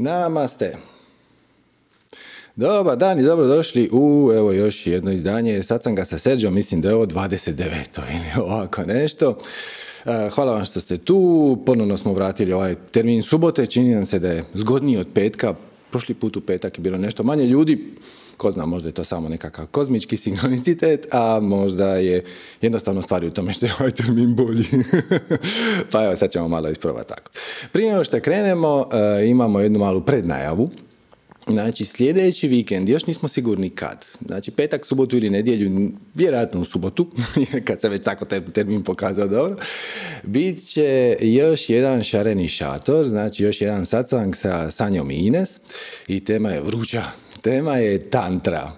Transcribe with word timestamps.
Namaste. 0.00 0.76
Dobar 2.56 2.96
dan 2.96 3.18
i 3.18 3.22
dobrodošli 3.22 3.88
u 3.92 4.32
evo 4.36 4.52
još 4.52 4.86
jedno 4.86 5.12
izdanje 5.12 5.62
Sad 5.62 5.82
sam 5.82 5.94
ga 5.94 6.04
sa 6.04 6.18
Serđom, 6.18 6.54
mislim 6.54 6.80
da 6.80 6.88
je 6.88 6.94
ovo 6.94 7.06
29. 7.06 7.54
ili 8.10 8.26
ovako 8.46 8.82
nešto. 8.82 9.38
E, 10.04 10.30
hvala 10.30 10.52
vam 10.52 10.64
što 10.64 10.80
ste 10.80 10.98
tu, 10.98 11.58
ponovno 11.66 11.98
smo 11.98 12.12
vratili 12.12 12.52
ovaj 12.52 12.74
termin 12.90 13.22
subote, 13.22 13.66
čini 13.66 13.94
nam 13.94 14.06
se 14.06 14.18
da 14.18 14.28
je 14.28 14.44
zgodniji 14.54 14.96
od 14.96 15.06
petka, 15.14 15.54
prošli 15.90 16.14
put 16.14 16.36
u 16.36 16.40
petak 16.40 16.78
je 16.78 16.82
bilo 16.82 16.98
nešto 16.98 17.22
manje 17.22 17.44
ljudi, 17.44 17.94
ko 18.38 18.50
zna, 18.50 18.66
možda 18.66 18.88
je 18.88 18.92
to 18.92 19.04
samo 19.04 19.28
nekakav 19.28 19.66
kozmički 19.66 20.16
sinkronicitet, 20.16 21.06
a 21.12 21.40
možda 21.42 21.94
je 21.94 22.24
jednostavno 22.62 23.02
stvari 23.02 23.26
u 23.26 23.30
tome 23.30 23.52
što 23.52 23.66
je 23.66 23.72
ovaj 23.80 23.90
termin 23.90 24.34
bolji. 24.34 24.66
pa 25.92 26.04
evo, 26.04 26.16
sad 26.16 26.30
ćemo 26.30 26.48
malo 26.48 26.70
isprobati 26.70 27.08
tako. 27.08 27.30
Prije 27.72 27.92
nego 27.92 28.04
što 28.04 28.20
krenemo, 28.20 28.88
e, 28.92 29.26
imamo 29.26 29.60
jednu 29.60 29.78
malu 29.78 30.00
prednajavu. 30.00 30.70
Znači, 31.46 31.84
sljedeći 31.84 32.48
vikend, 32.48 32.88
još 32.88 33.06
nismo 33.06 33.28
sigurni 33.28 33.70
kad. 33.70 34.04
Znači, 34.26 34.50
petak, 34.50 34.86
subotu 34.86 35.16
ili 35.16 35.30
nedjelju, 35.30 35.90
vjerojatno 36.14 36.60
u 36.60 36.64
subotu, 36.64 37.10
kad 37.66 37.80
se 37.80 37.88
već 37.88 38.04
tako 38.04 38.24
termin 38.24 38.84
pokazao 38.84 39.28
dobro, 39.28 39.56
bit 40.22 40.66
će 40.66 41.16
još 41.20 41.68
jedan 41.68 42.04
šareni 42.04 42.48
šator, 42.48 43.08
znači 43.08 43.44
još 43.44 43.60
jedan 43.60 43.86
sacang 43.86 44.36
sa 44.36 44.70
Sanjom 44.70 45.10
Ines 45.10 45.60
i 46.08 46.24
tema 46.24 46.50
je 46.50 46.60
vruća, 46.60 47.02
tema 47.42 47.76
je 47.76 48.10
tantra. 48.10 48.72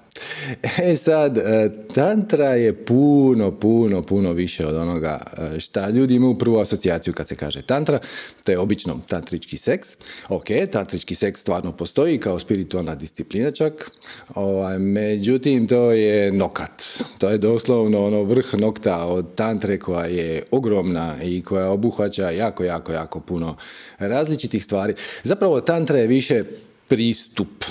E 0.79 0.97
sad, 0.97 1.39
e, 1.39 1.71
tantra 1.95 2.49
je 2.49 2.85
puno, 2.85 3.51
puno, 3.51 4.03
puno 4.03 4.33
više 4.33 4.67
od 4.67 4.77
onoga 4.77 5.21
e, 5.57 5.61
šta 5.61 5.91
ljudi 5.91 6.15
imaju 6.15 6.39
prvu 6.39 6.59
asocijaciju 6.59 7.15
kad 7.15 7.29
se 7.29 7.35
kaže 7.35 7.63
tantra. 7.63 7.99
To 8.45 8.53
je 8.53 8.59
obično 8.59 9.01
tantrički 9.07 9.57
seks. 9.57 9.89
Ok, 10.29 10.45
tantrički 10.73 11.15
seks 11.15 11.41
stvarno 11.41 11.73
postoji 11.73 12.19
kao 12.19 12.39
spiritualna 12.39 12.95
disciplina 12.95 13.51
čak. 13.51 13.91
Ovaj, 14.35 14.79
međutim, 14.79 15.69
to 15.69 15.93
je 15.93 16.33
nokat. 16.33 16.85
To 17.19 17.31
je 17.31 17.39
doslovno 17.39 18.07
ono 18.07 18.23
vrh 18.23 18.55
nokta 18.59 19.07
od 19.07 19.35
tantre 19.35 19.79
koja 19.79 20.07
je 20.07 20.43
ogromna 20.51 21.17
i 21.23 21.43
koja 21.43 21.71
obuhvaća 21.71 22.31
jako, 22.31 22.65
jako, 22.65 22.93
jako 22.93 23.21
puno 23.21 23.57
različitih 23.99 24.65
stvari. 24.65 24.95
Zapravo, 25.23 25.61
tantra 25.61 25.99
je 25.99 26.07
više 26.07 26.45
pristup 26.89 27.65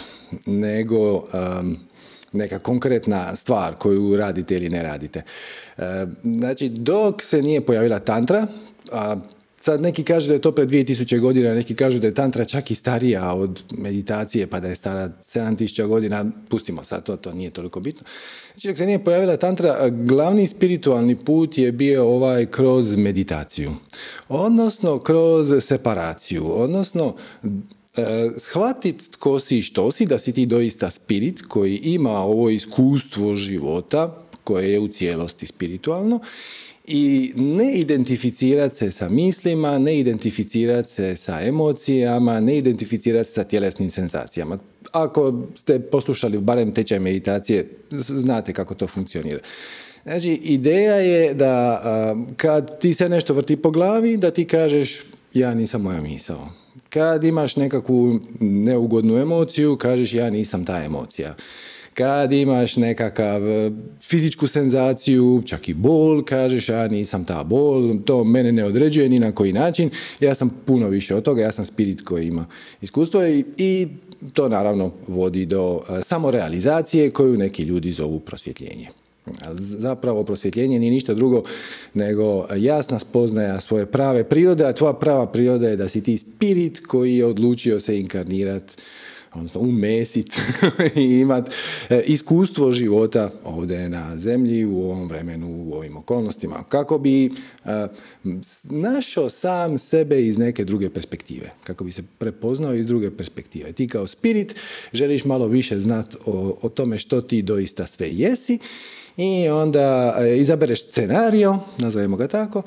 nego 0.46 1.14
um, 1.14 1.78
neka 2.32 2.60
konkretna 2.60 3.36
stvar 3.36 3.76
koju 3.76 4.18
radite 4.18 4.56
ili 4.56 4.70
ne 4.70 4.84
radite. 4.84 5.22
Znači, 6.24 6.70
dok 6.70 7.24
se 7.24 7.42
nije 7.42 7.62
pojavila 7.62 8.00
tantra, 8.00 8.48
a 8.92 9.16
Sad 9.62 9.82
neki 9.82 10.04
kažu 10.04 10.28
da 10.28 10.34
je 10.34 10.42
to 10.42 10.52
pred 10.52 10.70
2000 10.70 11.20
godina, 11.20 11.54
neki 11.54 11.76
kažu 11.76 12.00
da 12.00 12.08
je 12.08 12.14
tantra 12.14 12.46
čak 12.46 12.72
i 12.72 12.76
starija 12.76 13.34
od 13.34 13.64
meditacije, 13.72 14.48
pa 14.48 14.60
da 14.60 14.68
je 14.68 14.76
stara 14.76 15.10
7000 15.24 15.88
godina, 15.88 16.26
pustimo 16.50 16.84
sad 16.84 17.04
to, 17.04 17.16
to 17.16 17.34
nije 17.34 17.50
toliko 17.50 17.80
bitno. 17.80 18.08
Znači, 18.54 18.68
dok 18.68 18.78
se 18.78 18.86
nije 18.86 19.04
pojavila 19.04 19.38
tantra, 19.38 19.90
glavni 19.90 20.48
spiritualni 20.48 21.16
put 21.16 21.58
je 21.58 21.72
bio 21.72 22.08
ovaj 22.08 22.46
kroz 22.46 22.96
meditaciju, 22.96 23.72
odnosno 24.30 25.00
kroz 25.00 25.54
separaciju, 25.60 26.62
odnosno 26.62 27.16
E, 28.00 28.30
shvatit 28.38 29.10
tko 29.12 29.40
si 29.40 29.58
i 29.58 29.62
što 29.62 29.92
si, 29.92 30.06
da 30.06 30.18
si 30.18 30.34
ti 30.34 30.46
doista 30.46 30.90
spirit 30.90 31.42
koji 31.42 31.78
ima 31.78 32.20
ovo 32.20 32.50
iskustvo 32.50 33.34
života 33.34 34.24
koje 34.44 34.72
je 34.72 34.80
u 34.80 34.88
cijelosti 34.88 35.46
spiritualno 35.48 36.20
i 36.88 37.34
ne 37.36 37.74
identificirati 37.74 38.76
se 38.76 38.92
sa 38.92 39.10
mislima, 39.10 39.80
ne 39.80 40.00
identificirati 40.00 40.90
se 40.90 41.16
sa 41.16 41.42
emocijama, 41.42 42.40
ne 42.40 42.58
identificirati 42.58 43.28
se 43.30 43.34
sa 43.34 43.44
tjelesnim 43.44 43.92
senzacijama. 43.92 44.58
Ako 44.92 45.48
ste 45.56 45.80
poslušali 45.80 46.38
barem 46.38 46.74
tečaj 46.74 47.00
meditacije, 47.00 47.70
znate 47.92 48.54
kako 48.54 48.76
to 48.76 48.88
funkcionira. 48.88 49.40
Znači, 50.04 50.30
ideja 50.32 50.96
je 50.96 51.34
da 51.34 51.82
kad 52.38 52.80
ti 52.80 52.94
se 52.94 53.10
nešto 53.10 53.34
vrti 53.34 53.56
po 53.56 53.72
glavi, 53.72 54.18
da 54.18 54.32
ti 54.32 54.46
kažeš 54.46 55.04
ja 55.34 55.54
nisam 55.54 55.82
moja 55.82 56.02
misao. 56.02 56.59
Kad 56.90 57.24
imaš 57.24 57.56
nekakvu 57.56 58.20
neugodnu 58.40 59.18
emociju, 59.18 59.78
kažeš 59.78 60.14
ja 60.14 60.30
nisam 60.30 60.66
ta 60.66 60.84
emocija. 60.84 61.36
Kad 61.94 62.34
imaš 62.34 62.78
nekakav 62.78 63.50
e, 63.50 63.72
fizičku 64.02 64.48
senzaciju, 64.48 65.44
čak 65.46 65.70
i 65.70 65.74
bol, 65.74 66.24
kažeš 66.24 66.70
ja 66.70 66.88
nisam 66.88 67.26
ta 67.26 67.44
bol, 67.44 68.00
to 68.06 68.24
mene 68.24 68.52
ne 68.52 68.66
određuje 68.66 69.10
ni 69.10 69.20
na 69.20 69.32
koji 69.32 69.54
način, 69.54 69.90
ja 70.20 70.36
sam 70.36 70.50
puno 70.66 70.88
više 70.88 71.16
od 71.16 71.24
toga, 71.24 71.42
ja 71.42 71.52
sam 71.52 71.66
spirit 71.66 72.02
koji 72.02 72.28
ima 72.28 72.46
iskustvo 72.82 73.26
i, 73.26 73.44
i 73.58 73.88
to 74.34 74.50
naravno 74.50 74.92
vodi 75.08 75.46
do 75.46 75.82
e, 75.90 76.02
samorealizacije 76.02 77.12
koju 77.12 77.38
neki 77.38 77.64
ljudi 77.64 77.92
zovu 77.92 78.20
prosvjetljenje. 78.20 78.88
Zapravo 79.58 80.24
prosvjetljenje 80.24 80.80
nije 80.80 80.92
ništa 80.92 81.14
drugo 81.14 81.44
nego 81.94 82.46
jasna 82.58 83.00
spoznaja 83.00 83.62
svoje 83.62 83.86
prave 83.86 84.24
prirode, 84.24 84.66
a 84.66 84.74
tvoja 84.74 84.94
prava 84.94 85.28
priroda 85.28 85.70
je 85.70 85.76
da 85.76 85.88
si 85.88 86.04
ti 86.04 86.18
spirit 86.18 86.86
koji 86.88 87.18
je 87.18 87.26
odlučio 87.26 87.80
se 87.80 88.00
inkarnirati 88.00 88.76
odnosno 89.34 89.62
umesit 89.62 90.38
i 90.96 91.02
imat 91.02 91.50
e, 91.90 92.02
iskustvo 92.06 92.72
života 92.72 93.32
ovdje 93.44 93.90
na 93.90 94.18
zemlji 94.18 94.66
u 94.66 94.84
ovom 94.84 95.08
vremenu, 95.08 95.48
u 95.48 95.74
ovim 95.74 95.98
okolnostima, 95.98 96.64
kako 96.64 96.98
bi 96.98 97.26
e, 97.26 97.30
našao 98.64 99.30
sam 99.30 99.80
sebe 99.80 100.22
iz 100.22 100.38
neke 100.38 100.66
druge 100.66 100.90
perspektive, 100.90 101.52
kako 101.64 101.84
bi 101.84 101.92
se 101.92 102.04
prepoznao 102.18 102.76
iz 102.76 102.88
druge 102.88 103.12
perspektive. 103.12 103.72
Ti 103.72 103.88
kao 103.88 104.08
spirit 104.08 104.56
želiš 104.94 105.26
malo 105.26 105.48
više 105.48 105.80
znati 105.80 106.18
o, 106.26 106.58
o 106.62 106.70
tome 106.70 106.98
što 106.98 107.22
ti 107.22 107.42
doista 107.42 107.88
sve 107.88 108.10
jesi 108.12 108.60
i 109.18 109.50
onda 109.50 110.18
e, 110.20 110.38
izabereš 110.38 110.84
scenario, 110.84 111.60
nazovemo 111.78 112.18
ga 112.18 112.28
tako, 112.28 112.62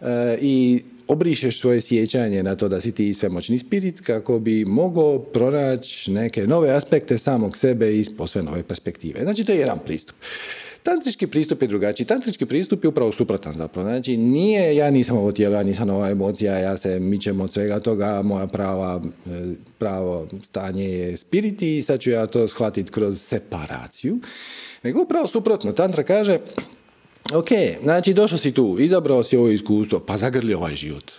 e, 0.00 0.38
i 0.40 0.82
obrišeš 1.08 1.60
svoje 1.60 1.80
sjećanje 1.80 2.42
na 2.42 2.56
to 2.56 2.68
da 2.68 2.80
si 2.80 2.92
ti 2.92 3.14
svemoćni 3.14 3.58
spirit 3.58 4.00
kako 4.00 4.38
bi 4.38 4.64
mogao 4.64 5.18
pronaći 5.18 6.10
neke 6.10 6.46
nove 6.46 6.70
aspekte 6.70 7.18
samog 7.18 7.56
sebe 7.56 7.96
iz 7.98 8.16
posve 8.16 8.42
nove 8.42 8.62
perspektive. 8.62 9.20
Znači, 9.22 9.44
to 9.44 9.52
je 9.52 9.58
jedan 9.58 9.78
pristup. 9.86 10.16
Tantrički 10.88 11.26
pristup 11.26 11.62
je 11.62 11.68
drugačiji. 11.68 12.06
Tantrički 12.06 12.46
pristup 12.46 12.84
je 12.84 12.88
upravo 12.88 13.12
suprotan 13.12 13.54
zapravo. 13.54 13.88
Znači, 13.88 14.16
nije 14.16 14.76
ja 14.76 14.90
nisam 14.90 15.16
ovo 15.16 15.32
tijelo, 15.32 15.56
ja 15.56 15.62
nisam 15.62 15.90
ova 15.90 16.10
emocija, 16.10 16.58
ja 16.58 16.76
se 16.76 17.00
mičem 17.00 17.40
od 17.40 17.52
svega 17.52 17.80
toga, 17.80 18.22
moja 18.22 18.46
prava, 18.46 19.00
e, 19.26 19.54
pravo 19.78 20.28
stanje 20.44 20.84
je 20.84 21.16
spiriti 21.16 21.78
i 21.78 21.82
sad 21.82 22.00
ću 22.00 22.10
ja 22.10 22.26
to 22.26 22.48
shvatiti 22.48 22.92
kroz 22.92 23.20
separaciju. 23.20 24.18
Nego 24.82 25.02
upravo 25.02 25.26
suprotno. 25.26 25.72
Tantra 25.72 26.02
kaže, 26.02 26.38
ok, 27.34 27.48
znači 27.82 28.14
došao 28.14 28.38
si 28.38 28.52
tu, 28.52 28.76
izabrao 28.78 29.24
si 29.24 29.36
ovo 29.36 29.48
iskustvo, 29.48 30.00
pa 30.00 30.16
zagrli 30.16 30.54
ovaj 30.54 30.76
život. 30.76 31.12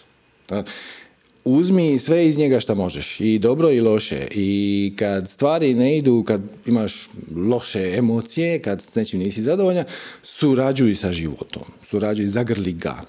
Uzmi 1.50 2.00
sve 2.00 2.28
iz 2.28 2.38
njega 2.38 2.60
što 2.60 2.76
možeš, 2.76 3.20
i 3.20 3.40
dobro 3.40 3.72
i 3.72 3.82
loše. 3.82 4.28
I 4.32 4.94
kad 4.98 5.30
stvari 5.30 5.74
ne 5.74 5.98
idu, 5.98 6.24
kad 6.28 6.42
imaš 6.66 7.10
loše 7.36 7.94
emocije, 7.98 8.60
kad 8.60 8.82
s 8.82 8.96
nečim 8.96 9.20
nisi 9.20 9.42
zadovoljan, 9.42 9.86
surađuj 10.24 10.96
sa 10.96 11.14
životom. 11.14 11.64
Surađuj, 11.90 12.28
zagrli 12.28 12.74
ga. 12.74 13.02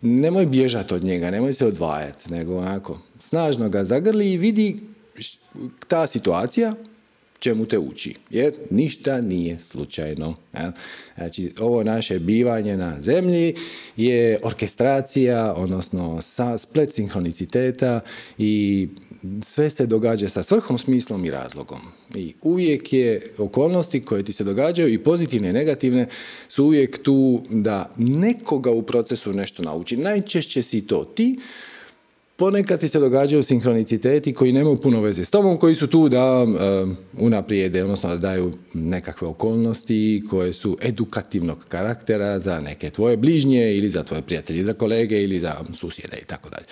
Nemoj 0.00 0.46
bježati 0.46 0.94
od 0.94 1.04
njega, 1.04 1.30
nemoj 1.30 1.52
se 1.52 1.66
odvajati, 1.66 2.32
nego 2.32 2.56
onako, 2.56 3.00
snažno 3.20 3.68
ga 3.68 3.84
zagrli 3.84 4.32
i 4.32 4.38
vidi 4.38 4.80
ta 5.88 6.06
situacija, 6.06 6.74
čemu 7.38 7.66
te 7.66 7.78
uči. 7.78 8.14
Jer 8.30 8.54
ništa 8.70 9.20
nije 9.20 9.60
slučajno. 9.60 10.34
Znači, 11.16 11.52
ovo 11.60 11.84
naše 11.84 12.18
bivanje 12.18 12.76
na 12.76 13.00
zemlji 13.00 13.54
je 13.96 14.38
orkestracija, 14.42 15.54
odnosno 15.56 16.20
splet 16.58 16.94
sinhroniciteta 16.94 18.00
i 18.38 18.88
sve 19.42 19.70
se 19.70 19.86
događa 19.86 20.28
sa 20.28 20.42
svrhom, 20.42 20.78
smislom 20.78 21.24
i 21.24 21.30
razlogom. 21.30 21.80
I 22.14 22.34
uvijek 22.42 22.92
je 22.92 23.22
okolnosti 23.38 24.02
koje 24.02 24.22
ti 24.22 24.32
se 24.32 24.44
događaju 24.44 24.92
i 24.92 25.02
pozitivne 25.02 25.48
i 25.48 25.52
negativne 25.52 26.06
su 26.48 26.64
uvijek 26.64 27.02
tu 27.02 27.42
da 27.50 27.90
nekoga 27.96 28.70
u 28.70 28.82
procesu 28.82 29.32
nešto 29.32 29.62
nauči. 29.62 29.96
Najčešće 29.96 30.62
si 30.62 30.86
to 30.86 31.04
ti, 31.04 31.38
ponekad 32.36 32.80
ti 32.80 32.88
se 32.88 33.00
događaju 33.00 33.42
sinhroniciteti 33.42 34.34
koji 34.34 34.52
nemaju 34.52 34.80
puno 34.80 35.00
veze 35.00 35.24
s 35.24 35.30
tobom, 35.30 35.56
koji 35.56 35.74
su 35.74 35.86
tu 35.86 36.08
da 36.08 36.42
um, 36.42 36.96
unaprijede, 37.18 37.84
odnosno 37.84 38.08
da 38.10 38.16
daju 38.16 38.52
nekakve 38.74 39.28
okolnosti 39.28 40.22
koje 40.30 40.52
su 40.52 40.76
edukativnog 40.82 41.64
karaktera 41.68 42.38
za 42.38 42.60
neke 42.60 42.90
tvoje 42.90 43.16
bližnje 43.16 43.74
ili 43.74 43.90
za 43.90 44.02
tvoje 44.02 44.22
prijatelje, 44.22 44.64
za 44.64 44.72
kolege 44.72 45.22
ili 45.22 45.40
za 45.40 45.54
susjede 45.72 46.16
i 46.22 46.24
tako 46.24 46.48
dalje. 46.50 46.64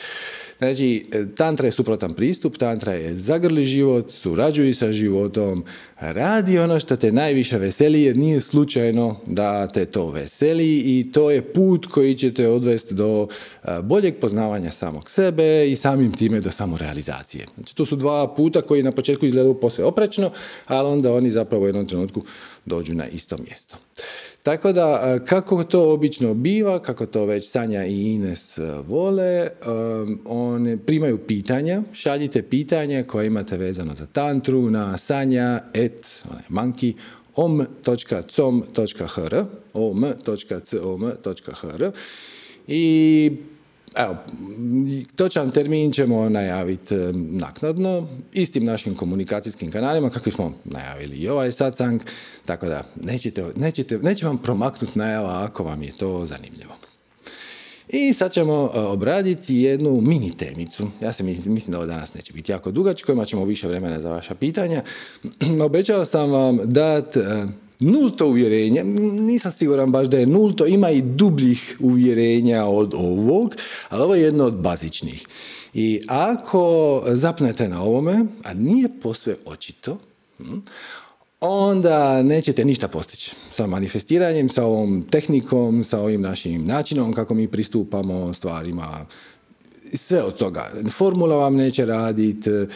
Znači, 0.58 1.06
tantra 1.36 1.66
je 1.66 1.72
suprotan 1.72 2.14
pristup, 2.14 2.56
tantra 2.56 2.92
je 2.92 3.16
zagrli 3.16 3.64
život, 3.64 4.10
surađuj 4.10 4.74
sa 4.74 4.92
životom, 4.92 5.64
radi 6.00 6.58
ono 6.58 6.80
što 6.80 6.96
te 6.96 7.12
najviše 7.12 7.58
veseli 7.58 8.02
jer 8.02 8.16
nije 8.16 8.40
slučajno 8.40 9.20
da 9.26 9.66
te 9.66 9.84
to 9.84 10.10
veseli 10.10 10.78
i 10.78 11.12
to 11.12 11.30
je 11.30 11.42
put 11.42 11.86
koji 11.86 12.14
će 12.14 12.34
te 12.34 12.48
odvesti 12.48 12.94
do 12.94 13.28
boljeg 13.82 14.16
poznavanja 14.16 14.70
samog 14.70 15.10
sebe 15.10 15.51
i 15.72 15.76
samim 15.76 16.12
time 16.12 16.40
do 16.40 16.50
samorealizacije. 16.50 17.46
Znači, 17.54 17.76
to 17.76 17.86
su 17.86 17.96
dva 17.96 18.34
puta 18.34 18.62
koji 18.62 18.82
na 18.82 18.92
početku 18.92 19.26
izgledaju 19.26 19.60
posve 19.60 19.84
oprečno, 19.84 20.30
ali 20.66 20.88
onda 20.88 21.12
oni 21.12 21.30
zapravo 21.30 21.64
u 21.64 21.66
jednom 21.66 21.86
trenutku 21.86 22.22
dođu 22.64 22.94
na 22.94 23.06
isto 23.06 23.36
mjesto. 23.38 23.76
Tako 24.42 24.72
da, 24.72 25.18
kako 25.26 25.64
to 25.64 25.92
obično 25.92 26.34
biva, 26.34 26.78
kako 26.78 27.06
to 27.06 27.24
već 27.24 27.50
Sanja 27.50 27.84
i 27.84 28.00
Ines 28.00 28.58
vole, 28.86 29.48
one 30.24 30.76
primaju 30.76 31.18
pitanja, 31.18 31.82
šaljite 31.92 32.42
pitanje 32.42 33.02
koje 33.02 33.26
imate 33.26 33.56
vezano 33.56 33.94
za 33.94 34.06
tantru 34.06 34.70
na 34.70 34.98
sanja 34.98 35.60
et 35.74 36.24
manki 36.48 36.94
om.com.hr 37.34 38.24
om.com.hr 39.74 40.70
i 42.66 43.30
Evo, 43.96 44.16
točan 45.16 45.50
termin 45.50 45.92
ćemo 45.92 46.28
najaviti 46.28 46.94
e, 46.94 47.12
naknadno, 47.14 48.08
istim 48.32 48.64
našim 48.64 48.94
komunikacijskim 48.94 49.70
kanalima, 49.70 50.10
kako 50.10 50.30
smo 50.30 50.52
najavili 50.64 51.16
i 51.16 51.28
ovaj 51.28 51.52
satsang, 51.52 52.02
tako 52.44 52.66
da 52.66 52.82
nećete, 53.02 53.44
nećete, 53.56 53.98
neće 53.98 54.26
vam 54.26 54.38
promaknuti 54.38 54.98
najava 54.98 55.44
ako 55.44 55.64
vam 55.64 55.82
je 55.82 55.92
to 55.98 56.26
zanimljivo. 56.26 56.74
I 57.88 58.12
sad 58.12 58.32
ćemo 58.32 58.70
e, 58.74 58.78
obraditi 58.78 59.56
jednu 59.56 60.00
mini 60.00 60.36
temicu. 60.36 60.86
Ja 61.00 61.12
se 61.12 61.24
mislim, 61.24 61.54
mislim 61.54 61.72
da 61.72 61.78
ovo 61.78 61.86
danas 61.86 62.14
neće 62.14 62.32
biti 62.32 62.52
jako 62.52 62.70
dugačko, 62.70 63.12
imat 63.12 63.28
ćemo 63.28 63.44
više 63.44 63.68
vremena 63.68 63.98
za 63.98 64.10
vaša 64.10 64.34
pitanja. 64.34 64.82
Obećao 65.66 66.04
sam 66.04 66.30
vam 66.30 66.58
dat 66.64 67.16
e, 67.16 67.20
nulto 67.82 68.26
uvjerenje, 68.26 68.84
nisam 69.12 69.52
siguran 69.52 69.92
baš 69.92 70.08
da 70.08 70.18
je 70.18 70.26
nulto, 70.26 70.66
ima 70.66 70.90
i 70.90 71.02
dubljih 71.02 71.76
uvjerenja 71.80 72.64
od 72.64 72.94
ovog, 72.94 73.56
ali 73.88 74.02
ovo 74.02 74.14
je 74.14 74.22
jedno 74.22 74.44
od 74.44 74.54
bazičnih. 74.54 75.26
I 75.74 76.00
ako 76.08 77.02
zapnete 77.06 77.68
na 77.68 77.82
ovome, 77.82 78.24
a 78.42 78.54
nije 78.54 78.88
posve 79.02 79.36
očito, 79.46 79.98
hm, 80.38 80.58
onda 81.40 82.22
nećete 82.22 82.64
ništa 82.64 82.88
postići 82.88 83.36
sa 83.50 83.66
manifestiranjem, 83.66 84.48
sa 84.48 84.64
ovom 84.64 85.04
tehnikom, 85.10 85.84
sa 85.84 86.00
ovim 86.00 86.20
našim 86.20 86.66
načinom 86.66 87.12
kako 87.12 87.34
mi 87.34 87.48
pristupamo 87.48 88.32
stvarima, 88.32 89.06
sve 89.94 90.22
od 90.22 90.36
toga. 90.36 90.70
Formula 90.90 91.36
vam 91.36 91.56
neće 91.56 91.86
raditi, 91.86 92.50
e, 92.50 92.66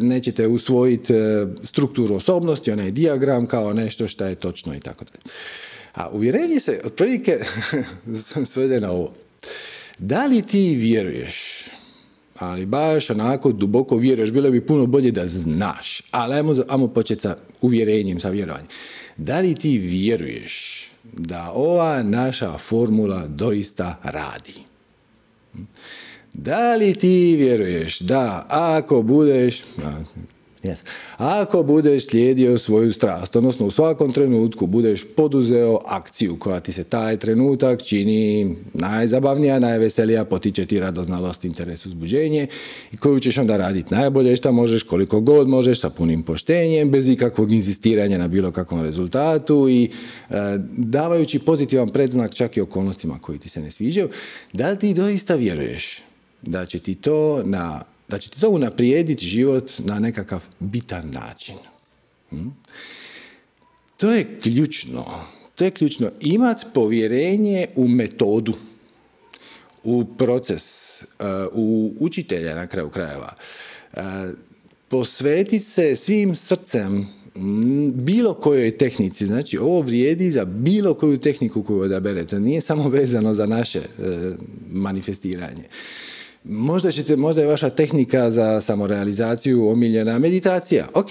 nećete 0.00 0.48
usvojiti 0.48 1.14
e, 1.14 1.46
strukturu 1.62 2.14
osobnosti, 2.14 2.70
onaj 2.70 2.90
diagram 2.90 3.46
kao 3.46 3.72
nešto 3.72 4.08
što 4.08 4.24
je 4.26 4.34
točno 4.34 4.74
i 4.74 4.80
tako 4.80 5.04
dalje. 5.04 5.34
A 5.94 6.10
uvjerenje 6.10 6.60
se 6.60 6.80
otprilike 6.84 7.38
svede 8.52 8.80
na 8.80 8.90
ovo. 8.90 9.14
Da 9.98 10.26
li 10.26 10.42
ti 10.42 10.74
vjeruješ, 10.74 11.64
ali 12.38 12.66
baš 12.66 13.10
onako 13.10 13.52
duboko 13.52 13.96
vjeruješ, 13.96 14.30
bilo 14.30 14.50
bi 14.50 14.66
puno 14.66 14.86
bolje 14.86 15.10
da 15.10 15.28
znaš, 15.28 16.02
ali 16.10 16.34
ajmo, 16.34 16.54
ajmo 16.68 16.88
početi 16.88 17.22
sa 17.22 17.36
uvjerenjem, 17.60 18.20
sa 18.20 18.30
vjerovanjem. 18.30 18.68
Da 19.16 19.40
li 19.40 19.54
ti 19.54 19.78
vjeruješ 19.78 20.86
da 21.12 21.52
ova 21.54 22.02
naša 22.02 22.58
formula 22.58 23.26
doista 23.26 24.00
radi? 24.02 24.54
Da 26.38 26.76
li 26.76 26.94
ti 26.94 27.36
vjeruješ 27.38 28.00
da 28.00 28.46
ako 28.48 29.02
budeš, 29.02 29.64
yes, 30.62 30.84
ako 31.16 31.62
budeš 31.62 32.06
slijedio 32.06 32.58
svoju 32.58 32.92
strast, 32.92 33.36
odnosno 33.36 33.66
u 33.66 33.70
svakom 33.70 34.12
trenutku 34.12 34.66
budeš 34.66 35.04
poduzeo 35.16 35.78
akciju 35.86 36.36
koja 36.38 36.60
ti 36.60 36.72
se 36.72 36.84
taj 36.84 37.16
trenutak 37.16 37.82
čini 37.82 38.56
najzabavnija, 38.74 39.58
najveselija, 39.58 40.24
potiče 40.24 40.66
ti 40.66 40.80
radoznalost, 40.80 41.44
interes, 41.44 41.86
uzbuđenje 41.86 42.46
i 42.92 42.96
koju 42.96 43.20
ćeš 43.20 43.38
onda 43.38 43.56
raditi 43.56 43.94
najbolje 43.94 44.36
što 44.36 44.52
možeš, 44.52 44.82
koliko 44.82 45.20
god 45.20 45.48
možeš, 45.48 45.80
sa 45.80 45.90
punim 45.90 46.22
poštenjem, 46.22 46.90
bez 46.90 47.08
ikakvog 47.08 47.52
inzistiranja 47.52 48.18
na 48.18 48.28
bilo 48.28 48.50
kakvom 48.50 48.82
rezultatu 48.82 49.68
i 49.68 49.84
e, 49.84 50.34
davajući 50.76 51.38
pozitivan 51.38 51.88
predznak 51.88 52.34
čak 52.34 52.56
i 52.56 52.60
okolnostima 52.60 53.18
koji 53.18 53.38
ti 53.38 53.48
se 53.48 53.60
ne 53.60 53.70
sviđaju, 53.70 54.08
da 54.52 54.70
li 54.70 54.78
ti 54.78 54.94
doista 54.94 55.34
vjeruješ 55.34 56.05
da 56.42 56.66
će 56.66 56.78
ti 56.78 56.94
to 56.94 57.42
na 57.44 57.82
da 58.08 58.18
će 58.18 58.30
ti 58.30 58.40
to 58.40 58.50
unaprijediti 58.50 59.26
život 59.26 59.72
na 59.78 59.98
nekakav 59.98 60.44
bitan 60.58 61.10
način. 61.10 61.56
Hm? 62.30 62.48
To 63.96 64.12
je 64.12 64.40
ključno. 64.42 65.04
To 65.54 65.64
je 65.64 65.70
ključno. 65.70 66.10
Imat 66.20 66.66
povjerenje 66.74 67.66
u 67.76 67.88
metodu, 67.88 68.54
u 69.84 70.04
proces, 70.18 71.02
uh, 71.02 71.06
u 71.52 71.94
učitelja 72.00 72.54
na 72.54 72.66
kraju 72.66 72.88
krajeva. 72.88 73.34
Uh, 73.92 74.02
posvetiti 74.88 75.64
se 75.64 75.96
svim 75.96 76.36
srcem 76.36 77.08
bilo 77.92 78.34
kojoj 78.34 78.78
tehnici, 78.78 79.26
znači 79.26 79.58
ovo 79.58 79.80
vrijedi 79.80 80.30
za 80.30 80.44
bilo 80.44 80.94
koju 80.94 81.18
tehniku 81.18 81.62
koju 81.62 81.80
odaberete, 81.80 82.40
nije 82.40 82.60
samo 82.60 82.88
vezano 82.88 83.34
za 83.34 83.46
naše 83.46 83.78
uh, 83.78 84.06
manifestiranje. 84.70 85.64
Možda, 86.48 86.90
ćete, 86.90 87.16
možda 87.16 87.42
je 87.42 87.48
vaša 87.48 87.70
tehnika 87.70 88.30
za 88.30 88.60
samorealizaciju 88.60 89.68
omiljena 89.68 90.18
meditacija. 90.18 90.88
Ok, 90.94 91.08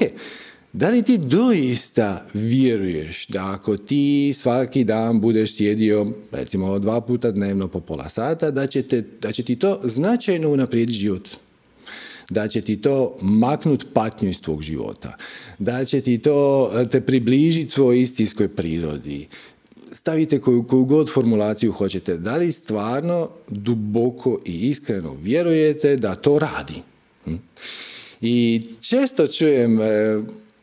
da 0.73 0.89
li 0.89 1.03
ti 1.03 1.17
doista 1.17 2.25
vjeruješ 2.33 3.27
da 3.27 3.51
ako 3.53 3.77
ti 3.77 4.33
svaki 4.35 4.83
dan 4.83 5.21
budeš 5.21 5.55
sjedio 5.55 6.07
recimo 6.31 6.79
dva 6.79 7.01
puta 7.01 7.31
dnevno 7.31 7.67
po 7.67 7.79
pola 7.79 8.09
sata, 8.09 8.51
da 8.51 8.67
će, 8.67 8.81
te, 8.81 9.03
da 9.21 9.31
će 9.31 9.43
ti 9.43 9.55
to 9.55 9.79
značajno 9.83 10.49
unaprijediti 10.49 10.97
život? 10.97 11.29
Da 12.29 12.47
će 12.47 12.61
ti 12.61 12.81
to 12.81 13.17
maknut 13.21 13.85
patnju 13.93 14.29
iz 14.29 14.41
tvog 14.41 14.61
života, 14.61 15.15
da 15.59 15.85
će 15.85 16.01
ti 16.01 16.17
to 16.17 16.71
te 16.91 17.01
približiti 17.01 17.71
svojoj 17.71 18.01
istinskoj 18.01 18.47
prirodi, 18.47 19.27
stavite 20.05 20.39
koju, 20.39 20.63
koju 20.63 20.85
god 20.85 21.09
formulaciju 21.13 21.71
hoćete, 21.71 22.17
da 22.17 22.37
li 22.37 22.51
stvarno 22.51 23.29
duboko 23.49 24.39
i 24.45 24.69
iskreno 24.69 25.13
vjerujete 25.21 25.95
da 25.95 26.15
to 26.15 26.39
radi? 26.39 26.81
Hm? 27.23 27.35
I 28.21 28.61
često 28.81 29.27
čujem 29.27 29.81
e, 29.81 29.85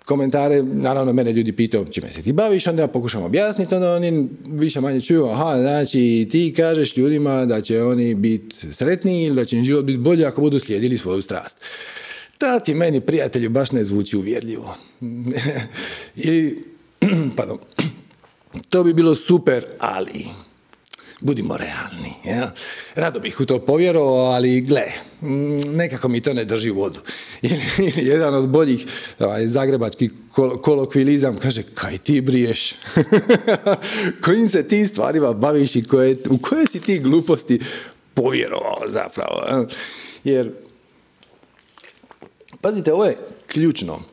komentare, 0.05 0.62
naravno 0.62 1.12
mene 1.12 1.33
ljudi 1.33 1.53
pitaju 1.53 1.85
čime 1.91 2.12
se 2.12 2.23
ti 2.23 2.33
baviš, 2.33 2.67
onda 2.67 2.83
ja 2.83 2.89
pokušam 2.89 3.23
objasniti, 3.23 3.75
onda 3.75 3.94
oni 3.94 4.29
više 4.47 4.81
manje 4.81 5.00
čuju, 5.00 5.27
aha, 5.27 5.59
znači 5.61 6.29
ti 6.31 6.55
kažeš 6.56 6.97
ljudima 6.97 7.47
da 7.47 7.61
će 7.61 7.83
oni 7.83 8.15
biti 8.15 8.73
sretniji 8.73 9.25
ili 9.25 9.37
da 9.37 9.44
će 9.44 9.56
im 9.56 9.65
život 9.65 9.85
biti 9.85 9.99
bolji 9.99 10.25
ako 10.25 10.41
budu 10.41 10.59
slijedili 10.59 10.99
svoju 10.99 11.23
strast. 11.23 11.56
Ta 12.39 12.61
ti 12.61 12.75
meni, 12.75 13.00
prijatelju, 13.00 13.50
baš 13.50 13.73
ne 13.73 13.85
zvuči 13.85 14.17
uvjerljivo. 14.17 14.77
Ili, 16.17 16.65
pardon, 17.37 17.58
to 18.69 18.85
bi 18.85 18.94
bilo 18.94 19.15
super, 19.15 19.65
ali 19.79 20.25
budimo 21.23 21.56
realni. 21.56 22.13
Ja? 22.25 22.53
Rado 22.94 23.21
bih 23.21 23.41
u 23.41 23.47
to 23.47 23.59
povjerovao, 23.59 24.27
ali 24.27 24.61
gle, 24.61 24.82
mm, 25.23 25.77
nekako 25.77 26.09
mi 26.09 26.21
to 26.21 26.35
ne 26.35 26.44
drži 26.44 26.71
vodu. 26.71 27.01
Jedan 28.11 28.35
od 28.35 28.49
boljih 28.49 28.87
ovaj, 29.19 29.47
zagrebački 29.47 30.11
kolokvilizam 30.63 31.37
kaže, 31.37 31.63
kaj 31.75 31.99
ti 31.99 32.21
briješ? 32.21 32.75
Kojim 34.25 34.49
se 34.49 34.69
ti 34.69 34.87
stvarima 34.87 35.32
baviš 35.32 35.77
i 35.77 35.85
koje, 35.85 36.17
u 36.31 36.39
koje 36.39 36.67
si 36.67 36.81
ti 36.81 36.99
gluposti 36.99 37.61
povjerovao 38.15 38.82
zapravo? 38.89 39.67
Jer, 40.25 40.51
pazite, 42.61 42.93
ovo 42.93 43.05
je 43.05 43.19
ključno. 43.47 44.12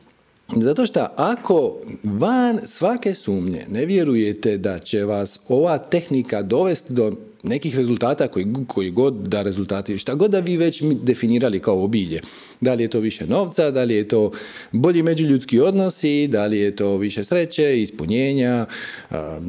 Zato 0.56 0.86
što 0.86 1.06
ako 1.16 1.76
van 2.04 2.60
svake 2.66 3.14
sumnje 3.14 3.66
ne 3.68 3.86
vjerujete 3.86 4.58
da 4.58 4.78
će 4.78 5.04
vas 5.04 5.38
ova 5.48 5.78
tehnika 5.78 6.42
dovesti 6.42 6.92
do 6.92 7.12
nekih 7.42 7.76
rezultata 7.76 8.28
koji, 8.28 8.46
koji 8.66 8.90
god 8.90 9.14
da 9.14 9.42
rezultati, 9.42 9.98
šta 9.98 10.14
god 10.14 10.30
da 10.30 10.40
vi 10.40 10.56
već 10.56 10.82
definirali 10.82 11.60
kao 11.60 11.84
obilje. 11.84 12.20
Da 12.60 12.74
li 12.74 12.82
je 12.82 12.88
to 12.88 13.00
više 13.00 13.26
novca, 13.26 13.70
da 13.70 13.84
li 13.84 13.94
je 13.94 14.08
to 14.08 14.32
bolji 14.72 15.02
međuljudski 15.02 15.60
odnosi, 15.60 16.26
da 16.26 16.46
li 16.46 16.58
je 16.58 16.76
to 16.76 16.96
više 16.96 17.24
sreće, 17.24 17.82
ispunjenja, 17.82 18.66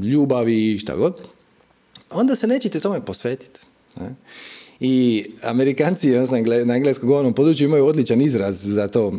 ljubavi, 0.03 0.79
šta 0.79 0.95
god. 0.95 1.15
Onda 2.09 2.35
se 2.35 2.47
nećete 2.47 2.79
tome 2.79 3.05
posvetiti. 3.05 3.59
I 4.83 5.25
Amerikanci 5.43 6.09
na 6.65 6.75
engleskom 6.75 7.09
govornom 7.09 7.33
području 7.33 7.65
imaju 7.65 7.85
odličan 7.85 8.21
izraz 8.21 8.63
za 8.63 8.87
to, 8.87 9.13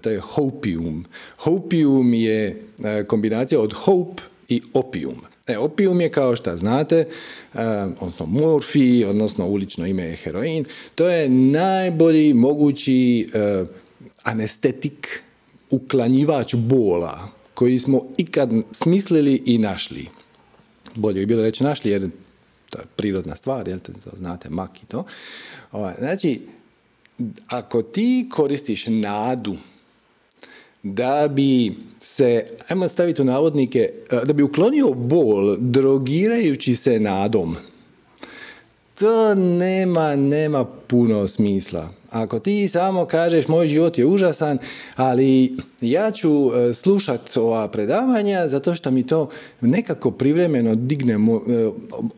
to 0.00 0.10
je 0.10 0.20
hopium. 0.20 1.04
Hopium 1.38 2.14
je 2.14 2.62
e, 2.84 3.04
kombinacija 3.04 3.60
od 3.60 3.72
hope 3.72 4.22
i 4.48 4.62
opium. 4.74 5.14
E, 5.46 5.58
opium 5.58 6.00
je 6.00 6.08
kao 6.08 6.36
što 6.36 6.56
znate, 6.56 7.04
odnosno 8.00 8.26
morfi, 8.26 9.04
odnosno 9.04 9.46
ulično 9.46 9.86
ime 9.86 10.02
je 10.02 10.16
heroin, 10.16 10.64
to 10.94 11.08
je 11.08 11.28
najbolji 11.28 12.34
mogući 12.34 13.28
e, 13.34 13.64
anestetik, 14.22 15.22
uklanjivač 15.70 16.54
bola 16.54 17.28
koji 17.54 17.78
smo 17.78 18.00
ikad 18.16 18.50
smislili 18.72 19.42
i 19.46 19.58
našli. 19.58 20.06
Bolje 20.94 21.20
bi 21.20 21.26
bilo 21.26 21.42
reći 21.42 21.64
našli 21.64 21.90
jer 21.90 22.10
to 22.70 22.78
je 22.78 22.84
prirodna 22.96 23.36
stvar, 23.36 23.68
jel 23.68 23.78
te, 23.78 23.92
znate, 24.16 24.50
mak 24.50 24.82
i 24.82 24.86
to. 24.86 25.04
Ovaj, 25.72 25.94
znači, 25.98 26.40
ako 27.48 27.82
ti 27.82 28.28
koristiš 28.32 28.84
nadu 28.88 29.56
da 30.82 31.28
bi 31.28 31.76
se, 32.00 32.46
ajmo 32.68 32.88
staviti 32.88 33.22
u 33.22 33.24
navodnike, 33.24 33.90
da 34.24 34.32
bi 34.32 34.42
uklonio 34.42 34.92
bol 34.94 35.56
drogirajući 35.58 36.76
se 36.76 37.00
nadom, 37.00 37.56
to 39.00 39.34
nema, 39.34 40.16
nema 40.16 40.64
puno 40.64 41.28
smisla. 41.28 41.88
Ako 42.10 42.38
ti 42.38 42.68
samo 42.68 43.04
kažeš 43.04 43.48
moj 43.48 43.68
život 43.68 43.98
je 43.98 44.06
užasan, 44.06 44.58
ali 44.96 45.56
ja 45.80 46.10
ću 46.10 46.30
e, 46.30 46.74
slušat 46.74 47.36
ova 47.36 47.68
predavanja 47.68 48.48
zato 48.48 48.74
što 48.74 48.90
mi 48.90 49.06
to 49.06 49.28
nekako 49.60 50.10
privremeno 50.10 50.74
digne, 50.74 51.14
e, 51.14 51.18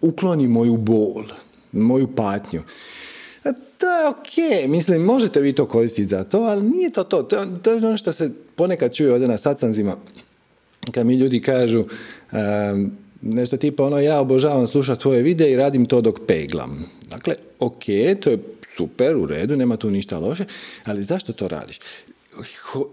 ukloni 0.01 0.49
moju 0.49 0.77
bol, 0.77 1.23
moju 1.73 2.09
patnju. 2.17 2.62
To 3.79 3.91
je 3.91 4.09
ok, 4.09 4.69
mislim, 4.71 5.03
možete 5.03 5.41
vi 5.41 5.53
to 5.53 5.67
koristiti 5.67 6.09
za 6.09 6.25
to, 6.25 6.39
ali 6.39 6.62
nije 6.62 6.91
to 6.91 7.05
to. 7.05 7.23
To, 7.62 7.71
je 7.71 7.77
ono 7.77 7.97
što 7.97 8.12
se 8.12 8.31
ponekad 8.55 8.95
čuje 8.95 9.12
ovdje 9.12 9.29
na 9.29 9.37
sacanzima, 9.37 9.97
kad 10.93 11.07
mi 11.07 11.15
ljudi 11.15 11.41
kažu, 11.41 11.85
nešto 13.23 13.57
tipa 13.57 13.85
ono 13.85 13.99
ja 13.99 14.21
obožavam 14.21 14.67
slušati 14.67 15.02
tvoje 15.02 15.23
videe 15.23 15.52
i 15.52 15.57
radim 15.57 15.87
to 15.87 16.00
dok 16.00 16.21
peglam. 16.26 16.85
Dakle, 17.11 17.35
ok, 17.59 17.85
to 18.21 18.31
je 18.31 18.38
super, 18.76 19.17
u 19.17 19.26
redu, 19.26 19.57
nema 19.57 19.76
tu 19.76 19.91
ništa 19.91 20.19
loše, 20.19 20.45
ali 20.85 21.02
zašto 21.02 21.33
to 21.33 21.49
radiš? 21.49 21.81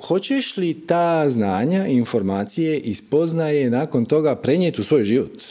hoćeš 0.02 0.58
li 0.58 0.74
ta 0.74 1.30
znanja, 1.30 1.88
informacije 1.88 2.82
i 2.84 2.96
nakon 3.70 4.06
toga 4.06 4.36
prenijeti 4.36 4.82
u 4.82 4.84
svoj 4.84 5.04
život? 5.04 5.42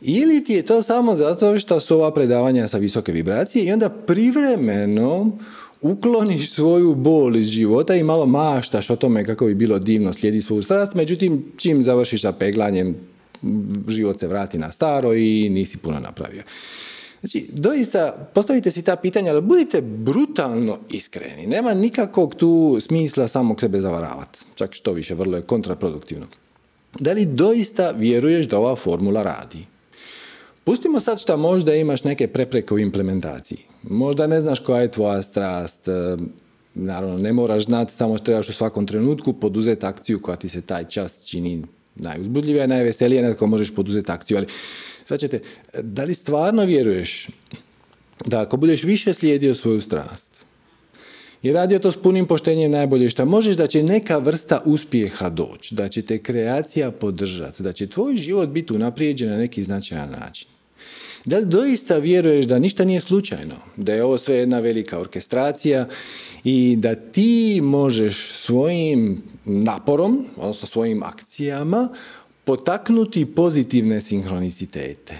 Ili 0.00 0.44
ti 0.44 0.52
je 0.52 0.62
to 0.62 0.82
samo 0.82 1.16
zato 1.16 1.58
što 1.58 1.80
su 1.80 1.94
ova 1.94 2.14
predavanja 2.14 2.68
sa 2.68 2.78
visoke 2.78 3.12
vibracije 3.12 3.64
i 3.64 3.72
onda 3.72 3.88
privremeno 3.88 5.38
ukloniš 5.82 6.52
svoju 6.52 6.94
bol 6.94 7.36
iz 7.36 7.46
života 7.46 7.94
i 7.94 8.02
malo 8.02 8.26
maštaš 8.26 8.90
o 8.90 8.96
tome 8.96 9.24
kako 9.24 9.46
bi 9.46 9.54
bilo 9.54 9.78
divno 9.78 10.12
slijedi 10.12 10.42
svoju 10.42 10.62
strast, 10.62 10.94
međutim 10.94 11.44
čim 11.56 11.82
završiš 11.82 12.22
sa 12.22 12.32
peglanjem 12.32 12.96
život 13.88 14.20
se 14.20 14.26
vrati 14.26 14.58
na 14.58 14.72
staro 14.72 15.14
i 15.14 15.48
nisi 15.48 15.78
puno 15.78 16.00
napravio. 16.00 16.42
Znači, 17.20 17.46
doista, 17.52 18.30
postavite 18.34 18.70
si 18.70 18.82
ta 18.82 18.96
pitanja, 18.96 19.32
ali 19.32 19.42
budite 19.42 19.80
brutalno 19.82 20.78
iskreni. 20.90 21.46
Nema 21.46 21.74
nikakvog 21.74 22.34
tu 22.34 22.78
smisla 22.80 23.28
samog 23.28 23.60
sebe 23.60 23.80
zavaravati. 23.80 24.38
Čak 24.54 24.74
što 24.74 24.92
više, 24.92 25.14
vrlo 25.14 25.36
je 25.36 25.42
kontraproduktivno. 25.42 26.26
Da 27.00 27.12
li 27.12 27.26
doista 27.26 27.90
vjeruješ 27.90 28.46
da 28.46 28.58
ova 28.58 28.76
formula 28.76 29.22
radi? 29.22 29.64
Pustimo 30.64 31.00
sad 31.00 31.20
što 31.20 31.36
možda 31.36 31.74
imaš 31.74 32.04
neke 32.04 32.28
prepreke 32.28 32.74
u 32.74 32.78
implementaciji. 32.78 33.58
Možda 33.82 34.26
ne 34.26 34.40
znaš 34.40 34.60
koja 34.60 34.80
je 34.80 34.90
tvoja 34.90 35.22
strast, 35.22 35.88
e, 35.88 36.16
naravno 36.74 37.18
ne 37.18 37.32
moraš 37.32 37.64
znati, 37.64 37.92
samo 37.92 38.18
trebaš 38.18 38.48
u 38.48 38.52
svakom 38.52 38.86
trenutku 38.86 39.32
poduzeti 39.32 39.86
akciju 39.86 40.22
koja 40.22 40.36
ti 40.36 40.48
se 40.48 40.60
taj 40.60 40.84
čas 40.84 41.24
čini 41.24 41.62
najuzbudljivija, 41.96 42.66
najveselija, 42.66 43.22
nekako 43.22 43.46
možeš 43.46 43.74
poduzeti 43.74 44.12
akciju, 44.12 44.36
ali 44.36 44.46
sad 45.04 45.20
ćete, 45.20 45.40
da 45.82 46.04
li 46.04 46.14
stvarno 46.14 46.64
vjeruješ 46.64 47.28
da 48.24 48.40
ako 48.40 48.56
budeš 48.56 48.84
više 48.84 49.14
slijedio 49.14 49.54
svoju 49.54 49.80
strast 49.80 50.36
i 51.42 51.52
radio 51.52 51.78
to 51.78 51.92
s 51.92 51.96
punim 51.96 52.26
poštenjem 52.26 52.70
najbolje 52.70 53.10
što 53.10 53.24
možeš, 53.24 53.56
da 53.56 53.66
će 53.66 53.82
neka 53.82 54.18
vrsta 54.18 54.62
uspjeha 54.64 55.28
doći, 55.28 55.74
da 55.74 55.88
će 55.88 56.02
te 56.02 56.18
kreacija 56.18 56.90
podržati, 56.90 57.62
da 57.62 57.72
će 57.72 57.86
tvoj 57.86 58.16
život 58.16 58.48
biti 58.48 58.72
unaprijeđen 58.72 59.30
na 59.30 59.36
neki 59.36 59.62
značajan 59.62 60.10
način. 60.10 60.48
Da 61.24 61.38
li 61.38 61.46
doista 61.46 61.98
vjeruješ 61.98 62.46
da 62.46 62.58
ništa 62.58 62.84
nije 62.84 63.00
slučajno, 63.00 63.54
da 63.76 63.94
je 63.94 64.04
ovo 64.04 64.18
sve 64.18 64.34
jedna 64.36 64.60
velika 64.60 64.98
orkestracija 64.98 65.88
i 66.44 66.76
da 66.78 66.94
ti 66.94 67.60
možeš 67.62 68.32
svojim 68.32 69.22
naporom, 69.46 70.24
odnosno 70.36 70.68
svojim 70.68 71.02
akcijama, 71.02 71.88
potaknuti 72.44 73.26
pozitivne 73.26 74.00
sinhronicitete. 74.00 75.18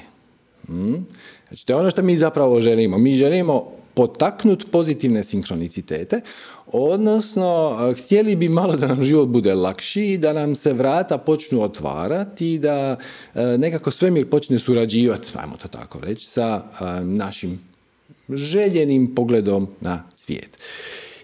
Hmm? 0.67 1.07
Znači, 1.49 1.67
to 1.67 1.73
je 1.73 1.77
ono 1.77 1.91
što 1.91 2.03
mi 2.03 2.17
zapravo 2.17 2.61
želimo. 2.61 2.99
Mi 2.99 3.15
želimo 3.15 3.73
potaknuti 3.95 4.67
pozitivne 4.67 5.25
sinhronicitete, 5.25 6.21
odnosno 6.67 7.79
htjeli 7.99 8.37
bi 8.37 8.49
malo 8.49 8.77
da 8.77 8.87
nam 8.87 9.03
život 9.03 9.29
bude 9.29 9.55
lakši, 9.55 10.19
da 10.19 10.33
nam 10.33 10.55
se 10.55 10.73
vrata 10.73 11.19
počnu 11.19 11.63
otvarati 11.63 12.53
i 12.53 12.59
da 12.59 12.97
e, 13.35 13.59
nekako 13.59 13.91
svemir 13.91 14.31
počne 14.31 14.59
surađivati, 14.59 15.33
ajmo 15.35 15.57
to 15.57 15.69
tako 15.69 16.01
reći, 16.01 16.27
sa 16.27 16.63
e, 16.81 17.05
našim 17.05 17.61
željenim 18.29 19.15
pogledom 19.15 19.69
na 19.81 20.05
svijet. 20.15 20.59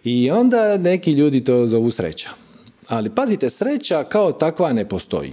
I 0.04 0.30
onda 0.30 0.76
neki 0.76 1.12
ljudi 1.12 1.44
to 1.44 1.68
zovu 1.68 1.90
sreća. 1.90 2.41
Ali 2.88 3.10
pazite, 3.10 3.50
sreća 3.50 4.04
kao 4.04 4.32
takva 4.32 4.72
ne 4.72 4.88
postoji. 4.88 5.32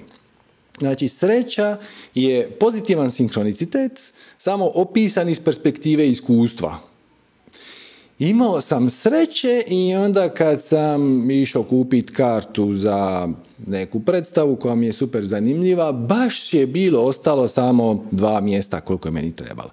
Znači, 0.79 1.07
sreća 1.07 1.77
je 2.15 2.51
pozitivan 2.59 3.11
sinkronicitet, 3.11 4.13
samo 4.37 4.71
opisan 4.73 5.29
iz 5.29 5.39
perspektive 5.39 6.09
iskustva. 6.09 6.88
Imao 8.19 8.61
sam 8.61 8.89
sreće 8.89 9.63
i 9.67 9.95
onda 9.95 10.29
kad 10.29 10.63
sam 10.63 11.31
išao 11.31 11.63
kupiti 11.63 12.13
kartu 12.13 12.75
za 12.75 13.29
neku 13.67 13.99
predstavu 13.99 14.55
koja 14.55 14.75
mi 14.75 14.85
je 14.85 14.93
super 14.93 15.25
zanimljiva, 15.25 15.91
baš 15.91 16.53
je 16.53 16.67
bilo 16.67 17.01
ostalo 17.01 17.47
samo 17.47 18.05
dva 18.11 18.41
mjesta 18.41 18.81
koliko 18.81 19.07
je 19.07 19.11
meni 19.11 19.35
trebalo. 19.35 19.69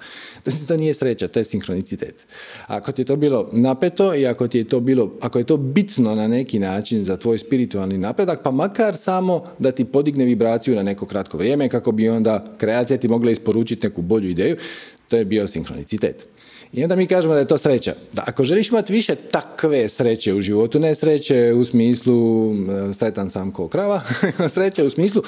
To 0.69 0.77
nije 0.77 0.95
sreća, 0.95 1.29
to 1.29 1.39
je 1.39 1.45
sinkronicitet. 1.45 2.27
Ako 2.67 2.93
ti 2.93 3.03
je 3.03 3.07
to 3.07 3.17
bilo 3.17 3.49
napeto 3.53 4.15
i 4.15 4.27
ako 4.27 4.49
ti 4.49 4.59
je 4.59 4.65
to 4.65 4.81
bilo, 4.81 5.13
ako 5.21 5.39
je 5.39 5.45
to 5.45 5.57
bitno 5.57 6.15
na 6.15 6.29
neki 6.29 6.59
način 6.59 7.05
za 7.05 7.17
tvoj 7.17 7.39
spiritualni 7.39 7.99
napredak, 7.99 8.43
pa 8.43 8.51
makar 8.51 8.97
samo 8.97 9.45
da 9.59 9.73
ti 9.73 9.85
podigne 9.85 10.25
vibraciju 10.25 10.77
na 10.77 10.83
neko 10.83 11.07
kratko 11.07 11.39
vrijeme 11.39 11.69
kako 11.69 11.93
bi 11.93 12.09
onda 12.09 12.55
kreacija 12.59 12.99
ti 12.99 13.09
mogla 13.09 13.31
isporučiti 13.31 13.87
neku 13.87 14.03
bolju 14.03 14.29
ideju, 14.29 14.57
to 15.09 15.17
je 15.17 15.25
bio 15.25 15.49
sinkronicitet. 15.49 16.27
I 16.77 16.83
onda 16.83 16.97
mi 16.97 17.07
kažemo 17.07 17.35
da 17.35 17.41
je 17.41 17.47
to 17.47 17.59
sreća. 17.59 17.95
Da 18.13 18.25
ako 18.27 18.45
želiš 18.45 18.69
imati 18.69 18.93
više 18.93 19.15
takve 19.15 19.89
sreće 19.89 20.35
u 20.35 20.41
životu, 20.41 20.81
ne 20.81 20.95
sreće 20.95 21.53
u 21.53 21.65
smislu 21.65 22.53
e, 22.55 22.95
sretan 22.95 23.31
sam 23.31 23.53
ko 23.53 23.69
krava, 23.69 24.03
sreće 24.55 24.85
u 24.85 24.91
smislu 24.91 25.23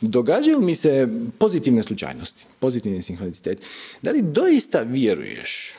događaju 0.00 0.60
mi 0.60 0.74
se 0.74 1.08
pozitivne 1.38 1.82
slučajnosti, 1.82 2.44
pozitivni 2.58 3.02
sinhronicitet. 3.02 3.58
Da 4.02 4.10
li 4.10 4.22
doista 4.22 4.82
vjeruješ 4.82 5.74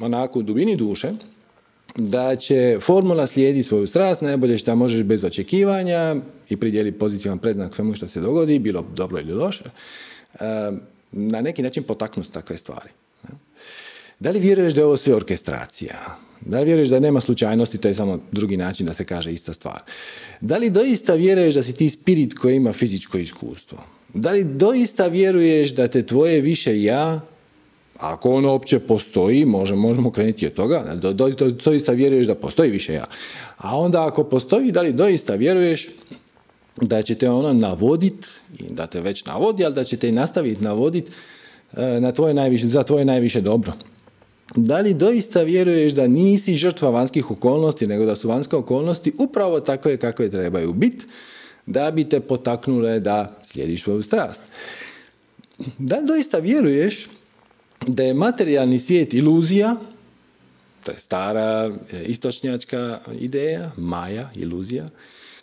onako 0.00 0.38
u 0.38 0.42
dubini 0.42 0.76
duše 0.76 1.10
da 1.96 2.36
će 2.36 2.78
formula 2.80 3.26
slijedi 3.26 3.62
svoju 3.62 3.86
strast, 3.86 4.20
najbolje 4.20 4.58
što 4.58 4.76
možeš 4.76 5.02
bez 5.02 5.24
očekivanja 5.24 6.16
i 6.48 6.56
pridjeli 6.56 6.92
pozitivan 6.92 7.38
prednak 7.38 7.74
svemu 7.74 7.94
što 7.94 8.08
se 8.08 8.20
dogodi, 8.20 8.58
bilo 8.58 8.86
dobro 8.94 9.20
ili 9.20 9.32
loše, 9.32 9.64
e, 9.64 10.38
na 11.12 11.40
neki 11.40 11.62
način 11.62 11.82
potaknuti 11.82 12.32
takve 12.32 12.56
stvari. 12.56 12.88
Da 14.24 14.30
li 14.30 14.40
vjeruješ 14.40 14.72
da 14.74 14.80
je 14.80 14.84
ovo 14.84 14.96
sve 14.96 15.14
orkestracija? 15.14 16.16
Da 16.40 16.58
li 16.58 16.64
vjeruješ 16.64 16.88
da 16.88 17.00
nema 17.00 17.20
slučajnosti, 17.20 17.78
to 17.78 17.88
je 17.88 17.94
samo 17.94 18.18
drugi 18.32 18.56
način 18.56 18.86
da 18.86 18.94
se 18.94 19.04
kaže 19.04 19.32
ista 19.32 19.52
stvar. 19.52 19.80
Da 20.40 20.56
li 20.56 20.70
doista 20.70 21.14
vjeruješ 21.14 21.54
da 21.54 21.62
si 21.62 21.72
ti 21.72 21.90
spirit 21.90 22.34
koji 22.34 22.56
ima 22.56 22.72
fizičko 22.72 23.18
iskustvo? 23.18 23.78
Da 24.14 24.30
li 24.30 24.44
doista 24.44 25.06
vjeruješ 25.06 25.74
da 25.74 25.88
te 25.88 26.06
tvoje 26.06 26.40
više 26.40 26.82
ja, 26.82 27.20
ako 27.96 28.30
ono 28.30 28.52
uopće 28.52 28.78
postoji, 28.78 29.44
možemo, 29.44 29.88
možemo 29.88 30.10
krenuti 30.10 30.46
od 30.46 30.54
toga, 30.54 30.94
da 30.94 31.12
doista 31.64 31.92
vjeruješ 31.92 32.26
da 32.26 32.34
postoji 32.34 32.70
više 32.70 32.92
ja. 32.92 33.06
A 33.56 33.78
onda 33.78 34.06
ako 34.06 34.24
postoji, 34.24 34.72
da 34.72 34.82
li 34.82 34.92
doista 34.92 35.34
vjeruješ 35.34 35.88
da 36.76 37.02
će 37.02 37.14
te 37.14 37.30
ono 37.30 37.52
navoditi, 37.52 38.28
da 38.70 38.86
te 38.86 39.00
već 39.00 39.24
navodi, 39.24 39.64
ali 39.64 39.74
da 39.74 39.84
će 39.84 39.96
te 39.96 40.08
i 40.08 40.12
nastaviti 40.12 40.64
navoditi 40.64 41.12
e, 41.76 42.00
na 42.00 42.12
tvoje 42.12 42.34
najviše, 42.34 42.66
za 42.66 42.82
tvoje 42.82 43.04
najviše 43.04 43.40
dobro. 43.40 43.72
Da 44.56 44.80
li 44.80 44.94
doista 44.94 45.42
vjeruješ 45.42 45.92
da 45.92 46.08
nisi 46.08 46.56
žrtva 46.56 46.90
vanjskih 46.90 47.30
okolnosti, 47.30 47.86
nego 47.86 48.04
da 48.04 48.16
su 48.16 48.28
vanjske 48.28 48.56
okolnosti 48.56 49.12
upravo 49.18 49.60
takve 49.60 49.96
kakve 49.96 50.30
trebaju 50.30 50.72
biti, 50.72 51.06
da 51.66 51.90
bi 51.90 52.08
te 52.08 52.20
potaknule 52.20 53.00
da 53.00 53.40
slijediš 53.44 53.82
svoju 53.82 54.02
strast? 54.02 54.42
Da 55.78 55.96
li 55.96 56.06
doista 56.06 56.38
vjeruješ 56.38 57.08
da 57.86 58.02
je 58.02 58.14
materijalni 58.14 58.78
svijet 58.78 59.14
iluzija, 59.14 59.76
to 60.82 60.90
je 60.90 60.98
stara 60.98 61.70
e, 61.92 62.02
istočnjačka 62.02 63.00
ideja, 63.20 63.70
maja, 63.76 64.30
iluzija, 64.34 64.86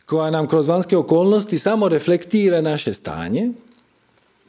koja 0.05 0.31
nam 0.31 0.47
kroz 0.47 0.67
vanjske 0.67 0.97
okolnosti 0.97 1.59
samo 1.59 1.89
reflektira 1.89 2.61
naše 2.61 2.93
stanje, 2.93 3.49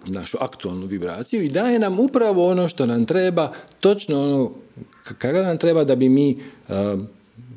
našu 0.06 0.36
aktualnu 0.40 0.86
vibraciju 0.86 1.42
i 1.42 1.48
daje 1.48 1.78
nam 1.78 2.00
upravo 2.00 2.46
ono 2.46 2.68
što 2.68 2.86
nam 2.86 3.04
treba, 3.04 3.52
točno 3.80 4.22
ono 4.22 4.50
kada 5.18 5.42
nam 5.42 5.58
treba 5.58 5.84
da 5.84 5.96
bi 5.96 6.08
mi 6.08 6.38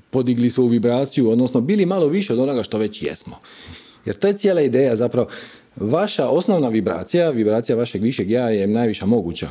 podigli 0.09 0.49
svoju 0.49 0.67
vibraciju, 0.67 1.29
odnosno 1.29 1.61
bili 1.61 1.85
malo 1.85 2.07
više 2.07 2.33
od 2.33 2.39
onoga 2.39 2.63
što 2.63 2.77
već 2.77 3.01
jesmo. 3.01 3.39
Jer 4.05 4.15
to 4.15 4.27
je 4.27 4.37
cijela 4.37 4.61
ideja 4.61 4.95
zapravo. 4.95 5.27
Vaša 5.75 6.27
osnovna 6.27 6.69
vibracija, 6.69 7.29
vibracija 7.29 7.75
vašeg 7.75 8.01
višeg 8.01 8.31
ja 8.31 8.49
je 8.49 8.67
najviša 8.67 9.05
moguća. 9.05 9.49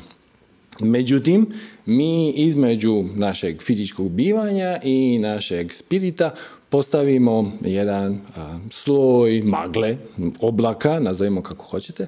Međutim, 0.80 1.46
mi 1.86 2.30
između 2.30 3.04
našeg 3.14 3.62
fizičkog 3.62 4.10
bivanja 4.10 4.78
i 4.82 5.18
našeg 5.18 5.72
spirita 5.72 6.30
postavimo 6.68 7.52
jedan 7.60 8.20
sloj 8.70 9.42
magle, 9.44 9.96
oblaka, 10.40 11.00
nazovimo 11.00 11.42
kako 11.42 11.64
hoćete, 11.64 12.06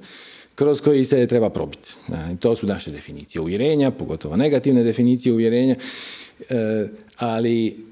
kroz 0.56 0.80
koji 0.80 1.04
se 1.04 1.26
treba 1.26 1.50
probiti. 1.50 1.94
to 2.40 2.56
su 2.56 2.66
naše 2.66 2.90
definicije 2.90 3.42
uvjerenja, 3.42 3.90
pogotovo 3.90 4.36
negativne 4.36 4.82
definicije 4.82 5.32
uvjerenja. 5.32 5.76
E, 6.50 6.88
ali 7.16 7.86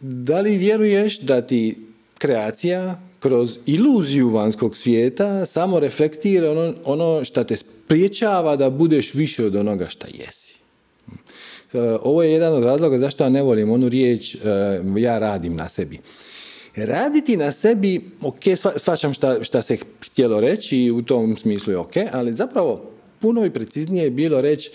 da 0.00 0.40
li 0.40 0.56
vjeruješ 0.56 1.20
da 1.20 1.40
ti 1.40 1.76
kreacija 2.18 3.00
kroz 3.20 3.58
iluziju 3.66 4.28
vanjskog 4.28 4.76
svijeta 4.76 5.46
samo 5.46 5.80
reflektira 5.80 6.50
ono, 6.50 6.74
ono 6.84 7.24
što 7.24 7.44
te 7.44 7.56
spriječava 7.56 8.56
da 8.56 8.70
budeš 8.70 9.14
više 9.14 9.44
od 9.44 9.56
onoga 9.56 9.86
što 9.88 10.06
jesi. 10.06 10.54
E, 11.72 11.78
ovo 12.02 12.22
je 12.22 12.32
jedan 12.32 12.54
od 12.54 12.64
razloga 12.64 12.98
zašto 12.98 13.24
ja 13.24 13.30
ne 13.30 13.42
volim 13.42 13.70
onu 13.70 13.88
riječ 13.88 14.34
e, 14.34 14.38
ja 14.96 15.18
radim 15.18 15.56
na 15.56 15.68
sebi. 15.68 15.98
Raditi 16.76 17.36
na 17.36 17.52
sebi, 17.52 18.00
ok, 18.20 18.40
svačam 18.76 19.14
šta, 19.14 19.44
šta 19.44 19.62
se 19.62 19.76
htjelo 20.06 20.40
reći 20.40 20.78
i 20.78 20.90
u 20.90 21.02
tom 21.02 21.36
smislu 21.36 21.72
je 21.72 21.78
ok, 21.78 21.92
ali 22.12 22.32
zapravo 22.32 22.90
puno 23.20 23.46
i 23.46 23.50
preciznije 23.50 24.04
je 24.04 24.10
bilo 24.10 24.40
reći 24.40 24.70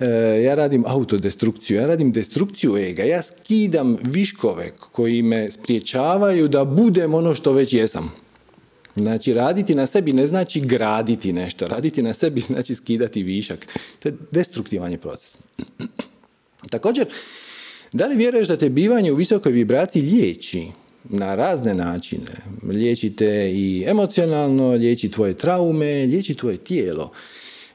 e, 0.00 0.06
ja 0.42 0.54
radim 0.54 0.84
autodestrukciju, 0.86 1.76
ja 1.76 1.86
radim 1.86 2.12
destrukciju 2.12 2.76
ega, 2.76 3.02
ja 3.02 3.22
skidam 3.22 3.96
viškove 4.02 4.70
koji 4.92 5.22
me 5.22 5.50
spriječavaju 5.50 6.48
da 6.48 6.64
budem 6.64 7.14
ono 7.14 7.34
što 7.34 7.52
već 7.52 7.72
jesam. 7.72 8.12
Znači, 8.96 9.34
raditi 9.34 9.74
na 9.74 9.86
sebi 9.86 10.12
ne 10.12 10.26
znači 10.26 10.60
graditi 10.60 11.32
nešto. 11.32 11.68
Raditi 11.68 12.02
na 12.02 12.12
sebi 12.12 12.40
znači 12.40 12.74
skidati 12.74 13.22
višak. 13.22 13.66
To 13.98 14.08
je 14.08 14.14
destruktivan 14.30 14.92
je 14.92 14.98
proces. 14.98 15.36
Također, 16.70 17.06
da 17.92 18.06
li 18.06 18.16
vjeruješ 18.16 18.48
da 18.48 18.56
te 18.56 18.70
bivanje 18.70 19.12
u 19.12 19.16
visokoj 19.16 19.52
vibraciji 19.52 20.02
liječi? 20.02 20.68
Na 21.08 21.34
razne 21.34 21.74
načine. 21.74 22.32
Liječite 22.68 23.52
i 23.52 23.84
emocionalno, 23.86 24.70
liječi 24.70 25.10
tvoje 25.10 25.34
traume, 25.34 26.06
liječi 26.06 26.34
tvoje 26.34 26.56
tijelo. 26.56 27.10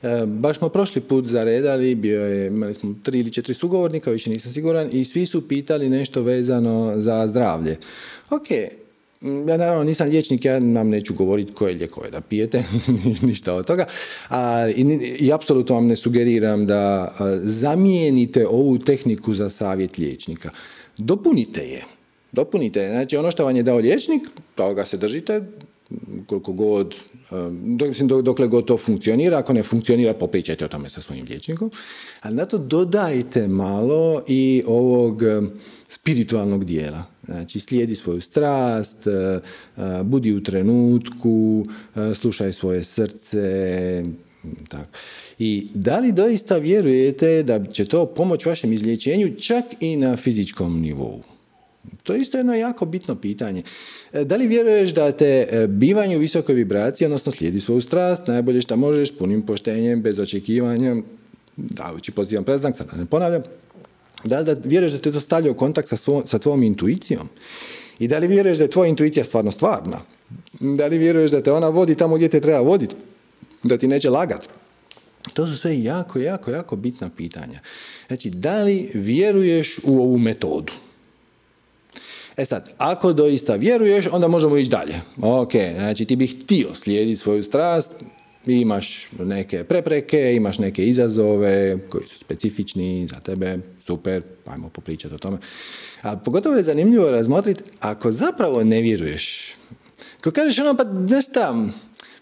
E, 0.03 0.25
baš 0.25 0.57
smo 0.57 0.69
prošli 0.69 1.01
put 1.01 1.25
zaredali, 1.25 1.95
bio 1.95 2.25
je, 2.25 2.47
imali 2.47 2.73
smo 2.73 2.95
tri 3.03 3.19
ili 3.19 3.31
četiri 3.31 3.53
sugovornika, 3.53 4.11
više 4.11 4.29
nisam 4.29 4.51
siguran, 4.51 4.89
i 4.91 5.03
svi 5.03 5.25
su 5.25 5.47
pitali 5.47 5.89
nešto 5.89 6.23
vezano 6.23 6.93
za 6.95 7.27
zdravlje. 7.27 7.77
Ok, 8.29 8.51
ja 9.21 9.57
naravno 9.57 9.83
nisam 9.83 10.09
liječnik, 10.09 10.45
ja 10.45 10.59
nam 10.59 10.89
neću 10.89 11.13
govoriti 11.13 11.53
koje 11.53 11.75
lijekove 11.75 12.09
da 12.09 12.21
pijete, 12.21 12.63
ništa 13.27 13.53
od 13.53 13.65
toga. 13.65 13.85
A, 14.29 14.69
i, 14.75 14.81
I 15.19 15.33
apsolutno 15.33 15.75
vam 15.75 15.87
ne 15.87 15.95
sugeriram 15.95 16.67
da 16.67 17.13
zamijenite 17.43 18.47
ovu 18.47 18.77
tehniku 18.77 19.33
za 19.33 19.49
savjet 19.49 19.97
liječnika. 19.97 20.49
Dopunite 20.97 21.61
je. 21.61 21.83
Dopunite. 22.31 22.89
Znači 22.89 23.17
ono 23.17 23.31
što 23.31 23.45
vam 23.45 23.55
je 23.55 23.63
dao 23.63 23.77
liječnik, 23.77 24.21
toga 24.55 24.85
se 24.85 24.97
držite, 24.97 25.41
koliko 26.27 26.53
god, 26.53 26.95
mislim, 27.61 28.07
dokle 28.07 28.47
god 28.47 28.65
to 28.65 28.77
funkcionira, 28.77 29.37
ako 29.37 29.53
ne 29.53 29.63
funkcionira, 29.63 30.13
popričajte 30.13 30.65
o 30.65 30.67
tome 30.67 30.89
sa 30.89 31.01
svojim 31.01 31.25
liječnikom, 31.29 31.71
ali 32.21 32.35
na 32.35 32.45
to 32.45 32.57
dodajte 32.57 33.47
malo 33.47 34.23
i 34.27 34.63
ovog 34.67 35.23
spiritualnog 35.89 36.65
dijela. 36.65 37.03
Znači, 37.25 37.59
slijedi 37.59 37.95
svoju 37.95 38.21
strast, 38.21 39.07
e, 39.07 39.11
e, 39.11 39.39
budi 40.03 40.33
u 40.33 40.43
trenutku, 40.43 41.65
e, 41.95 42.13
slušaj 42.13 42.53
svoje 42.53 42.83
srce, 42.83 44.03
tako. 44.69 44.87
I 45.39 45.67
da 45.73 45.99
li 45.99 46.11
doista 46.11 46.57
vjerujete 46.57 47.43
da 47.43 47.65
će 47.65 47.85
to 47.85 48.05
pomoći 48.05 48.49
vašem 48.49 48.73
izlječenju 48.73 49.35
čak 49.35 49.65
i 49.79 49.95
na 49.95 50.17
fizičkom 50.17 50.81
nivou? 50.81 51.23
To 52.03 52.13
je 52.13 52.21
isto 52.21 52.37
jedno 52.37 52.55
jako 52.55 52.85
bitno 52.85 53.15
pitanje. 53.15 53.63
Da 54.13 54.35
li 54.35 54.47
vjeruješ 54.47 54.91
da 54.91 55.11
te 55.11 55.65
bivanje 55.69 56.17
u 56.17 56.19
visokoj 56.19 56.55
vibraciji, 56.55 57.05
odnosno 57.05 57.31
slijedi 57.31 57.59
svoju 57.59 57.81
strast, 57.81 58.27
najbolje 58.27 58.61
što 58.61 58.75
možeš, 58.75 59.11
punim 59.17 59.45
poštenjem, 59.45 60.01
bez 60.01 60.19
očekivanja, 60.19 60.95
dajući 61.57 62.11
pozitivan 62.11 62.43
preznak, 62.43 62.77
sad 62.77 62.87
ne 62.97 63.05
ponavljam, 63.05 63.41
da 64.23 64.39
li 64.39 64.45
da 64.45 64.55
vjeruješ 64.63 64.91
da 64.91 64.97
te 64.97 65.11
to 65.11 65.19
stavlja 65.19 65.51
u 65.51 65.55
kontakt 65.55 65.87
sa, 65.87 65.97
sa 66.25 66.39
tvojom 66.39 66.63
intuicijom? 66.63 67.29
I 67.99 68.07
da 68.07 68.17
li 68.17 68.27
vjeruješ 68.27 68.57
da 68.57 68.63
je 68.63 68.69
tvoja 68.69 68.89
intuicija 68.89 69.23
stvarno 69.23 69.51
stvarna? 69.51 70.01
Da 70.59 70.87
li 70.87 70.97
vjeruješ 70.97 71.31
da 71.31 71.43
te 71.43 71.51
ona 71.51 71.69
vodi 71.69 71.95
tamo 71.95 72.15
gdje 72.15 72.29
te 72.29 72.41
treba 72.41 72.59
voditi? 72.59 72.95
Da 73.63 73.77
ti 73.77 73.87
neće 73.87 74.09
lagat? 74.09 74.49
To 75.33 75.47
su 75.47 75.57
sve 75.57 75.83
jako, 75.83 76.19
jako, 76.19 76.51
jako 76.51 76.75
bitna 76.75 77.09
pitanja. 77.17 77.59
Znači, 78.07 78.29
da 78.29 78.63
li 78.63 78.91
vjeruješ 78.93 79.79
u 79.83 80.01
ovu 80.01 80.17
metodu? 80.17 80.73
E 82.41 82.45
sad, 82.45 82.73
ako 82.77 83.13
doista 83.13 83.55
vjeruješ, 83.55 84.07
onda 84.11 84.27
možemo 84.27 84.57
ići 84.57 84.69
dalje. 84.69 84.93
Ok, 85.21 85.51
znači 85.75 86.05
ti 86.05 86.15
bih 86.15 86.43
htio 86.43 86.73
slijediti 86.73 87.21
svoju 87.21 87.43
strast, 87.43 87.91
imaš 88.45 89.09
neke 89.19 89.63
prepreke, 89.63 90.33
imaš 90.35 90.59
neke 90.59 90.85
izazove 90.85 91.77
koji 91.89 92.07
su 92.07 92.19
specifični 92.19 93.07
za 93.07 93.19
tebe, 93.19 93.57
super, 93.85 94.23
ajmo 94.45 94.69
popričati 94.69 95.15
o 95.15 95.17
tome. 95.17 95.37
A 96.01 96.17
pogotovo 96.17 96.55
je 96.55 96.63
zanimljivo 96.63 97.11
razmotriti 97.11 97.63
ako 97.79 98.11
zapravo 98.11 98.63
ne 98.63 98.81
vjeruješ. 98.81 99.55
Ako 100.19 100.31
kažeš 100.31 100.59
ono, 100.59 100.77
pa 100.77 100.83
ne 100.83 101.21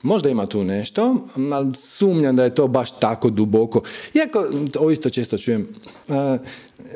možda 0.02 0.30
ima 0.30 0.46
tu 0.46 0.64
nešto, 0.64 1.16
ali 1.54 1.76
sumnjam 1.76 2.36
da 2.36 2.44
je 2.44 2.56
to 2.56 2.68
baš 2.68 2.92
tako 3.00 3.30
duboko. 3.30 3.82
Iako, 4.14 4.46
ovo 4.80 4.92
isto 4.92 5.10
često 5.10 5.38
čujem, 5.38 5.68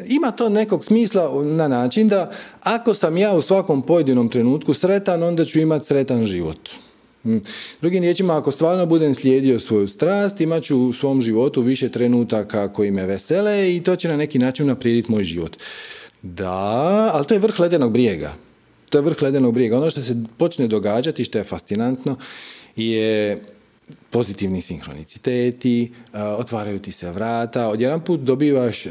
ima 0.08 0.32
to 0.32 0.50
nekog 0.50 0.86
smisla 0.86 1.44
na 1.44 1.68
način 1.68 2.08
da 2.08 2.32
ako 2.62 2.94
sam 2.94 3.18
ja 3.18 3.34
u 3.34 3.42
svakom 3.42 3.82
pojedinom 3.82 4.30
trenutku 4.30 4.74
sretan, 4.74 5.24
onda 5.24 5.46
ću 5.46 5.60
imati 5.60 5.86
sretan 5.86 6.26
život. 6.26 6.70
Hm. 7.24 7.38
Drugim 7.82 8.04
riječima, 8.04 8.38
ako 8.38 8.52
stvarno 8.52 8.86
budem 8.86 9.14
slijedio 9.14 9.60
svoju 9.60 9.88
strast, 9.88 10.42
imat 10.42 10.64
ću 10.64 10.88
u 10.88 10.94
svom 10.94 11.22
životu 11.22 11.62
više 11.62 11.90
trenutaka 11.90 12.74
koji 12.74 12.92
me 12.92 13.06
vesele 13.06 13.76
i 13.76 13.84
to 13.84 13.96
će 13.96 14.08
na 14.08 14.18
neki 14.18 14.40
način 14.40 14.68
naprijediti 14.68 15.12
moj 15.12 15.24
život. 15.24 15.58
Da, 16.22 17.12
ali 17.14 17.26
to 17.26 17.34
je 17.34 17.40
vrh 17.40 17.60
ledenog 17.60 17.92
brijega. 17.92 18.36
To 18.90 18.98
je 18.98 19.02
vrh 19.02 19.22
ledenog 19.22 19.54
brijega. 19.54 19.78
Ono 19.78 19.90
što 19.90 20.02
se 20.02 20.16
počne 20.38 20.68
događati, 20.68 21.26
što 21.26 21.38
je 21.38 21.44
fascinantno, 21.44 22.18
je 22.76 23.42
pozitivni 24.10 24.62
sinhroniciteti, 24.62 25.84
e, 26.14 26.22
otvaraju 26.22 26.80
ti 26.80 26.92
se 26.92 27.12
vrata, 27.12 27.68
odjedan 27.68 28.02
put 28.02 28.20
dobivaš 28.20 28.86
e, 28.86 28.90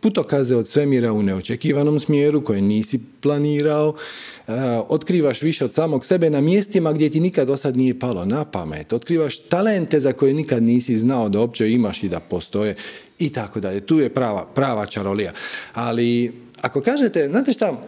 putokaze 0.00 0.56
od 0.56 0.68
svemira 0.68 1.12
u 1.12 1.22
neočekivanom 1.22 2.00
smjeru 2.00 2.44
koje 2.44 2.62
nisi 2.62 3.00
planirao, 3.20 3.94
e, 3.94 4.52
otkrivaš 4.88 5.42
više 5.42 5.64
od 5.64 5.74
samog 5.74 6.06
sebe 6.06 6.30
na 6.30 6.40
mjestima 6.40 6.92
gdje 6.92 7.10
ti 7.10 7.20
nikad 7.20 7.46
do 7.46 7.56
sad 7.56 7.76
nije 7.76 7.98
palo 7.98 8.24
na 8.24 8.44
pamet, 8.44 8.92
otkrivaš 8.92 9.38
talente 9.38 10.00
za 10.00 10.12
koje 10.12 10.34
nikad 10.34 10.62
nisi 10.62 10.98
znao 10.98 11.28
da 11.28 11.40
uopće 11.40 11.70
imaš 11.70 12.02
i 12.02 12.08
da 12.08 12.20
postoje 12.20 12.74
i 13.18 13.32
tako 13.32 13.60
dalje. 13.60 13.80
Tu 13.80 14.00
je 14.00 14.14
prava, 14.14 14.46
prava 14.54 14.86
čarolija. 14.86 15.32
Ali 15.72 16.32
ako 16.60 16.80
kažete, 16.80 17.28
znate 17.28 17.52
šta, 17.52 17.86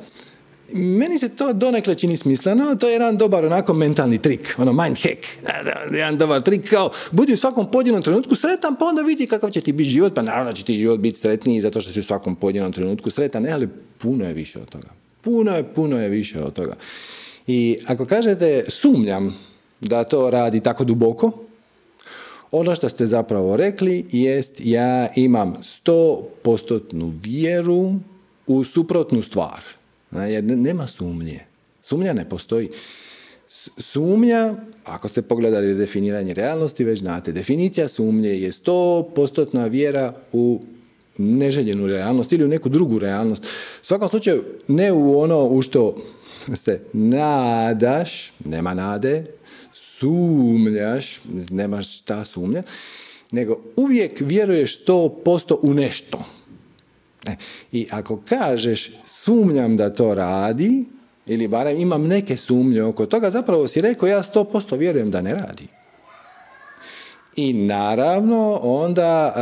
meni 0.72 1.18
se 1.18 1.28
to 1.28 1.52
donekle 1.52 1.94
čini 1.94 2.16
smisleno, 2.16 2.74
to 2.74 2.86
je 2.88 2.92
jedan 2.92 3.16
dobar 3.16 3.44
onako 3.44 3.74
mentalni 3.74 4.18
trik, 4.18 4.54
ono 4.58 4.72
mind 4.72 4.96
hack, 5.02 5.26
jedan 5.92 6.18
dobar 6.18 6.42
trik 6.42 6.70
kao 6.70 6.90
budi 7.10 7.32
u 7.32 7.36
svakom 7.36 7.70
pojedinom 7.70 8.02
trenutku 8.02 8.34
sretan 8.34 8.76
pa 8.78 8.84
onda 8.84 9.02
vidi 9.02 9.26
kakav 9.26 9.50
će 9.50 9.60
ti 9.60 9.72
biti 9.72 9.90
život, 9.90 10.14
pa 10.14 10.22
naravno 10.22 10.52
će 10.52 10.64
ti 10.64 10.78
život 10.78 11.00
biti 11.00 11.20
sretniji 11.20 11.60
zato 11.60 11.80
što 11.80 11.92
si 11.92 12.00
u 12.00 12.02
svakom 12.02 12.36
pojedinom 12.36 12.72
trenutku 12.72 13.10
sretan, 13.10 13.42
ne, 13.42 13.52
ali 13.52 13.68
puno 13.98 14.24
je 14.24 14.32
više 14.34 14.58
od 14.58 14.68
toga. 14.68 14.88
Puno 15.20 15.56
je, 15.56 15.64
puno 15.74 16.00
je 16.02 16.08
više 16.08 16.42
od 16.42 16.52
toga. 16.52 16.74
I 17.46 17.78
ako 17.86 18.06
kažete 18.06 18.64
sumnjam 18.68 19.38
da 19.80 20.04
to 20.04 20.30
radi 20.30 20.60
tako 20.60 20.84
duboko, 20.84 21.32
ono 22.50 22.74
što 22.74 22.88
ste 22.88 23.06
zapravo 23.06 23.56
rekli 23.56 24.06
jest 24.12 24.54
ja 24.58 25.08
imam 25.16 25.54
100% 25.54 27.20
vjeru 27.22 27.94
u 28.46 28.64
suprotnu 28.64 29.22
stvar. 29.22 29.60
Jer 30.12 30.44
nema 30.44 30.86
sumnje. 30.86 31.40
Sumnja 31.82 32.12
ne 32.12 32.28
postoji. 32.28 32.68
Sumnja, 33.78 34.54
ako 34.84 35.08
ste 35.08 35.22
pogledali 35.22 35.74
definiranje 35.74 36.34
realnosti, 36.34 36.84
već 36.84 36.98
znate, 36.98 37.32
definicija 37.32 37.88
sumnje 37.88 38.28
je 38.28 38.52
100% 38.52 39.70
vjera 39.70 40.14
u 40.32 40.60
neželjenu 41.18 41.86
realnost 41.86 42.32
ili 42.32 42.44
u 42.44 42.48
neku 42.48 42.68
drugu 42.68 42.98
realnost. 42.98 43.44
U 43.82 43.86
svakom 43.86 44.08
slučaju, 44.08 44.44
ne 44.68 44.92
u 44.92 45.20
ono 45.20 45.44
u 45.44 45.62
što 45.62 45.96
se 46.54 46.80
nadaš, 46.92 48.32
nema 48.44 48.74
nade, 48.74 49.24
sumnjaš, 49.72 51.20
nemaš 51.50 51.98
šta 51.98 52.24
sumnja, 52.24 52.62
nego 53.30 53.60
uvijek 53.76 54.20
vjeruješ 54.20 54.84
100% 54.84 55.56
u 55.62 55.74
nešto. 55.74 56.35
E, 57.26 57.36
I 57.72 57.86
ako 57.90 58.20
kažeš 58.28 58.90
sumnjam 59.04 59.76
da 59.76 59.94
to 59.94 60.14
radi, 60.14 60.84
ili 61.26 61.48
barem 61.48 61.80
imam 61.80 62.06
neke 62.06 62.36
sumnje 62.36 62.82
oko 62.82 63.06
toga, 63.06 63.30
zapravo 63.30 63.68
si 63.68 63.80
rekao 63.80 64.06
ja 64.06 64.22
100% 64.22 64.78
vjerujem 64.78 65.10
da 65.10 65.20
ne 65.20 65.34
radi. 65.34 65.68
i 67.36 67.52
naravno 67.52 68.60
onda 68.62 69.34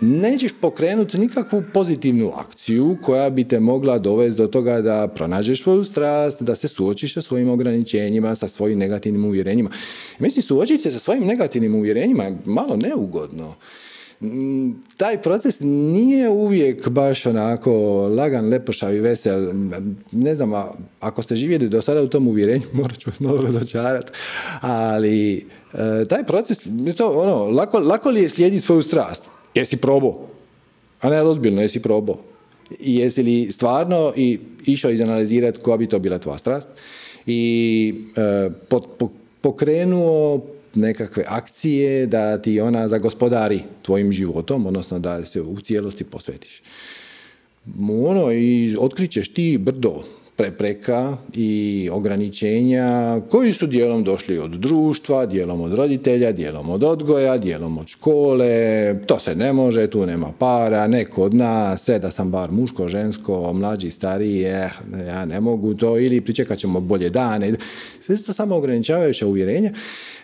nećeš 0.00 0.52
pokrenuti 0.60 1.18
nikakvu 1.18 1.62
pozitivnu 1.74 2.30
akciju 2.34 2.96
koja 3.02 3.30
bi 3.30 3.48
te 3.48 3.60
mogla 3.60 3.98
dovesti 3.98 4.42
do 4.42 4.46
toga 4.46 4.80
da 4.80 5.08
pronađeš 5.08 5.62
svoju 5.62 5.84
strast, 5.84 6.42
da 6.42 6.54
se 6.54 6.68
suočiš 6.68 7.14
sa 7.14 7.22
svojim 7.22 7.48
ograničenjima, 7.48 8.34
sa 8.34 8.48
svojim 8.48 8.78
negativnim 8.78 9.24
uvjerenjima. 9.24 9.70
Mislim, 10.18 10.42
suočiti 10.42 10.82
se 10.82 10.90
sa 10.90 10.98
svojim 10.98 11.24
negativnim 11.26 11.74
uvjerenjima 11.74 12.24
je 12.24 12.38
malo 12.44 12.76
neugodno 12.76 13.54
taj 14.96 15.22
proces 15.22 15.60
nije 15.60 16.28
uvijek 16.28 16.88
baš 16.88 17.26
onako 17.26 17.72
lagan, 18.08 18.48
lepošav 18.48 18.94
i 18.94 19.00
vesel. 19.00 19.50
Ne 20.12 20.34
znam, 20.34 20.52
ako 21.00 21.22
ste 21.22 21.36
živjeli 21.36 21.68
do 21.68 21.82
sada 21.82 22.02
u 22.02 22.08
tom 22.08 22.28
uvjerenju, 22.28 22.64
morat 22.82 22.98
ću 22.98 23.10
malo 23.18 23.36
razočarati. 23.36 24.12
Ali 24.60 25.36
e, 25.36 26.04
taj 26.08 26.24
proces, 26.24 26.58
to 26.96 27.10
ono, 27.10 27.44
lako, 27.44 27.78
lako 27.78 28.10
li 28.10 28.22
je 28.22 28.28
slijediti 28.28 28.62
svoju 28.62 28.82
strast? 28.82 29.22
Jesi 29.54 29.76
probao? 29.76 30.28
A 31.00 31.10
ne, 31.10 31.22
ozbiljno, 31.22 31.62
jesi 31.62 31.82
probao? 31.82 32.16
Jesi 32.80 33.22
li 33.22 33.52
stvarno 33.52 34.12
i 34.16 34.38
išao 34.66 34.90
izanalizirati 34.90 35.60
koja 35.60 35.76
bi 35.76 35.86
to 35.86 35.98
bila 35.98 36.18
tvoja 36.18 36.38
strast? 36.38 36.68
I 37.26 37.94
e, 38.16 38.50
pokrenuo 39.40 40.40
nekakve 40.78 41.24
akcije 41.26 42.06
da 42.06 42.42
ti 42.42 42.60
ona 42.60 42.88
zagospodari 42.88 43.60
tvojim 43.82 44.12
životom, 44.12 44.66
odnosno 44.66 44.98
da 44.98 45.24
se 45.24 45.40
u 45.40 45.60
cijelosti 45.60 46.04
posvetiš. 46.04 46.62
Ono, 47.90 48.32
i 48.32 48.76
otkrićeš 48.78 49.28
ti 49.28 49.58
brdo 49.58 50.04
prepreka 50.38 51.16
i 51.34 51.88
ograničenja 51.92 53.20
koji 53.30 53.52
su 53.52 53.66
dijelom 53.66 54.04
došli 54.04 54.38
od 54.38 54.50
društva, 54.50 55.26
dijelom 55.26 55.60
od 55.60 55.74
roditelja, 55.74 56.32
dijelom 56.32 56.70
od 56.70 56.84
odgoja, 56.84 57.38
dijelom 57.38 57.78
od 57.78 57.86
škole, 57.86 58.94
to 59.06 59.20
se 59.20 59.34
ne 59.34 59.52
može, 59.52 59.86
tu 59.86 60.06
nema 60.06 60.32
para, 60.38 60.86
neko 60.86 61.22
od 61.22 61.34
nas, 61.34 61.84
sve 61.84 61.98
da 61.98 62.10
sam 62.10 62.30
bar 62.30 62.50
muško, 62.52 62.88
žensko, 62.88 63.52
mlađi, 63.52 63.90
stariji, 63.90 64.42
eh, 64.42 64.70
ja 65.06 65.24
ne 65.24 65.40
mogu 65.40 65.74
to, 65.74 65.98
ili 65.98 66.20
pričekat 66.20 66.58
ćemo 66.58 66.80
bolje 66.80 67.10
dane. 67.10 67.54
Sve 68.00 68.16
su 68.16 68.24
to 68.24 68.32
samo 68.32 68.56
ograničavajuća 68.56 69.26
uvjerenja 69.26 69.72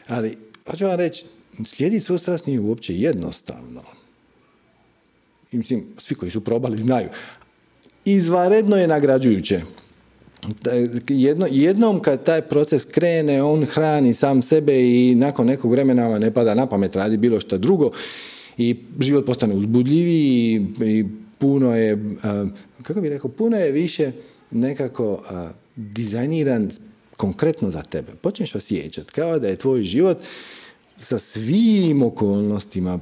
ali, 0.09 0.37
hoću 0.70 0.85
vam 0.87 0.96
reći, 0.96 1.24
slijediti 1.64 2.05
svoju 2.05 2.18
strast 2.18 2.46
nije 2.46 2.61
uopće 2.61 2.94
jednostavno. 2.96 3.83
I 5.53 5.57
mislim, 5.57 5.85
svi 5.98 6.14
koji 6.14 6.31
su 6.31 6.44
probali 6.44 6.81
znaju. 6.81 7.09
Izvaredno 8.05 8.77
je 8.77 8.88
nagrađujuće. 8.88 9.61
Jedno, 11.09 11.46
jednom 11.50 12.00
kad 12.00 12.24
taj 12.24 12.42
proces 12.42 12.85
krene, 12.85 13.42
on 13.42 13.64
hrani 13.64 14.14
sam 14.14 14.42
sebe 14.42 14.83
i 14.83 15.14
nakon 15.14 15.46
nekog 15.46 15.70
vremena 15.70 16.18
ne 16.18 16.35
pada 16.35 16.54
na 16.54 16.66
pamet 16.66 16.96
radi 16.96 17.16
bilo 17.16 17.40
što 17.40 17.59
drugo 17.59 17.90
i 18.59 18.76
život 19.00 19.26
postane 19.26 19.54
uzbudljiviji 19.54 20.66
i 20.80 21.04
puno 21.38 21.76
je, 21.76 22.16
kako 22.83 23.00
bih 23.00 23.11
rekao, 23.11 23.30
puno 23.30 23.57
je 23.57 23.72
više 23.72 24.12
nekako 24.50 25.22
dizajniran 25.76 26.70
konkretno 27.16 27.70
za 27.70 27.83
tebe. 27.83 28.12
Počneš 28.20 28.54
osjećati 28.54 29.12
kao 29.12 29.38
da 29.38 29.48
je 29.48 29.57
tvoj 29.57 29.83
život 29.83 30.18
sa 30.98 31.18
svim 31.18 32.02
okolnostima 32.02 33.00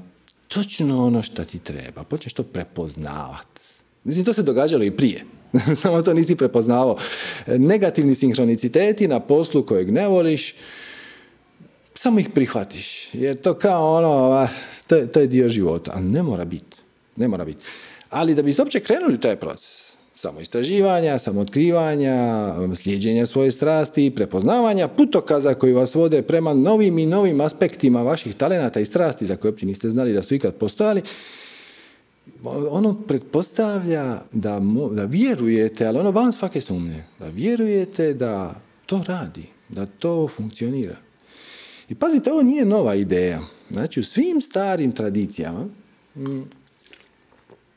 točno 0.48 1.06
ono 1.06 1.22
što 1.22 1.44
ti 1.44 1.58
treba. 1.58 2.04
Počneš 2.04 2.32
to 2.32 2.42
prepoznavati. 2.42 3.60
Mislim, 4.04 4.24
to 4.24 4.32
se 4.32 4.42
događalo 4.42 4.84
i 4.84 4.90
prije. 4.90 5.24
Samo 5.82 6.02
to 6.02 6.14
nisi 6.14 6.36
prepoznavao. 6.36 6.96
Negativni 7.46 8.14
sinhroniciteti 8.14 9.08
na 9.08 9.20
poslu 9.20 9.66
kojeg 9.66 9.90
ne 9.90 10.08
voliš, 10.08 10.54
samo 11.94 12.20
ih 12.20 12.28
prihvatiš. 12.34 13.14
Jer 13.14 13.36
to 13.36 13.54
kao 13.54 13.96
ono, 13.96 14.48
to, 14.86 15.06
to 15.06 15.20
je 15.20 15.26
dio 15.26 15.48
života. 15.48 15.92
Ali 15.94 16.04
ne 16.04 16.22
mora 16.22 16.44
biti. 16.44 16.76
Ne 17.16 17.28
mora 17.28 17.44
biti. 17.44 17.64
Ali 18.10 18.34
da 18.34 18.42
bi 18.42 18.54
uopće 18.58 18.80
krenuli 18.80 19.20
taj 19.20 19.36
proces, 19.36 19.92
samo 20.16 20.40
istraživanja, 20.40 21.18
samo 21.18 21.40
otkrivanja, 21.40 22.14
slijeđenja 22.74 23.26
svoje 23.26 23.50
strasti, 23.50 24.12
prepoznavanja 24.16 24.88
putokaza 24.88 25.54
koji 25.54 25.72
vas 25.72 25.94
vode 25.94 26.22
prema 26.22 26.54
novim 26.54 26.98
i 26.98 27.06
novim 27.06 27.40
aspektima 27.40 28.02
vaših 28.02 28.34
talenata 28.34 28.80
i 28.80 28.84
strasti 28.84 29.26
za 29.26 29.36
koje 29.36 29.50
uopće 29.50 29.66
niste 29.66 29.90
znali 29.90 30.12
da 30.12 30.22
su 30.22 30.34
ikad 30.34 30.54
postojali, 30.54 31.02
ono 32.70 33.02
pretpostavlja 33.08 34.22
da, 34.32 34.60
da 34.92 35.04
vjerujete, 35.04 35.86
ali 35.86 35.98
ono 35.98 36.10
van 36.10 36.32
svake 36.32 36.60
sumnje, 36.60 37.04
da 37.18 37.28
vjerujete 37.28 38.14
da 38.14 38.60
to 38.86 39.04
radi, 39.06 39.46
da 39.68 39.86
to 39.86 40.28
funkcionira. 40.28 40.96
I 41.88 41.94
pazite, 41.94 42.32
ovo 42.32 42.42
nije 42.42 42.64
nova 42.64 42.94
ideja. 42.94 43.40
Znači, 43.70 44.00
u 44.00 44.04
svim 44.04 44.40
starim 44.40 44.92
tradicijama, 44.92 45.66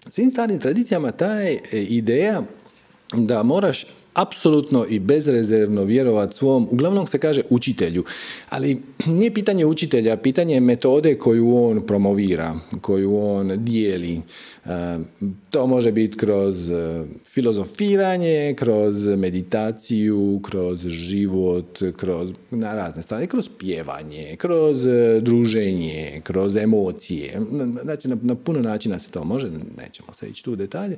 svim 0.10 0.32
starim 0.32 0.60
tradicijama 0.60 1.12
ta 1.12 1.34
je 1.34 1.62
ideja 1.72 2.44
da 3.14 3.44
moraš 3.44 3.88
apsolutno 4.16 4.86
i 4.90 5.00
bezrezervno 5.00 5.84
vjerovati 5.84 6.34
svom, 6.34 6.68
uglavnom 6.72 7.08
se 7.08 7.20
kaže 7.20 7.42
učitelju, 7.50 8.04
ali 8.50 8.82
nije 9.06 9.34
pitanje 9.34 9.66
učitelja, 9.66 10.18
pitanje 10.18 10.54
je 10.54 10.60
metode 10.60 11.16
koju 11.18 11.56
on 11.56 11.86
promovira, 11.86 12.56
koju 12.82 13.18
on 13.18 13.66
dijeli. 13.66 14.22
E, 14.66 14.98
to 15.50 15.68
može 15.68 15.92
biti 15.92 16.18
kroz 16.18 16.70
e, 16.70 17.04
filozofiranje, 17.26 18.54
kroz 18.58 19.06
meditaciju, 19.06 20.40
kroz 20.44 20.88
život, 20.88 21.80
kroz 21.98 22.30
na 22.52 22.76
razne 22.76 23.02
strane, 23.02 23.28
kroz 23.28 23.50
pjevanje, 23.60 24.36
kroz 24.38 24.86
e, 24.86 25.20
druženje, 25.22 26.22
kroz 26.24 26.56
emocije. 26.56 27.40
Znači, 27.84 28.08
na, 28.08 28.18
na 28.22 28.36
puno 28.36 28.60
načina 28.60 29.00
se 29.00 29.10
to 29.10 29.24
može, 29.24 29.50
nećemo 29.78 30.14
se 30.14 30.28
ići 30.28 30.44
tu 30.44 30.56
detalje, 30.56 30.98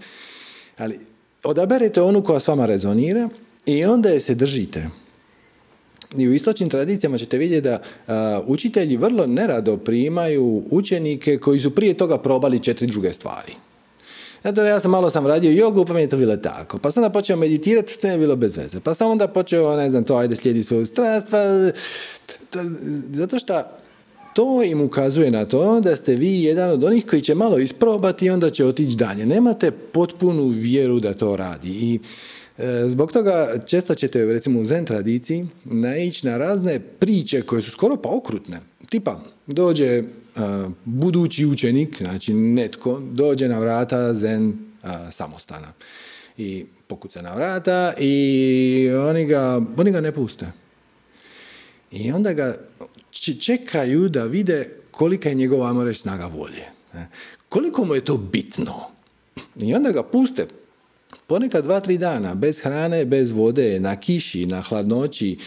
ali 0.78 1.00
odaberete 1.44 2.02
onu 2.02 2.24
koja 2.24 2.40
s 2.40 2.48
vama 2.48 2.66
rezonira 2.66 3.30
i 3.66 3.86
onda 3.86 4.10
je 4.10 4.20
se 4.20 4.36
držite. 4.36 4.90
I 6.18 6.28
u 6.28 6.34
istočnim 6.34 6.70
tradicijama 6.70 7.18
ćete 7.18 7.38
vidjeti 7.38 7.62
da 7.62 7.82
učitelji 8.48 8.98
vrlo 8.98 9.26
nerado 9.26 9.78
primaju 9.78 10.64
učenike 10.72 11.38
koji 11.38 11.60
su 11.60 11.76
prije 11.76 11.94
toga 11.94 12.18
probali 12.18 12.60
četiri 12.60 12.88
druge 12.88 13.14
stvari. 13.14 13.54
Zato 14.44 14.64
ja 14.64 14.80
sam 14.80 14.92
malo 14.92 15.10
sam 15.10 15.28
radio 15.28 15.52
jogu, 15.52 15.86
pa 15.86 15.94
mi 15.94 16.02
je 16.02 16.10
to 16.10 16.18
bilo 16.18 16.38
tako. 16.38 16.80
Pa 16.80 16.92
sam 16.92 17.04
onda 17.04 17.14
počeo 17.14 17.38
meditirati, 17.38 17.94
sve 17.94 18.10
je 18.10 18.18
bilo 18.18 18.36
bez 18.36 18.58
veze. 18.58 18.80
Pa 18.80 18.94
sam 18.94 19.12
onda 19.12 19.28
počeo, 19.28 19.78
ne 19.78 19.90
znam, 19.90 20.04
to 20.04 20.16
ajde 20.16 20.36
slijedi 20.36 20.64
svoju 20.64 20.86
strast, 20.86 21.28
pa... 21.32 21.38
Zato 23.14 23.40
što 23.40 23.64
to 24.38 24.64
im 24.64 24.82
ukazuje 24.82 25.32
na 25.32 25.46
to 25.46 25.80
da 25.80 25.96
ste 25.96 26.16
vi 26.16 26.44
jedan 26.44 26.72
od 26.72 26.84
onih 26.84 27.06
koji 27.06 27.22
će 27.22 27.36
malo 27.36 27.60
isprobati 27.60 28.26
i 28.26 28.30
onda 28.30 28.50
će 28.50 28.66
otići 28.66 28.96
dalje. 28.96 29.26
Nemate 29.26 29.72
potpunu 29.72 30.48
vjeru 30.48 31.00
da 31.00 31.14
to 31.14 31.36
radi 31.36 31.70
i 31.70 32.00
e, 32.58 32.84
Zbog 32.88 33.12
toga 33.12 33.50
često 33.66 33.96
ćete 33.96 34.26
recimo 34.26 34.60
u 34.60 34.66
zen 34.66 34.86
tradiciji 34.86 35.46
naići 35.66 36.28
na 36.28 36.38
razne 36.38 36.80
priče 36.80 37.42
koje 37.42 37.62
su 37.62 37.72
skoro 37.72 37.96
pa 37.96 38.10
okrutne. 38.10 38.60
Tipa, 38.90 39.20
dođe 39.48 39.86
e, 39.86 40.04
budući 40.86 41.46
učenik, 41.46 41.98
znači 41.98 42.34
netko, 42.34 43.02
dođe 43.12 43.48
na 43.48 43.60
vrata 43.60 44.14
zen 44.14 44.54
samostana 45.12 45.74
i 46.38 46.66
pokuca 46.88 47.22
na 47.22 47.36
vrata 47.36 47.94
i 48.00 48.90
oni 49.10 49.26
ga, 49.26 49.62
oni 49.78 49.92
ga 49.92 50.02
ne 50.02 50.12
puste. 50.12 50.46
I 51.92 52.12
onda 52.12 52.34
ga 52.34 52.58
čekaju 53.20 54.10
da 54.10 54.24
vide 54.24 54.70
kolika 54.92 55.30
je 55.30 55.36
njegova, 55.36 55.68
ajmo 55.68 55.84
reći, 55.84 56.00
snaga 56.00 56.26
volje. 56.26 56.64
Koliko 57.50 57.86
mu 57.86 57.96
je 57.96 58.06
to 58.06 58.18
bitno. 58.18 58.74
I 59.62 59.76
onda 59.76 59.92
ga 59.92 60.04
puste 60.04 60.48
ponekad 61.28 61.64
dva, 61.64 61.80
tri 61.80 61.98
dana, 61.98 62.36
bez 62.36 62.60
hrane, 62.60 63.06
bez 63.06 63.32
vode, 63.32 63.80
na 63.80 63.96
kiši, 63.96 64.46
na 64.46 64.62
hladnoći. 64.62 65.38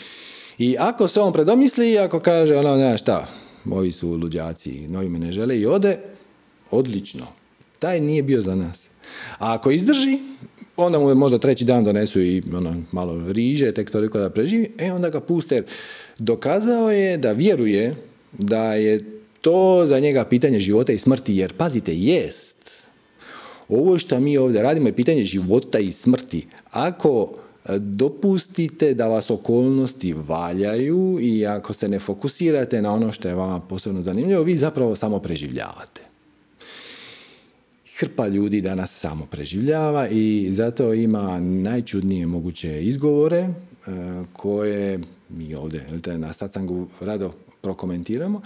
I 0.59 0.77
ako 0.79 1.09
se 1.09 1.21
on 1.21 1.33
predomisli, 1.33 1.99
ako 1.99 2.21
kaže, 2.21 2.57
ono, 2.57 2.77
ne, 2.77 2.99
šta, 2.99 3.27
ovi 3.71 3.93
su 3.93 4.11
luđaci, 4.11 4.89
novi 4.89 5.09
me 5.09 5.19
ne 5.19 5.33
žele 5.33 5.59
i 5.59 5.67
ode, 5.67 5.99
odlično. 6.71 7.27
Taj 7.79 8.01
nije 8.01 8.23
bio 8.23 8.43
za 8.43 8.55
nas. 8.55 8.89
A 9.39 9.55
ako 9.55 9.71
izdrži, 9.71 10.19
onda 10.77 10.99
mu 10.99 11.15
možda 11.15 11.39
treći 11.39 11.65
dan 11.65 11.85
donesu 11.85 12.21
i 12.21 12.43
ono, 12.55 12.75
malo 12.93 13.33
riže, 13.33 13.73
tek 13.73 13.91
toliko 13.91 14.19
da 14.19 14.31
preživi, 14.31 14.73
e 14.79 14.93
onda 14.93 15.09
ga 15.09 15.21
puste 15.21 15.63
dokazao 16.21 16.91
je 16.91 17.17
da 17.17 17.33
vjeruje 17.33 17.95
da 18.33 18.75
je 18.75 19.01
to 19.41 19.87
za 19.87 19.99
njega 19.99 20.25
pitanje 20.25 20.61
života 20.61 20.93
i 20.93 20.99
smrti, 20.99 21.37
jer 21.37 21.53
pazite, 21.53 21.97
jest. 21.97 22.57
Ovo 23.69 23.99
što 23.99 24.21
mi 24.21 24.39
ovdje 24.39 24.63
radimo 24.63 24.89
je 24.89 24.97
pitanje 24.97 25.25
života 25.25 25.79
i 25.79 25.93
smrti. 25.93 26.47
Ako 26.71 27.33
e, 27.65 27.79
dopustite 27.79 28.95
da 28.95 29.09
vas 29.09 29.31
okolnosti 29.31 30.13
valjaju 30.13 31.19
i 31.21 31.47
ako 31.47 31.73
se 31.73 31.89
ne 31.89 31.99
fokusirate 31.99 32.83
na 32.83 32.93
ono 32.93 33.13
što 33.13 33.29
je 33.29 33.35
vama 33.35 33.61
posebno 33.61 34.03
zanimljivo, 34.03 34.43
vi 34.43 34.57
zapravo 34.57 34.97
samo 34.97 35.19
preživljavate. 35.19 36.01
Hrpa 37.99 38.29
ljudi 38.29 38.61
danas 38.61 39.01
samo 39.01 39.27
preživljava 39.27 40.09
i 40.09 40.49
zato 40.51 40.95
ima 40.95 41.41
najčudnije 41.41 42.27
moguće 42.27 42.85
izgovore 42.85 43.39
e, 43.39 43.51
koje 44.33 45.01
mi 45.37 45.55
ovdje 45.55 45.87
na 46.19 46.33
sacangu 46.33 46.87
rado 47.01 47.33
prokomentiramo. 47.61 48.41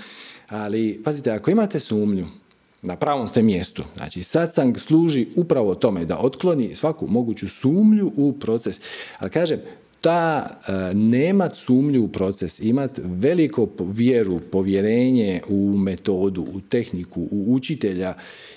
Ali, 0.48 1.00
pazite, 1.04 1.30
ako 1.30 1.50
imate 1.50 1.80
sumnju, 1.80 2.26
na 2.82 2.96
pravom 2.96 3.28
ste 3.28 3.42
mjestu. 3.42 3.84
Znači, 3.96 4.22
satsang 4.22 4.78
služi 4.78 5.26
upravo 5.36 5.74
tome 5.74 6.04
da 6.04 6.18
otkloni 6.18 6.74
svaku 6.74 7.06
moguću 7.06 7.48
sumnju 7.48 8.12
u 8.16 8.32
proces. 8.32 8.80
Ali 9.18 9.30
kažem, 9.30 9.58
ta 10.00 10.46
uh, 10.46 10.98
nemat 10.98 11.56
sumnju 11.56 12.04
u 12.04 12.08
proces, 12.08 12.60
imat 12.60 13.00
veliko 13.04 13.68
vjeru, 13.80 14.40
povjerenje 14.52 15.40
u 15.48 15.78
metodu, 15.78 16.42
u 16.42 16.60
tehniku, 16.60 17.20
u 17.30 17.54
učitelja 17.54 18.14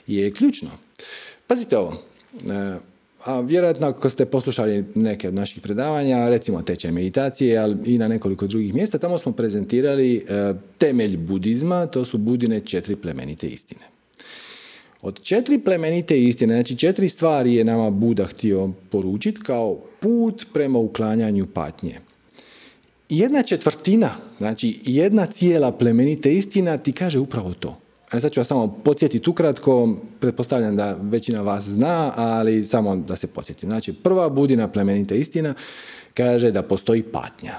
je 0.08 0.32
ključno. 0.32 0.70
Pazite 1.48 1.78
ovo, 1.78 2.02
e, 2.34 2.78
a 3.28 3.40
vjerojatno 3.40 3.88
ako 3.88 4.10
ste 4.10 4.26
poslušali 4.26 4.86
neke 4.96 5.28
od 5.28 5.34
naših 5.34 5.62
predavanja, 5.62 6.30
recimo 6.30 6.62
tečaj 6.62 6.92
meditacije, 6.92 7.58
ali 7.58 7.78
i 7.86 7.98
na 7.98 8.08
nekoliko 8.08 8.48
drugih 8.48 8.74
mjesta, 8.74 8.98
tamo 8.98 9.18
smo 9.18 9.32
prezentirali 9.32 10.16
e, 10.16 10.54
temelj 10.78 11.18
budizma, 11.18 11.86
to 11.86 12.06
su 12.06 12.18
budine 12.18 12.60
četiri 12.60 12.96
plemenite 12.96 13.48
istine. 13.48 13.82
Od 15.02 15.22
četiri 15.22 15.60
plemenite 15.60 16.22
istine, 16.22 16.54
znači 16.54 16.76
četiri 16.76 17.10
stvari 17.10 17.56
je 17.56 17.63
nama 17.63 17.90
Buda 17.90 18.26
htio 18.26 18.70
poručiti 18.90 19.42
kao 19.42 19.80
put 20.00 20.46
prema 20.54 20.80
uklanjanju 20.80 21.46
patnje. 21.46 22.00
Jedna 23.10 23.44
četvrtina, 23.44 24.10
znači 24.38 24.80
jedna 24.86 25.26
cijela 25.26 25.72
plemenite 25.72 26.34
istina 26.34 26.78
ti 26.78 26.92
kaže 26.92 27.20
upravo 27.20 27.54
to. 27.54 27.78
A 28.12 28.20
sad 28.20 28.32
ću 28.32 28.39
vas 28.39 28.48
samo 28.48 28.67
podsjetiti 28.84 29.30
ukratko, 29.30 29.96
pretpostavljam 30.20 30.76
da 30.76 30.98
većina 31.02 31.41
vas 31.41 31.63
zna, 31.63 32.13
ali 32.15 32.65
samo 32.65 32.96
da 32.96 33.15
se 33.15 33.28
podsjetim. 33.28 33.70
Znači, 33.70 33.93
prva 33.93 34.30
budina 34.30 34.67
plemenita 34.67 35.15
istina 35.15 35.54
kaže 36.13 36.52
da 36.52 36.63
postoji 36.63 37.04
patnja. 37.04 37.56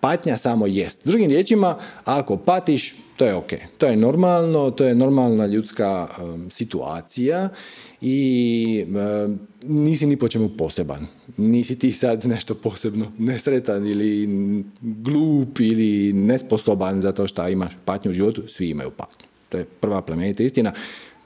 Patnja 0.00 0.36
samo 0.36 0.66
jest. 0.66 1.00
Drugim 1.04 1.30
riječima, 1.30 1.76
ako 2.04 2.36
patiš, 2.36 2.94
to 3.16 3.26
je 3.26 3.34
ok. 3.34 3.50
To 3.78 3.86
je 3.86 3.96
normalno, 3.96 4.70
to 4.70 4.84
je 4.84 4.94
normalna 4.94 5.46
ljudska 5.46 6.08
um, 6.22 6.50
situacija 6.50 7.48
i 8.00 8.84
um, 8.88 9.38
nisi 9.62 10.06
ni 10.06 10.16
po 10.16 10.28
čemu 10.28 10.48
poseban. 10.48 11.06
Nisi 11.36 11.78
ti 11.78 11.92
sad 11.92 12.26
nešto 12.26 12.54
posebno 12.54 13.12
nesretan 13.18 13.86
ili 13.86 14.28
glup 14.80 15.60
ili 15.60 16.12
nesposoban 16.12 17.00
zato 17.00 17.26
što 17.26 17.48
imaš 17.48 17.72
patnju 17.84 18.10
u 18.10 18.14
životu. 18.14 18.42
Svi 18.48 18.68
imaju 18.68 18.90
patnju. 18.90 19.25
To 19.48 19.58
je 19.58 19.64
prva 19.64 20.02
plemenita 20.02 20.42
istina. 20.42 20.72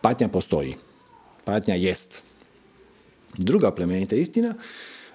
Patnja 0.00 0.28
postoji. 0.28 0.74
Patnja 1.44 1.74
jest. 1.74 2.22
Druga 3.38 3.70
plemenita 3.70 4.16
istina 4.16 4.54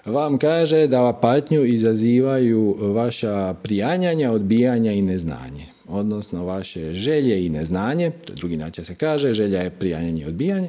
vam 0.04 0.38
kaže 0.38 0.86
da 0.86 1.18
patnju 1.22 1.64
izazivaju 1.64 2.76
vaša 2.80 3.54
prijanjanja, 3.62 4.32
odbijanja 4.32 4.92
i 4.92 5.02
neznanje. 5.02 5.66
Odnosno 5.88 6.44
vaše 6.44 6.94
želje 6.94 7.46
i 7.46 7.48
neznanje, 7.48 8.10
to 8.10 8.32
je 8.32 8.36
drugi 8.36 8.56
način 8.56 8.84
se 8.84 8.94
kaže, 8.94 9.32
želja 9.32 9.60
je 9.60 9.70
prijanjanje 9.70 10.22
i 10.22 10.26
odbijanje. 10.26 10.68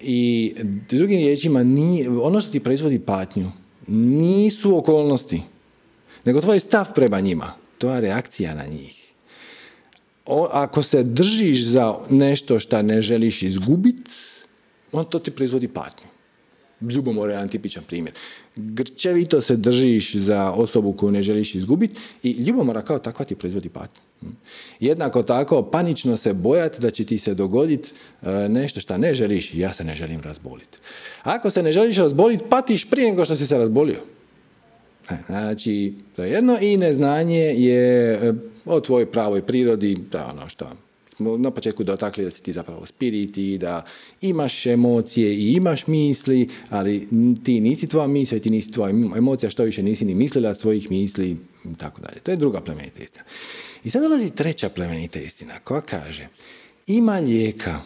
I 0.00 0.54
drugim 0.90 1.18
riječima, 1.18 1.62
nije, 1.62 2.10
ono 2.10 2.40
što 2.40 2.52
ti 2.52 2.60
proizvodi 2.60 2.98
patnju 2.98 3.52
nisu 3.86 4.76
okolnosti, 4.76 5.42
nego 6.24 6.40
tvoj 6.40 6.60
stav 6.60 6.86
prema 6.94 7.20
njima, 7.20 7.52
tvoja 7.78 8.00
reakcija 8.00 8.54
na 8.54 8.66
njih 8.66 8.97
ako 10.52 10.82
se 10.82 11.02
držiš 11.02 11.64
za 11.64 11.94
nešto 12.10 12.60
što 12.60 12.82
ne 12.82 13.02
želiš 13.02 13.42
izgubiti, 13.42 14.10
on 14.92 15.04
to 15.04 15.18
ti 15.18 15.30
proizvodi 15.30 15.68
patnju. 15.68 16.08
Ljubomora 16.80 17.32
je 17.32 17.36
jedan 17.36 17.48
tipičan 17.48 17.84
primjer. 17.86 18.14
Grčevito 18.56 19.40
se 19.40 19.56
držiš 19.56 20.14
za 20.14 20.50
osobu 20.50 20.92
koju 20.92 21.12
ne 21.12 21.22
želiš 21.22 21.54
izgubiti 21.54 22.00
i 22.22 22.30
ljubomora 22.30 22.82
kao 22.82 22.98
takva 22.98 23.24
ti 23.24 23.34
proizvodi 23.34 23.68
patnju. 23.68 24.00
Jednako 24.80 25.22
tako, 25.22 25.62
panično 25.62 26.16
se 26.16 26.34
bojati 26.34 26.80
da 26.80 26.90
će 26.90 27.04
ti 27.04 27.18
se 27.18 27.34
dogoditi 27.34 27.90
e, 28.22 28.48
nešto 28.48 28.80
što 28.80 28.98
ne 28.98 29.14
želiš. 29.14 29.54
Ja 29.54 29.72
se 29.74 29.84
ne 29.84 29.94
želim 29.94 30.20
razboliti. 30.20 30.78
Ako 31.22 31.50
se 31.50 31.62
ne 31.62 31.72
želiš 31.72 31.96
razboliti, 31.96 32.44
patiš 32.50 32.90
prije 32.90 33.10
nego 33.10 33.24
što 33.24 33.36
si 33.36 33.46
se 33.46 33.58
razbolio. 33.58 34.00
E, 35.10 35.14
znači, 35.26 35.94
to 36.16 36.24
je 36.24 36.30
jedno 36.30 36.58
i 36.60 36.76
neznanje 36.76 37.38
je 37.38 38.12
e, 38.12 38.32
o 38.68 38.80
tvojoj 38.80 39.10
pravoj 39.10 39.42
prirodi, 39.42 39.90
je 39.90 40.24
ono 40.30 40.48
što 40.48 40.66
na 41.18 41.50
početku 41.50 41.84
dotakli 41.84 42.24
da 42.24 42.30
si 42.30 42.42
ti 42.42 42.52
zapravo 42.52 42.86
spirit 42.86 43.36
i 43.36 43.58
da 43.58 43.84
imaš 44.20 44.66
emocije 44.66 45.34
i 45.34 45.52
imaš 45.52 45.86
misli, 45.86 46.48
ali 46.70 47.08
ti 47.44 47.60
nisi 47.60 47.86
tvoja 47.86 48.06
misla 48.06 48.36
i 48.36 48.40
ti 48.40 48.50
nisi 48.50 48.72
tvoja 48.72 48.90
emocija, 49.16 49.50
što 49.50 49.64
više 49.64 49.82
nisi 49.82 50.04
ni 50.04 50.14
mislila 50.14 50.54
svojih 50.54 50.90
misli 50.90 51.36
i 51.64 51.74
tako 51.78 52.00
dalje. 52.00 52.20
To 52.20 52.30
je 52.30 52.36
druga 52.36 52.60
plemenita 52.60 53.02
istina. 53.02 53.24
I 53.84 53.90
sad 53.90 54.02
dolazi 54.02 54.34
treća 54.34 54.68
plemenita 54.68 55.18
istina 55.18 55.58
koja 55.64 55.80
kaže 55.80 56.28
ima 56.86 57.18
lijeka 57.18 57.80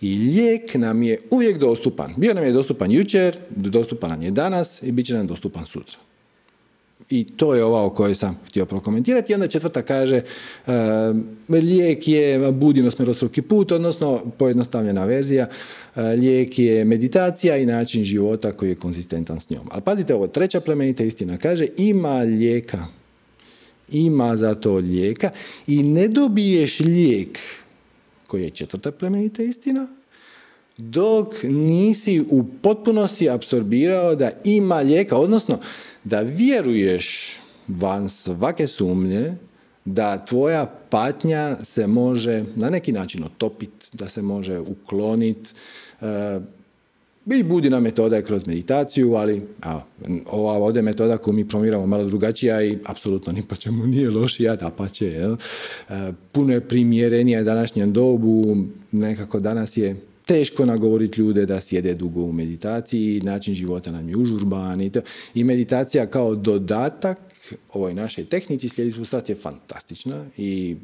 i 0.00 0.14
lijek 0.14 0.74
nam 0.74 1.02
je 1.02 1.18
uvijek 1.30 1.58
dostupan. 1.58 2.14
Bio 2.16 2.34
nam 2.34 2.44
je 2.44 2.52
dostupan 2.52 2.90
jučer, 2.90 3.38
dostupan 3.50 4.10
nam 4.10 4.22
je 4.22 4.30
danas 4.30 4.82
i 4.82 4.92
bit 4.92 5.06
će 5.06 5.14
nam 5.14 5.26
dostupan 5.26 5.66
sutra. 5.66 5.98
I 7.10 7.24
to 7.36 7.54
je 7.54 7.64
ova 7.64 7.84
o 7.84 7.90
kojoj 7.90 8.14
sam 8.14 8.38
htio 8.46 8.66
prokomentirati. 8.66 9.32
I 9.32 9.34
onda 9.34 9.46
četvrta 9.46 9.82
kaže, 9.82 10.20
uh, 10.66 10.72
lijek 11.48 12.08
je 12.08 12.52
budino 12.52 12.90
smerostruki 12.90 13.42
put, 13.42 13.72
odnosno 13.72 14.22
pojednostavljena 14.38 15.04
verzija, 15.04 15.46
uh, 15.48 16.02
lijek 16.02 16.58
je 16.58 16.84
meditacija 16.84 17.56
i 17.56 17.66
način 17.66 18.04
života 18.04 18.52
koji 18.52 18.68
je 18.68 18.74
konzistentan 18.74 19.40
s 19.40 19.50
njom. 19.50 19.68
Ali 19.70 19.82
pazite 19.82 20.14
ovo, 20.14 20.26
treća 20.26 20.60
plemenita 20.60 21.04
istina 21.04 21.36
kaže, 21.36 21.66
ima 21.76 22.18
lijeka, 22.18 22.86
ima 23.88 24.36
za 24.36 24.54
to 24.54 24.74
lijeka 24.74 25.30
i 25.66 25.82
ne 25.82 26.08
dobiješ 26.08 26.80
lijek, 26.80 27.38
koji 28.26 28.42
je 28.42 28.50
četvrta 28.50 28.92
plemenita 28.92 29.42
istina, 29.42 29.88
dok 30.76 31.34
nisi 31.42 32.24
u 32.30 32.44
potpunosti 32.62 33.30
apsorbirao 33.30 34.14
da 34.14 34.30
ima 34.44 34.76
lijeka, 34.76 35.16
odnosno 35.16 35.58
da 36.04 36.20
vjeruješ 36.20 37.36
van 37.68 38.08
svake 38.08 38.66
sumnje 38.66 39.32
da 39.86 40.24
tvoja 40.24 40.66
patnja 40.90 41.56
se 41.64 41.86
može 41.86 42.44
na 42.56 42.68
neki 42.68 42.92
način 42.92 43.24
otopiti, 43.24 43.86
da 43.92 44.08
se 44.08 44.22
može 44.22 44.58
ukloniti. 44.58 45.50
E, 46.00 46.40
i 47.34 47.42
budina 47.42 47.80
metoda 47.80 48.16
je 48.16 48.22
kroz 48.22 48.46
meditaciju, 48.46 49.14
ali 49.14 49.42
a, 49.62 49.80
ova 50.26 50.52
ovdje 50.52 50.82
metoda 50.82 51.16
koju 51.16 51.34
mi 51.34 51.48
promiramo 51.48 51.86
malo 51.86 52.04
drugačija 52.04 52.62
i 52.62 52.78
apsolutno 52.86 53.32
ni 53.32 53.42
po 53.42 53.56
čemu 53.56 53.86
nije 53.86 54.10
lošija, 54.10 54.56
da 54.56 54.70
pa 54.70 54.88
će. 54.88 55.06
E, 55.08 56.12
puno 56.32 56.52
je 56.52 56.68
primjerenija 56.68 57.42
današnjem 57.42 57.92
dobu, 57.92 58.56
nekako 58.92 59.40
danas 59.40 59.76
je 59.76 59.96
teško 60.26 60.66
nagovoriti 60.66 61.20
ljude 61.20 61.46
da 61.46 61.60
sjede 61.60 61.94
dugo 61.94 62.20
u 62.20 62.32
meditaciji, 62.32 63.20
način 63.20 63.54
života 63.54 63.92
nam 63.92 64.08
je 64.08 64.16
užurban 64.16 64.80
i, 64.80 64.90
to. 64.90 65.00
i 65.34 65.44
meditacija 65.44 66.06
kao 66.06 66.34
dodatak 66.34 67.18
ovoj 67.72 67.94
našoj 67.94 68.24
tehnici 68.24 68.68
slijedi 68.68 68.94
je 69.28 69.34
fantastična 69.34 70.24
i 70.36 70.76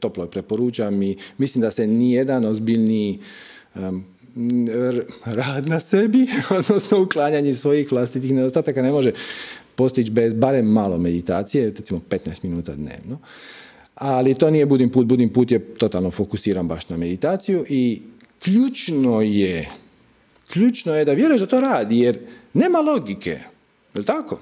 toplo 0.00 0.24
je 0.24 0.30
preporučam 0.30 1.02
i 1.02 1.16
mislim 1.38 1.62
da 1.62 1.70
se 1.70 1.86
nijedan 1.86 2.44
ozbiljni 2.44 3.18
um, 3.74 4.04
rad 5.24 5.68
na 5.68 5.80
sebi, 5.80 6.26
odnosno 6.58 7.02
uklanjanje 7.02 7.54
svojih 7.54 7.92
vlastitih 7.92 8.32
nedostataka 8.32 8.82
ne 8.82 8.90
može 8.90 9.12
postići 9.74 10.10
bez 10.10 10.34
barem 10.34 10.66
malo 10.66 10.98
meditacije, 10.98 11.70
recimo 11.70 12.00
15 12.10 12.44
minuta 12.44 12.74
dnevno. 12.74 13.18
Ali 13.94 14.34
to 14.34 14.50
nije 14.50 14.66
budim 14.66 14.90
put, 14.90 15.06
budim 15.06 15.32
put 15.32 15.50
je 15.50 15.74
totalno 15.74 16.10
fokusiran 16.10 16.68
baš 16.68 16.88
na 16.88 16.96
meditaciju 16.96 17.64
i 17.68 18.02
ključno 18.44 19.20
je, 19.20 19.68
ključno 20.52 20.94
je 20.94 21.04
da 21.04 21.12
vjeruješ 21.12 21.40
da 21.40 21.46
to 21.46 21.60
radi, 21.60 21.98
jer 21.98 22.18
nema 22.54 22.78
logike. 22.78 23.30
Je 23.30 23.98
li 23.98 24.04
tako? 24.04 24.40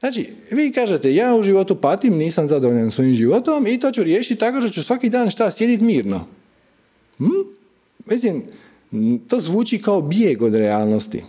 Znači, 0.00 0.32
vi 0.50 0.72
kažete, 0.72 1.14
ja 1.14 1.34
u 1.34 1.42
životu 1.42 1.76
patim, 1.76 2.16
nisam 2.16 2.48
zadovoljan 2.48 2.90
svojim 2.90 3.14
životom 3.14 3.66
i 3.66 3.80
to 3.80 3.90
ću 3.90 4.02
riješiti 4.02 4.40
tako 4.40 4.60
što 4.60 4.68
ću 4.68 4.82
svaki 4.82 5.08
dan 5.08 5.30
šta, 5.30 5.50
sjediti 5.50 5.84
mirno. 5.84 6.26
Hm? 7.18 7.24
Mislim, 8.06 8.42
to 9.28 9.40
zvuči 9.40 9.78
kao 9.78 10.02
bijeg 10.02 10.42
od 10.42 10.54
realnosti 10.54 11.22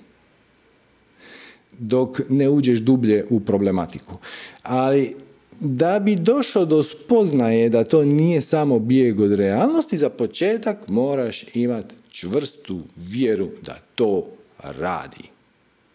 dok 1.80 2.22
ne 2.30 2.50
uđeš 2.50 2.80
dublje 2.80 3.26
u 3.30 3.40
problematiku. 3.40 4.18
Ali 4.64 5.16
da 5.60 6.00
bi 6.00 6.16
došao 6.16 6.66
do 6.66 6.84
spoznaje 6.84 7.70
da 7.70 7.84
to 7.84 8.06
nije 8.06 8.42
samo 8.42 8.80
bijeg 8.80 9.20
od 9.20 9.36
realnosti, 9.36 9.98
za 9.98 10.10
početak 10.10 10.88
moraš 10.88 11.46
imati 11.54 11.96
čvrstu 12.22 12.82
vjeru 12.96 13.50
da 13.62 13.78
to 13.96 14.28
radi. 14.58 15.24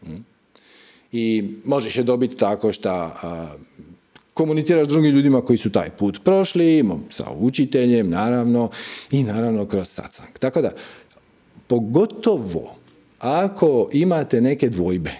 Hm? 0.02 0.16
I 1.12 1.54
možeš 1.64 1.96
je 1.96 2.02
dobiti 2.02 2.36
tako 2.36 2.72
što 2.72 3.10
komuniciraš 4.34 4.88
drugim 4.88 5.14
ljudima 5.14 5.40
koji 5.40 5.56
su 5.56 5.70
taj 5.72 5.90
put 5.90 6.24
prošli, 6.24 6.84
sa 7.10 7.24
učiteljem, 7.38 8.10
naravno, 8.10 8.70
i 9.10 9.22
naravno 9.22 9.66
kroz 9.66 9.88
sacang. 9.88 10.38
Tako 10.38 10.62
da, 10.62 10.70
pogotovo 11.66 12.76
ako 13.18 13.88
imate 13.92 14.40
neke 14.40 14.68
dvojbe, 14.68 15.12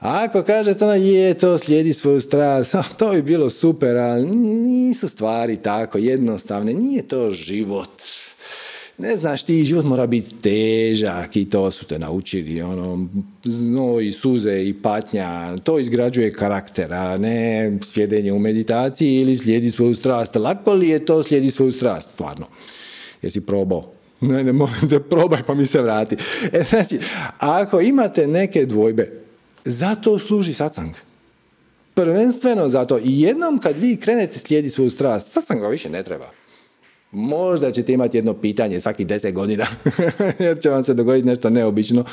A 0.00 0.24
ako 0.24 0.42
kažete 0.42 0.84
ono, 0.84 0.94
je, 0.94 1.34
to 1.34 1.58
slijedi 1.58 1.92
svoju 1.92 2.20
strast, 2.20 2.74
to 2.98 3.12
bi 3.12 3.22
bilo 3.22 3.50
super, 3.50 3.96
ali 3.96 4.26
nisu 4.36 5.08
stvari 5.08 5.56
tako 5.56 5.98
jednostavne, 5.98 6.74
nije 6.74 7.08
to 7.08 7.30
život. 7.30 8.02
Ne 9.00 9.16
znaš 9.16 9.42
ti, 9.42 9.64
život 9.64 9.84
mora 9.84 10.06
biti 10.06 10.34
težak 10.34 11.36
i 11.36 11.50
to 11.50 11.70
su 11.70 11.84
te 11.84 11.98
naučili, 11.98 12.62
ono, 12.62 13.08
no 13.44 14.00
i 14.00 14.12
suze 14.12 14.62
i 14.64 14.74
patnja, 14.82 15.56
to 15.56 15.78
izgrađuje 15.78 16.32
karaktera, 16.32 17.18
ne 17.18 17.72
sjedenje 17.82 18.32
u 18.32 18.38
meditaciji 18.38 19.14
ili 19.14 19.36
slijedi 19.36 19.70
svoju 19.70 19.94
strast. 19.94 20.36
Lako 20.36 20.74
li 20.74 20.88
je 20.88 21.04
to 21.04 21.22
slijedi 21.22 21.50
svoju 21.50 21.72
strast, 21.72 22.10
stvarno? 22.10 22.46
Jesi 23.22 23.40
probao? 23.40 23.92
Ne, 24.20 24.44
ne, 24.44 24.52
molim 24.52 24.88
te, 24.88 25.00
probaj 25.00 25.42
pa 25.46 25.54
mi 25.54 25.66
se 25.66 25.82
vrati. 25.82 26.16
E, 26.52 26.64
znači, 26.70 26.98
ako 27.38 27.80
imate 27.80 28.26
neke 28.26 28.66
dvojbe, 28.66 29.20
zato 29.64 30.18
služi 30.18 30.54
satsang. 30.54 30.94
Prvenstveno 31.94 32.68
zato. 32.68 32.98
I 32.98 33.20
jednom 33.20 33.58
kad 33.58 33.78
vi 33.78 33.96
krenete 33.96 34.38
slijedi 34.38 34.70
svoju 34.70 34.90
strast, 34.90 35.32
satsang 35.32 35.70
više 35.70 35.90
ne 35.90 36.02
treba. 36.02 36.30
Možda 37.12 37.70
ćete 37.70 37.92
imati 37.92 38.18
jedno 38.18 38.34
pitanje 38.34 38.80
svaki 38.80 39.04
deset 39.04 39.34
godina, 39.34 39.66
jer 40.38 40.58
će 40.60 40.70
vam 40.70 40.84
se 40.84 40.94
dogoditi 40.94 41.28
nešto 41.28 41.50
neobično. 41.50 42.04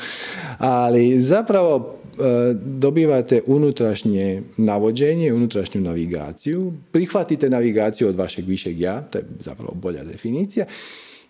Ali 0.58 1.22
zapravo 1.22 1.94
e, 2.18 2.54
dobivate 2.54 3.42
unutrašnje 3.46 4.42
navođenje, 4.56 5.32
unutrašnju 5.32 5.80
navigaciju, 5.80 6.72
prihvatite 6.92 7.50
navigaciju 7.50 8.08
od 8.08 8.16
vašeg 8.16 8.48
višeg 8.48 8.80
ja, 8.80 9.00
to 9.02 9.18
je 9.18 9.24
zapravo 9.40 9.72
bolja 9.74 10.04
definicija, 10.04 10.66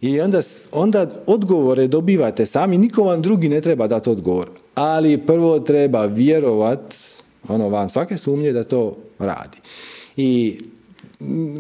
i 0.01 0.21
onda, 0.21 0.41
onda 0.73 1.11
odgovore 1.27 1.87
dobivate 1.87 2.47
sami, 2.47 2.79
niko 2.79 3.03
vam 3.03 3.23
drugi 3.23 3.49
ne 3.49 3.61
treba 3.61 3.87
dati 3.87 4.11
odgovor. 4.11 4.49
Ali 4.75 5.19
prvo 5.19 5.61
treba 5.61 6.07
vjerovat, 6.07 6.95
ono 7.49 7.69
van 7.69 7.91
svake 7.91 8.19
sumnje 8.19 8.53
da 8.53 8.65
to 8.65 8.97
radi. 9.19 9.59
I 10.17 10.59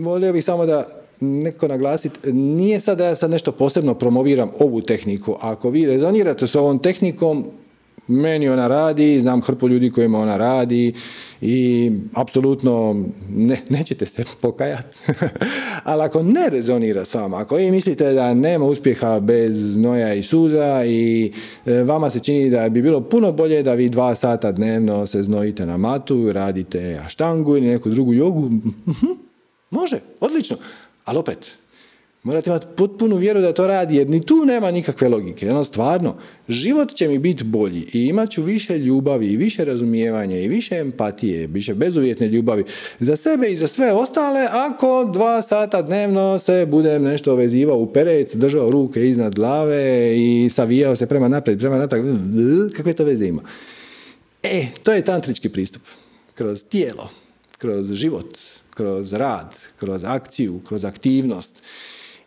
volio 0.00 0.32
bih 0.32 0.44
samo 0.44 0.66
da 0.66 0.86
neko 1.20 1.68
naglasiti, 1.68 2.32
nije 2.32 2.80
sad 2.80 2.98
da 2.98 3.04
ja 3.04 3.16
sad 3.16 3.30
nešto 3.30 3.52
posebno 3.52 3.94
promoviram 3.94 4.50
ovu 4.60 4.80
tehniku. 4.80 5.36
Ako 5.40 5.70
vi 5.70 5.86
rezonirate 5.86 6.46
s 6.46 6.54
ovom 6.54 6.78
tehnikom, 6.78 7.46
meni 8.08 8.48
ona 8.48 8.68
radi, 8.68 9.20
znam 9.20 9.42
hrpu 9.42 9.68
ljudi 9.68 9.90
kojima 9.90 10.18
ona 10.18 10.36
radi 10.36 10.92
i 11.40 11.92
apsolutno 12.14 13.04
ne, 13.30 13.60
nećete 13.70 14.06
se 14.06 14.24
pokajati. 14.42 14.98
Ali 15.84 16.02
ako 16.02 16.22
ne 16.22 16.48
rezonira 16.50 17.04
s 17.04 17.14
vama, 17.14 17.36
ako 17.36 17.56
vi 17.56 17.70
mislite 17.70 18.12
da 18.12 18.34
nema 18.34 18.64
uspjeha 18.64 19.20
bez 19.20 19.76
noja 19.76 20.14
i 20.14 20.22
suza 20.22 20.84
i 20.86 21.32
e, 21.66 21.82
vama 21.82 22.10
se 22.10 22.20
čini 22.20 22.50
da 22.50 22.68
bi 22.68 22.82
bilo 22.82 23.00
puno 23.00 23.32
bolje 23.32 23.62
da 23.62 23.74
vi 23.74 23.88
dva 23.88 24.14
sata 24.14 24.52
dnevno 24.52 25.06
se 25.06 25.22
znojite 25.22 25.66
na 25.66 25.76
matu, 25.76 26.32
radite 26.32 27.00
aštangu 27.06 27.56
ili 27.56 27.66
neku 27.66 27.90
drugu 27.90 28.12
jogu, 28.12 28.50
može, 29.70 29.98
odlično. 30.20 30.56
Ali 31.08 31.18
opet, 31.18 31.56
Morate 32.22 32.50
imati 32.50 32.66
potpunu 32.76 33.16
vjeru 33.16 33.40
da 33.40 33.52
to 33.52 33.66
radi, 33.66 33.96
jer 33.96 34.08
ni 34.08 34.26
tu 34.26 34.44
nema 34.44 34.70
nikakve 34.70 35.08
logike. 35.08 35.50
Ono, 35.50 35.64
stvarno, 35.64 36.16
život 36.48 36.94
će 36.94 37.08
mi 37.08 37.18
biti 37.18 37.44
bolji 37.44 37.86
i 37.92 38.06
imat 38.06 38.30
ću 38.30 38.42
više 38.42 38.78
ljubavi 38.78 39.26
i 39.26 39.36
više 39.36 39.64
razumijevanja 39.64 40.40
i 40.40 40.48
više 40.48 40.76
empatije, 40.76 41.46
više 41.46 41.74
bezuvjetne 41.74 42.28
ljubavi 42.28 42.64
za 43.00 43.16
sebe 43.16 43.48
i 43.48 43.56
za 43.56 43.66
sve 43.66 43.92
ostale 43.92 44.48
ako 44.52 45.10
dva 45.12 45.42
sata 45.42 45.82
dnevno 45.82 46.38
se 46.38 46.66
budem 46.68 47.02
nešto 47.02 47.36
vezivao 47.36 47.78
u 47.78 47.92
perec, 47.92 48.34
držao 48.34 48.70
ruke 48.70 49.08
iznad 49.08 49.34
glave 49.34 50.16
i 50.16 50.50
savijao 50.50 50.96
se 50.96 51.06
prema 51.06 51.28
naprijed, 51.28 51.60
prema 51.60 51.76
natrag. 51.76 52.04
Kakve 52.76 52.92
to 52.92 53.04
veze 53.04 53.26
ima? 53.26 53.42
E, 54.42 54.62
to 54.82 54.92
je 54.92 55.04
tantrički 55.04 55.48
pristup. 55.48 55.82
Kroz 56.34 56.64
tijelo, 56.64 57.10
kroz 57.58 57.92
život, 57.92 58.38
kroz 58.78 59.12
rad, 59.12 59.56
kroz 59.76 60.04
akciju, 60.04 60.60
kroz 60.68 60.84
aktivnost. 60.84 61.54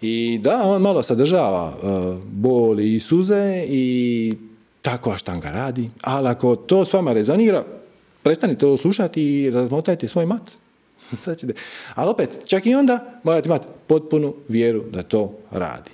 I 0.01 0.39
da, 0.43 0.61
on 0.63 0.81
malo 0.81 1.03
sadržava 1.03 1.75
uh, 1.75 2.17
bol 2.23 2.79
i 2.79 2.99
suze 2.99 3.65
i 3.67 4.33
tako 4.81 5.11
aštanga 5.11 5.49
radi, 5.49 5.89
ali 6.01 6.27
ako 6.27 6.55
to 6.55 6.85
s 6.85 6.93
vama 6.93 7.13
rezonira, 7.13 7.63
prestanite 8.23 8.59
to 8.59 8.77
slušati 8.77 9.23
i 9.23 9.51
razmotajte 9.51 10.07
svoj 10.07 10.25
mat. 10.25 10.51
ali 11.95 12.09
opet, 12.09 12.29
čak 12.45 12.65
i 12.65 12.75
onda 12.75 13.19
morate 13.23 13.49
imati 13.49 13.67
potpunu 13.87 14.33
vjeru 14.47 14.83
da 14.89 15.03
to 15.03 15.33
radi. 15.51 15.91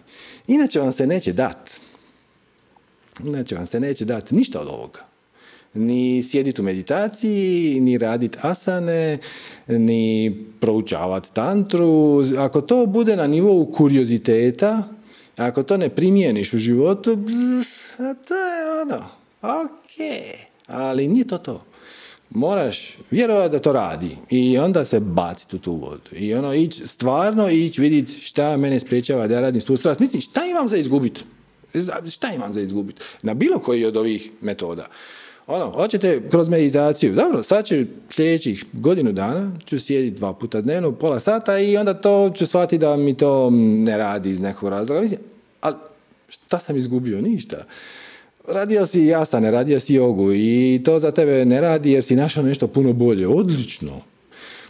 Inače 0.47 0.79
vam 0.79 0.91
se 0.91 1.07
neće 1.07 1.33
dati. 1.33 1.71
Inače 3.23 3.55
vam 3.55 3.65
se 3.65 3.79
neće 3.79 4.05
dati 4.05 4.35
ništa 4.35 4.59
od 4.59 4.67
ovoga 4.67 5.06
ni 5.77 6.23
sjediti 6.23 6.61
u 6.61 6.63
meditaciji, 6.63 7.79
ni 7.79 7.97
raditi 7.97 8.37
asane, 8.41 9.17
ni 9.67 10.35
proučavati 10.59 11.33
tantru. 11.33 12.23
Ako 12.37 12.61
to 12.61 12.85
bude 12.85 13.15
na 13.15 13.27
nivou 13.27 13.71
kurioziteta, 13.71 14.83
ako 15.37 15.63
to 15.63 15.77
ne 15.77 15.89
primijeniš 15.89 16.53
u 16.53 16.57
životu, 16.57 17.17
to 18.27 18.35
je 18.35 18.81
ono, 18.81 19.05
ok, 19.41 19.97
ali 20.67 21.07
nije 21.07 21.27
to 21.27 21.37
to. 21.37 21.61
Moraš 22.29 22.97
vjerovati 23.11 23.51
da 23.51 23.59
to 23.59 23.73
radi 23.73 24.17
i 24.29 24.57
onda 24.57 24.85
se 24.85 24.99
baciti 24.99 25.55
u 25.55 25.59
tu 25.59 25.73
vodu. 25.75 26.09
I 26.15 26.33
ono, 26.33 26.53
ići, 26.53 26.87
stvarno 26.87 27.49
ići 27.49 27.81
vidjeti 27.81 28.11
šta 28.21 28.57
mene 28.57 28.79
spriječava 28.79 29.27
da 29.27 29.33
ja 29.33 29.41
radim 29.41 29.61
svu 29.61 29.77
strast. 29.77 29.99
Mislim, 29.99 30.21
šta 30.21 30.45
imam 30.45 30.67
za 30.67 30.77
izgubiti? 30.77 31.21
Šta 32.11 32.33
imam 32.33 32.53
za 32.53 32.61
izgubiti? 32.61 33.01
Na 33.21 33.33
bilo 33.33 33.59
koji 33.59 33.85
od 33.85 33.97
ovih 33.97 34.31
metoda. 34.41 34.87
Ono, 35.47 35.71
hoćete 35.71 36.21
kroz 36.29 36.49
meditaciju. 36.49 37.15
Dobro, 37.15 37.43
sad 37.43 37.65
ću 37.65 37.75
sljedećih 38.09 38.65
godinu 38.73 39.11
dana 39.11 39.51
ću 39.65 39.79
sjediti 39.79 40.15
dva 40.15 40.33
puta 40.33 40.61
dnevno, 40.61 40.91
pola 40.91 41.19
sata 41.19 41.59
i 41.59 41.77
onda 41.77 41.93
to 41.93 42.31
ću 42.35 42.45
shvatiti 42.45 42.77
da 42.77 42.97
mi 42.97 43.17
to 43.17 43.49
ne 43.53 43.97
radi 43.97 44.29
iz 44.29 44.39
nekog 44.39 44.69
razloga. 44.69 45.01
Mislim, 45.01 45.19
ali 45.61 45.75
šta 46.29 46.57
sam 46.57 46.77
izgubio? 46.77 47.21
Ništa. 47.21 47.63
Radio 48.47 48.85
si 48.85 49.05
jasane, 49.05 49.51
radio 49.51 49.79
si 49.79 49.93
jogu 49.93 50.33
i 50.33 50.81
to 50.85 50.99
za 50.99 51.11
tebe 51.11 51.45
ne 51.45 51.61
radi 51.61 51.91
jer 51.91 52.03
si 52.03 52.15
našao 52.15 52.43
nešto 52.43 52.67
puno 52.67 52.93
bolje. 52.93 53.27
Odlično. 53.27 54.01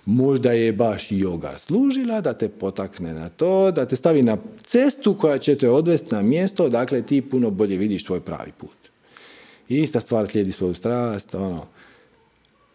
Možda 0.05 0.51
je 0.51 0.73
baš 0.73 1.07
joga 1.09 1.53
služila 1.57 2.21
da 2.21 2.33
te 2.33 2.49
potakne 2.49 3.13
na 3.13 3.29
to, 3.29 3.71
da 3.71 3.85
te 3.85 3.95
stavi 3.95 4.23
na 4.23 4.37
cestu 4.63 5.13
koja 5.13 5.37
će 5.37 5.55
te 5.55 5.69
odvesti 5.69 6.15
na 6.15 6.21
mjesto, 6.21 6.69
dakle 6.69 7.01
ti 7.01 7.21
puno 7.21 7.49
bolje 7.49 7.77
vidiš 7.77 8.05
svoj 8.05 8.19
pravi 8.19 8.51
put. 8.57 8.86
Ista 9.69 9.99
stvar 9.99 10.27
slijedi 10.27 10.51
svoju 10.51 10.73
strast, 10.73 11.35
ono. 11.35 11.65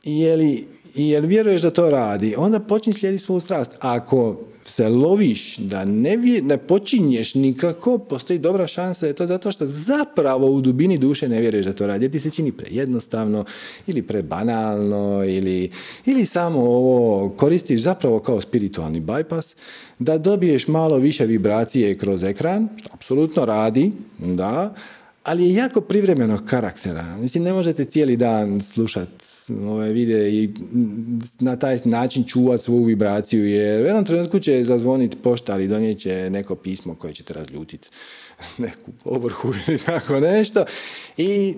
Je 0.04 0.36
li, 0.36 0.66
jel 0.94 1.26
vjeruješ 1.26 1.62
da 1.62 1.70
to 1.70 1.90
radi, 1.90 2.34
onda 2.36 2.60
počni 2.60 2.92
slijediti 2.92 3.24
svoju 3.24 3.40
strast. 3.40 3.70
Ako 3.80 4.40
se 4.64 4.88
loviš 4.88 5.56
da 5.58 5.84
ne, 5.84 6.16
ne 6.42 6.58
počinješ 6.58 7.34
nikako, 7.34 7.98
postoji 7.98 8.38
dobra 8.38 8.66
šansa 8.66 9.00
da 9.00 9.06
je 9.06 9.14
to 9.14 9.26
zato 9.26 9.52
što 9.52 9.66
zapravo 9.66 10.46
u 10.46 10.60
dubini 10.60 10.98
duše 10.98 11.28
ne 11.28 11.40
vjeruješ 11.40 11.66
da 11.66 11.72
to 11.72 11.86
radi. 11.86 12.10
Ti 12.10 12.20
se 12.20 12.30
čini 12.30 12.52
prejednostavno 12.52 13.44
ili 13.86 14.02
prebanalno 14.02 15.24
ili, 15.24 15.70
ili 16.06 16.26
samo 16.26 16.60
ovo 16.60 17.28
koristiš 17.28 17.80
zapravo 17.80 18.18
kao 18.18 18.40
spiritualni 18.40 19.00
bypass 19.00 19.54
da 19.98 20.18
dobiješ 20.18 20.68
malo 20.68 20.96
više 20.96 21.26
vibracije 21.26 21.98
kroz 21.98 22.22
ekran, 22.22 22.68
što 22.76 22.88
apsolutno 22.92 23.44
radi, 23.44 23.92
da, 24.18 24.74
ali 25.24 25.44
je 25.44 25.54
jako 25.54 25.80
privremenog 25.80 26.44
karaktera. 26.46 27.16
Mislim, 27.16 27.44
ne 27.44 27.52
možete 27.52 27.84
cijeli 27.84 28.16
dan 28.16 28.60
slušati 28.60 29.24
ove 29.48 29.92
vide 29.92 30.30
i 30.30 30.50
na 31.40 31.56
taj 31.56 31.78
način 31.84 32.24
čuvati 32.24 32.64
svoju 32.64 32.84
vibraciju, 32.84 33.48
jer 33.48 33.82
u 33.82 33.86
jednom 33.86 34.04
trenutku 34.04 34.38
će 34.38 34.64
zazvoniti 34.64 35.16
poštar 35.16 35.60
i 35.60 35.68
donijet 35.68 35.98
će 35.98 36.30
neko 36.30 36.54
pismo 36.54 36.94
koje 36.94 37.14
ćete 37.14 37.34
razljutiti, 37.34 37.88
neku 38.58 38.92
ovrhu 39.04 39.52
ili 39.68 39.78
tako 39.78 40.20
nešto 40.20 40.64
i 41.16 41.54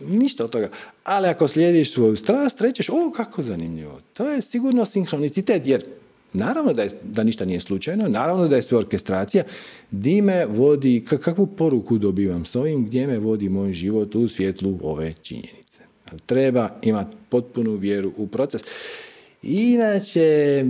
ništa 0.00 0.44
od 0.44 0.50
toga. 0.50 0.68
Ali 1.04 1.28
ako 1.28 1.48
slijediš 1.48 1.92
svoju 1.92 2.16
strast, 2.16 2.60
rećeš, 2.60 2.88
o, 2.88 3.12
kako 3.16 3.42
zanimljivo. 3.42 4.00
To 4.12 4.28
je 4.28 4.42
sigurno 4.42 4.84
sinkronicitet, 4.84 5.66
jer 5.66 5.84
Naravno 6.32 6.72
da, 6.72 6.82
je, 6.82 6.90
da 7.02 7.24
ništa 7.24 7.44
nije 7.44 7.60
slučajno, 7.60 8.08
naravno 8.08 8.48
da 8.48 8.56
je 8.56 8.62
sve 8.62 8.78
orkestracija. 8.78 9.44
Di 9.90 10.22
me 10.22 10.46
vodi, 10.46 11.04
kakvu 11.04 11.46
poruku 11.46 11.98
dobivam 11.98 12.44
s 12.44 12.54
ovim, 12.54 12.86
gdje 12.86 13.06
me 13.06 13.18
vodi 13.18 13.48
moj 13.48 13.72
život 13.72 14.14
u 14.14 14.28
svjetlu 14.28 14.78
ove 14.82 15.12
činjenice. 15.12 15.82
Treba 16.26 16.70
imati 16.82 17.16
potpunu 17.28 17.74
vjeru 17.74 18.12
u 18.16 18.26
proces. 18.26 18.62
Inače, 19.42 20.64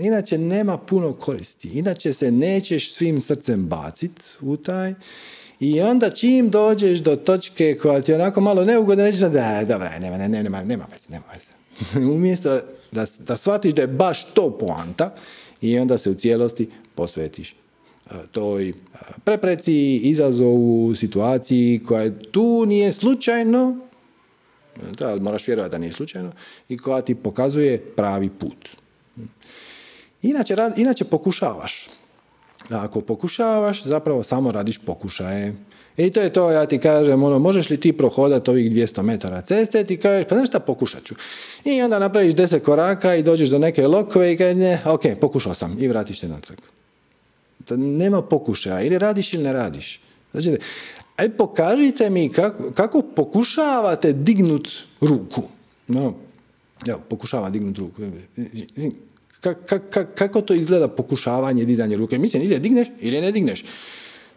inače 0.00 0.38
nema 0.38 0.78
puno 0.78 1.12
koristi. 1.12 1.68
Inače 1.68 2.12
se 2.12 2.30
nećeš 2.30 2.92
svim 2.92 3.20
srcem 3.20 3.66
bacit 3.66 4.36
u 4.40 4.56
taj 4.56 4.94
i 5.60 5.80
onda 5.80 6.10
čim 6.10 6.50
dođeš 6.50 6.98
do 6.98 7.16
točke 7.16 7.78
koja 7.82 8.00
ti 8.00 8.10
je 8.10 8.14
onako 8.14 8.40
malo 8.40 8.64
neugodna, 8.64 9.04
nećeš 9.04 9.20
da, 9.20 9.64
dobra, 9.68 9.98
nema, 9.98 10.16
nema, 10.16 10.42
nema, 10.42 10.62
nema 10.62 10.86
nema 11.08 11.24
Umjesto 12.14 12.60
da, 12.92 13.06
da 13.18 13.36
shvatiš 13.36 13.72
da 13.72 13.82
je 13.82 13.88
baš 13.88 14.34
to 14.34 14.58
poanta 14.58 15.14
i 15.60 15.78
onda 15.78 15.98
se 15.98 16.10
u 16.10 16.14
cijelosti 16.14 16.70
posvetiš 16.94 17.50
e, 17.50 17.54
toj 18.32 18.68
e, 18.68 18.72
prepreci, 19.24 19.96
izazovu, 19.96 20.94
situaciji 20.94 21.80
koja 21.86 22.10
tu 22.30 22.66
nije 22.66 22.92
slučajno, 22.92 23.76
ali 25.00 25.20
moraš 25.20 25.46
vjerovati 25.46 25.72
da 25.72 25.78
nije 25.78 25.92
slučajno, 25.92 26.32
i 26.68 26.78
koja 26.78 27.02
ti 27.02 27.14
pokazuje 27.14 27.78
pravi 27.96 28.30
put. 28.30 28.68
Inače, 30.22 30.56
inače 30.76 31.04
pokušavaš. 31.04 31.88
Ako 32.70 33.00
pokušavaš, 33.00 33.84
zapravo 33.84 34.22
samo 34.22 34.52
radiš 34.52 34.78
pokušaje. 34.78 35.54
I 35.96 36.10
to 36.10 36.20
je 36.20 36.32
to, 36.32 36.50
ja 36.50 36.66
ti 36.66 36.78
kažem, 36.78 37.22
ono, 37.22 37.38
možeš 37.38 37.70
li 37.70 37.80
ti 37.80 37.92
prohodati 37.92 38.50
ovih 38.50 38.72
200 38.72 39.02
metara 39.02 39.40
ceste, 39.40 39.84
ti 39.84 39.96
kažeš, 39.96 40.26
pa 40.28 40.34
znaš 40.34 40.48
šta, 40.48 40.60
pokušat 40.60 41.04
ću. 41.04 41.14
I 41.64 41.82
onda 41.82 41.98
napraviš 41.98 42.34
10 42.34 42.60
koraka 42.60 43.14
i 43.14 43.22
dođeš 43.22 43.48
do 43.48 43.58
neke 43.58 43.86
lokve 43.86 44.32
i 44.32 44.36
kažeš, 44.36 44.56
ne, 44.56 44.80
ok, 44.86 45.02
pokušao 45.20 45.54
sam 45.54 45.76
i 45.80 45.88
vratiš 45.88 46.20
se 46.20 46.28
natrag. 46.28 46.58
Nema 47.70 48.22
pokušaja, 48.22 48.82
ili 48.82 48.98
radiš 48.98 49.34
ili 49.34 49.42
ne 49.42 49.52
radiš. 49.52 50.00
Znači, 50.32 50.58
aj 51.16 51.28
pokažite 51.30 52.10
mi 52.10 52.28
kako, 52.32 52.70
kako 52.70 53.02
pokušavate 53.02 54.12
dignut 54.12 54.68
ruku. 55.00 55.42
No, 55.88 56.14
evo, 56.88 57.00
pokušavam 57.08 57.52
dignut 57.52 57.78
ruku. 57.78 58.02
kako 60.14 60.40
to 60.40 60.54
izgleda 60.54 60.88
pokušavanje 60.88 61.64
dizanje 61.64 61.96
ruke? 61.96 62.18
Mislim, 62.18 62.42
ili 62.42 62.60
digneš 62.60 62.88
ili 63.00 63.20
ne 63.20 63.32
digneš 63.32 63.64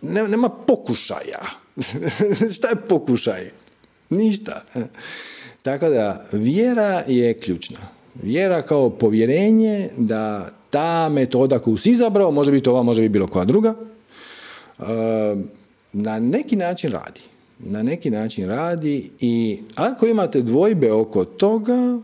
nema 0.04 0.50
pokušaja. 0.50 1.42
Šta 2.56 2.70
je 2.70 2.76
pokušaj? 2.90 3.52
Ništa. 4.10 4.64
Tako 5.62 5.90
da, 5.90 6.26
vjera 6.32 7.04
je 7.08 7.34
ključna. 7.34 7.80
Vjera 8.22 8.62
kao 8.62 8.90
povjerenje 8.90 9.90
da 9.98 10.50
ta 10.70 11.10
metoda 11.10 11.60
koju 11.60 11.78
si 11.78 11.90
izabrao, 11.90 12.32
može 12.32 12.52
biti 12.52 12.70
ova, 12.70 12.84
može 12.84 13.02
biti 13.02 13.10
bilo 13.10 13.28
koja 13.28 13.46
druga, 13.46 13.76
eh, 14.80 14.84
na 15.94 16.20
neki 16.20 16.56
način 16.56 16.92
radi. 16.92 17.22
Na 17.60 17.84
neki 17.84 18.10
način 18.10 18.48
radi 18.48 19.12
i 19.20 19.60
ako 19.76 20.08
imate 20.08 20.42
dvojbe 20.42 20.92
oko 20.92 21.26
toga, 21.26 22.00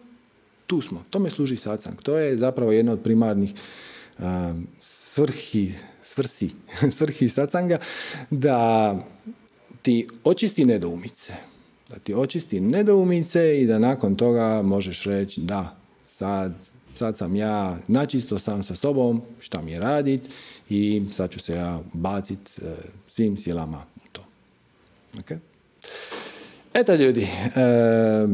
tu 0.67 0.81
smo. 0.81 1.03
Tome 1.09 1.29
služi 1.29 1.55
satsang. 1.55 2.01
To 2.01 2.17
je 2.17 2.37
zapravo 2.37 2.71
jedna 2.71 2.91
od 2.91 2.99
primarnih 2.99 3.53
uh, 4.17 4.25
svrhi 4.79 5.73
svrsi, 6.09 6.49
svrhi 6.97 7.29
sacanga, 7.29 7.77
da 8.29 8.95
ti 9.81 10.07
očisti 10.23 10.65
nedoumice. 10.65 11.33
Da 11.89 11.99
ti 11.99 12.13
očisti 12.13 12.59
nedoumice 12.59 13.61
i 13.61 13.65
da 13.65 13.79
nakon 13.79 14.15
toga 14.15 14.61
možeš 14.61 15.03
reći 15.03 15.41
da, 15.41 15.75
sad, 16.07 16.53
sad 16.95 17.17
sam 17.17 17.35
ja, 17.35 17.77
načisto 17.87 18.39
sam 18.39 18.63
sa 18.63 18.75
sobom, 18.75 19.21
šta 19.39 19.61
mi 19.61 19.71
je 19.71 19.79
radit 19.79 20.21
i 20.69 21.03
sad 21.11 21.31
ću 21.31 21.39
se 21.39 21.53
ja 21.53 21.81
bacit 21.93 22.59
e, 22.59 22.75
svim 23.07 23.37
silama 23.37 23.83
u 23.95 24.07
to. 24.11 24.21
Okay? 25.13 25.37
Eto 26.73 26.95
ljudi, 26.95 27.21
e, 27.21 28.27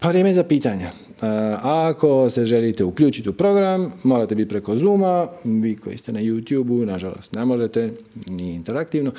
pa 0.00 0.08
vrijeme 0.08 0.34
za 0.34 0.44
pitanja. 0.44 0.90
A 1.20 1.88
ako 1.90 2.30
se 2.30 2.46
želite 2.46 2.84
uključiti 2.84 3.28
u 3.28 3.32
program, 3.32 3.92
morate 4.02 4.34
biti 4.34 4.48
preko 4.48 4.76
Zooma, 4.76 5.28
vi 5.44 5.76
koji 5.76 5.98
ste 5.98 6.12
na 6.12 6.20
YouTube-u, 6.20 6.86
nažalost 6.86 7.34
ne 7.34 7.44
možete, 7.44 7.90
nije 8.28 8.54
interaktivno. 8.54 9.12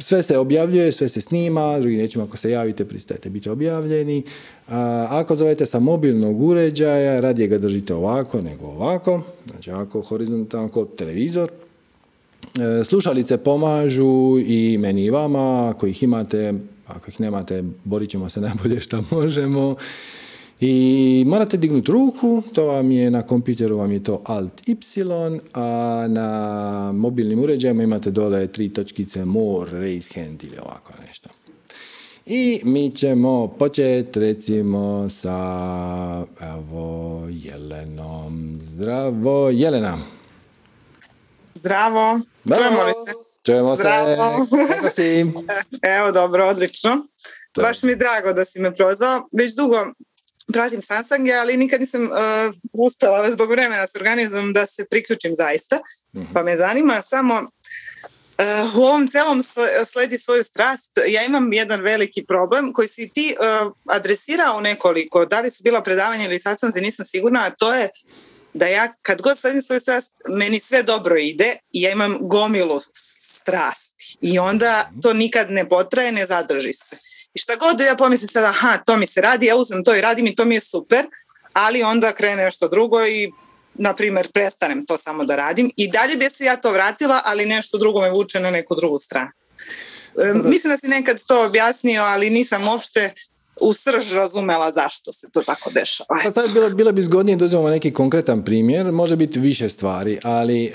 Sve 0.00 0.22
se 0.22 0.38
objavljuje, 0.38 0.92
sve 0.92 1.08
se 1.08 1.20
snima, 1.20 1.78
drugim 1.78 1.98
riječima 1.98 2.24
ako 2.24 2.36
se 2.36 2.50
javite 2.50 2.84
pristajete 2.84 3.30
biti 3.30 3.50
objavljeni. 3.50 4.22
Ako 5.08 5.36
zovete 5.36 5.66
sa 5.66 5.78
mobilnog 5.78 6.42
uređaja, 6.42 7.20
radije 7.20 7.48
ga 7.48 7.58
držite 7.58 7.94
ovako 7.94 8.40
nego 8.42 8.66
ovako, 8.66 9.22
znači 9.50 9.70
ovako 9.70 10.02
horizontalno 10.02 10.68
kao 10.68 10.84
televizor. 10.84 11.50
E, 12.80 12.84
slušalice 12.84 13.38
pomažu 13.38 14.38
i 14.46 14.78
meni 14.78 15.04
i 15.04 15.10
vama, 15.10 15.70
ako 15.70 15.86
ih 15.86 16.02
imate, 16.02 16.54
ako 16.86 17.10
ih 17.10 17.20
nemate, 17.20 17.64
borit 17.84 18.10
ćemo 18.10 18.28
se 18.28 18.40
najbolje 18.40 18.80
što 18.80 19.04
možemo. 19.10 19.76
I 20.64 21.24
morate 21.26 21.56
dignuti 21.56 21.92
ruku, 21.92 22.42
to 22.52 22.66
vam 22.66 22.90
je 22.90 23.10
na 23.10 23.22
kompjuteru 23.22 23.78
vam 23.78 23.92
je 23.92 24.04
to 24.04 24.22
Alt 24.26 24.68
Y, 24.68 24.76
a 25.54 26.06
na 26.08 26.92
mobilnim 26.94 27.40
uređajima 27.40 27.82
imate 27.82 28.10
dole 28.10 28.46
tri 28.46 28.68
točkice 28.68 29.24
More, 29.24 29.78
Raise 29.78 30.20
Hand 30.20 30.44
ili 30.44 30.58
ovako 30.58 30.92
nešto. 31.06 31.28
I 32.26 32.60
mi 32.64 32.90
ćemo 32.90 33.48
početi 33.48 34.20
recimo 34.20 35.08
sa 35.08 35.36
evo 36.40 37.22
Jelenom. 37.30 38.56
Zdravo 38.60 39.50
Jelena. 39.50 39.98
Zdravo. 41.54 42.20
Čujemo 42.56 42.82
li 42.82 42.92
se? 43.06 43.12
Čujemo 43.46 43.76
se. 43.76 43.88
Evo 45.98 46.12
dobro, 46.12 46.48
odlično. 46.48 47.06
Baš 47.56 47.82
mi 47.82 47.90
je 47.90 47.96
drago 47.96 48.32
da 48.32 48.44
si 48.44 48.60
me 48.60 48.74
prozvao. 48.74 49.28
Već 49.38 49.56
dugo 49.56 49.76
pratim 50.52 50.82
satsange, 50.82 51.32
ali 51.32 51.56
nikad 51.56 51.80
nisam 51.80 52.02
uh, 52.02 52.10
uspjela 52.72 53.30
zbog 53.30 53.50
vremena 53.50 53.86
s 53.86 53.96
organizmom 53.96 54.52
da 54.52 54.66
se 54.66 54.84
priključim 54.90 55.34
zaista. 55.36 55.78
Mhm. 56.16 56.32
Pa 56.32 56.42
me 56.42 56.56
zanima 56.56 57.02
samo 57.02 57.34
uh, 57.34 58.76
u 58.76 58.80
ovom 58.82 59.08
celom 59.08 59.42
sledi 59.86 60.18
svoju 60.18 60.44
strast. 60.44 60.90
Ja 61.08 61.24
imam 61.24 61.52
jedan 61.52 61.80
veliki 61.80 62.24
problem 62.26 62.72
koji 62.72 62.88
si 62.88 63.10
ti 63.14 63.36
uh, 63.38 63.72
adresirao 63.86 64.60
nekoliko, 64.60 65.26
da 65.26 65.40
li 65.40 65.50
su 65.50 65.62
bila 65.62 65.82
predavanja 65.82 66.24
ili 66.24 66.38
satsanze, 66.38 66.80
nisam 66.80 67.06
sigurna, 67.06 67.40
a 67.40 67.50
to 67.50 67.74
je 67.74 67.88
da 68.54 68.66
ja 68.66 68.94
kad 69.02 69.22
god 69.22 69.38
sledim 69.38 69.62
svoju 69.62 69.80
strast, 69.80 70.12
meni 70.28 70.60
sve 70.60 70.82
dobro 70.82 71.18
ide 71.18 71.56
i 71.72 71.82
ja 71.82 71.90
imam 71.90 72.18
gomilu 72.20 72.80
strasti. 72.92 74.18
I 74.20 74.38
onda 74.38 74.90
to 75.02 75.12
nikad 75.12 75.50
ne 75.50 75.68
potraje, 75.68 76.12
ne 76.12 76.26
zadrži 76.26 76.72
se. 76.72 77.11
I 77.34 77.38
šta 77.38 77.56
god 77.56 77.80
ja 77.80 77.96
pomislim 77.96 78.28
sada, 78.28 78.46
aha, 78.46 78.78
to 78.86 78.96
mi 78.96 79.06
se 79.06 79.20
radi, 79.20 79.46
ja 79.46 79.56
uzmem 79.56 79.84
to 79.84 79.94
i 79.96 80.00
radim 80.00 80.26
i 80.26 80.34
to 80.34 80.44
mi 80.44 80.54
je 80.54 80.60
super, 80.60 81.06
ali 81.52 81.82
onda 81.82 82.12
krene 82.12 82.44
nešto 82.44 82.68
drugo 82.68 83.06
i 83.06 83.32
na 83.74 83.94
primjer, 83.94 84.32
prestanem 84.32 84.86
to 84.86 84.98
samo 84.98 85.24
da 85.24 85.36
radim. 85.36 85.70
I 85.76 85.88
dalje 85.90 86.16
bi 86.16 86.30
se 86.30 86.44
ja 86.44 86.56
to 86.56 86.72
vratila, 86.72 87.22
ali 87.24 87.46
nešto 87.46 87.78
drugo 87.78 88.00
me 88.00 88.10
vuče 88.10 88.40
na 88.40 88.50
neku 88.50 88.74
drugu 88.74 88.98
stranu. 88.98 89.30
E, 90.18 90.34
mislim 90.34 90.70
da 90.70 90.78
si 90.78 90.88
nekad 90.88 91.24
to 91.26 91.44
objasnio, 91.44 92.02
ali 92.02 92.30
nisam 92.30 92.68
uopšte 92.68 93.12
u 93.62 93.72
srž 93.72 94.12
razumela 94.14 94.72
zašto 94.72 95.12
se 95.12 95.30
to 95.32 95.42
tako 95.42 95.70
dešava. 95.70 96.20
Pa 96.24 96.30
sad 96.42 96.52
bilo, 96.52 96.70
bilo 96.70 96.92
bi 96.92 97.02
zgodnije 97.02 97.36
da 97.36 97.44
uzmemo 97.44 97.70
neki 97.70 97.92
konkretan 97.92 98.44
primjer, 98.44 98.92
može 98.92 99.16
biti 99.16 99.38
više 99.38 99.68
stvari, 99.68 100.18
ali 100.22 100.64
e, 100.64 100.70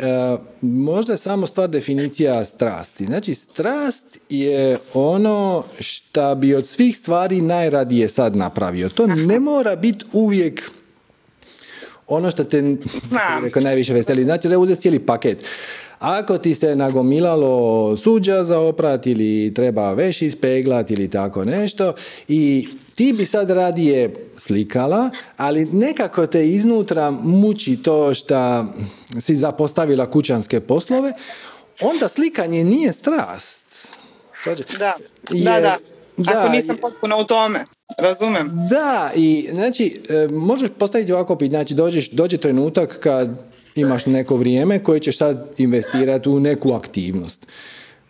možda 0.61 1.13
je 1.13 1.17
samo 1.17 1.47
stvar 1.47 1.69
definicija 1.69 2.45
strasti. 2.45 3.05
Znači, 3.05 3.33
strast 3.33 4.17
je 4.29 4.77
ono 4.93 5.63
što 5.79 6.35
bi 6.35 6.55
od 6.55 6.67
svih 6.67 6.97
stvari 6.97 7.41
najradije 7.41 8.09
sad 8.09 8.35
napravio. 8.35 8.89
To 8.89 9.07
ne 9.07 9.39
mora 9.39 9.75
biti 9.75 10.05
uvijek 10.13 10.71
ono 12.08 12.32
što 12.32 12.43
te 12.43 12.76
najviše 13.62 13.93
veseli. 13.93 14.24
Znači, 14.24 14.47
treba 14.47 14.64
uzeti 14.64 14.82
cijeli 14.82 14.99
paket. 14.99 15.43
Ako 15.99 16.38
ti 16.38 16.55
se 16.55 16.76
nagomilalo 16.76 17.97
suđa 17.97 18.43
za 18.43 18.60
oprat 18.60 19.08
ili 19.08 19.53
treba 19.53 19.93
veš 19.93 20.22
ispeglat 20.22 20.91
ili 20.91 21.10
tako 21.10 21.45
nešto 21.45 21.93
i 22.28 22.68
ti 22.95 23.14
bi 23.14 23.26
sad 23.26 23.49
radije 23.49 24.16
slikala, 24.38 25.10
ali 25.38 25.66
nekako 25.66 26.28
te 26.28 26.49
iznutra 26.49 27.12
muči 27.12 27.78
to 27.84 28.14
što 28.14 28.66
si 29.20 29.36
zapostavila 29.36 30.12
kućanske 30.12 30.60
poslove, 30.60 31.14
onda 31.82 32.08
slikanje 32.08 32.64
nije 32.64 32.93
strast. 32.93 33.66
Da, 34.80 34.93
da, 35.30 35.60
da. 35.60 35.78
Ako 36.39 36.49
nisam 36.49 36.78
potpuno 36.82 37.22
u 37.22 37.24
tome. 37.24 37.66
Razumem. 37.97 38.51
Da, 38.69 39.11
i 39.15 39.47
znači, 39.51 40.01
e, 40.09 40.27
možeš 40.27 40.69
postaviti 40.77 41.11
ovako 41.11 41.35
pitanje, 41.35 41.57
znači 41.57 41.73
dođeš, 41.73 42.09
dođe 42.09 42.38
trenutak 42.38 42.99
kad 42.99 43.29
imaš 43.75 44.05
neko 44.05 44.35
vrijeme 44.35 44.83
koje 44.83 44.99
ćeš 44.99 45.17
sad 45.17 45.47
investirati 45.57 46.29
u 46.29 46.39
neku 46.39 46.73
aktivnost. 46.73 47.47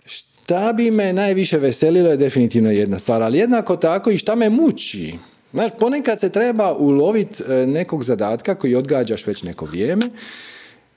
Šta 0.06 0.74
bi 0.74 0.92
me 0.92 1.14
najviše 1.14 1.58
veselilo 1.58 2.10
je 2.10 2.18
definitivno 2.18 2.72
jedna 2.72 3.00
stvar, 3.00 3.24
ali 3.24 3.38
jednako 3.38 3.76
tako 3.76 4.12
i 4.12 4.18
šta 4.18 4.36
me 4.36 4.50
muči. 4.50 5.14
Znaš, 5.54 5.72
ponekad 5.80 6.20
se 6.20 6.30
treba 6.30 6.74
uloviti 6.74 7.44
e, 7.44 7.68
nekog 7.68 8.04
zadatka 8.04 8.56
koji 8.56 8.76
odgađaš 8.76 9.28
već 9.28 9.44
neko 9.44 9.66
vrijeme, 9.66 10.06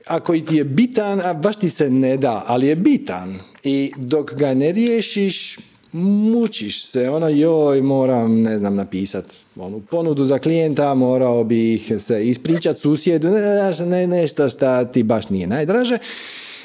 a 0.07 0.20
koji 0.20 0.45
ti 0.45 0.57
je 0.57 0.64
bitan, 0.64 1.20
a 1.24 1.35
baš 1.35 1.57
ti 1.57 1.70
se 1.70 1.91
ne 1.91 2.16
da, 2.16 2.45
ali 2.47 2.66
je 2.66 2.76
bitan. 2.76 3.39
I 3.64 3.93
dok 3.97 4.35
ga 4.35 4.55
ne 4.55 4.72
riješiš, 4.72 5.59
mučiš 5.93 6.84
se, 6.84 7.11
ono 7.11 7.28
joj 7.28 7.82
moram, 7.82 8.43
ne 8.43 8.59
znam, 8.59 8.74
napisat 8.74 9.24
onu 9.57 9.82
ponudu 9.91 10.24
za 10.24 10.38
klijenta, 10.38 10.95
morao 10.95 11.45
bih 11.45 11.93
se 11.99 12.28
ispričat 12.28 12.78
susjedu, 12.78 13.28
ne, 13.28 13.86
ne, 13.86 14.07
nešto 14.07 14.49
šta 14.49 14.84
ti 14.84 15.03
baš 15.03 15.28
nije 15.28 15.47
najdraže. 15.47 15.99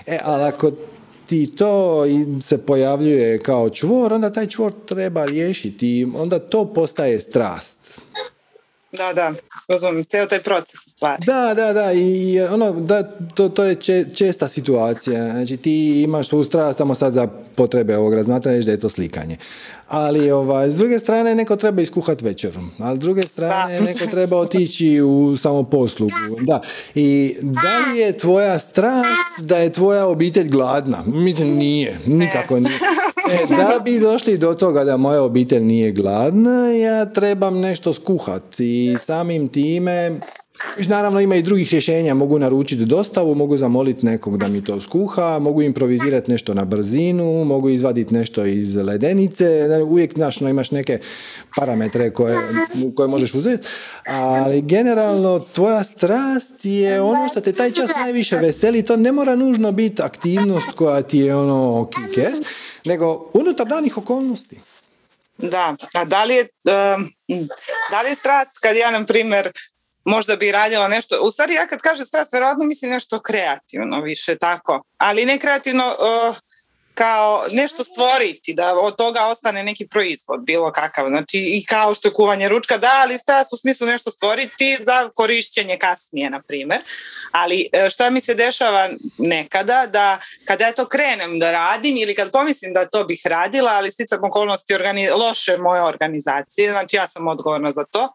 E, 0.06 0.20
ali 0.24 0.44
ako 0.44 0.72
ti 1.26 1.52
to 1.58 2.04
se 2.42 2.58
pojavljuje 2.58 3.40
kao 3.40 3.70
čvor, 3.70 4.14
onda 4.14 4.34
taj 4.34 4.48
čvor 4.48 4.74
treba 4.86 5.26
riješiti, 5.26 6.08
onda 6.16 6.40
to 6.40 6.74
postaje 6.74 7.20
strast. 7.20 8.02
Da, 8.98 9.14
da, 9.14 9.34
razumijem, 9.68 10.06
cijel 10.06 10.28
taj 10.28 10.42
proces 10.42 10.80
stvari. 10.88 11.24
Da, 11.26 11.54
da, 11.56 11.74
da, 11.74 11.92
i 11.94 12.40
ono, 12.52 12.72
da, 12.72 13.04
to, 13.34 13.50
to 13.50 13.64
je 13.64 13.76
česta 14.16 14.48
situacija. 14.48 15.30
Znači 15.30 15.58
ti 15.58 16.02
imaš 16.02 16.30
svu 16.30 16.44
strast 16.44 16.78
tamo 16.78 16.96
sad 16.96 17.14
za 17.14 17.28
potrebe 17.56 17.98
ovog 17.98 18.14
razmatranja 18.14 18.62
da 18.62 18.72
je 18.72 18.80
to 18.80 18.90
slikanje. 18.90 19.38
Ali 19.88 20.32
ovaj, 20.32 20.70
s 20.70 20.76
druge 20.76 21.00
strane 21.00 21.36
neko 21.36 21.56
treba 21.56 21.82
iskuhati 21.82 22.26
večeru, 22.26 22.60
ali 22.80 22.96
s 22.96 23.00
druge 23.00 23.22
strane 23.22 23.82
neko 23.82 24.06
treba 24.12 24.38
otići 24.38 25.02
u 25.02 25.38
samoposlugu. 25.38 26.14
Da. 26.42 26.62
I 26.96 27.36
da 27.42 27.92
li 27.92 28.00
je 28.00 28.18
tvoja 28.18 28.60
strast 28.60 29.40
da 29.40 29.58
je 29.58 29.72
tvoja 29.72 30.06
obitelj 30.06 30.50
gladna? 30.50 31.04
Mislim, 31.06 31.56
nije, 31.56 32.00
nikako 32.06 32.60
nije. 32.60 32.80
E, 33.32 33.56
da 33.74 33.80
bi 33.80 34.00
došli 34.00 34.38
do 34.38 34.54
toga 34.54 34.84
da 34.84 34.98
moja 34.98 35.22
obitelj 35.22 35.64
nije 35.64 35.92
gladna, 35.92 36.72
ja 36.72 37.06
trebam 37.06 37.60
nešto 37.60 37.94
skuhati 37.94 38.86
i 38.86 38.98
samim 38.98 39.48
time 39.48 40.20
Naravno 40.88 41.20
ima 41.20 41.36
i 41.36 41.42
drugih 41.42 41.72
rješenja, 41.72 42.14
mogu 42.14 42.40
naručiti 42.40 42.86
dostavu, 42.86 43.36
mogu 43.36 43.58
zamoliti 43.58 44.06
nekog 44.06 44.38
da 44.38 44.48
mi 44.48 44.64
to 44.64 44.82
skuha, 44.82 45.40
mogu 45.40 45.62
improvizirati 45.62 46.32
nešto 46.32 46.54
na 46.54 46.66
brzinu, 46.66 47.44
mogu 47.44 47.70
izvaditi 47.70 48.14
nešto 48.14 48.46
iz 48.46 48.76
ledenice, 48.76 49.68
uvijek 49.84 50.14
znaš, 50.14 50.40
no, 50.40 50.50
imaš 50.50 50.72
neke 50.72 51.00
parametre 51.56 52.10
koje, 52.10 52.36
koje 52.96 53.08
možeš 53.08 53.34
uzeti, 53.34 53.68
ali 54.06 54.62
generalno 54.62 55.40
tvoja 55.40 55.84
strast 55.84 56.66
je 56.66 57.02
ono 57.02 57.28
što 57.32 57.42
te 57.42 57.52
taj 57.52 57.72
čas 57.72 57.90
najviše 58.04 58.38
veseli, 58.38 58.82
to 58.82 58.98
ne 58.98 59.12
mora 59.12 59.36
nužno 59.36 59.72
biti 59.72 60.02
aktivnost 60.02 60.68
koja 60.76 61.02
ti 61.02 61.20
je 61.20 61.36
ono 61.36 61.90
kikes, 61.90 62.40
nego 62.86 63.32
unutar 63.34 63.68
danih 63.68 63.98
okolnosti. 63.98 64.60
Da, 65.38 65.76
a 65.94 66.06
da 66.06 66.24
li 66.24 66.36
je, 66.36 66.48
da 67.92 68.02
li 68.02 68.10
je 68.10 68.16
strast 68.16 68.60
kad 68.62 68.76
ja, 68.76 68.92
na 68.92 69.06
primjer, 69.06 69.52
možda 70.06 70.36
bi 70.36 70.52
radila 70.52 70.88
nešto, 70.88 71.20
u 71.22 71.32
stvari 71.32 71.54
ja 71.54 71.68
kad 71.68 71.82
kažem 71.82 72.06
strast, 72.06 72.34
vjerojatno 72.34 72.66
mislim 72.66 72.92
nešto 72.92 73.20
kreativno 73.20 74.02
više 74.02 74.36
tako, 74.36 74.84
ali 74.98 75.26
ne 75.26 75.40
kreativno 75.40 75.84
kao 76.96 77.46
nešto 77.52 77.84
stvoriti, 77.84 78.54
da 78.54 78.76
od 78.76 78.96
toga 78.96 79.26
ostane 79.26 79.64
neki 79.64 79.88
proizvod, 79.88 80.40
bilo 80.44 80.72
kakav, 80.72 81.10
znači 81.10 81.38
i 81.38 81.66
kao 81.66 81.96
što 81.96 82.08
je 82.08 82.14
kuvanje 82.14 82.50
ručka, 82.50 82.78
da, 82.78 82.92
ali 83.02 83.18
strast 83.18 83.54
u 83.54 83.58
smislu 83.58 83.88
nešto 83.88 84.12
stvoriti 84.12 84.78
za 84.80 85.10
korišćenje 85.16 85.78
kasnije, 85.78 86.30
na 86.30 86.42
primjer. 86.42 86.82
Ali 87.32 87.70
e, 87.72 87.90
šta 87.90 88.10
mi 88.10 88.22
se 88.22 88.34
dešava 88.34 88.90
nekada, 89.18 89.88
da 89.88 90.20
kada 90.46 90.66
ja 90.66 90.72
to 90.72 90.86
krenem 90.86 91.40
da 91.40 91.52
radim 91.52 91.98
ili 91.98 92.16
kad 92.16 92.32
pomislim 92.32 92.74
da 92.74 92.90
to 92.90 93.04
bih 93.04 93.22
radila, 93.26 93.72
ali 93.72 93.92
sticam 93.92 94.24
okolnosti 94.24 94.74
organi- 94.74 95.18
loše 95.18 95.58
moje 95.58 95.82
organizacije, 95.82 96.72
znači 96.72 96.96
ja 96.96 97.08
sam 97.08 97.28
odgovorna 97.28 97.72
za 97.72 97.84
to, 97.92 98.10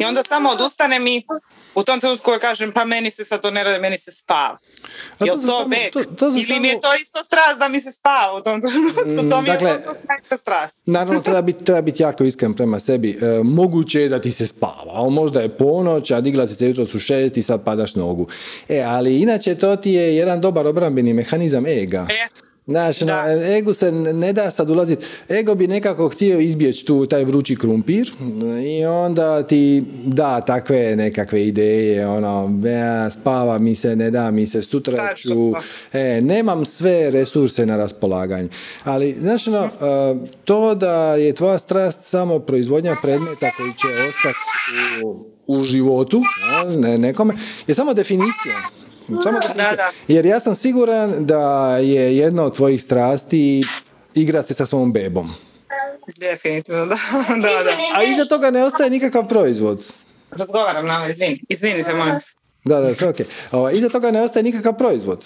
i 0.00 0.04
onda 0.04 0.22
samo 0.24 0.50
odustanem 0.50 1.06
i 1.06 1.22
u 1.74 1.82
tom 1.82 2.00
trenutku 2.00 2.24
koja 2.24 2.38
kažem 2.38 2.72
pa 2.72 2.84
meni 2.84 3.10
se 3.10 3.24
sad 3.24 3.42
to 3.42 3.50
ne 3.50 3.64
radi, 3.64 3.78
meni 3.80 3.98
se 3.98 4.12
spava. 4.12 4.58
Jel 5.20 5.36
to, 5.40 5.46
to 5.46 5.68
bek? 5.68 5.92
To, 5.92 6.04
to 6.16 6.28
Ili 6.28 6.42
samo... 6.42 6.60
mi 6.60 6.68
je 6.68 6.80
to 6.80 6.88
isto 7.02 7.24
strast 7.24 7.58
da 7.58 7.68
mi 7.68 7.80
se 7.80 7.92
spava 7.92 8.38
u 8.38 8.42
tom 8.42 8.60
trenutku? 8.60 9.30
To 9.30 9.40
mi 9.40 9.48
dakle, 9.48 9.70
je 9.70 9.82
to 10.28 10.36
strast. 10.36 10.80
Naravno 10.86 11.20
treba 11.20 11.42
biti, 11.42 11.64
treba 11.64 11.82
biti 11.82 12.02
jako 12.02 12.24
iskren 12.24 12.54
prema 12.54 12.80
sebi. 12.80 13.10
E, 13.10 13.42
moguće 13.42 14.00
je 14.00 14.08
da 14.08 14.20
ti 14.20 14.32
se 14.32 14.46
spava, 14.46 14.92
ali 14.92 15.10
možda 15.10 15.40
je 15.40 15.48
ponoć, 15.48 16.10
a 16.10 16.20
digla 16.20 16.46
si 16.46 16.54
se 16.54 16.68
jutro 16.68 16.86
su 16.86 17.00
šest 17.00 17.36
i 17.36 17.42
sad 17.42 17.64
padaš 17.64 17.94
nogu. 17.94 18.26
E, 18.68 18.82
ali 18.82 19.18
inače 19.18 19.54
to 19.54 19.76
ti 19.76 19.90
je 19.90 20.16
jedan 20.16 20.40
dobar 20.40 20.66
obrambeni 20.66 21.12
mehanizam 21.12 21.66
ega. 21.66 22.06
E 22.10 22.47
Znaš, 22.68 23.00
na 23.00 23.24
egu 23.56 23.72
se 23.72 23.92
ne 23.92 24.32
da 24.32 24.50
sad 24.50 24.70
ulaziti. 24.70 25.06
Ego 25.28 25.54
bi 25.54 25.66
nekako 25.66 26.08
htio 26.08 26.40
izbjeći 26.40 26.84
tu 26.84 27.06
taj 27.06 27.24
vrući 27.24 27.56
krumpir 27.56 28.12
i 28.66 28.84
onda 28.84 29.42
ti 29.42 29.84
da 30.04 30.40
takve 30.40 30.96
nekakve 30.96 31.46
ideje, 31.46 32.08
ono, 32.08 32.60
ja, 32.68 33.10
spava 33.10 33.58
mi 33.58 33.76
se, 33.76 33.96
ne 33.96 34.10
da 34.10 34.30
mi 34.30 34.46
se, 34.46 34.62
sutra 34.62 35.14
ću, 35.16 35.48
e, 35.92 36.20
nemam 36.22 36.64
sve 36.64 37.10
resurse 37.10 37.66
na 37.66 37.76
raspolaganju. 37.76 38.48
Ali, 38.84 39.16
znaš, 39.20 39.48
ono, 39.48 39.64
e, 39.64 39.70
to 40.44 40.74
da 40.74 41.14
je 41.14 41.32
tvoja 41.32 41.58
strast 41.58 42.00
samo 42.02 42.38
proizvodnja 42.38 42.92
predmeta 43.02 43.50
koji 43.56 43.70
će 43.70 43.88
ostati 44.08 45.04
u, 45.04 45.26
u 45.46 45.64
životu, 45.64 46.22
ne, 46.76 46.98
nekome, 46.98 47.34
je 47.66 47.74
samo 47.74 47.94
definicija. 47.94 48.54
Samo 49.08 49.38
da, 49.56 49.76
da. 49.76 49.90
Jer 50.08 50.26
ja 50.26 50.40
sam 50.40 50.54
siguran 50.54 51.26
da 51.26 51.76
je 51.76 52.16
jedna 52.16 52.42
od 52.44 52.56
tvojih 52.56 52.82
strasti 52.82 53.62
igrati 54.14 54.54
sa 54.54 54.66
svom 54.66 54.92
bebom. 54.92 55.30
Definitivno, 56.20 56.86
da. 56.86 56.96
da, 57.42 57.64
da. 57.64 57.70
A 57.94 58.02
iza 58.02 58.24
toga 58.24 58.50
ne 58.50 58.64
ostaje 58.64 58.90
nikakav 58.90 59.28
proizvod. 59.28 59.84
Razgovaram 60.30 60.86
na 60.86 61.08
izvini. 61.10 61.44
Izvini 61.48 61.84
se, 61.84 61.94
molim 61.94 62.20
se. 62.20 62.34
Da, 62.64 62.80
da, 62.80 62.94
sve 62.94 63.08
ok. 63.08 63.16
Ovo, 63.52 63.70
iza 63.70 63.88
toga 63.88 64.10
ne 64.10 64.22
ostaje 64.22 64.42
nikakav 64.42 64.76
proizvod. 64.76 65.24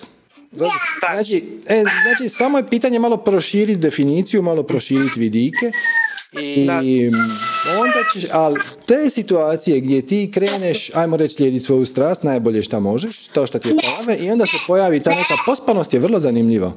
Znači, 1.00 1.44
e, 1.66 1.84
znači, 2.02 2.28
samo 2.28 2.58
je 2.58 2.68
pitanje 2.68 2.98
malo 2.98 3.16
proširiti 3.16 3.80
definiciju, 3.80 4.42
malo 4.42 4.62
proširiti 4.62 5.20
vidike 5.20 5.72
i 6.40 7.10
onda 7.80 7.98
ćeš, 8.12 8.24
ali 8.32 8.60
te 8.86 9.10
situacije 9.10 9.80
gdje 9.80 10.02
ti 10.02 10.30
kreneš, 10.34 10.90
ajmo 10.94 11.16
reći 11.16 11.34
slijedi 11.34 11.60
svoju 11.60 11.86
strast, 11.86 12.22
najbolje 12.22 12.62
što 12.62 12.80
možeš, 12.80 13.28
to 13.28 13.46
što 13.46 13.58
ti 13.58 13.68
je 13.68 13.74
prave, 13.76 14.18
i 14.26 14.30
onda 14.30 14.46
se 14.46 14.56
pojavi 14.66 15.00
ta 15.00 15.10
neka 15.10 15.34
pospanost 15.46 15.94
je 15.94 16.00
vrlo 16.00 16.20
zanimljiva. 16.20 16.72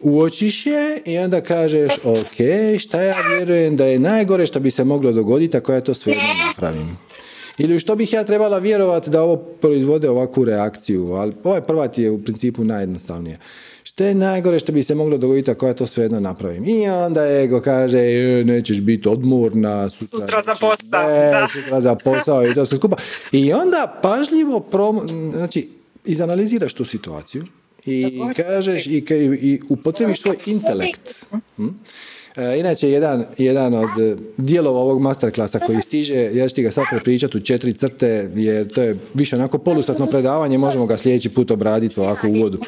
Uočiš 0.00 0.66
je 0.66 1.02
i 1.06 1.18
onda 1.18 1.40
kažeš, 1.40 1.92
ok, 2.04 2.36
šta 2.80 3.02
ja 3.02 3.14
vjerujem 3.36 3.76
da 3.76 3.86
je 3.86 3.98
najgore 3.98 4.46
što 4.46 4.60
bi 4.60 4.70
se 4.70 4.84
moglo 4.84 5.12
dogoditi 5.12 5.56
ako 5.56 5.72
ja 5.72 5.80
to 5.80 5.94
sve 5.94 6.14
napravim. 6.46 6.98
Ili 7.58 7.80
što 7.80 7.96
bih 7.96 8.12
ja 8.12 8.24
trebala 8.24 8.58
vjerovati 8.58 9.10
da 9.10 9.22
ovo 9.22 9.36
proizvode 9.36 10.10
ovakvu 10.10 10.44
reakciju, 10.44 11.12
ali 11.12 11.32
ovaj 11.44 11.60
prva 11.60 11.88
ti 11.88 12.02
je 12.02 12.10
u 12.10 12.22
principu 12.22 12.64
najjednostavnije. 12.64 13.38
Što 13.82 14.04
je 14.04 14.14
najgore 14.14 14.58
što 14.58 14.72
bi 14.72 14.82
se 14.82 14.94
moglo 14.94 15.18
dogoditi 15.18 15.50
ako 15.50 15.66
ja 15.66 15.74
to 15.74 15.86
svejedno 15.86 16.20
napravim? 16.20 16.64
I 16.68 16.88
onda 16.88 17.26
ego 17.26 17.60
kaže, 17.60 17.98
e, 17.98 18.44
nećeš 18.44 18.80
biti 18.80 19.08
odmorna, 19.08 19.90
sutra, 19.90 20.18
sutra 20.18 20.42
za 20.42 20.54
posao. 20.60 21.10
da. 21.30 21.46
Sutra 21.46 21.80
za 21.80 21.94
posao 22.04 22.46
i 22.46 22.54
to 22.54 22.66
se 22.66 22.76
skupa. 22.76 22.96
I 23.32 23.52
onda 23.52 24.00
pažljivo, 24.02 24.60
prom, 24.60 25.00
znači, 25.32 25.70
izanaliziraš 26.04 26.74
tu 26.74 26.84
situaciju 26.84 27.44
i 27.86 28.20
kažeš 28.36 28.86
i, 28.86 29.04
i 29.40 29.60
upotrebiš 29.68 30.22
svoj 30.22 30.36
intelekt. 30.46 31.26
Hm? 31.56 31.68
E, 32.36 32.58
inače, 32.58 32.90
jedan, 32.90 33.24
jedan 33.38 33.74
od 33.74 33.88
dijelova 34.36 34.80
ovog 34.80 35.00
masterklasa 35.00 35.58
koji 35.58 35.80
stiže, 35.80 36.30
ja 36.32 36.48
ću 36.48 36.54
ti 36.54 36.62
ga 36.62 36.70
sad 36.70 36.84
prepričati 36.90 37.36
u 37.36 37.40
četiri 37.40 37.74
crte, 37.74 38.30
jer 38.34 38.72
to 38.72 38.82
je 38.82 38.96
više 39.14 39.36
onako 39.36 39.58
polusatno 39.58 40.06
predavanje, 40.06 40.58
možemo 40.58 40.86
ga 40.86 40.96
sljedeći 40.96 41.28
put 41.28 41.50
obraditi 41.50 42.00
ovako 42.00 42.28
u 42.28 42.30
uvodu. 42.30 42.58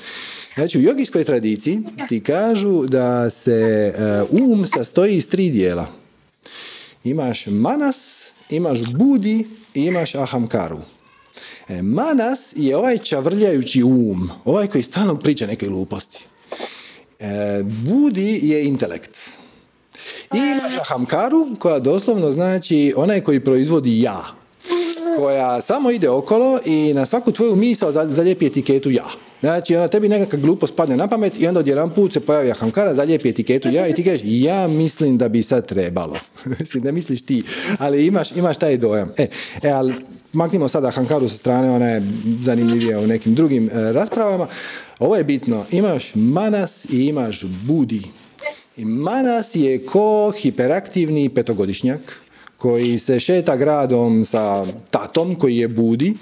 Znači, 0.54 0.78
u 0.78 0.82
jogijskoj 0.82 1.24
tradiciji 1.24 1.80
ti 2.08 2.20
kažu 2.20 2.86
da 2.86 3.30
se 3.30 3.92
uh, 4.32 4.40
um 4.40 4.66
sastoji 4.66 5.16
iz 5.16 5.28
tri 5.28 5.50
dijela. 5.50 5.86
Imaš 7.04 7.46
manas, 7.46 8.28
imaš 8.50 8.82
budi 8.92 9.46
i 9.74 9.82
imaš 9.82 10.14
ahamkaru. 10.14 10.80
E, 11.68 11.82
manas 11.82 12.52
je 12.56 12.76
ovaj 12.76 12.98
čavrljajući 12.98 13.82
um, 13.82 14.30
ovaj 14.44 14.66
koji 14.66 14.84
stalno 14.84 15.18
priča 15.18 15.46
neke 15.46 15.66
gluposti. 15.66 16.24
E, 17.18 17.62
budi 17.62 18.40
je 18.42 18.64
intelekt. 18.64 19.18
I 20.34 20.38
imaš 20.38 20.72
ahamkaru 20.80 21.46
koja 21.58 21.78
doslovno 21.78 22.32
znači 22.32 22.94
onaj 22.96 23.20
koji 23.20 23.40
proizvodi 23.40 24.00
ja. 24.00 24.20
Koja 25.18 25.60
samo 25.60 25.90
ide 25.90 26.10
okolo 26.10 26.58
i 26.64 26.92
na 26.94 27.06
svaku 27.06 27.32
tvoju 27.32 27.56
misao 27.56 27.92
zalijepi 27.92 28.46
etiketu 28.46 28.90
ja. 28.90 29.06
Znači, 29.44 29.76
ona 29.76 29.88
tebi 29.88 30.08
nekakva 30.08 30.38
glupost 30.38 30.76
padne 30.76 30.96
na 30.96 31.08
pamet 31.08 31.40
i 31.40 31.46
onda 31.46 31.60
odjedan 31.60 31.90
put 31.90 32.12
se 32.12 32.20
pojavi 32.20 32.50
Ahamkara, 32.50 32.94
zalijepi 32.94 33.28
etiketu 33.28 33.68
ja 33.68 33.88
i 33.88 33.92
ti 33.92 34.04
kažeš, 34.04 34.20
ja 34.24 34.68
mislim 34.68 35.18
da 35.18 35.28
bi 35.28 35.42
sad 35.42 35.66
trebalo. 35.66 36.16
ne 36.84 36.92
misliš 36.92 37.22
ti, 37.22 37.42
ali 37.78 38.06
imaš, 38.06 38.32
imaš 38.32 38.58
taj 38.58 38.76
dojam. 38.76 39.12
E, 39.16 39.26
e 39.62 39.70
ali 39.70 39.94
maknimo 40.32 40.68
sada 40.68 40.90
Hankaru 40.90 41.28
sa 41.28 41.36
strane, 41.36 41.70
ona 41.70 41.86
je 41.86 42.02
zanimljivija 42.42 42.98
u 42.98 43.06
nekim 43.06 43.34
drugim 43.34 43.68
e, 43.68 43.92
raspravama. 43.92 44.46
Ovo 44.98 45.16
je 45.16 45.24
bitno, 45.24 45.64
imaš 45.70 46.12
manas 46.14 46.84
i 46.84 47.06
imaš 47.06 47.44
budi. 47.44 48.02
I 48.76 48.84
manas 48.84 49.54
je 49.54 49.86
ko 49.86 50.32
hiperaktivni 50.38 51.28
petogodišnjak 51.28 52.00
koji 52.56 52.98
se 52.98 53.20
šeta 53.20 53.56
gradom 53.56 54.24
sa 54.24 54.66
tatom 54.90 55.34
koji 55.34 55.56
je 55.56 55.68
budi 55.68 56.14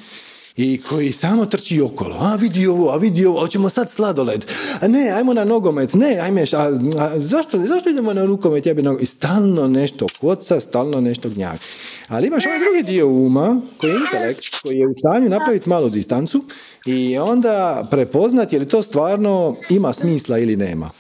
i 0.57 0.81
koji 0.89 1.13
samo 1.13 1.47
trči 1.47 1.81
okolo. 1.81 2.17
A 2.21 2.35
vidi 2.35 2.67
ovo, 2.67 2.91
a 2.91 2.97
vidi 2.97 3.27
ovo, 3.27 3.41
hoćemo 3.41 3.69
sad 3.69 3.91
sladoled. 3.91 4.47
A 4.81 4.89
ne, 4.89 5.11
ajmo 5.11 5.35
na 5.35 5.45
nogomet. 5.45 5.95
Ne, 5.95 6.19
ajme, 6.23 6.45
a, 6.53 6.71
a 6.99 7.21
zašto, 7.21 7.59
zašto 7.67 7.91
idemo 7.91 8.15
na 8.15 8.25
rukomet? 8.25 8.67
Ja 8.67 8.75
bi 8.75 8.83
I 9.01 9.07
stalno 9.07 9.69
nešto 9.69 10.07
koca, 10.21 10.61
stalno 10.61 11.01
nešto 11.01 11.29
gnjak. 11.29 11.61
Ali 12.09 12.27
imaš 12.27 12.47
ovaj 12.47 12.59
drugi 12.59 12.93
dio 12.93 13.09
uma, 13.09 13.61
koji 13.79 13.91
je 13.91 13.97
intelekt, 13.97 14.63
koji 14.63 14.77
je 14.77 14.89
u 14.89 14.95
stanju 14.99 15.29
napraviti 15.29 15.69
malu 15.69 15.89
distancu 15.89 16.45
i 16.87 17.19
onda 17.19 17.87
prepoznati 17.91 18.57
je 18.57 18.61
li 18.61 18.69
to 18.69 18.83
stvarno 18.83 19.57
ima 19.71 19.93
smisla 19.93 20.39
ili 20.39 20.57
nema. 20.57 20.91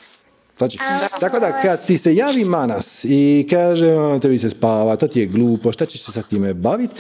Znači, 0.59 0.79
tako 1.21 1.41
da 1.41 1.63
kad 1.63 1.87
ti 1.87 1.99
se 1.99 2.15
javi 2.15 2.45
manas 2.45 3.05
i 3.05 3.47
kaže 3.51 3.95
tebi 4.23 4.39
se 4.39 4.51
spava, 4.51 4.97
to 4.97 5.09
ti 5.09 5.21
je 5.21 5.27
glupo, 5.27 5.73
šta 5.73 5.87
ćeš 5.87 6.05
se 6.05 6.13
sa 6.13 6.23
time 6.23 6.55
baviti, 6.55 6.95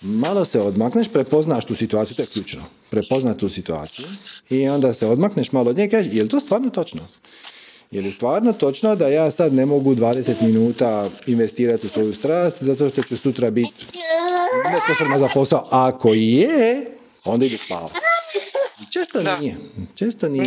malo 0.00 0.44
se 0.44 0.60
odmakneš, 0.60 1.08
prepoznaš 1.08 1.64
tu 1.64 1.74
situaciju, 1.74 2.16
to 2.16 2.22
je 2.22 2.26
ključno. 2.26 2.62
Prepozna 2.90 3.34
tu 3.34 3.48
situaciju 3.48 4.06
i 4.50 4.68
onda 4.68 4.94
se 4.94 5.06
odmakneš 5.06 5.52
malo 5.52 5.70
od 5.70 5.76
nje 5.76 5.84
i 5.84 5.90
kažeš, 5.90 6.12
je 6.12 6.22
li 6.22 6.28
to 6.28 6.40
stvarno 6.40 6.70
točno? 6.70 7.00
Je 7.90 8.02
li 8.02 8.12
stvarno 8.12 8.52
točno 8.52 8.96
da 8.96 9.08
ja 9.08 9.30
sad 9.30 9.54
ne 9.54 9.66
mogu 9.66 9.94
20 9.94 10.32
minuta 10.42 11.10
investirati 11.26 11.86
u 11.86 11.90
svoju 11.90 12.14
strast 12.14 12.56
zato 12.62 12.88
što 12.88 13.02
ću 13.02 13.16
sutra 13.16 13.50
biti 13.50 13.86
nesposobna 14.72 15.18
za 15.18 15.28
posao? 15.34 15.66
Ako 15.70 16.14
je, 16.14 16.86
onda 17.24 17.46
ide 17.46 17.58
spavati. 17.58 17.94
Često 18.92 19.22
nije. 19.40 19.56
Često 19.94 20.28
nije. 20.28 20.44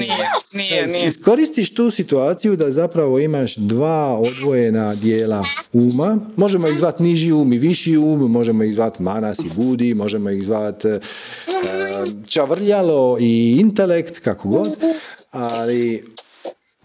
Nije, 0.54 0.88
nije, 0.88 1.08
Iskoristiš 1.08 1.74
tu 1.74 1.92
situaciju 1.92 2.56
da 2.56 2.72
zapravo 2.72 3.20
imaš 3.20 3.56
dva 3.56 4.20
odvojena 4.20 4.94
dijela 4.94 5.46
uma. 5.74 6.20
Možemo 6.36 6.68
ih 6.68 6.78
zvati 6.78 7.04
niži 7.04 7.32
um 7.32 7.54
i 7.54 7.58
viši 7.58 7.98
um, 7.98 8.32
možemo 8.32 8.64
ih 8.64 8.74
zvati 8.74 9.04
manas 9.04 9.40
i 9.40 9.50
budi, 9.56 9.94
možemo 9.94 10.30
ih 10.30 10.44
zvati 10.44 10.88
uh, 10.88 11.02
čavrljalo 12.28 13.18
i 13.20 13.58
intelekt, 13.60 14.20
kako 14.20 14.50
god. 14.50 14.70
Ali 15.32 16.04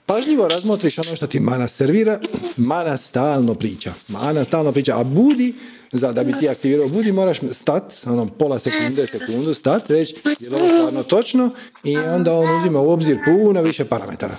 pažljivo 0.06 0.48
razmotriš 0.48 0.98
ono 0.98 1.16
što 1.16 1.26
ti 1.26 1.40
mana 1.40 1.68
servira, 1.68 2.20
mana 2.56 2.96
stalno 2.96 3.54
priča. 3.54 3.92
Mana 4.08 4.44
stalno 4.44 4.72
priča, 4.72 5.00
a 5.00 5.04
budi 5.04 5.54
za 5.98 6.12
da 6.12 6.24
bi 6.24 6.32
ti 6.40 6.48
aktivirao 6.48 6.88
budi 6.88 7.12
moraš 7.12 7.38
stat, 7.52 7.92
ono 8.06 8.26
pola 8.26 8.58
sekunde, 8.58 9.06
sekundu 9.06 9.54
stat, 9.54 9.90
reći 9.90 10.14
je 10.40 10.50
li 10.50 10.56
ovo 10.60 10.78
stvarno 10.78 11.02
točno? 11.02 11.50
I 11.84 11.98
onda 11.98 12.32
on 12.32 12.60
uzima 12.60 12.80
u 12.80 12.90
obzir 12.90 13.16
puno 13.24 13.62
više 13.62 13.84
parametara. 13.84 14.36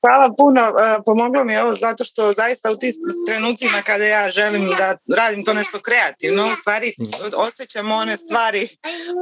Hvala 0.00 0.34
puno, 0.38 0.60
e, 0.60 0.98
pomoglo 1.04 1.44
mi 1.44 1.56
ovo 1.56 1.72
zato 1.72 2.04
što 2.04 2.32
zaista 2.32 2.70
u 2.70 2.76
tim 2.76 2.92
trenucima 3.26 3.82
kada 3.86 4.04
ja 4.04 4.30
želim 4.30 4.70
da 4.78 4.96
radim 5.16 5.44
to 5.44 5.54
nešto 5.54 5.78
kreativno, 5.80 6.44
u 6.44 6.56
stvari 6.60 6.92
osjećam 7.36 7.90
one 7.90 8.16
stvari 8.16 8.68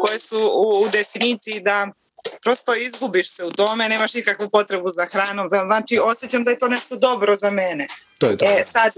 koje 0.00 0.18
su 0.18 0.38
u, 0.38 0.84
u 0.84 0.88
definiciji 0.92 1.60
da 1.60 1.88
prosto 2.42 2.74
izgubiš 2.74 3.30
se 3.30 3.44
u 3.44 3.50
tome, 3.50 3.88
nemaš 3.88 4.14
nikakvu 4.14 4.50
potrebu 4.50 4.88
za 4.88 5.06
hranom, 5.12 5.48
znači 5.48 5.98
osjećam 6.02 6.44
da 6.44 6.50
je 6.50 6.58
to 6.58 6.68
nešto 6.68 6.96
dobro 6.96 7.34
za 7.36 7.50
mene. 7.50 7.86
To 8.18 8.26
je 8.26 8.36
to. 8.36 8.44
E, 8.44 8.64
sad, 8.64 8.92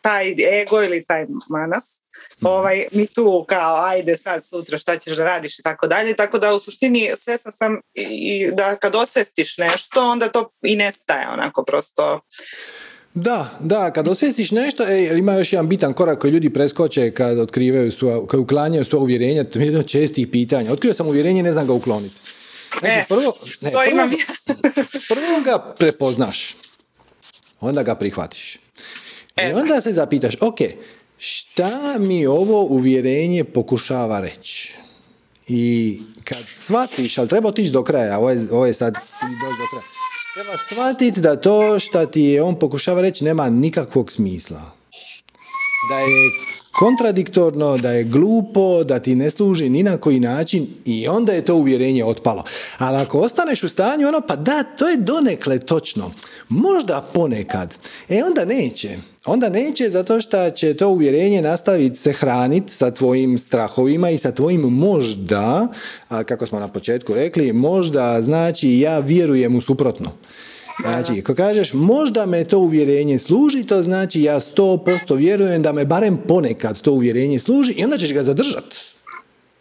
taj 0.00 0.34
ego 0.62 0.82
ili 0.82 1.04
taj 1.04 1.26
manas, 1.50 2.00
mhm. 2.36 2.46
ovaj, 2.46 2.86
mi 2.92 3.06
tu 3.06 3.44
kao, 3.48 3.84
ajde 3.84 4.16
sad 4.16 4.44
sutra 4.44 4.78
šta 4.78 4.98
ćeš 4.98 5.16
da 5.16 5.24
radiš 5.24 5.58
i 5.58 5.62
tako 5.62 5.86
dalje, 5.86 6.16
tako 6.16 6.38
da 6.38 6.54
u 6.54 6.58
suštini 6.58 7.10
svjesna 7.16 7.52
sam 7.52 7.80
i 7.94 8.50
da 8.52 8.76
kad 8.76 8.94
osvestiš 8.94 9.58
nešto, 9.58 10.06
onda 10.06 10.28
to 10.28 10.50
i 10.62 10.76
nestaje 10.76 11.28
onako 11.28 11.64
prosto 11.64 12.20
da, 13.14 13.50
da, 13.60 13.90
kad 13.90 14.08
osvijestiš 14.08 14.50
nešto, 14.50 14.84
ej, 14.88 15.18
ima 15.18 15.32
još 15.32 15.52
jedan 15.52 15.68
bitan 15.68 15.92
korak 15.92 16.18
koji 16.18 16.30
ljudi 16.30 16.50
preskoče 16.50 17.10
kad 17.10 17.38
otkrivaju 17.38 17.92
svoje, 17.92 18.26
kad 18.26 18.40
uklanjaju 18.40 18.84
svoje 18.84 19.02
uvjerenja, 19.02 19.44
to 19.44 19.58
je 19.58 19.64
jedno 19.64 19.82
čestih 19.82 20.28
pitanja. 20.28 20.72
Otkrio 20.72 20.94
sam 20.94 21.06
uvjerenje, 21.06 21.42
ne 21.42 21.52
znam 21.52 21.66
ga 21.66 21.72
ukloniti. 21.72 22.14
Znači, 22.80 22.98
e, 22.98 23.04
prvo, 23.08 23.32
ne, 23.62 23.70
to 23.70 23.78
prvo, 23.78 23.92
imam 23.92 24.10
prvo 25.14 25.40
ga 25.44 25.72
prepoznaš, 25.78 26.56
onda 27.60 27.82
ga 27.82 27.94
prihvatiš. 27.94 28.54
I 28.54 28.60
e, 29.36 29.54
onda 29.54 29.80
se 29.80 29.92
zapitaš, 29.92 30.34
ok, 30.40 30.58
šta 31.18 31.98
mi 31.98 32.26
ovo 32.26 32.62
uvjerenje 32.64 33.44
pokušava 33.44 34.20
reći? 34.20 34.72
I 35.48 36.00
kad 36.24 36.38
shvatiš, 36.38 37.18
ali 37.18 37.28
treba 37.28 37.48
otići 37.48 37.70
do 37.70 37.84
kraja, 37.84 38.18
ovo 38.18 38.30
je, 38.30 38.40
ovo 38.50 38.66
je 38.66 38.74
sad 38.74 38.94
do 38.94 39.00
kraja 39.70 39.93
shvatiti 40.74 41.20
da 41.20 41.36
to 41.36 41.78
što 41.78 42.06
ti 42.06 42.22
je 42.22 42.42
on 42.42 42.58
pokušava 42.58 43.00
reći 43.00 43.24
nema 43.24 43.48
nikakvog 43.50 44.12
smisla. 44.12 44.60
Da 45.90 45.98
je 45.98 46.30
kontradiktorno, 46.72 47.76
da 47.76 47.92
je 47.92 48.04
glupo, 48.04 48.84
da 48.84 48.98
ti 48.98 49.14
ne 49.14 49.30
služi 49.30 49.68
ni 49.68 49.82
na 49.82 49.96
koji 49.96 50.20
način 50.20 50.66
i 50.84 51.08
onda 51.08 51.32
je 51.32 51.44
to 51.44 51.54
uvjerenje 51.54 52.04
otpalo. 52.04 52.44
Ali 52.78 52.98
ako 52.98 53.20
ostaneš 53.20 53.62
u 53.62 53.68
stanju 53.68 54.08
ono, 54.08 54.20
pa 54.20 54.36
da, 54.36 54.62
to 54.62 54.88
je 54.88 54.96
donekle 54.96 55.58
točno. 55.58 56.12
Možda 56.48 57.08
ponekad. 57.12 57.74
E 58.08 58.24
onda 58.24 58.44
neće. 58.44 58.98
Onda 59.24 59.48
neće 59.48 59.90
zato 59.90 60.20
što 60.20 60.50
će 60.50 60.74
to 60.74 60.88
uvjerenje 60.88 61.42
nastaviti 61.42 61.96
se 61.96 62.12
hraniti 62.12 62.72
sa 62.72 62.90
tvojim 62.90 63.38
strahovima 63.38 64.10
i 64.10 64.18
sa 64.18 64.32
tvojim 64.32 64.60
možda, 64.60 65.68
a 66.08 66.24
kako 66.24 66.46
smo 66.46 66.60
na 66.60 66.68
početku 66.68 67.14
rekli, 67.14 67.52
možda 67.52 68.22
znači 68.22 68.78
ja 68.78 68.98
vjerujem 68.98 69.56
u 69.56 69.60
suprotno. 69.60 70.12
Znači, 70.80 71.20
ako 71.20 71.34
kažeš 71.34 71.72
možda 71.72 72.26
me 72.26 72.44
to 72.44 72.58
uvjerenje 72.58 73.18
služi, 73.18 73.64
to 73.66 73.82
znači 73.82 74.22
ja 74.22 74.40
100% 74.40 75.16
vjerujem 75.16 75.62
da 75.62 75.72
me 75.72 75.84
barem 75.84 76.18
ponekad 76.28 76.80
to 76.80 76.92
uvjerenje 76.92 77.38
služi 77.38 77.72
i 77.72 77.84
onda 77.84 77.98
ćeš 77.98 78.12
ga 78.12 78.22
zadržati. 78.22 78.76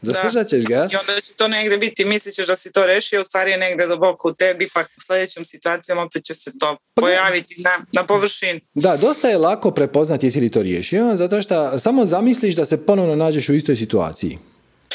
Zaslužat 0.01 0.47
ćeš 0.47 0.66
ga. 0.66 0.76
I 0.76 0.95
onda 0.95 1.22
će 1.22 1.34
to 1.34 1.47
negdje 1.47 1.78
biti, 1.78 2.05
misliš 2.05 2.47
da 2.47 2.55
si 2.55 2.72
to 2.72 2.86
rešio, 2.86 3.22
u 3.22 3.24
stvari 3.24 3.51
je 3.51 3.57
negdje 3.57 3.88
duboko 3.88 4.30
u 4.30 4.34
tebi, 4.34 4.70
pa 4.74 4.82
u 4.82 5.01
sljedećem 5.07 5.45
situacijom 5.45 5.97
opet 5.97 6.24
će 6.24 6.34
se 6.34 6.51
to 6.59 6.78
pa 6.93 7.01
pojaviti 7.01 7.61
na, 7.61 7.86
na 7.93 8.03
površini. 8.03 8.61
Da, 8.74 8.97
dosta 8.97 9.30
je 9.30 9.38
lako 9.38 9.72
prepoznati 9.72 10.26
jesi 10.26 10.39
li 10.39 10.49
to 10.49 10.61
riješio, 10.61 11.18
zato 11.18 11.41
što 11.41 11.80
samo 11.80 12.05
zamisliš 12.05 12.55
da 12.55 12.66
se 12.66 12.86
ponovno 12.86 13.16
nađeš 13.16 13.49
u 13.49 13.53
istoj 13.53 13.76
situaciji 13.76 14.38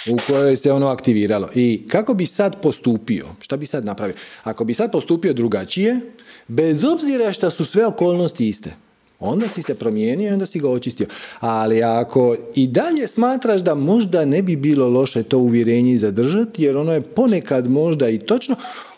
u 0.07 0.17
kojoj 0.27 0.57
se 0.57 0.73
ono 0.73 0.87
aktiviralo. 0.87 1.49
I 1.55 1.87
kako 1.89 2.15
bi 2.15 2.27
sad 2.27 2.63
postupio? 2.63 3.27
Šta 3.41 3.57
bi 3.57 3.67
sad 3.67 3.85
napravio? 3.85 4.15
Ako 4.43 4.65
bi 4.65 4.75
sad 4.75 4.93
postupio 4.93 5.33
drugačije, 5.33 6.01
bez 6.49 6.85
obzira 6.85 7.33
što 7.33 7.51
su 7.51 7.65
sve 7.65 7.87
okolnosti 7.87 8.49
iste, 8.49 8.75
onda 9.21 9.49
si 9.49 9.63
se 9.63 9.75
promijenio 9.75 10.31
i 10.31 10.33
onda 10.33 10.47
si 10.47 10.61
ga 10.61 10.71
očistio. 10.71 11.07
Ali 11.41 11.83
ako 11.83 12.37
i 12.55 12.67
dalje 12.67 13.07
smatraš 13.07 13.61
da 13.61 13.75
možda 13.75 14.25
ne 14.25 14.43
bi 14.43 14.57
bilo 14.57 14.89
loše 14.89 15.23
to 15.23 15.39
uvjerenje 15.39 15.99
zadržati, 15.99 16.63
jer 16.63 16.77
ono 16.77 16.93
je 16.93 17.01
ponekad 17.01 17.71
možda 17.71 18.09
i 18.09 18.19
točno, 18.19 18.57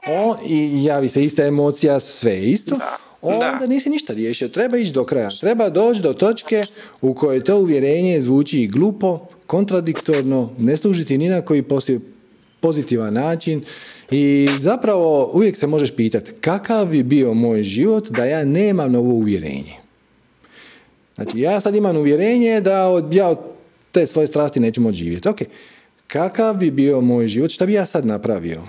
o, 0.08 0.36
i 0.48 0.84
javi 0.84 1.08
se 1.08 1.22
ista 1.22 1.44
emocija, 1.44 2.00
sve 2.00 2.32
je 2.32 2.50
isto, 2.50 2.76
onda 3.22 3.66
nisi 3.66 3.90
ništa 3.90 4.12
riješio. 4.12 4.48
Treba 4.48 4.76
ići 4.76 4.92
do 4.92 5.04
kraja. 5.04 5.28
Treba 5.40 5.70
doći 5.70 6.02
do 6.02 6.12
točke 6.12 6.62
u 7.00 7.14
kojoj 7.14 7.44
to 7.44 7.56
uvjerenje 7.56 8.22
zvuči 8.22 8.66
glupo, 8.66 9.26
kontradiktorno, 9.50 10.52
ne 10.58 10.76
služiti 10.76 11.18
ni 11.18 11.28
na 11.28 11.40
koji 11.40 11.64
pozitivan 12.60 13.14
način 13.14 13.62
i 14.10 14.48
zapravo 14.58 15.30
uvijek 15.34 15.56
se 15.56 15.66
možeš 15.66 15.90
pitati 15.96 16.32
kakav 16.40 16.86
bi 16.86 17.02
bio 17.02 17.34
moj 17.34 17.62
život 17.62 18.10
da 18.10 18.24
ja 18.24 18.44
nemam 18.44 18.92
novo 18.92 19.10
uvjerenje. 19.10 19.74
Znači 21.14 21.40
ja 21.40 21.60
sad 21.60 21.76
imam 21.76 21.96
uvjerenje 21.96 22.60
da 22.60 22.88
od, 22.88 23.14
ja 23.14 23.28
od 23.28 23.38
te 23.92 24.06
svoje 24.06 24.26
strasti 24.26 24.60
neću 24.60 24.80
moći 24.80 24.98
živjeti. 24.98 25.28
Ok, 25.28 25.38
kakav 26.06 26.56
bi 26.56 26.70
bio 26.70 27.00
moj 27.00 27.28
život, 27.28 27.50
šta 27.50 27.66
bi 27.66 27.72
ja 27.72 27.86
sad 27.86 28.06
napravio? 28.06 28.62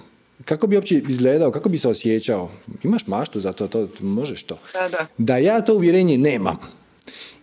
Kako 0.46 0.68
bi 0.68 0.76
uopće 0.76 1.02
izgledao, 1.08 1.52
kako 1.52 1.70
bi 1.70 1.78
se 1.78 1.88
osjećao? 1.88 2.50
Imaš 2.84 3.08
maštu 3.08 3.40
za 3.40 3.54
to, 3.54 3.68
to 3.68 3.88
možeš 4.00 4.44
to. 4.44 4.58
Da, 4.74 4.90
da. 4.90 5.08
da 5.18 5.38
ja 5.38 5.62
to 5.62 5.76
uvjerenje 5.76 6.18
nemam. 6.18 6.81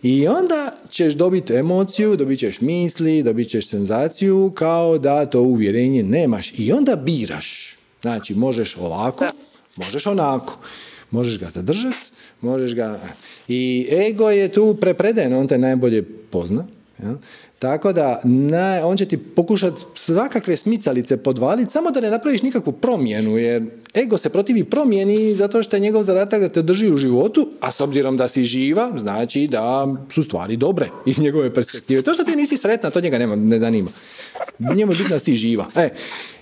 I 0.03 0.27
onda 0.27 0.71
ćeš 0.89 1.13
dobiti 1.13 1.53
emociju, 1.53 2.15
dobit 2.15 2.39
ćeš 2.39 2.61
misli, 2.61 3.23
dobit 3.23 3.49
ćeš 3.49 3.69
senzaciju 3.69 4.51
kao 4.55 4.97
da 4.97 5.25
to 5.25 5.41
uvjerenje 5.41 6.03
nemaš. 6.03 6.53
I 6.57 6.71
onda 6.71 6.95
biraš. 6.95 7.77
Znači, 8.01 8.35
možeš 8.35 8.77
ovako, 8.77 9.25
možeš 9.75 10.07
onako. 10.07 10.57
Možeš 11.11 11.39
ga 11.39 11.49
zadržati, 11.49 12.11
možeš 12.41 12.75
ga... 12.75 12.99
I 13.47 13.87
ego 14.09 14.29
je 14.29 14.49
tu 14.49 14.77
prepreden, 14.81 15.33
on 15.33 15.47
te 15.47 15.57
najbolje 15.57 16.03
pozna. 16.03 16.65
Ja? 17.03 17.15
Tako 17.59 17.93
da 17.93 18.21
on 18.83 18.97
će 18.97 19.05
ti 19.05 19.17
pokušati 19.17 19.81
svakakve 19.95 20.57
smicalice 20.57 21.17
podvaliti 21.17 21.71
samo 21.71 21.91
da 21.91 21.99
ne 22.01 22.09
napraviš 22.09 22.41
nikakvu 22.41 22.73
promjenu 22.73 23.37
jer 23.37 23.63
ego 23.95 24.17
se 24.17 24.29
protivi 24.29 24.63
promjeni 24.63 25.31
zato 25.31 25.63
što 25.63 25.75
je 25.75 25.79
njegov 25.79 26.03
zadatak 26.03 26.41
da 26.41 26.49
te 26.49 26.61
drži 26.61 26.91
u 26.91 26.97
životu, 26.97 27.49
a 27.61 27.71
s 27.71 27.81
obzirom 27.81 28.17
da 28.17 28.27
si 28.27 28.43
živa 28.43 28.91
znači 28.95 29.47
da 29.47 29.95
su 30.11 30.23
stvari 30.23 30.57
dobre 30.57 30.89
iz 31.05 31.19
njegove 31.19 31.53
perspektive. 31.53 32.01
To 32.01 32.13
što 32.13 32.23
ti 32.23 32.35
nisi 32.35 32.57
sretna, 32.57 32.89
to 32.89 33.01
njega 33.01 33.17
nema, 33.17 33.35
ne 33.35 33.59
zanima. 33.59 33.89
Njemu 34.75 34.91
je 34.91 34.97
bitno 34.97 35.15
da 35.15 35.19
si 35.19 35.35
živa. 35.35 35.67
E, 35.75 35.89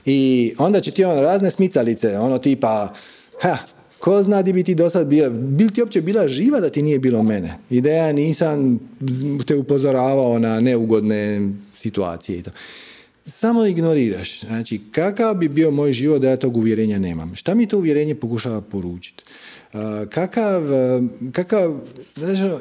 I 0.05 0.53
onda 0.57 0.82
će 0.82 0.91
ti 0.91 1.05
on 1.05 1.18
razne 1.18 1.51
smicalice, 1.51 2.18
ono 2.18 2.38
tipa 2.38 2.93
ha, 3.41 3.57
Ko 4.00 4.24
zna 4.24 4.41
di 4.41 4.54
bi 4.54 4.64
ti 4.64 4.76
do 4.76 4.88
bila, 5.06 5.30
bil 5.30 5.70
ti 5.70 5.82
uopće 5.82 6.02
bila 6.02 6.28
živa 6.28 6.60
da 6.60 6.70
ti 6.70 6.82
nije 6.82 7.00
bilo 7.00 7.24
mene? 7.24 7.58
Ideja 7.70 8.12
nisam 8.14 8.80
te 9.45 9.56
upozoravao 9.56 10.39
na 10.39 10.60
neugodne 10.60 11.52
situacije 11.78 12.39
i 12.39 12.43
to. 12.43 12.52
Samo 13.26 13.66
ignoriraš. 13.66 14.39
Znači, 14.39 14.82
kakav 14.91 15.36
bi 15.36 15.48
bio 15.48 15.72
moj 15.72 15.93
život 15.93 16.22
da 16.22 16.30
ja 16.30 16.38
tog 16.38 16.58
uvjerenja 16.58 17.00
nemam? 17.00 17.36
Šta 17.36 17.56
mi 17.56 17.68
to 17.68 17.78
uvjerenje 17.78 18.16
pokušava 18.16 18.62
poručiti? 18.62 19.24
kakav, 20.10 20.64
kakav, 21.32 21.76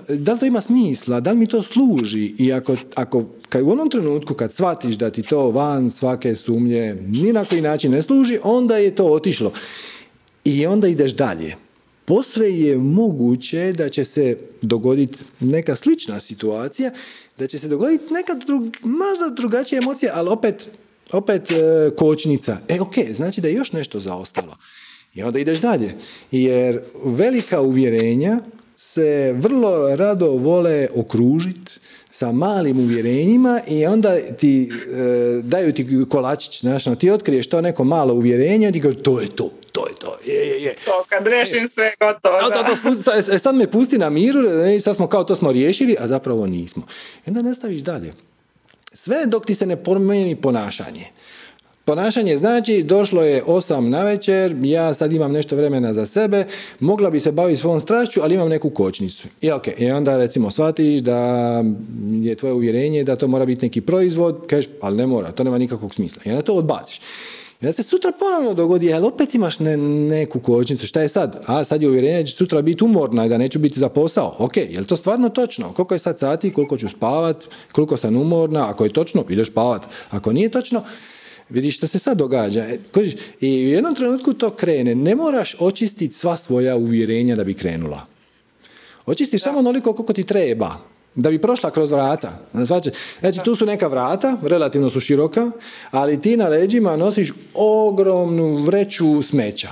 da 0.08 0.32
li 0.32 0.38
to 0.38 0.46
ima 0.46 0.60
smisla, 0.60 1.20
da 1.20 1.32
li 1.32 1.38
mi 1.38 1.46
to 1.46 1.62
služi 1.62 2.34
i 2.38 2.52
ako, 2.52 2.76
ako 2.94 3.24
kad 3.48 3.62
u 3.62 3.70
onom 3.70 3.90
trenutku 3.90 4.34
kad 4.34 4.52
shvatiš 4.52 4.94
da 4.94 5.10
ti 5.10 5.22
to 5.22 5.50
van 5.50 5.90
svake 5.90 6.34
sumnje 6.34 6.96
ni 7.08 7.32
na 7.32 7.44
koji 7.44 7.62
način 7.62 7.92
ne 7.92 8.02
služi, 8.02 8.38
onda 8.42 8.76
je 8.76 8.94
to 8.94 9.06
otišlo. 9.06 9.52
I 10.46 10.66
onda 10.66 10.88
ideš 10.88 11.12
dalje. 11.12 11.54
posve 12.04 12.58
je 12.58 12.76
moguće 12.78 13.72
da 13.72 13.88
će 13.88 14.04
se 14.04 14.38
dogoditi 14.62 15.18
neka 15.40 15.76
slična 15.76 16.20
situacija, 16.20 16.90
da 17.38 17.46
će 17.46 17.58
se 17.58 17.68
dogoditi 17.68 18.14
neka 18.14 18.34
drug, 18.34 18.76
možda 18.82 19.34
drugačija 19.36 19.78
emocija, 19.78 20.12
ali 20.14 20.28
opet, 20.28 20.68
opet 21.12 21.50
e, 21.50 21.90
kočnica. 21.96 22.58
E, 22.68 22.80
ok, 22.80 22.94
znači 23.14 23.40
da 23.40 23.48
je 23.48 23.54
još 23.54 23.72
nešto 23.72 24.00
zaostalo. 24.00 24.56
I 25.14 25.22
onda 25.22 25.38
ideš 25.38 25.60
dalje. 25.60 25.94
Jer 26.30 26.80
velika 27.04 27.60
uvjerenja 27.60 28.40
se 28.76 29.34
vrlo 29.38 29.96
rado 29.96 30.26
vole 30.30 30.88
okružiti 30.94 31.72
sa 32.18 32.32
malim 32.32 32.80
uvjerenjima 32.80 33.60
i 33.68 33.86
onda 33.86 34.16
ti 34.38 34.70
e, 34.70 35.42
daju 35.42 35.72
ti 35.72 35.86
kolačić, 36.10 36.60
znaš, 36.60 36.86
no, 36.86 36.94
ti 36.94 37.10
otkriješ 37.10 37.48
to 37.48 37.60
neko 37.60 37.84
malo 37.84 38.14
uvjerenje 38.14 38.68
i 38.68 38.72
ti 38.72 38.80
kažeš 38.80 39.02
to 39.02 39.20
je 39.20 39.28
to, 39.36 39.50
to 39.72 39.88
je 39.88 39.94
to, 39.94 40.18
je, 40.26 40.34
je, 40.34 40.62
je. 40.62 40.74
To 40.84 41.04
kad 41.08 41.26
rešim 41.26 41.68
sve 41.68 41.92
gotovo. 42.00 42.38
To, 42.38 42.64
to, 42.82 42.94
sad, 42.94 43.28
e, 43.28 43.38
sad 43.38 43.54
me 43.54 43.70
pusti 43.70 43.98
na 43.98 44.10
miru, 44.10 44.40
i 44.76 44.80
sad 44.80 44.96
smo 44.96 45.06
kao 45.06 45.24
to 45.24 45.36
smo 45.36 45.52
riješili, 45.52 45.96
a 46.00 46.08
zapravo 46.08 46.46
nismo. 46.46 46.82
I 47.26 47.30
onda 47.30 47.42
nastaviš 47.42 47.80
dalje. 47.80 48.12
Sve 48.92 49.26
dok 49.26 49.46
ti 49.46 49.54
se 49.54 49.66
ne 49.66 49.82
promijeni 49.84 50.36
ponašanje. 50.36 51.06
Ponašanje 51.86 52.36
znači, 52.36 52.82
došlo 52.82 53.22
je 53.22 53.42
osam 53.46 53.90
na 53.90 54.02
večer, 54.02 54.56
ja 54.62 54.94
sad 54.94 55.12
imam 55.12 55.32
nešto 55.32 55.56
vremena 55.56 55.94
za 55.94 56.06
sebe, 56.06 56.44
mogla 56.80 57.10
bi 57.10 57.20
se 57.20 57.32
baviti 57.32 57.60
svom 57.60 57.80
strašću, 57.80 58.20
ali 58.22 58.34
imam 58.34 58.48
neku 58.48 58.70
kočnicu. 58.70 59.28
I 59.40 59.50
ok, 59.50 59.62
i 59.78 59.90
onda 59.90 60.18
recimo 60.18 60.50
shvatiš 60.50 61.00
da 61.00 61.18
je 62.10 62.34
tvoje 62.34 62.52
uvjerenje 62.52 63.04
da 63.04 63.16
to 63.16 63.28
mora 63.28 63.44
biti 63.46 63.66
neki 63.66 63.80
proizvod, 63.80 64.40
kažeš, 64.46 64.70
ali 64.80 64.96
ne 64.96 65.06
mora, 65.06 65.32
to 65.32 65.44
nema 65.44 65.58
nikakvog 65.58 65.94
smisla. 65.94 66.22
I 66.24 66.30
onda 66.30 66.42
to 66.42 66.54
odbaciš. 66.54 67.00
I 67.60 67.66
onda 67.66 67.72
se 67.72 67.82
sutra 67.82 68.12
ponovno 68.20 68.54
dogodi, 68.54 68.92
ali 68.92 69.06
opet 69.06 69.34
imaš 69.34 69.58
ne, 69.58 69.76
neku 69.76 70.40
kočnicu. 70.40 70.86
Šta 70.86 71.02
je 71.02 71.08
sad? 71.08 71.44
A 71.46 71.64
sad 71.64 71.82
je 71.82 71.88
uvjerenje 71.88 72.18
da 72.18 72.26
će 72.26 72.36
sutra 72.36 72.62
biti 72.62 72.84
umorna 72.84 73.26
i 73.26 73.28
da 73.28 73.38
neću 73.38 73.58
biti 73.58 73.78
za 73.78 73.88
posao. 73.88 74.34
Ok, 74.38 74.56
je 74.56 74.80
li 74.80 74.86
to 74.86 74.96
stvarno 74.96 75.28
točno? 75.28 75.72
Koliko 75.72 75.94
je 75.94 75.98
sad 75.98 76.18
sati, 76.18 76.52
koliko 76.52 76.78
ću 76.78 76.88
spavat, 76.88 77.44
koliko 77.72 77.96
sam 77.96 78.16
umorna? 78.16 78.70
Ako 78.70 78.84
je 78.84 78.92
točno, 78.92 79.24
ideš 79.28 79.48
spavat. 79.48 79.82
Ako 80.10 80.32
nije 80.32 80.48
točno, 80.48 80.82
Vidiš 81.48 81.76
što 81.76 81.86
se 81.86 81.98
sad 81.98 82.18
događa. 82.18 82.60
E, 82.60 82.78
I 83.40 83.66
u 83.66 83.70
jednom 83.70 83.94
trenutku 83.94 84.32
to 84.32 84.50
krene. 84.50 84.94
Ne 84.94 85.14
moraš 85.14 85.56
očistiti 85.58 86.14
sva 86.14 86.36
svoja 86.36 86.76
uvjerenja 86.76 87.36
da 87.36 87.44
bi 87.44 87.54
krenula. 87.54 88.06
Očistiš 89.06 89.42
samo 89.42 89.58
onoliko 89.58 89.92
koliko 89.92 90.12
ti 90.12 90.24
treba. 90.24 90.76
Da 91.14 91.30
bi 91.30 91.42
prošla 91.42 91.70
kroz 91.70 91.90
vrata. 91.90 92.38
Znači, 92.52 93.40
tu 93.44 93.54
su 93.54 93.66
neka 93.66 93.88
vrata, 93.88 94.36
relativno 94.42 94.90
su 94.90 95.00
široka, 95.00 95.50
ali 95.90 96.20
ti 96.20 96.36
na 96.36 96.48
leđima 96.48 96.96
nosiš 96.96 97.32
ogromnu 97.54 98.56
vreću 98.56 99.22
smeća. 99.22 99.68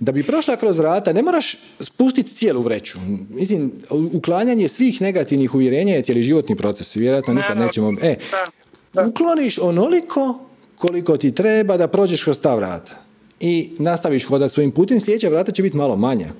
Da 0.00 0.12
bi 0.12 0.22
prošla 0.22 0.56
kroz 0.56 0.78
vrata, 0.78 1.12
ne 1.12 1.22
moraš 1.22 1.56
spustiti 1.80 2.34
cijelu 2.34 2.62
vreću. 2.62 2.98
Mislim, 3.30 3.72
uklanjanje 3.90 4.68
svih 4.68 5.02
negativnih 5.02 5.54
uvjerenja 5.54 5.94
je 5.94 6.02
cijeli 6.02 6.22
životni 6.22 6.56
proces. 6.56 6.96
Vjerojatno 6.96 7.34
nikad 7.34 7.58
nećemo... 7.58 7.92
E, 8.02 8.16
ukloniš 9.06 9.58
onoliko 9.58 10.47
koliko 10.78 11.16
ti 11.16 11.32
treba 11.32 11.76
da 11.76 11.88
prođeš 11.88 12.24
kroz 12.24 12.40
ta 12.40 12.54
vrata. 12.54 13.08
I 13.40 13.70
nastaviš 13.78 14.26
hodati 14.26 14.54
svojim 14.54 14.70
putem, 14.70 15.00
sljedeća 15.00 15.28
vrata 15.28 15.52
će 15.52 15.62
biti 15.62 15.76
malo 15.76 15.96
manja. 15.96 16.32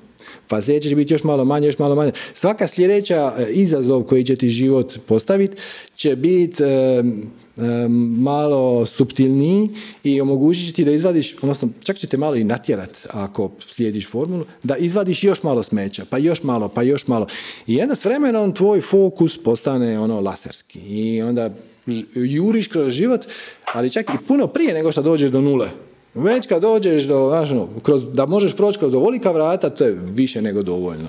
Pa 0.47 0.61
sljedeća 0.61 0.89
će 0.89 0.95
biti 0.95 1.13
još 1.13 1.23
malo 1.23 1.45
manje, 1.45 1.67
još 1.67 1.79
malo 1.79 1.95
manje. 1.95 2.11
Svaka 2.33 2.67
sljedeća 2.67 3.33
e, 3.37 3.51
izazov 3.51 4.03
koji 4.03 4.23
će 4.23 4.35
ti 4.35 4.49
život 4.49 4.99
postaviti 5.05 5.57
će 5.95 6.15
biti 6.15 6.63
e, 6.63 6.67
e, 6.67 7.03
malo 8.17 8.85
subtilniji 8.85 9.69
i 10.03 10.21
omogućit 10.21 10.65
će 10.65 10.73
ti 10.73 10.85
da 10.85 10.91
izvadiš, 10.91 11.35
odnosno 11.41 11.69
čak 11.83 11.97
će 11.97 12.07
te 12.07 12.17
malo 12.17 12.35
i 12.35 12.43
natjerat 12.43 13.07
ako 13.11 13.51
slijediš 13.59 14.07
formulu, 14.07 14.45
da 14.63 14.75
izvadiš 14.77 15.23
još 15.23 15.43
malo 15.43 15.63
smeća, 15.63 16.05
pa 16.09 16.17
još 16.17 16.43
malo, 16.43 16.69
pa 16.69 16.81
još 16.81 17.07
malo. 17.07 17.27
I 17.67 17.81
onda 17.81 17.95
s 17.95 18.05
vremenom 18.05 18.51
tvoj 18.51 18.81
fokus 18.81 19.43
postane 19.43 19.99
ono 19.99 20.21
laserski. 20.21 20.79
I 20.79 21.21
onda 21.21 21.49
juriš 22.13 22.67
kroz 22.67 22.93
život, 22.93 23.25
ali 23.73 23.89
čak 23.89 24.09
i 24.09 24.25
puno 24.27 24.47
prije 24.47 24.73
nego 24.73 24.91
što 24.91 25.01
dođeš 25.01 25.31
do 25.31 25.41
nule. 25.41 25.69
Već 26.13 26.47
kad 26.47 26.61
dođeš 26.61 27.03
do, 27.03 27.29
znaš, 27.29 27.51
ono, 27.51 27.69
kroz, 27.83 28.05
da 28.13 28.25
možeš 28.25 28.55
proći 28.55 28.79
kroz 28.79 28.93
ovolika 28.93 29.31
vrata, 29.31 29.69
to 29.69 29.83
je 29.83 29.97
više 30.03 30.41
nego 30.41 30.61
dovoljno. 30.61 31.07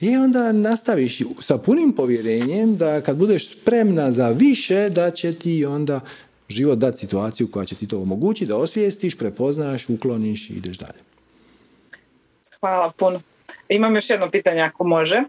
I 0.00 0.16
onda 0.16 0.52
nastaviš 0.52 1.18
sa 1.40 1.58
punim 1.58 1.92
povjerenjem 1.92 2.76
da 2.76 3.00
kad 3.00 3.16
budeš 3.16 3.50
spremna 3.50 4.12
za 4.12 4.28
više, 4.28 4.90
da 4.90 5.10
će 5.10 5.32
ti 5.32 5.64
onda 5.64 6.00
život 6.48 6.78
dati 6.78 6.98
situaciju 6.98 7.50
koja 7.50 7.64
će 7.64 7.74
ti 7.74 7.88
to 7.88 7.98
omogućiti, 7.98 8.46
da 8.46 8.56
osvijestiš, 8.56 9.18
prepoznaš, 9.18 9.88
ukloniš 9.88 10.50
i 10.50 10.52
ideš 10.52 10.78
dalje. 10.78 10.98
Hvala 12.60 12.90
puno. 12.96 13.20
Imam 13.68 13.94
još 13.94 14.10
jedno 14.10 14.30
pitanje 14.30 14.60
ako 14.60 14.84
može. 14.84 15.22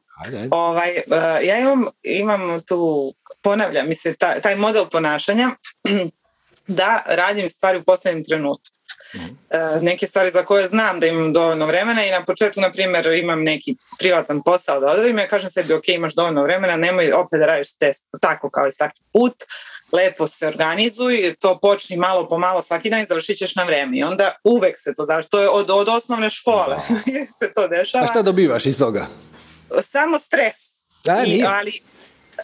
Ovaj, 0.52 0.90
eh, 0.98 1.04
ja 1.44 1.60
imam, 1.60 1.86
imam 2.04 2.62
tu 2.62 3.14
ponavlja 3.42 3.84
mi 3.84 3.96
se 3.96 4.14
taj, 4.14 4.42
taj 4.42 4.56
model 4.56 4.86
ponašanja 4.92 5.50
da 6.68 7.04
radim 7.06 7.50
stvari 7.50 7.78
u 7.78 7.84
posljednjem 7.84 8.24
trenutku. 8.24 8.72
E, 9.50 9.80
neke 9.82 10.08
stvari 10.08 10.32
za 10.32 10.44
koje 10.44 10.68
znam 10.68 11.00
da 11.00 11.08
imam 11.08 11.34
dovoljno 11.34 11.66
vremena 11.66 12.06
i 12.06 12.12
na 12.12 12.26
početku, 12.26 12.62
na 12.62 12.72
primjer, 12.72 13.08
imam 13.08 13.44
neki 13.44 13.76
privatan 14.00 14.42
posao 14.44 14.80
da 14.80 14.92
odravim, 14.92 15.20
ja 15.20 15.28
kažem 15.28 15.50
sebi, 15.50 15.74
ok, 15.74 15.88
imaš 15.88 16.14
dovoljno 16.14 16.44
vremena, 16.44 16.78
nemoj 16.78 17.14
opet 17.14 17.40
da 17.40 17.46
radiš 17.46 17.78
test, 17.78 18.06
tako 18.22 18.50
kao 18.50 18.68
i 18.68 18.72
svaki 18.72 19.02
put, 19.14 19.34
lepo 19.92 20.28
se 20.28 20.48
organizuj, 20.48 21.36
to 21.40 21.60
počni 21.60 21.98
malo 21.98 22.28
po 22.28 22.38
malo 22.38 22.62
svaki 22.62 22.90
dan 22.90 23.02
i 23.02 23.06
završit 23.06 23.38
ćeš 23.38 23.56
na 23.56 23.64
vreme. 23.64 23.98
I 23.98 24.04
onda 24.04 24.36
uvek 24.44 24.76
se 24.78 24.94
to 24.96 25.04
završi, 25.04 25.30
to 25.30 25.42
je 25.42 25.50
od, 25.50 25.70
od 25.70 25.90
osnovne 25.90 26.30
škole 26.30 26.78
se 27.40 27.52
to 27.56 27.68
dešava. 27.68 28.04
A 28.04 28.08
šta 28.08 28.22
dobivaš 28.22 28.66
iz 28.66 28.80
toga? 28.80 29.08
Samo 29.84 30.20
stres. 30.20 30.56
Da, 31.04 31.24
I, 31.26 31.44
ali 31.48 31.82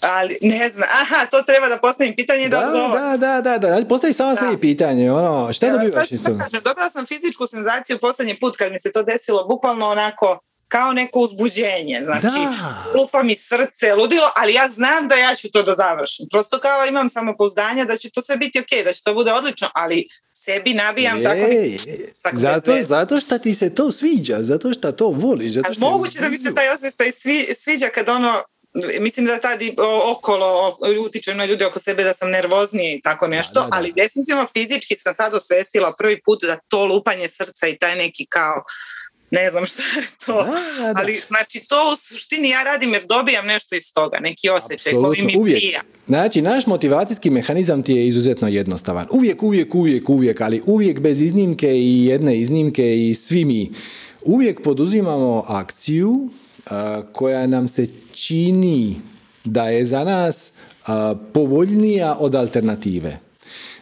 ali 0.01 0.37
ne 0.41 0.69
znam, 0.69 0.89
aha, 1.01 1.25
to 1.25 1.41
treba 1.41 1.69
da 1.69 1.77
postavim 1.77 2.15
pitanje 2.15 2.49
da 2.49 2.59
Da, 2.59 3.17
da, 3.17 3.41
da, 3.41 3.57
da, 3.57 3.85
postavi 3.89 4.13
samo 4.13 4.35
sebi 4.35 4.59
pitanje, 4.59 5.11
ono, 5.11 5.53
šta 5.53 5.71
dobivaš 5.71 6.11
iz 6.11 6.23
toga? 6.23 6.47
Dobila 6.63 6.89
sam 6.89 7.05
fizičku 7.05 7.47
senzaciju 7.47 7.97
posljednji 7.97 8.39
put 8.39 8.57
kad 8.57 8.71
mi 8.71 8.79
se 8.79 8.91
to 8.91 9.03
desilo, 9.03 9.47
bukvalno 9.47 9.89
onako, 9.89 10.39
kao 10.67 10.93
neko 10.93 11.19
uzbuđenje, 11.19 12.01
znači 12.03 12.39
lupa 12.97 13.23
mi 13.23 13.35
srce, 13.35 13.95
ludilo, 13.95 14.29
ali 14.35 14.53
ja 14.53 14.69
znam 14.69 15.07
da 15.07 15.15
ja 15.15 15.35
ću 15.35 15.51
to 15.51 15.63
da 15.63 15.73
završim. 15.75 16.25
Prosto 16.31 16.59
kao 16.59 16.85
imam 16.85 17.09
samopouzdanje 17.09 17.85
da 17.85 17.97
će 17.97 18.09
to 18.09 18.21
sve 18.21 18.37
biti 18.37 18.59
ok, 18.59 18.85
da 18.85 18.93
će 18.93 19.03
to 19.03 19.13
bude 19.13 19.33
odlično, 19.33 19.67
ali 19.73 20.05
sebi 20.33 20.73
nabijam 20.73 21.23
tako 21.23 22.37
zato, 22.37 22.71
zato 22.87 23.17
što 23.17 23.37
ti 23.37 23.53
se 23.53 23.75
to 23.75 23.91
sviđa, 23.91 24.37
zato 24.41 24.73
što 24.73 24.91
to 24.91 25.07
voliš. 25.07 25.51
Zato 25.51 25.73
što 25.73 25.89
moguće 25.89 26.19
da 26.19 26.29
mi 26.29 26.37
se 26.37 26.53
taj 26.53 26.69
osjećaj 26.69 27.11
sviđa 27.55 27.89
kad 27.89 28.09
ono 28.09 28.43
mislim 28.99 29.25
da 29.25 29.39
tad 29.39 29.59
okolo 30.17 30.77
utiče 31.05 31.33
na 31.33 31.45
ljude 31.45 31.65
oko 31.65 31.79
sebe 31.79 32.03
da 32.03 32.13
sam 32.13 32.29
nervoznije 32.29 32.95
i 32.95 33.01
tako 33.01 33.27
nešto, 33.27 33.67
ali 33.71 33.93
definitivno 33.95 34.47
fizički 34.53 34.95
sam 34.95 35.15
sad 35.15 35.33
osvestila 35.33 35.93
prvi 35.99 36.21
put 36.21 36.39
da 36.41 36.57
to 36.67 36.85
lupanje 36.85 37.29
srca 37.29 37.67
i 37.67 37.77
taj 37.77 37.95
neki 37.95 38.25
kao 38.25 38.63
ne 39.31 39.49
znam 39.49 39.65
šta 39.65 39.83
je 39.83 40.07
to, 40.25 40.47
ali 40.95 41.21
znači 41.27 41.65
to 41.69 41.93
u 41.93 41.95
suštini 41.95 42.49
ja 42.49 42.63
radim 42.63 42.93
jer 42.93 43.05
dobijam 43.05 43.45
nešto 43.45 43.75
iz 43.75 43.93
toga, 43.93 44.17
neki 44.19 44.49
osjećaj 44.49 44.93
koji 44.93 45.21
mi 45.21 45.37
uvijek. 45.37 45.57
prija. 45.57 45.81
Znači, 46.07 46.41
naš 46.41 46.67
motivacijski 46.67 47.29
mehanizam 47.29 47.83
ti 47.83 47.93
je 47.93 48.07
izuzetno 48.07 48.47
jednostavan. 48.47 49.07
Uvijek, 49.11 49.43
uvijek, 49.43 49.75
uvijek, 49.75 50.09
uvijek, 50.09 50.41
ali 50.41 50.61
uvijek 50.65 50.99
bez 50.99 51.21
iznimke 51.21 51.67
i 51.67 52.05
jedne 52.05 52.39
iznimke 52.39 53.09
i 53.09 53.15
svi 53.15 53.45
mi 53.45 53.71
uvijek 54.21 54.61
poduzimamo 54.63 55.43
akciju 55.47 56.29
koja 57.13 57.47
nam 57.47 57.67
se 57.67 57.87
čini 58.17 58.95
da 59.43 59.69
je 59.69 59.85
za 59.85 60.03
nas 60.03 60.51
povoljnija 61.33 62.17
od 62.19 62.35
alternative. 62.35 63.19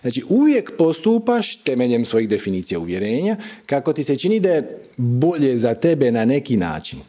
Znači, 0.01 0.23
uvijek 0.29 0.71
postupaš 0.77 1.57
temeljem 1.57 2.05
svojih 2.05 2.29
definicija 2.29 2.79
uvjerenja 2.79 3.37
kako 3.65 3.93
ti 3.93 4.03
se 4.03 4.15
čini 4.15 4.39
da 4.39 4.49
je 4.49 4.79
bolje 4.97 5.57
za 5.57 5.75
tebe 5.75 6.11
na 6.11 6.25
neki 6.25 6.57
način. 6.57 6.99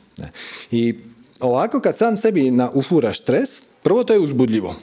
I 0.70 0.94
ovako 1.40 1.80
kad 1.80 1.96
sam 1.96 2.16
sebi 2.16 2.50
na, 2.50 2.70
ufuraš 2.70 3.20
stres, 3.20 3.62
prvo 3.82 4.04
to 4.04 4.12
je 4.12 4.18
uzbudljivo. 4.18 4.74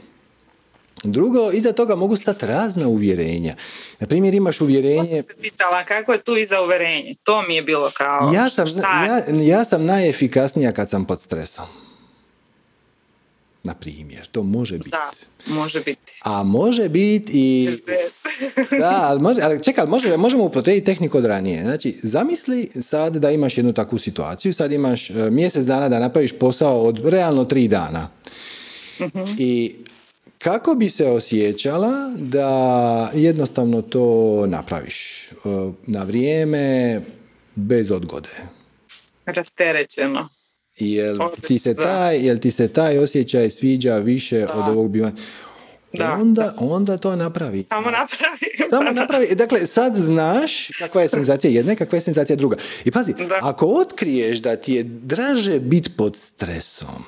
Drugo, 1.04 1.52
iza 1.52 1.72
toga 1.72 1.96
mogu 1.96 2.16
stati 2.16 2.46
razna 2.46 2.88
uvjerenja. 2.88 3.56
Na 4.00 4.08
primjer, 4.08 4.36
imaš 4.36 4.62
uvjerenje... 4.62 5.00
To 5.00 5.06
sam 5.06 5.24
se 5.24 5.36
pitala, 5.41 5.84
kako 5.84 6.14
je 6.14 6.24
tu 6.24 6.38
iza 6.38 6.62
uvjerenje? 6.62 7.14
To 7.24 7.41
mi 7.41 7.56
je 7.56 7.62
bilo 7.62 7.91
kao... 7.98 8.32
Ja 8.36 8.50
sam, 8.50 8.66
ja, 8.78 9.24
ja 9.56 9.66
sam 9.66 9.86
najefikasnija 9.86 10.72
kad 10.72 10.89
sam 10.89 11.06
pod 11.06 11.22
stresom. 11.22 11.66
Na 13.64 13.74
primjer, 13.74 14.28
to 14.32 14.43
može 14.43 14.78
biti. 14.78 14.89
Da, 14.89 15.11
može 15.53 15.80
biti. 15.80 16.22
A 16.24 16.43
može 16.43 16.89
biti 16.89 17.32
i... 17.34 17.70
da, 18.80 18.99
ali, 19.03 19.22
može, 19.22 19.41
ali 19.41 19.64
čekaj, 19.64 19.86
može, 19.86 20.18
možemo 20.18 20.43
upotrijebiti 20.43 20.86
tehniku 20.86 21.18
od 21.18 21.26
ranije. 21.26 21.64
Znači, 21.64 21.99
zamisli 22.03 22.70
sad 22.82 23.16
da 23.16 23.32
imaš 23.32 23.57
jednu 23.57 23.74
takvu 23.74 23.97
situaciju, 23.97 24.53
sad 24.53 24.72
imaš 24.72 25.09
e, 25.09 25.14
mjesec 25.32 25.66
dana 25.66 25.89
da 25.89 25.99
napraviš 25.99 26.32
posao 26.39 26.82
od 26.82 27.07
realno 27.07 27.45
tri 27.45 27.68
dana. 27.68 28.09
uh 28.99 29.30
I 29.38 29.76
kako 30.38 30.76
bi 30.76 30.89
se 30.89 31.07
osjećala 31.07 32.14
da 32.18 33.11
jednostavno 33.14 33.82
to 33.82 34.45
napraviš 34.47 35.30
e, 35.32 35.34
na 35.88 36.03
vrijeme, 36.03 37.01
bez 37.55 37.91
odgode? 37.91 38.30
Rasterećeno. 39.26 40.30
Jel 40.78 41.17
ti, 41.47 41.59
se 41.59 41.76
taj, 41.76 42.17
jel 42.17 42.38
ti 42.38 42.51
se 42.51 42.67
taj 42.67 42.97
osjećaj 42.97 43.49
sviđa 43.49 43.95
više 43.95 44.45
od 44.53 44.69
ovog 44.69 44.89
bivanja? 44.89 45.15
Da. 45.93 46.13
Onda, 46.13 46.53
onda 46.57 46.97
to 46.97 47.15
napravi. 47.15 47.63
Samo 47.63 47.91
napravi. 47.91 48.47
Samo 48.71 48.91
napravi. 48.91 49.36
Dakle, 49.36 49.65
sad 49.65 49.95
znaš 49.95 50.67
kakva 50.80 51.01
je 51.01 51.09
senzacija 51.09 51.51
jedna, 51.51 51.76
kakva 51.76 51.97
je 51.97 52.01
senzacija 52.01 52.36
druga. 52.36 52.57
I 52.86 52.91
pazi, 52.91 53.13
ako 53.41 53.65
otkriješ 53.67 54.38
da 54.38 54.55
ti 54.55 54.74
je 54.74 54.84
draže 54.84 55.59
biti 55.59 55.91
pod 55.91 56.17
stresom, 56.17 57.03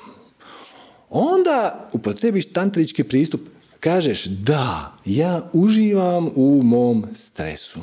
onda 1.10 1.88
upotrebiš 1.92 2.52
tantrički 2.52 3.04
pristup. 3.04 3.40
Kažeš, 3.80 4.24
da, 4.24 4.96
ja 5.04 5.50
uživam 5.52 6.30
u 6.34 6.62
mom 6.62 7.06
stresu. 7.14 7.80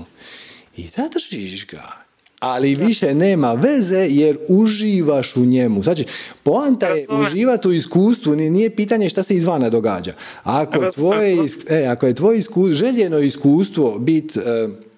I 0.78 0.88
zadržiš 0.88 1.68
ga 1.68 2.03
ali 2.44 2.76
više 2.76 3.16
nema 3.16 3.54
veze 3.54 4.08
jer 4.10 4.38
uživaš 4.50 5.36
u 5.36 5.46
njemu. 5.46 5.84
Znači, 5.84 6.06
poanta 6.44 6.88
je 6.88 7.06
uživati 7.22 7.68
u 7.68 7.74
iskustvu, 7.74 8.36
nije 8.36 8.76
pitanje 8.76 9.10
šta 9.10 9.24
se 9.24 9.36
izvana 9.36 9.70
događa. 9.70 10.14
Ako, 10.44 10.92
tvoje, 10.92 11.38
e, 11.70 11.86
ako 11.86 12.08
je 12.08 12.16
tvoje 12.16 12.38
iskustvo, 12.40 12.74
željeno 12.74 13.20
iskustvo 13.20 14.00
biti 14.00 14.40
e, 14.40 14.44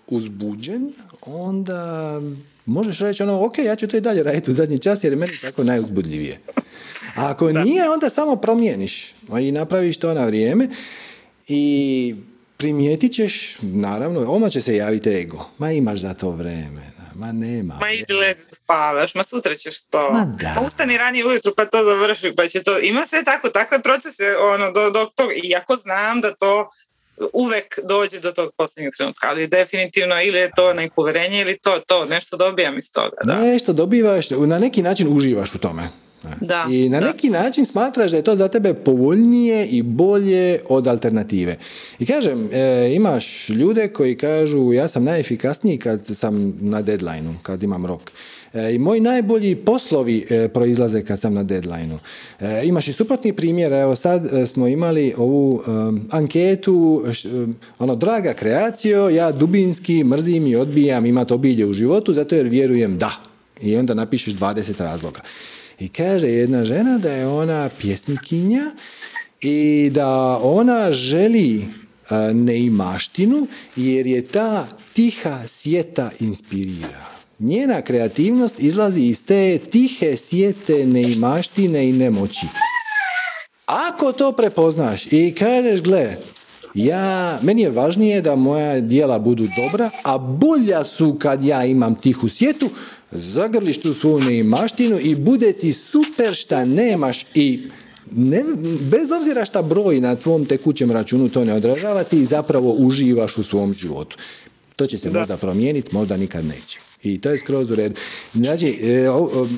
uzbuđen, 0.07 0.91
onda 1.25 2.21
možeš 2.65 2.99
reći 2.99 3.23
ono, 3.23 3.45
ok, 3.45 3.57
ja 3.57 3.75
ću 3.75 3.87
to 3.87 3.97
i 3.97 4.01
dalje 4.01 4.23
raditi 4.23 4.51
u 4.51 4.53
zadnji 4.53 4.79
čas 4.79 5.03
jer 5.03 5.13
je 5.13 5.17
meni 5.17 5.33
tako 5.41 5.63
najuzbudljivije. 5.63 6.39
A 7.17 7.29
ako 7.29 7.51
nije, 7.65 7.89
onda 7.89 8.09
samo 8.09 8.35
promijeniš 8.35 9.13
i 9.41 9.51
napraviš 9.51 9.97
to 9.97 10.13
na 10.13 10.25
vrijeme 10.25 10.69
i 11.47 12.15
primijetit 12.57 13.13
ćeš, 13.13 13.57
naravno, 13.61 14.19
odmah 14.19 14.51
će 14.51 14.61
se 14.61 14.75
javiti 14.75 15.09
ego. 15.09 15.49
Ma 15.57 15.71
imaš 15.71 15.99
za 15.99 16.13
to 16.13 16.29
vreme 16.29 16.94
ma 17.15 17.31
nema. 17.31 17.77
Ma 17.81 17.91
idi 17.91 18.13
lezi 18.13 18.41
spavaš, 18.51 19.15
ma 19.15 19.23
sutra 19.23 19.55
ćeš 19.55 19.81
to. 19.81 20.11
Ma 20.11 20.25
da. 20.25 20.61
ustani 20.67 20.97
ranije 20.97 21.25
ujutru 21.25 21.53
pa 21.57 21.65
to 21.65 21.83
završi, 21.83 22.33
pa 22.37 22.47
će 22.47 22.63
to, 22.63 22.79
ima 22.79 23.05
sve 23.05 23.23
tako, 23.23 23.49
takve 23.49 23.81
procese, 23.81 24.37
ono, 24.37 24.71
do, 24.71 24.89
do 24.89 25.07
tog, 25.15 25.29
iako 25.43 25.75
znam 25.75 26.21
da 26.21 26.33
to 26.33 26.69
uvek 27.33 27.79
dođe 27.83 28.19
do 28.19 28.31
tog 28.31 28.51
posljednjeg 28.57 28.93
trenutka, 28.97 29.29
ali 29.29 29.47
definitivno 29.47 30.15
ili 30.23 30.37
je 30.37 30.51
to 30.55 30.73
neko 30.73 31.01
uverenje 31.01 31.41
ili 31.41 31.57
to, 31.57 31.79
to, 31.87 32.05
nešto 32.05 32.37
dobijam 32.37 32.77
iz 32.77 32.91
toga. 32.91 33.17
Da. 33.23 33.41
Nešto 33.41 33.73
dobivaš, 33.73 34.29
na 34.29 34.59
neki 34.59 34.81
način 34.81 35.17
uživaš 35.17 35.55
u 35.55 35.57
tome. 35.57 35.89
Da, 36.41 36.67
I 36.71 36.89
na 36.89 36.99
neki 36.99 37.29
način 37.29 37.65
smatraš 37.65 38.11
da 38.11 38.17
je 38.17 38.23
to 38.23 38.35
za 38.35 38.47
tebe 38.47 38.73
povoljnije 38.73 39.67
i 39.67 39.81
bolje 39.81 40.59
od 40.69 40.87
alternative. 40.87 41.57
I 41.99 42.05
kažem, 42.05 42.49
e, 42.51 42.91
imaš 42.95 43.49
ljude 43.49 43.87
koji 43.87 44.15
kažu 44.15 44.73
ja 44.73 44.87
sam 44.87 45.03
najefikasniji 45.03 45.77
kad 45.77 46.05
sam 46.05 46.53
na 46.61 46.81
deadlineu, 46.81 47.33
kad 47.41 47.63
imam 47.63 47.85
rok. 47.85 48.11
E, 48.53 48.75
I 48.75 48.79
moji 48.79 49.01
najbolji 49.01 49.55
poslovi 49.55 50.25
e, 50.29 50.47
proizlaze 50.47 51.01
kad 51.01 51.19
sam 51.19 51.33
na 51.33 51.43
deadlineu. 51.43 51.97
Imaš 52.63 52.87
i 52.87 52.93
suprotni 52.93 53.33
primjer, 53.33 53.73
evo 53.73 53.95
sad 53.95 54.29
smo 54.47 54.67
imali 54.67 55.13
ovu 55.17 55.61
anketu, 56.09 57.03
ono, 57.79 57.95
draga 57.95 58.33
kreacijo, 58.33 59.09
ja 59.09 59.31
dubinski 59.31 60.03
mrzim 60.03 60.47
i 60.47 60.55
odbijam 60.55 61.05
imati 61.05 61.33
obilje 61.33 61.65
u 61.65 61.73
životu, 61.73 62.13
zato 62.13 62.35
jer 62.35 62.47
vjerujem 62.47 62.97
da. 62.97 63.11
I 63.61 63.77
onda 63.77 63.93
napišeš 63.93 64.33
20 64.33 64.81
razloga. 64.83 65.21
I 65.79 65.87
kaže 65.87 66.27
jedna 66.27 66.65
žena 66.65 66.97
da 66.97 67.11
je 67.11 67.27
ona 67.27 67.69
pjesnikinja 67.79 68.63
i 69.41 69.89
da 69.93 70.39
ona 70.43 70.91
želi 70.91 71.65
neimaštinu 72.33 73.47
jer 73.75 74.07
je 74.07 74.21
ta 74.21 74.67
tiha 74.93 75.47
sjeta 75.47 76.11
inspirira. 76.19 77.05
Njena 77.39 77.81
kreativnost 77.81 78.59
izlazi 78.59 79.01
iz 79.01 79.25
te 79.25 79.57
tihe 79.57 80.15
sjete 80.17 80.85
neimaštine 80.85 81.89
i 81.89 81.93
nemoći. 81.93 82.47
Ako 83.65 84.11
to 84.11 84.31
prepoznaš 84.31 85.05
i 85.11 85.35
kažeš, 85.39 85.81
gle, 85.81 86.15
ja, 86.73 87.39
meni 87.41 87.61
je 87.61 87.69
važnije 87.69 88.21
da 88.21 88.35
moja 88.35 88.81
dijela 88.81 89.19
budu 89.19 89.43
dobra, 89.57 89.89
a 90.03 90.17
bolja 90.17 90.83
su 90.83 91.17
kad 91.19 91.45
ja 91.45 91.65
imam 91.65 91.95
tihu 91.95 92.29
sjetu, 92.29 92.69
zagrliš 93.17 93.81
tu 93.81 93.93
svoju 93.93 94.19
neimaštinu 94.19 94.99
i 95.01 95.15
bude 95.15 95.53
ti 95.53 95.73
super 95.73 96.35
šta 96.35 96.65
nemaš 96.65 97.25
i 97.33 97.67
ne, 98.11 98.43
bez 98.81 99.11
obzira 99.11 99.45
šta 99.45 99.61
broj 99.61 99.99
na 99.99 100.15
tvom 100.15 100.45
tekućem 100.45 100.91
računu 100.91 101.29
to 101.29 101.45
ne 101.45 101.53
odražava, 101.53 102.03
ti 102.03 102.25
zapravo 102.25 102.71
uživaš 102.71 103.37
u 103.37 103.43
svom 103.43 103.73
životu. 103.73 104.17
To 104.75 104.87
će 104.87 104.97
se 104.97 105.09
možda 105.09 105.37
promijeniti, 105.37 105.95
možda 105.95 106.17
nikad 106.17 106.45
neće. 106.45 106.79
I 107.03 107.21
to 107.21 107.29
je 107.29 107.37
skroz 107.37 107.69
u 107.69 107.75
redu. 107.75 107.95
Znači, 108.33 108.67
e, 108.67 109.07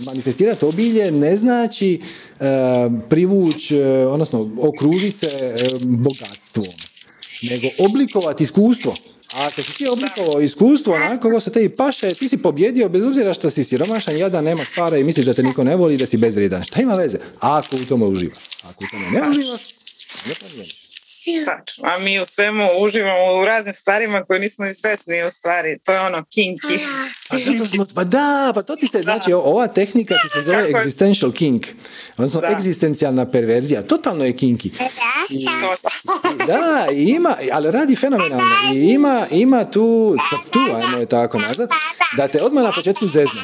manifestirati 0.06 0.66
obilje 0.66 1.12
ne 1.12 1.38
znači 1.38 2.02
e, 2.40 2.44
privuć, 3.10 3.72
e, 3.72 3.84
odnosno 4.08 4.52
okružiti 4.60 5.18
se 5.18 5.28
bogatstvom, 5.82 6.66
nego 7.52 7.68
oblikovati 7.80 8.44
iskustvo. 8.44 8.94
A 9.36 9.48
ako 9.48 9.64
si 9.64 9.74
ti 9.74 9.88
oblikovao 9.88 10.42
iskustvo 10.42 10.94
onako 10.94 11.30
kako 11.30 11.40
se 11.40 11.52
te 11.52 11.64
i 11.64 11.70
paše, 11.70 12.14
ti 12.14 12.30
si 12.30 12.38
pobjedio 12.38 12.90
bez 12.90 13.08
obzira 13.08 13.34
što 13.34 13.50
si 13.50 13.64
siromašan, 13.64 14.18
jadan, 14.18 14.44
nemaš 14.44 14.76
para 14.76 14.98
i 14.98 15.04
misliš 15.04 15.26
da 15.26 15.34
te 15.34 15.44
niko 15.44 15.64
ne 15.64 15.76
voli 15.76 15.94
i 15.94 15.98
da 15.98 16.08
si 16.08 16.18
bezvrijedan. 16.18 16.64
Šta 16.64 16.82
ima 16.82 16.94
veze? 16.94 17.18
Ako 17.40 17.76
u 17.76 17.86
tome 17.86 18.06
uživaš. 18.06 18.44
Ako 18.64 18.84
u 18.84 18.88
tome 18.92 19.22
ne 19.22 19.30
uživaš, 19.30 19.62
ne 20.26 20.87
A 21.90 22.00
mi 22.00 22.20
u 22.20 22.26
svemu 22.26 22.68
uživamo 22.80 23.42
u 23.42 23.46
raznim 23.46 23.74
stvarima 23.74 24.24
koje 24.24 24.40
nismo 24.40 24.66
ni 24.66 24.74
svesni 24.74 25.24
u 25.28 25.32
stvari. 25.32 25.80
To 25.86 25.94
je 25.94 26.02
ono 26.02 26.18
kinky. 26.18 26.80
Pa, 27.30 27.86
pa 27.96 28.04
da, 28.04 28.52
pa 28.56 28.62
to 28.62 28.76
ti 28.76 28.88
se, 28.88 29.02
znači, 29.02 29.34
ova 29.34 29.68
tehnika 29.68 30.14
ti 30.14 30.30
se 30.34 30.42
zove 30.52 30.70
existential 30.70 31.32
kink. 31.32 31.68
Odnosno, 32.18 32.42
da. 32.42 32.48
egzistencijalna 32.48 33.32
perverzija. 33.32 33.82
Totalno 33.82 34.26
je 34.26 34.34
kinky. 34.34 34.70
I, 35.30 35.46
da, 36.48 36.88
ima, 36.92 37.36
ali 37.52 37.72
radi 37.72 37.96
fenomenalno. 37.96 38.44
I 38.74 38.90
ima, 38.90 39.26
ima 39.32 39.66
tu, 39.66 40.16
tu, 40.52 40.60
ajmo 40.76 40.98
je 40.98 41.06
tako 41.06 41.40
nazvat, 41.40 41.70
da 42.18 42.28
te 42.28 42.42
odmah 42.42 42.64
na 42.64 42.72
početku 42.72 43.06
zezne. 43.06 43.42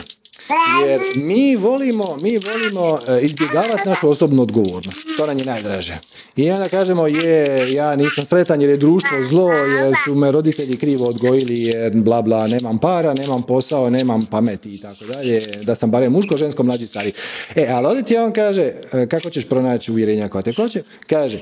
Jer 0.88 1.02
mi 1.16 1.56
volimo, 1.56 2.18
mi 2.22 2.30
volimo 2.38 2.98
e, 3.08 3.22
izbjegavati 3.22 3.90
našu 3.90 4.10
osobnu 4.10 4.42
odgovornost. 4.42 4.98
To 5.18 5.28
nam 5.28 5.38
je 5.38 5.46
najdraže. 5.46 5.98
I 6.36 6.52
onda 6.52 6.70
kažemo, 6.70 7.08
je, 7.08 7.74
ja 7.74 7.96
nisam 7.96 8.26
sretan 8.26 8.62
jer 8.62 8.70
je 8.70 8.78
društvo 8.78 9.24
zlo, 9.24 9.52
jer 9.54 9.94
su 10.06 10.16
me 10.16 10.32
roditelji 10.32 10.78
krivo 10.78 11.06
odgojili, 11.06 11.64
jer 11.64 11.92
bla 11.96 12.22
bla, 12.22 12.48
nemam 12.48 12.80
para, 12.80 13.14
nemam 13.14 13.42
posao, 13.48 13.90
nemam 13.90 14.26
pameti 14.32 14.76
i 14.76 14.82
tako 14.82 15.14
dalje, 15.14 15.42
da 15.64 15.76
sam 15.76 15.92
barem 15.92 16.12
muško, 16.12 16.38
žensko, 16.38 16.64
mlađi, 16.64 16.88
stari. 16.88 17.12
E, 17.56 17.68
ali 17.70 17.88
ovdje 17.88 18.04
ti 18.04 18.18
on 18.18 18.34
kaže, 18.34 18.74
e, 18.94 19.08
kako 19.10 19.30
ćeš 19.30 19.50
pronaći 19.50 19.92
uvjerenja 19.92 20.28
koja 20.28 20.42
te 20.42 20.54
hoće? 20.54 20.82
Kaže, 21.08 21.38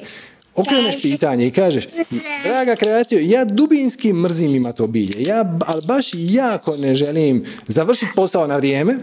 okreneš 0.56 1.02
pitanje 1.02 1.48
i 1.48 1.52
kažeš, 1.52 1.88
draga 2.46 2.76
kreacija, 2.76 3.22
ja 3.24 3.46
dubinski 3.46 4.14
mrzim 4.14 4.56
imat 4.56 4.80
obilje, 4.80 5.24
ja 5.24 5.60
ali 5.66 5.82
baš 5.88 6.10
jako 6.14 6.76
ne 6.78 6.96
želim 6.96 7.46
završiti 7.68 8.12
posao 8.16 8.48
na 8.48 8.58
vrijeme, 8.58 8.98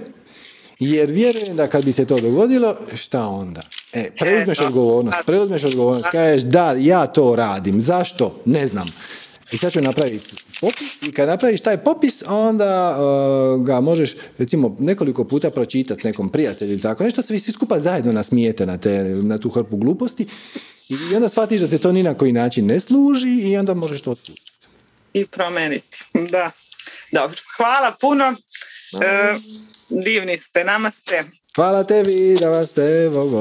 jer 0.79 1.11
vjerujem 1.11 1.57
da 1.57 1.67
kad 1.67 1.85
bi 1.85 1.93
se 1.93 2.05
to 2.05 2.21
dogodilo, 2.21 2.77
šta 2.95 3.27
onda? 3.27 3.61
E, 3.93 4.11
preuzmeš 4.21 4.61
odgovornost, 4.61 5.19
preuzmeš 5.27 5.65
odgovornost, 5.65 6.07
kažeš 6.13 6.43
da, 6.43 6.75
ja 6.79 7.07
to 7.07 7.37
radim, 7.37 7.81
zašto? 7.81 8.41
Ne 8.45 8.67
znam. 8.67 8.87
I 9.53 9.59
sad 9.59 9.73
ću 9.73 9.81
napraviti 9.81 10.29
popis 10.61 11.03
i 11.03 11.13
kad 11.13 11.29
napraviš 11.29 11.61
taj 11.61 11.85
popis, 11.85 12.23
onda 12.27 12.99
uh, 12.99 13.67
ga 13.67 13.81
možeš 13.81 14.17
recimo 14.39 14.77
nekoliko 14.79 15.25
puta 15.25 15.51
pročitati 15.51 16.07
nekom 16.07 16.29
prijatelju 16.33 16.73
ili 16.73 16.83
tako 16.83 17.05
nešto, 17.05 17.23
svi, 17.23 17.39
svi 17.39 17.53
skupa 17.53 17.81
zajedno 17.81 18.13
nasmijete 18.13 18.67
na, 18.67 18.79
te, 18.79 19.05
na 19.05 19.39
tu 19.39 19.51
hrpu 19.51 19.77
gluposti 19.77 20.27
i 20.89 21.15
onda 21.15 21.29
shvatiš 21.29 21.61
da 21.61 21.69
te 21.69 21.79
to 21.79 21.93
ni 21.93 22.03
na 22.03 22.15
koji 22.15 22.33
način 22.33 22.67
ne 22.67 22.81
služi 22.81 23.29
i 23.29 23.57
onda 23.57 23.75
možeš 23.75 24.01
to 24.01 24.11
otpustiti. 24.11 24.53
I 25.13 25.27
promeniti, 25.27 26.05
da. 26.31 26.51
Dobro, 27.13 27.37
hvala 27.57 27.95
puno. 28.01 28.35
E, 29.03 29.35
divni 29.89 30.37
ste, 30.37 30.65
nama 30.65 30.91
ste. 30.91 31.25
Hvala 31.57 31.85
tebi, 31.85 32.37
da 32.41 32.49
vas 32.49 32.71
ste, 32.71 33.11
bog, 33.13 33.33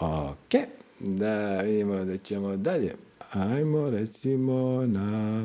Ok, 0.00 0.54
da 0.98 1.60
vidimo 1.60 2.04
da 2.04 2.18
ćemo 2.18 2.56
dalje. 2.56 3.07
Ajmo 3.32 3.90
recimo 3.90 4.86
na... 4.86 5.44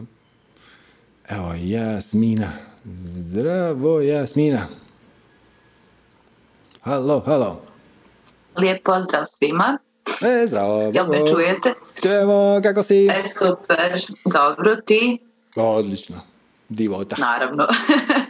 Evo, 1.29 1.53
Jasmina. 1.57 2.51
Zdravo, 2.85 4.01
Jasmina. 4.01 4.67
Halo, 6.81 7.19
halo. 7.25 7.61
Lijep 8.57 8.83
pozdrav 8.83 9.23
svima. 9.25 9.77
E, 10.21 10.47
zdravo. 10.47 10.91
Jel 10.93 11.07
me 11.07 11.27
čujete? 11.27 11.73
Čujemo, 12.01 12.59
kako 12.63 12.83
si? 12.83 13.07
E, 13.07 13.23
super. 13.37 14.01
Dobro, 14.25 14.75
ti? 14.75 15.19
Odlično. 15.55 16.15
Divota. 16.69 17.15
Naravno. 17.19 17.67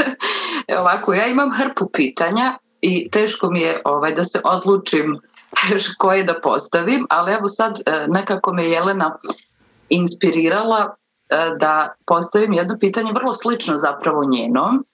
e, 0.67 0.77
ovako, 0.77 1.13
ja 1.13 1.27
imam 1.27 1.51
hrpu 1.57 1.89
pitanja 1.89 2.57
i 2.81 3.09
teško 3.11 3.51
mi 3.51 3.61
je 3.61 3.81
ovaj, 3.85 4.13
da 4.15 4.23
se 4.23 4.41
odlučim 4.43 5.19
koje 5.97 6.23
da 6.23 6.41
postavim, 6.41 7.07
ali 7.09 7.33
evo 7.33 7.47
sad 7.47 7.79
e, 7.85 8.05
nekako 8.07 8.53
me 8.53 8.69
Jelena 8.69 9.17
inspirirala 9.89 10.95
e, 11.29 11.35
da 11.59 11.93
postavim 12.05 12.53
jedno 12.53 12.77
pitanje 12.79 13.11
vrlo 13.15 13.33
slično 13.33 13.77
zapravo 13.77 14.23
njenom. 14.23 14.85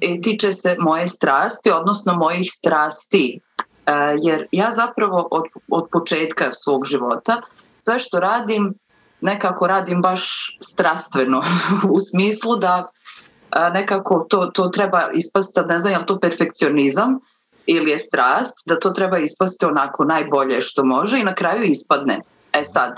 I 0.00 0.20
tiče 0.20 0.52
se 0.52 0.76
moje 0.78 1.08
strasti, 1.08 1.70
odnosno 1.70 2.14
mojih 2.14 2.48
strasti. 2.52 3.40
E, 3.86 3.92
jer 4.22 4.46
ja 4.52 4.72
zapravo 4.72 5.28
od, 5.30 5.44
od 5.68 5.88
početka 5.92 6.52
svog 6.52 6.84
života 6.84 7.42
sve 7.80 7.98
što 7.98 8.20
radim 8.20 8.74
nekako 9.20 9.66
radim 9.66 10.02
baš 10.02 10.56
strastveno. 10.60 11.42
U 11.96 12.00
smislu 12.00 12.56
da 12.56 12.86
nekako 13.72 14.26
to, 14.28 14.46
to 14.46 14.68
treba 14.68 15.10
ispasti, 15.14 15.60
ne 15.68 15.78
znam 15.78 15.92
je 15.92 16.06
to 16.06 16.18
perfekcionizam 16.18 17.18
ili 17.68 17.90
je 17.90 17.98
strast, 17.98 18.62
da 18.66 18.78
to 18.78 18.90
treba 18.90 19.18
ispasti 19.18 19.66
onako 19.66 20.04
najbolje 20.04 20.60
što 20.60 20.84
može 20.84 21.18
i 21.18 21.24
na 21.24 21.34
kraju 21.34 21.62
ispadne. 21.62 22.20
E 22.52 22.64
sad, 22.64 22.96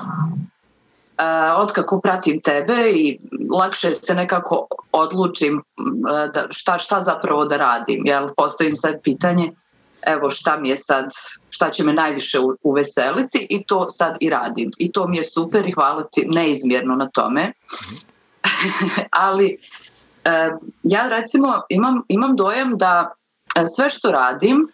otkako 1.57 2.01
pratim 2.01 2.41
tebe 2.41 2.91
i 2.91 3.19
lakše 3.51 3.95
se 3.95 4.15
nekako 4.15 4.67
odlučim 4.93 5.63
da 6.35 6.47
šta, 6.51 6.79
šta 6.79 7.01
zapravo 7.01 7.45
da 7.45 7.57
radim. 7.57 8.07
Jel, 8.07 8.29
postavim 8.37 8.77
sad 8.77 9.03
pitanje 9.03 9.53
evo 10.07 10.31
šta 10.31 10.57
mi 10.57 10.69
je 10.69 10.77
sad, 10.77 11.05
šta 11.51 11.71
će 11.71 11.85
me 11.85 11.93
najviše 11.93 12.39
uveseliti 12.63 13.47
i 13.51 13.65
to 13.65 13.91
sad 13.91 14.17
i 14.21 14.31
radim. 14.31 14.71
I 14.79 14.93
to 14.93 15.09
mi 15.09 15.17
je 15.17 15.25
super 15.25 15.69
i 15.69 15.73
hvala 15.73 16.05
ti 16.13 16.27
neizmjerno 16.29 16.97
na 16.97 17.09
tome. 17.11 17.53
Ali 19.11 19.59
e, 20.25 20.51
ja 20.83 21.09
recimo 21.09 21.63
imam, 21.69 22.03
imam 22.09 22.37
dojam 22.37 22.79
da 22.79 23.11
e, 23.13 23.20
sve 23.69 23.91
što 23.91 24.13
radim 24.13 24.69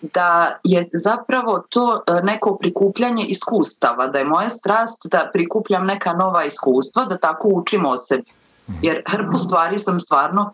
da 0.00 0.58
je 0.64 0.88
zapravo 0.92 1.58
to 1.68 2.02
e, 2.06 2.22
neko 2.22 2.56
prikupljanje 2.56 3.24
iskustava, 3.24 4.06
da 4.06 4.18
je 4.18 4.24
moja 4.24 4.50
strast 4.50 5.06
da 5.10 5.30
prikupljam 5.32 5.86
neka 5.86 6.12
nova 6.12 6.44
iskustva, 6.44 7.04
da 7.04 7.16
tako 7.18 7.48
učim 7.48 7.86
o 7.86 7.96
sebi. 7.96 8.30
Mhm. 8.68 8.78
Jer 8.82 9.02
hrpu 9.06 9.38
stvari 9.38 9.78
sam 9.78 10.00
stvarno 10.00 10.52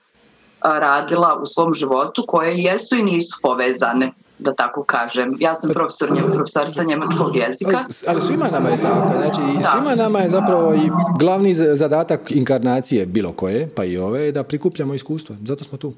radila 0.63 1.39
u 1.43 1.47
svom 1.47 1.75
životu 1.75 2.25
koje 2.29 2.59
jesu 2.59 2.97
i 2.97 3.03
nisu 3.03 3.39
povezane 3.43 4.13
da 4.39 4.55
tako 4.55 4.85
kažem. 4.85 5.37
Ja 5.41 5.55
sam 5.55 5.71
profesor, 5.75 6.09
profesorica 6.35 6.83
njemačkog 6.85 7.37
jezika. 7.37 7.85
Ali 8.09 8.23
svima 8.23 8.45
nama 8.53 8.69
je 8.69 8.79
tako. 8.83 9.13
Znači, 9.17 9.41
svima 9.73 9.95
nama 9.95 10.19
je 10.19 10.31
zapravo 10.31 10.75
i 10.75 10.91
glavni 11.19 11.55
zadatak 11.55 12.31
inkarnacije 12.31 13.07
bilo 13.07 13.33
koje, 13.33 13.69
pa 13.75 13.85
i 13.85 13.99
ove, 13.99 14.33
da 14.33 14.43
prikupljamo 14.43 14.95
iskustva. 14.95 15.37
Zato 15.45 15.65
smo 15.65 15.79
tu. 15.79 15.93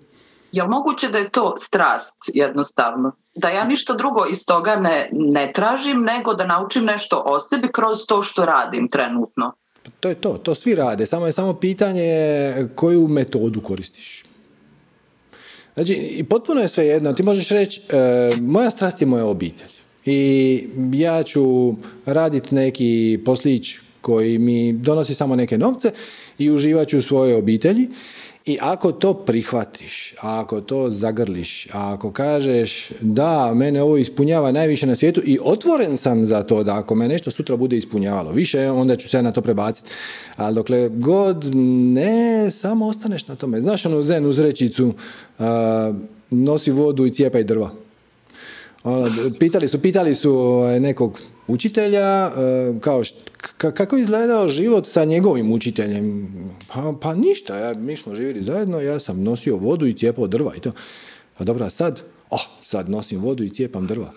Je 0.54 0.66
moguće 0.66 1.08
da 1.08 1.18
je 1.18 1.30
to 1.30 1.54
strast 1.58 2.22
jednostavno? 2.34 3.12
Da 3.34 3.48
ja 3.48 3.64
ništa 3.64 3.94
drugo 3.94 4.26
iz 4.30 4.46
toga 4.46 4.76
ne, 4.76 5.08
ne 5.12 5.52
tražim, 5.52 6.00
nego 6.00 6.34
da 6.34 6.46
naučim 6.46 6.84
nešto 6.84 7.22
o 7.26 7.40
sebi 7.40 7.68
kroz 7.72 7.98
to 8.08 8.22
što 8.22 8.44
radim 8.46 8.88
trenutno. 8.88 9.52
To 10.00 10.08
je 10.08 10.14
to, 10.14 10.32
to 10.32 10.54
svi 10.54 10.74
rade, 10.74 11.06
samo 11.06 11.26
je 11.26 11.32
samo 11.32 11.54
pitanje 11.54 12.06
koju 12.74 13.08
metodu 13.08 13.60
koristiš. 13.60 14.24
Znači, 15.74 16.24
potpuno 16.30 16.60
je 16.60 16.68
sve 16.68 16.86
jedno. 16.86 17.12
Ti 17.12 17.22
možeš 17.22 17.48
reći, 17.48 17.80
e, 17.80 18.36
moja 18.40 18.70
strast 18.70 19.00
je 19.00 19.06
moja 19.06 19.26
obitelj. 19.26 19.72
I 20.04 20.68
ja 20.92 21.22
ću 21.22 21.74
raditi 22.06 22.54
neki 22.54 23.20
poslić 23.24 23.76
koji 24.00 24.38
mi 24.38 24.72
donosi 24.72 25.14
samo 25.14 25.36
neke 25.36 25.58
novce 25.58 25.90
i 26.38 26.50
uživat 26.50 26.88
ću 26.88 26.98
u 26.98 27.02
svojoj 27.02 27.34
obitelji. 27.34 27.88
I 28.46 28.58
ako 28.60 28.92
to 28.92 29.14
prihvatiš, 29.14 30.14
ako 30.20 30.60
to 30.60 30.90
zagrliš, 30.90 31.68
ako 31.72 32.12
kažeš 32.12 32.90
da, 33.00 33.54
mene 33.54 33.82
ovo 33.82 33.96
ispunjava 33.96 34.52
najviše 34.52 34.86
na 34.86 34.96
svijetu 34.96 35.20
i 35.24 35.38
otvoren 35.42 35.96
sam 35.96 36.26
za 36.26 36.42
to 36.42 36.62
da 36.62 36.78
ako 36.78 36.94
me 36.94 37.08
nešto 37.08 37.30
sutra 37.30 37.56
bude 37.56 37.76
ispunjavalo 37.76 38.32
više, 38.32 38.70
onda 38.70 38.96
ću 38.96 39.08
se 39.08 39.22
na 39.22 39.32
to 39.32 39.40
prebaciti. 39.40 39.90
Ali 40.36 40.54
dokle 40.54 40.88
god 40.88 41.54
ne, 41.54 42.50
samo 42.50 42.86
ostaneš 42.86 43.28
na 43.28 43.36
tome. 43.36 43.60
Znaš 43.60 43.86
onu 43.86 44.02
zen 44.02 44.26
uzrečicu, 44.26 44.92
nosi 46.30 46.70
vodu 46.70 47.06
i 47.06 47.10
cijepaj 47.10 47.44
drva. 47.44 47.70
Ono, 48.84 49.10
pitali 49.38 49.68
su, 49.68 49.82
pitali 49.82 50.14
su 50.14 50.30
ovaj, 50.30 50.80
nekog 50.80 51.20
učitelja, 51.46 52.26
e, 52.26 52.80
kao 52.80 53.02
kako 53.56 53.96
je 53.96 54.02
izgledao 54.02 54.48
život 54.48 54.86
sa 54.86 55.04
njegovim 55.04 55.52
učiteljem? 55.52 56.28
Pa, 56.72 56.94
pa 57.00 57.14
ništa, 57.14 57.58
ja, 57.58 57.74
mi 57.74 57.96
smo 57.96 58.14
živjeli 58.14 58.42
zajedno, 58.42 58.80
ja 58.80 58.98
sam 58.98 59.22
nosio 59.22 59.56
vodu 59.56 59.86
i 59.86 59.94
cijepao 59.94 60.26
drva 60.26 60.54
i 60.56 60.60
to. 60.60 60.72
Pa 61.38 61.44
dobro, 61.44 61.64
a 61.64 61.70
sad? 61.70 62.02
Oh, 62.30 62.40
sad 62.62 62.90
nosim 62.90 63.20
vodu 63.20 63.44
i 63.44 63.50
cijepam 63.50 63.86
drva. 63.86 64.12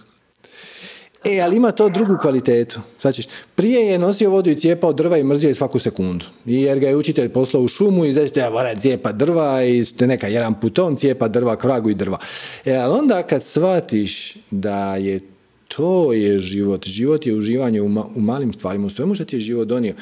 E, 1.23 1.41
ali 1.41 1.57
ima 1.57 1.71
to 1.71 1.89
drugu 1.89 2.17
kvalitetu. 2.21 2.79
Znači, 3.01 3.27
prije 3.55 3.87
je 3.87 3.97
nosio 3.97 4.29
vodu 4.29 4.49
i 4.49 4.55
cijepao 4.55 4.93
drva 4.93 5.17
i 5.17 5.23
mrzio 5.23 5.47
je 5.47 5.55
svaku 5.55 5.79
sekundu. 5.79 6.25
Jer 6.45 6.79
ga 6.79 6.87
je 6.87 6.95
učitelj 6.95 7.29
poslao 7.29 7.63
u 7.63 7.67
šumu 7.67 8.05
i 8.05 8.13
znači 8.13 8.33
treba 8.33 8.49
mora 8.49 8.75
cijepa 8.75 9.11
drva 9.11 9.63
i 9.63 9.83
neka 9.99 10.27
jedan 10.27 10.59
puton 10.59 10.95
cijepa 10.95 11.27
drva, 11.27 11.55
kragu 11.55 11.89
i 11.89 11.95
drva. 11.95 12.17
E, 12.65 12.75
ali 12.75 12.99
onda 12.99 13.23
kad 13.23 13.43
shvatiš 13.43 14.35
da 14.51 14.95
je 14.95 15.19
to 15.67 16.13
je 16.13 16.39
život. 16.39 16.87
Život 16.87 17.25
je 17.25 17.35
uživanje 17.35 17.81
u, 17.81 17.85
u 18.15 18.21
malim 18.21 18.53
stvarima, 18.53 18.87
u 18.87 18.89
svemu 18.89 19.15
što 19.15 19.25
ti 19.25 19.35
je 19.35 19.41
život 19.41 19.67
donio. 19.67 19.95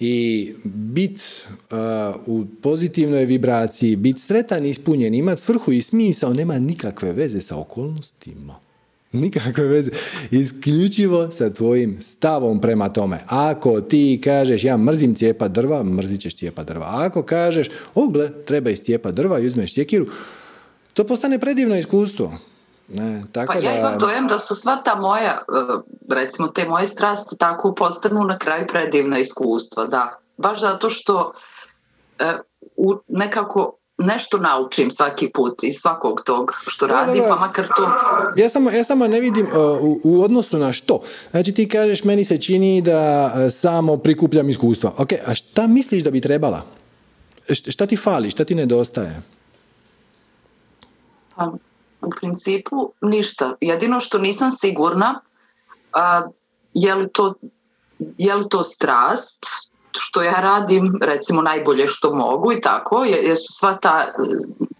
I 0.00 0.52
bit 0.64 1.46
uh, 1.70 1.76
u 2.26 2.46
pozitivnoj 2.62 3.24
vibraciji, 3.24 3.96
bit 3.96 4.20
sretan 4.20 4.66
ispunjen, 4.66 5.14
imat 5.14 5.38
svrhu 5.38 5.72
i 5.72 5.82
smisao, 5.82 6.34
nema 6.34 6.58
nikakve 6.58 7.12
veze 7.12 7.40
sa 7.40 7.58
okolnostima. 7.58 8.56
Nikakve 9.12 9.64
veze. 9.64 9.90
Isključivo 10.30 11.30
sa 11.30 11.50
tvojim 11.50 12.00
stavom 12.00 12.60
prema 12.60 12.88
tome. 12.88 13.18
Ako 13.26 13.80
ti 13.80 14.20
kažeš 14.24 14.64
ja 14.64 14.76
mrzim 14.76 15.14
cijepa 15.14 15.48
drva, 15.48 15.82
mrzit 15.82 16.20
ćeš 16.20 16.34
cijepa 16.34 16.64
drva. 16.64 16.86
ako 16.90 17.22
kažeš, 17.22 17.68
ogle, 17.94 18.30
treba 18.44 18.74
cijepa 18.74 19.10
drva 19.10 19.40
i 19.40 19.46
uzmeš 19.46 19.74
sjekiru, 19.74 20.06
to 20.92 21.04
postane 21.04 21.38
predivno 21.38 21.78
iskustvo. 21.78 22.38
Ne, 22.88 23.22
tako 23.32 23.52
pa 23.52 23.58
ja 23.58 23.78
imam 23.78 23.98
dojem 23.98 24.26
da 24.26 24.38
su 24.38 24.54
sva 24.54 24.76
ta 24.76 24.94
moja, 24.94 25.32
e, 25.32 25.42
recimo 26.14 26.48
te 26.48 26.68
moje 26.68 26.86
strasti 26.86 27.36
tako 27.38 27.74
postanu 27.74 28.24
na 28.24 28.38
kraju 28.38 28.66
predivna 28.66 29.18
iskustva, 29.18 29.86
da. 29.86 30.18
Baš 30.36 30.60
zato 30.60 30.90
što 30.90 31.32
e, 32.18 32.38
u, 32.76 32.94
nekako 33.08 33.74
nešto 33.98 34.38
naučim 34.38 34.90
svaki 34.90 35.30
put 35.34 35.62
iz 35.62 35.74
svakog 35.80 36.22
tog 36.24 36.52
što 36.66 36.86
radim, 36.86 37.22
pa 37.28 37.36
makar 37.36 37.68
to... 37.76 37.90
Ja 38.36 38.48
samo, 38.48 38.70
ja 38.70 38.84
samo 38.84 39.06
ne 39.06 39.20
vidim 39.20 39.46
e, 39.46 39.58
u, 39.58 40.00
u, 40.04 40.22
odnosu 40.22 40.58
na 40.58 40.72
što. 40.72 41.00
Znači 41.30 41.54
ti 41.54 41.68
kažeš, 41.68 42.04
meni 42.04 42.24
se 42.24 42.38
čini 42.38 42.82
da 42.82 43.30
samo 43.50 43.96
prikupljam 43.96 44.50
iskustva. 44.50 44.92
Ok, 44.98 45.12
a 45.26 45.34
šta 45.34 45.66
misliš 45.66 46.04
da 46.04 46.10
bi 46.10 46.20
trebala? 46.20 46.62
Šta 47.52 47.86
ti 47.86 47.96
fali, 47.96 48.30
šta 48.30 48.44
ti 48.44 48.54
nedostaje? 48.54 49.22
Pa, 51.36 51.52
u 52.00 52.10
principu 52.20 52.92
ništa. 53.00 53.56
Jedino 53.60 54.00
što 54.00 54.18
nisam 54.18 54.52
sigurna 54.52 55.20
a, 55.92 56.22
je, 56.74 56.94
li 56.94 57.08
to, 57.12 57.34
je 57.98 58.34
li 58.34 58.48
to 58.48 58.62
strast 58.62 59.46
što 59.90 60.22
ja 60.22 60.40
radim 60.40 60.98
recimo 61.02 61.42
najbolje 61.42 61.86
što 61.86 62.14
mogu 62.14 62.52
i 62.52 62.60
tako, 62.60 63.04
jesu 63.04 63.52
sva 63.52 63.74
ta, 63.74 64.06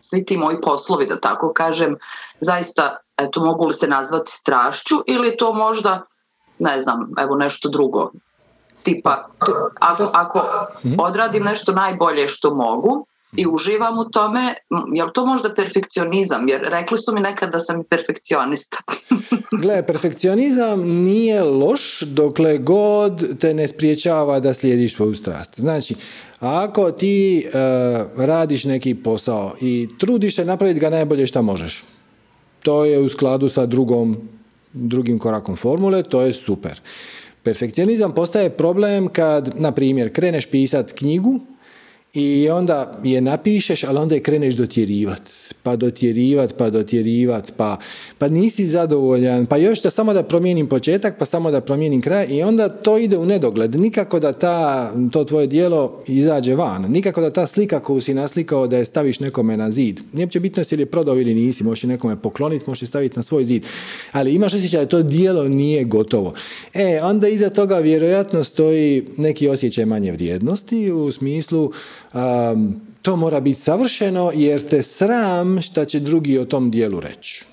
svi 0.01 0.25
ti 0.25 0.37
moji 0.37 0.61
poslovi 0.61 1.07
da 1.07 1.21
tako 1.21 1.53
kažem 1.53 1.97
zaista 2.41 2.97
eto 3.17 3.45
mogu 3.45 3.67
li 3.67 3.75
se 3.75 3.89
nazvati 3.89 4.31
strašću 4.33 4.97
ili 5.07 5.37
to 5.37 5.53
možda 5.53 6.03
ne 6.59 6.81
znam, 6.81 7.11
evo 7.19 7.37
nešto 7.37 7.69
drugo 7.69 8.11
tipa 8.83 9.29
ako, 9.81 10.05
ako 10.13 10.39
mhm. 10.87 10.95
odradim 11.01 11.45
nešto 11.45 11.73
najbolje 11.73 12.29
što 12.29 12.55
mogu 12.55 13.07
i 13.37 13.47
uživam 13.47 13.99
u 13.99 14.05
tome, 14.11 14.55
je 14.95 15.05
li 15.05 15.11
to 15.15 15.27
možda 15.27 15.55
perfekcionizam? 15.55 16.49
Jer 16.49 16.61
rekli 16.61 16.99
su 16.99 17.15
mi 17.15 17.21
nekad 17.21 17.53
da 17.53 17.61
sam 17.61 17.85
perfekcionista. 17.85 18.79
Gle, 19.63 19.87
perfekcionizam 19.87 20.81
nije 20.81 21.43
loš 21.43 22.01
dokle 22.01 22.59
god 22.59 23.39
te 23.39 23.55
ne 23.55 23.69
spriječava 23.69 24.41
da 24.41 24.55
slijediš 24.55 24.95
svoju 24.95 25.15
strast. 25.15 25.61
Znači, 25.61 25.95
ako 26.41 26.91
ti 26.91 27.39
e, 27.39 27.51
radiš 28.17 28.65
neki 28.65 28.95
posao 28.95 29.55
i 29.61 29.89
trudiš 29.99 30.37
se 30.37 30.45
napraviti 30.45 30.81
ga 30.81 30.91
najbolje 30.91 31.27
što 31.27 31.43
možeš, 31.43 31.85
to 32.63 32.85
je 32.85 32.99
u 32.99 33.09
skladu 33.09 33.49
sa 33.49 33.67
drugom, 33.67 34.17
drugim 34.73 35.19
korakom 35.19 35.57
formule, 35.57 36.03
to 36.03 36.21
je 36.21 36.33
super. 36.33 36.81
Perfekcionizam 37.43 38.15
postaje 38.15 38.51
problem 38.51 39.09
kad, 39.09 39.61
na 39.61 39.73
primjer, 39.73 40.13
kreneš 40.13 40.47
pisati 40.47 40.95
knjigu 40.95 41.41
i 42.19 42.51
onda 42.51 42.99
je 43.05 43.21
napišeš, 43.21 43.85
ali 43.85 43.99
onda 43.99 44.15
je 44.15 44.23
kreneš 44.23 44.55
dotjerivat, 44.55 45.23
pa 45.63 45.77
dotjerivat, 45.77 46.55
pa 46.59 46.71
dotjerivat, 46.71 47.53
pa, 47.57 47.77
pa 48.19 48.29
nisi 48.29 48.67
zadovoljan, 48.67 49.47
pa 49.47 49.57
još 49.57 49.83
da 49.83 49.91
samo 49.91 50.13
da 50.13 50.23
promijenim 50.23 50.67
početak, 50.67 51.19
pa 51.19 51.25
samo 51.25 51.51
da 51.51 51.61
promijenim 51.61 52.01
kraj 52.01 52.27
i 52.31 52.43
onda 52.43 52.69
to 52.69 52.99
ide 52.99 53.19
u 53.19 53.25
nedogled. 53.25 53.81
Nikako 53.81 54.21
da 54.21 54.33
ta, 54.33 54.93
to 55.13 55.25
tvoje 55.25 55.47
dijelo 55.47 56.03
izađe 56.07 56.55
van, 56.55 56.83
nikako 56.83 57.21
da 57.21 57.31
ta 57.31 57.47
slika 57.47 57.81
koju 57.81 58.01
si 58.01 58.15
naslikao 58.15 58.67
da 58.67 58.77
je 58.77 58.85
staviš 58.85 59.21
nekome 59.21 59.57
na 59.57 59.71
zid. 59.71 60.01
Nije 60.13 60.29
će 60.29 60.41
bitno 60.41 60.63
je 60.71 60.87
prodao 60.87 61.21
ili 61.21 61.35
nisi, 61.35 61.65
možeš 61.65 61.83
nekome 61.83 62.17
pokloniti, 62.17 62.65
možeš 62.67 62.89
staviti 62.89 63.17
na 63.17 63.23
svoj 63.23 63.45
zid, 63.45 63.67
ali 64.13 64.35
imaš 64.35 64.55
osjećaj 64.55 64.81
da 64.81 64.87
to 64.87 65.03
dijelo 65.03 65.49
nije 65.49 65.85
gotovo. 65.85 66.35
E, 66.75 67.01
onda 67.03 67.29
iza 67.29 67.51
toga 67.51 67.79
vjerojatno 67.79 68.45
stoji 68.45 69.07
neki 69.17 69.49
osjećaj 69.49 69.85
manje 69.85 70.13
vrijednosti 70.13 70.93
u 70.93 71.13
smislu 71.13 71.73
to 73.03 73.17
mora 73.17 73.41
biti 73.41 73.61
savršeno 73.61 74.33
jer 74.35 74.69
te 74.69 74.83
sram 74.83 75.63
šta 75.63 75.85
će 75.85 76.01
drugi 76.01 76.39
o 76.39 76.45
tom 76.45 76.71
dijelu 76.71 77.01
reći. 77.01 77.45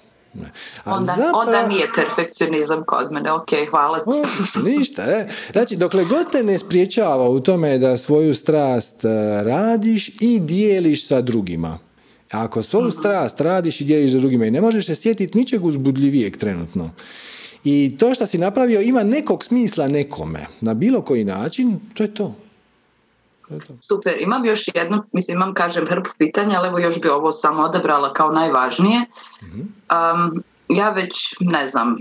onda, 0.86 1.32
onda 1.36 1.68
nije 1.68 1.90
perfekcionizam 1.96 2.84
kod 2.84 3.12
mene, 3.12 3.32
ok, 3.32 3.50
hvala 3.70 3.98
ti. 4.00 4.10
O, 4.10 4.24
ništa, 4.70 5.02
e. 5.04 5.28
Znači, 5.52 5.76
dokle 5.76 6.06
god 6.06 6.32
te 6.32 6.44
ne 6.44 6.58
spriječava 6.58 7.30
u 7.30 7.40
tome 7.40 7.78
da 7.78 7.98
svoju 7.98 8.34
strast 8.34 9.06
e, 9.06 9.10
radiš 9.44 10.12
i 10.22 10.40
dijeliš 10.40 11.08
sa 11.08 11.22
drugima. 11.22 11.80
Ako 12.32 12.64
svoju 12.64 12.88
mhm. 12.88 12.98
strast 12.98 13.42
radiš 13.42 13.82
i 13.82 13.84
dijeliš 13.84 14.12
sa 14.12 14.18
drugima 14.18 14.46
i 14.46 14.52
ne 14.52 14.62
možeš 14.62 14.86
se 14.86 14.96
sjetiti 14.96 15.38
ničeg 15.38 15.66
uzbudljivijeg 15.66 16.38
trenutno. 16.38 16.92
I 17.64 17.96
to 18.00 18.14
što 18.14 18.26
si 18.26 18.38
napravio 18.38 18.82
ima 18.82 19.04
nekog 19.04 19.44
smisla 19.46 19.88
nekome, 19.88 20.46
na 20.62 20.74
bilo 20.74 21.02
koji 21.02 21.24
način, 21.24 21.80
to 21.94 22.04
je 22.04 22.14
to. 22.14 22.36
Super, 23.82 24.14
imam 24.20 24.46
još 24.46 24.68
jedno, 24.74 25.06
mislim 25.12 25.38
imam 25.38 25.54
kažem 25.54 25.88
hrpu 25.88 26.10
pitanja, 26.18 26.58
ali 26.60 26.68
evo 26.68 26.80
još 26.80 27.02
bi 27.02 27.10
ovo 27.10 27.32
samo 27.32 27.64
odabrala 27.64 28.14
kao 28.14 28.32
najvažnije. 28.32 29.06
Um, 29.42 30.44
ja 30.68 30.90
već, 30.90 31.36
ne 31.40 31.68
znam, 31.68 31.98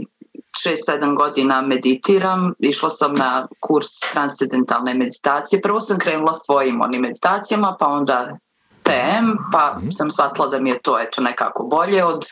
6-7 0.67 1.17
godina 1.17 1.63
meditiram, 1.63 2.55
išla 2.59 2.91
sam 2.91 3.15
na 3.15 3.47
kurs 3.61 3.87
transcendentalne 4.13 4.95
meditacije. 4.95 5.63
Prvo 5.63 5.81
sam 5.81 5.99
krenula 5.99 6.35
s 6.35 6.47
tvojim 6.47 6.81
onim 6.81 7.01
meditacijama, 7.01 7.77
pa 7.81 7.87
onda 7.87 8.39
TM, 8.83 9.27
pa 9.53 9.77
mhm. 9.79 9.91
sam 9.91 10.11
shvatila 10.11 10.47
da 10.47 10.61
mi 10.61 10.71
je 10.71 10.79
to 10.79 11.01
eto 11.01 11.23
nekako 11.23 11.63
bolje 11.63 12.05
od 12.05 12.25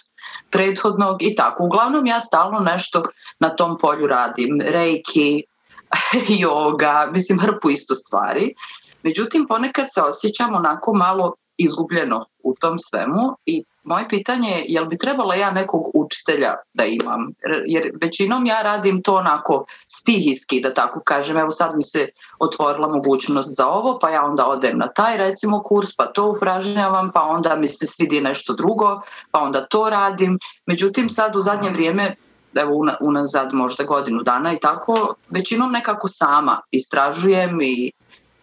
prethodnog 0.51 1.23
i 1.23 1.35
tako. 1.35 1.65
Uglavnom 1.65 2.07
ja 2.07 2.21
stalno 2.21 2.61
nešto 2.61 3.03
na 3.39 3.49
tom 3.49 3.79
polju 3.79 4.07
radim. 4.07 4.61
Reiki, 4.61 5.43
yoga, 6.45 7.13
mislim 7.13 7.41
hrpu 7.41 7.71
isto 7.71 7.95
stvari. 7.95 8.55
Međutim, 9.03 9.47
ponekad 9.49 9.87
se 9.89 10.03
osjećam 10.03 10.55
onako 10.55 10.95
malo 10.95 11.35
izgubljeno 11.57 12.25
u 12.43 12.55
tom 12.61 12.79
svemu 12.79 13.37
i 13.47 13.65
moje 13.85 14.09
pitanje 14.09 14.51
je 14.51 14.65
jel 14.69 14.85
bi 14.85 14.99
trebala 14.99 15.35
ja 15.35 15.51
nekog 15.51 15.91
učitelja 15.95 16.55
da 16.75 16.85
imam? 16.85 17.33
Jer 17.67 17.91
većinom 18.03 18.47
ja 18.47 18.63
radim 18.63 19.03
to 19.03 19.15
onako 19.15 19.65
stihijski 19.89 20.61
da 20.61 20.75
tako 20.75 21.01
kažem. 21.05 21.37
Evo 21.37 21.51
sad 21.51 21.77
mi 21.77 21.83
se 21.83 22.09
otvorila 22.39 22.89
mogućnost 22.89 23.57
za 23.57 23.67
ovo 23.67 23.99
pa 23.99 24.11
ja 24.11 24.25
onda 24.25 24.47
odem 24.47 24.79
na 24.79 24.89
taj 24.89 25.17
recimo 25.17 25.63
kurs 25.63 25.97
pa 25.97 26.07
to 26.07 26.27
upražnjavam 26.27 27.11
pa 27.15 27.23
onda 27.23 27.57
mi 27.57 27.69
se 27.69 27.87
svidi 27.87 28.21
nešto 28.21 28.53
drugo 28.53 29.01
pa 29.31 29.41
onda 29.41 29.67
to 29.67 29.91
radim. 29.91 30.39
Međutim 30.67 31.09
sad 31.09 31.37
u 31.37 31.41
zadnje 31.41 31.71
vrijeme 31.71 32.17
evo 32.55 32.73
unazad 33.01 33.55
možda 33.55 33.85
godinu 33.85 34.23
dana 34.23 34.53
i 34.53 34.61
tako 34.61 35.15
većinom 35.31 35.73
nekako 35.73 36.09
sama 36.09 36.61
istražujem 36.71 37.61
i 37.63 37.93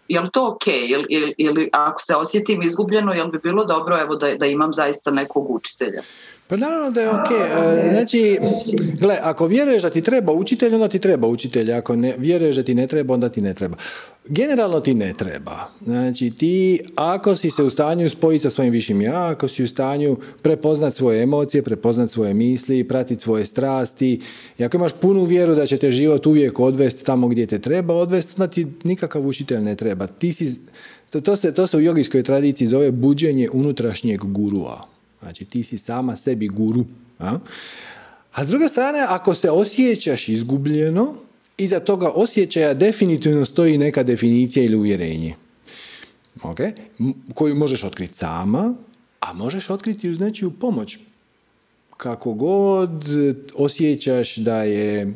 je 0.09 0.21
li 0.21 0.29
to 0.33 0.47
ok 0.47 0.67
ili, 0.67 1.33
ili, 1.37 1.69
ako 1.73 2.01
se 2.01 2.15
osjetim 2.15 2.61
izgubljeno, 2.61 3.13
jel 3.13 3.27
bi 3.27 3.39
bilo 3.43 3.65
dobro 3.65 3.97
evo 4.01 4.15
da, 4.15 4.35
da 4.35 4.45
imam 4.45 4.73
zaista 4.73 5.11
nekog 5.11 5.49
učitelja? 5.49 6.01
Pa 6.49 6.57
naravno 6.57 6.91
da 6.91 7.01
je 7.01 7.09
ok. 7.09 7.31
E, 7.31 7.89
znači, 7.91 8.37
gle, 8.99 9.17
ako 9.21 9.47
vjeruješ 9.47 9.83
da 9.83 9.89
ti 9.89 10.01
treba 10.01 10.33
učitelj, 10.33 10.73
onda 10.73 10.87
ti 10.87 10.99
treba 10.99 11.27
učitelj. 11.27 11.73
Ako 11.73 11.95
ne 11.95 12.15
vjeruješ 12.17 12.55
da 12.55 12.63
ti 12.63 12.73
ne 12.73 12.87
treba, 12.87 13.13
onda 13.13 13.29
ti 13.29 13.41
ne 13.41 13.53
treba. 13.53 13.77
Generalno 14.27 14.79
ti 14.79 14.93
ne 14.93 15.13
treba. 15.13 15.69
Znači, 15.85 16.31
ti, 16.31 16.79
ako 16.95 17.35
si 17.35 17.51
se 17.51 17.63
u 17.63 17.69
stanju 17.69 18.09
spojiti 18.09 18.43
sa 18.43 18.49
svojim 18.49 18.71
višim 18.71 19.01
ja, 19.01 19.27
ako 19.27 19.47
si 19.47 19.63
u 19.63 19.67
stanju 19.67 20.17
prepoznat 20.41 20.93
svoje 20.93 21.23
emocije, 21.23 21.63
prepoznat 21.63 22.09
svoje 22.09 22.33
misli, 22.33 22.87
pratiti 22.87 23.23
svoje 23.23 23.45
strasti, 23.45 24.21
i 24.57 24.63
ako 24.63 24.77
imaš 24.77 24.93
punu 25.01 25.23
vjeru 25.23 25.55
da 25.55 25.65
će 25.65 25.77
te 25.77 25.91
život 25.91 26.25
uvijek 26.25 26.59
odvesti 26.59 27.05
tamo 27.05 27.27
gdje 27.27 27.45
te 27.45 27.59
treba 27.59 27.93
odvesti, 27.93 28.33
onda 28.37 28.47
ti 28.47 28.67
nikakav 28.83 29.27
učitelj 29.27 29.61
ne 29.61 29.75
treba. 29.75 30.07
Ti 30.07 30.33
si, 30.33 30.59
to, 31.09 31.21
to, 31.21 31.35
se, 31.35 31.53
to 31.53 31.67
se 31.67 31.77
u 31.77 31.81
jogijskoj 31.81 32.23
tradiciji 32.23 32.67
zove 32.67 32.91
buđenje 32.91 33.49
unutrašnjeg 33.53 34.23
gurua. 34.23 34.98
Znači 35.21 35.45
ti 35.45 35.63
si 35.63 35.77
sama 35.77 36.15
sebi 36.15 36.47
guru. 36.47 36.85
A, 37.19 37.39
a 38.31 38.45
s 38.45 38.47
druge 38.47 38.67
strane, 38.67 39.05
ako 39.07 39.33
se 39.33 39.51
osjećaš 39.51 40.29
izgubljeno, 40.29 41.15
iza 41.57 41.79
toga 41.79 42.11
osjećaja 42.15 42.73
definitivno 42.73 43.45
stoji 43.45 43.77
neka 43.77 44.03
definicija 44.03 44.65
ili 44.65 44.75
uvjerenje. 44.75 45.35
Okay? 46.43 46.71
koju 47.33 47.55
možeš 47.55 47.83
otkriti 47.83 48.17
sama, 48.17 48.75
a 49.19 49.33
možeš 49.33 49.69
otkriti 49.69 50.09
uz 50.09 50.19
nečiju 50.19 50.51
pomoć. 50.51 50.97
Kako 51.97 52.33
god 52.33 53.03
osjećaš 53.55 54.35
da 54.35 54.63
je 54.63 55.13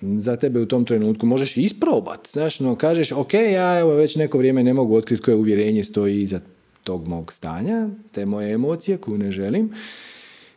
za 0.00 0.36
tebe 0.36 0.60
u 0.60 0.66
tom 0.66 0.84
trenutku, 0.84 1.26
možeš 1.26 1.56
i 1.56 1.62
isprobat. 1.62 2.28
Znaš, 2.32 2.60
no, 2.60 2.76
kažeš, 2.76 3.12
ok, 3.12 3.34
ja 3.34 3.78
evo 3.78 3.94
već 3.94 4.16
neko 4.16 4.38
vrijeme 4.38 4.62
ne 4.64 4.74
mogu 4.74 4.96
otkriti 4.96 5.22
koje 5.22 5.36
uvjerenje 5.36 5.84
stoji 5.84 6.22
iza 6.22 6.40
tog 6.88 7.08
mog 7.08 7.32
stanja, 7.32 7.88
te 8.12 8.26
moje 8.26 8.54
emocije 8.54 8.96
koju 8.96 9.18
ne 9.18 9.30
želim. 9.30 9.74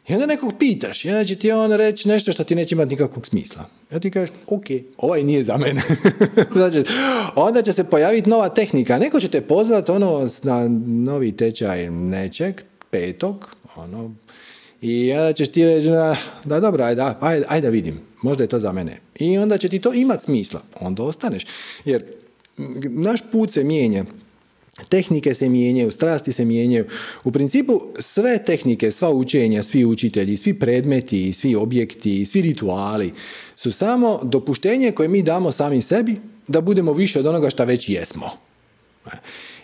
I 0.07 0.13
onda 0.13 0.25
nekog 0.25 0.53
pitaš, 0.59 1.05
i 1.05 1.09
onda 1.09 1.25
će 1.25 1.35
ti 1.35 1.51
on 1.51 1.71
reći 1.71 2.07
nešto 2.07 2.31
što 2.31 2.43
ti 2.43 2.55
neće 2.55 2.75
imati 2.75 2.89
nikakvog 2.89 3.27
smisla. 3.27 3.65
Ja 3.91 3.99
ti 3.99 4.11
kažeš, 4.11 4.29
ok, 4.47 4.65
ovaj 4.97 5.23
nije 5.23 5.43
za 5.43 5.57
mene. 5.57 5.81
znači, 6.57 6.83
onda 7.35 7.61
će 7.61 7.71
se 7.71 7.83
pojaviti 7.83 8.29
nova 8.29 8.49
tehnika. 8.49 8.99
Neko 8.99 9.19
će 9.19 9.27
te 9.27 9.41
pozvati 9.41 9.91
ono 9.91 10.27
na 10.43 10.67
novi 10.87 11.31
tečaj 11.31 11.89
nečeg, 11.89 12.61
petog, 12.89 13.55
ono, 13.75 14.15
i 14.81 15.13
onda 15.13 15.33
ćeš 15.33 15.51
ti 15.51 15.65
reći, 15.65 15.89
da 16.45 16.59
dobro, 16.59 16.83
ajde, 16.83 17.03
ajde, 17.19 17.45
ajde 17.49 17.69
vidim, 17.69 17.99
možda 18.21 18.43
je 18.43 18.47
to 18.47 18.59
za 18.59 18.71
mene. 18.71 18.97
I 19.19 19.37
onda 19.37 19.57
će 19.57 19.69
ti 19.69 19.79
to 19.79 19.93
imati 19.93 20.23
smisla, 20.23 20.61
onda 20.79 21.03
ostaneš. 21.03 21.45
Jer 21.85 22.03
naš 22.83 23.19
put 23.31 23.51
se 23.51 23.63
mijenja 23.63 24.05
Tehnike 24.89 25.33
se 25.33 25.49
mijenjaju, 25.49 25.91
strasti 25.91 26.31
se 26.31 26.45
mijenjaju. 26.45 26.85
U 27.23 27.31
principu 27.31 27.81
sve 27.99 28.45
tehnike, 28.45 28.91
sva 28.91 29.09
učenja, 29.09 29.63
svi 29.63 29.85
učitelji, 29.85 30.37
svi 30.37 30.59
predmeti, 30.59 31.33
svi 31.33 31.55
objekti, 31.55 32.25
svi 32.25 32.41
rituali 32.41 33.11
su 33.55 33.71
samo 33.71 34.19
dopuštenje 34.23 34.91
koje 34.91 35.09
mi 35.09 35.21
damo 35.21 35.51
sami 35.51 35.81
sebi 35.81 36.15
da 36.47 36.61
budemo 36.61 36.93
više 36.93 37.19
od 37.19 37.25
onoga 37.25 37.49
što 37.49 37.65
već 37.65 37.89
jesmo. 37.89 38.29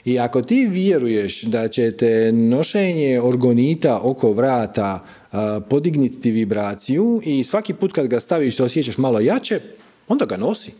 I 0.06 0.20
ako 0.20 0.42
ti 0.42 0.68
vjeruješ 0.72 1.42
da 1.42 1.68
će 1.68 1.92
te 1.92 2.32
nošenje 2.32 3.22
orgonita 3.22 4.00
oko 4.04 4.32
vrata 4.32 5.06
podignuti 5.70 6.32
vibraciju 6.32 7.22
i 7.26 7.44
svaki 7.44 7.74
put 7.74 7.94
kad 7.94 8.08
ga 8.08 8.20
staviš 8.20 8.60
osjećaš 8.60 8.98
malo 8.98 9.20
jače, 9.20 9.60
onda 10.08 10.26
ga 10.26 10.38
nosi. 10.38 10.72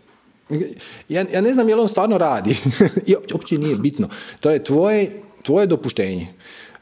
Ja, 1.10 1.26
ja 1.34 1.42
ne 1.42 1.54
znam 1.54 1.70
je 1.70 1.76
li 1.76 1.82
on 1.82 1.88
stvarno 1.88 2.18
radi. 2.18 2.58
I 3.08 3.16
uopće 3.34 3.58
nije 3.58 3.76
bitno. 3.76 4.10
To 4.40 4.50
je 4.50 4.64
tvoje, 4.64 5.22
tvoje 5.44 5.68
dopuštenje. 5.68 6.28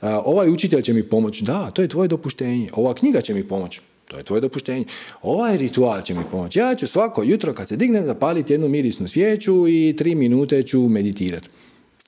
ovaj 0.01 0.49
učitelj 0.49 0.81
će 0.81 0.93
mi 0.93 1.03
pomoći. 1.03 1.43
Da, 1.43 1.71
to 1.71 1.81
je 1.81 1.87
tvoje 1.87 2.07
dopuštenje. 2.07 2.69
Ova 2.73 2.93
knjiga 2.93 3.21
će 3.21 3.33
mi 3.33 3.47
pomoći. 3.47 3.81
To 4.07 4.17
je 4.17 4.23
tvoje 4.23 4.41
dopuštenje. 4.41 4.85
Ovaj 5.21 5.57
ritual 5.57 6.01
će 6.01 6.13
mi 6.13 6.23
pomoći. 6.31 6.59
Ja 6.59 6.75
ću 6.75 6.87
svako 6.87 7.23
jutro 7.23 7.53
kad 7.53 7.67
se 7.67 7.75
dignem 7.75 8.05
zapaliti 8.05 8.53
jednu 8.53 8.67
mirisnu 8.67 9.07
svijeću 9.07 9.67
i 9.67 9.95
tri 9.97 10.15
minute 10.15 10.63
ću 10.63 10.79
meditirati. 10.79 11.49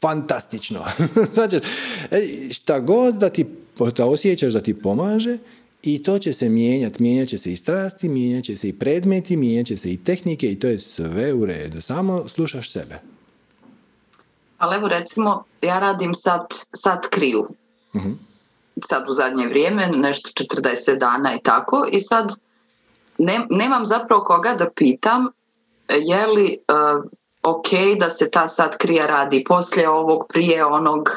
Fantastično. 0.01 0.86
znači, 1.34 1.55
e, 2.12 2.22
šta 2.51 2.80
god 2.80 3.16
da 3.16 3.30
ti 3.30 3.45
da 3.97 4.05
osjećaš 4.05 4.53
da 4.53 4.62
ti 4.62 4.74
pomaže, 4.74 5.38
i 5.94 6.04
to 6.04 6.20
će 6.20 6.34
se 6.34 6.50
mijenjati, 6.50 7.04
mijenjat 7.04 7.28
će 7.28 7.38
se 7.38 7.54
i 7.54 7.56
strasti, 7.56 8.10
mijenjat 8.10 8.44
će 8.44 8.58
se 8.58 8.70
i 8.70 8.74
predmeti, 8.74 9.38
mijenjat 9.38 9.68
će 9.68 9.78
se 9.78 9.93
i 9.93 10.04
tehnike 10.04 10.51
i 10.51 10.59
to 10.59 10.68
je 10.68 10.80
sve 10.80 11.34
u 11.34 11.46
redu. 11.46 11.82
Samo 11.82 12.28
slušaš 12.28 12.72
sebe. 12.72 13.00
Ali 14.58 14.76
evo 14.76 14.88
recimo, 14.88 15.43
ja 15.62 15.80
radim 15.80 16.14
sad, 16.14 16.46
sad 16.74 17.09
kriju. 17.09 17.47
uh 17.93 18.01
Sad 18.86 19.09
u 19.09 19.14
zadnje 19.14 19.47
vrijeme, 19.47 19.88
nešto 19.88 20.43
40 20.43 21.00
dana 21.00 21.36
i 21.36 21.39
tako. 21.43 21.88
I 21.92 22.00
sad 22.00 22.30
ne, 23.18 23.46
nemam 23.50 23.86
zapravo 23.86 24.24
koga 24.24 24.54
da 24.54 24.70
pitam 24.76 25.28
je 25.89 26.28
li 26.28 26.58
uh, 26.68 27.04
ok 27.43 27.97
da 28.00 28.09
se 28.09 28.32
ta 28.32 28.47
sad 28.47 28.78
krija 28.78 29.05
radi 29.05 29.43
poslije 29.43 29.89
ovog, 29.89 30.26
prije 30.30 30.66
onog 30.66 31.09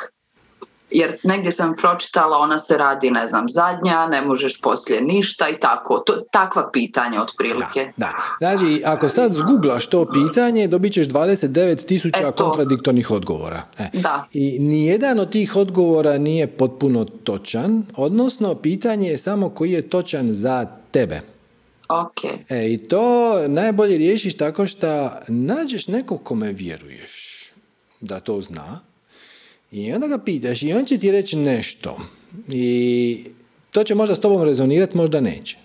jer 0.91 1.17
negdje 1.23 1.53
sam 1.53 1.77
pročitala 1.77 2.39
ona 2.39 2.59
se 2.59 2.79
radi 2.79 3.11
ne 3.11 3.29
znam 3.29 3.49
zadnja, 3.49 4.07
ne 4.07 4.23
možeš 4.23 4.61
poslije 4.61 5.01
ništa 5.01 5.49
i 5.49 5.61
tako, 5.61 5.99
to, 5.99 6.17
takva 6.33 6.71
pitanja 6.73 7.23
otprilike. 7.23 7.93
Da, 7.97 8.13
da. 8.41 8.57
Znači 8.57 8.83
ako 8.85 9.09
sad 9.09 9.33
zguglaš 9.33 9.87
to 9.87 10.07
pitanje 10.13 10.69
dobit 10.69 10.93
ćeš 10.93 11.09
29 11.09 11.87
tisuća 11.87 12.29
e, 12.29 12.33
kontradiktornih 12.33 13.11
odgovora. 13.11 13.63
E. 13.79 13.89
Da. 13.93 14.25
I 14.33 14.59
nijedan 14.59 15.21
od 15.21 15.31
tih 15.31 15.57
odgovora 15.57 16.19
nije 16.19 16.47
potpuno 16.47 17.05
točan, 17.05 17.83
odnosno 17.97 18.55
pitanje 18.55 19.09
je 19.09 19.19
samo 19.19 19.49
koji 19.49 19.71
je 19.71 19.89
točan 19.89 20.35
za 20.35 20.67
tebe. 20.91 21.21
Okay. 21.89 22.37
E, 22.49 22.73
I 22.73 22.79
to 22.79 23.35
najbolje 23.49 23.99
riješiš 23.99 24.37
tako 24.37 24.67
što 24.67 25.11
nađeš 25.29 25.89
nekog 25.89 26.25
kome 26.25 26.53
vjeruješ 26.53 27.41
da 28.01 28.21
to 28.21 28.43
zna 28.43 28.90
i 29.73 29.93
onda 29.93 30.07
ga 30.07 30.19
pitaš 30.19 30.63
i 30.63 30.73
on 30.73 30.85
će 30.85 30.99
ti 30.99 31.13
reći 31.13 31.37
nešto. 31.37 32.01
I 32.49 33.25
to 33.71 33.85
će 33.85 33.95
možda 33.95 34.15
s 34.15 34.21
tobom 34.21 34.43
rezonirati, 34.43 34.97
možda 34.97 35.21
neće. 35.21 35.57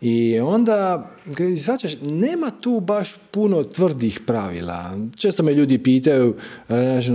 I 0.00 0.40
onda, 0.40 1.10
kad 1.34 1.58
svačaš, 1.58 1.96
nema 2.02 2.50
tu 2.50 2.80
baš 2.80 3.16
puno 3.30 3.64
tvrdih 3.64 4.20
pravila. 4.26 4.98
Često 5.18 5.42
me 5.42 5.54
ljudi 5.54 5.78
pitaju, 5.78 6.34
znači, 6.68 7.12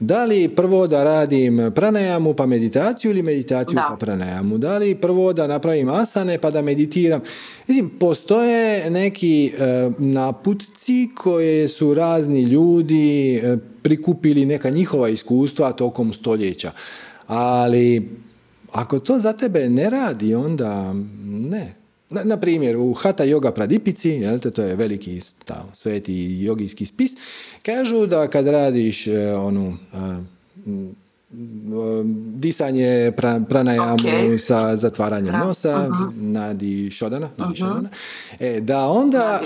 da 0.00 0.24
li 0.24 0.48
prvo 0.48 0.86
da 0.86 1.04
radim 1.04 1.72
pranajamu 1.74 2.34
pa 2.34 2.46
meditaciju 2.46 3.10
ili 3.10 3.22
meditaciju 3.22 3.78
pa 3.88 3.96
pranajamu? 3.96 4.58
Da 4.58 4.78
li 4.78 4.94
prvo 4.94 5.32
da 5.32 5.46
napravim 5.46 5.88
asane 5.88 6.38
pa 6.38 6.50
da 6.50 6.62
meditiram? 6.62 7.20
Mislim, 7.68 7.90
postoje 7.98 8.90
neki 8.90 9.46
e, 9.46 9.90
naputci 9.98 11.08
koje 11.14 11.68
su 11.68 11.94
razni 11.94 12.42
ljudi 12.42 13.36
e, 13.36 13.56
prikupili 13.82 14.46
neka 14.46 14.70
njihova 14.70 15.08
iskustva 15.08 15.72
tokom 15.72 16.12
stoljeća. 16.12 16.72
Ali 17.26 18.10
ako 18.72 18.98
to 18.98 19.18
za 19.18 19.32
tebe 19.32 19.68
ne 19.68 19.90
radi, 19.90 20.34
onda 20.34 20.94
ne. 21.24 21.85
Na, 22.10 22.24
na 22.24 22.36
primjer, 22.36 22.76
u 22.76 22.92
Hata 22.92 23.24
Yoga 23.24 23.50
Pradipici, 23.50 24.08
jel 24.08 24.38
to 24.38 24.62
je 24.62 24.76
veliki 24.76 25.20
ta, 25.44 25.64
sveti 25.74 26.40
jogijski 26.40 26.86
spis, 26.86 27.12
kažu 27.62 28.06
da 28.06 28.28
kad 28.28 28.48
radiš 28.48 29.06
e, 29.06 29.34
onu 29.34 29.76
disanje 32.34 33.12
pra, 33.16 33.40
pranajamu 33.48 34.38
sa 34.38 34.76
zatvaranjem 34.76 35.34
nosa, 35.34 35.88
uh-huh. 35.90 36.12
nadi 36.16 36.90
šodana, 36.90 37.30
nadi 37.36 37.54
uh-huh. 37.54 37.58
šodana 37.58 37.88
e, 38.40 38.60
da 38.60 38.86
onda 38.86 39.40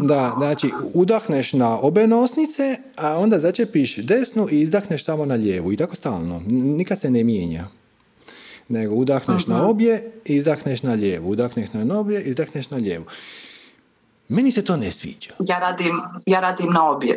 da, 0.00 0.34
znači 0.38 0.70
udahneš 0.94 1.52
na 1.52 1.78
obe 1.80 2.06
nosnice, 2.06 2.76
a 2.96 3.18
onda 3.18 3.38
začepiš 3.38 3.96
desnu 3.96 4.48
i 4.50 4.60
izdahneš 4.60 5.04
samo 5.04 5.26
na 5.26 5.34
lijevu 5.34 5.72
i 5.72 5.76
tako 5.76 5.96
stalno, 5.96 6.42
nikad 6.48 7.00
se 7.00 7.10
ne 7.10 7.24
mijenja 7.24 7.68
nego 8.72 8.94
udahneš 8.94 9.46
na 9.46 9.68
obje, 9.68 10.12
izdahneš 10.24 10.82
na 10.82 10.92
lijevu, 10.92 11.30
udahneš 11.30 11.68
na 11.72 11.98
obje, 11.98 12.22
izdahneš 12.22 12.70
na 12.70 12.76
lijevu. 12.76 13.04
Meni 14.28 14.52
se 14.52 14.64
to 14.64 14.76
ne 14.76 14.92
sviđa. 14.92 15.30
Ja 15.40 15.58
radim, 15.58 16.00
ja 16.26 16.40
radim 16.40 16.70
na 16.70 16.90
obje. 16.90 17.16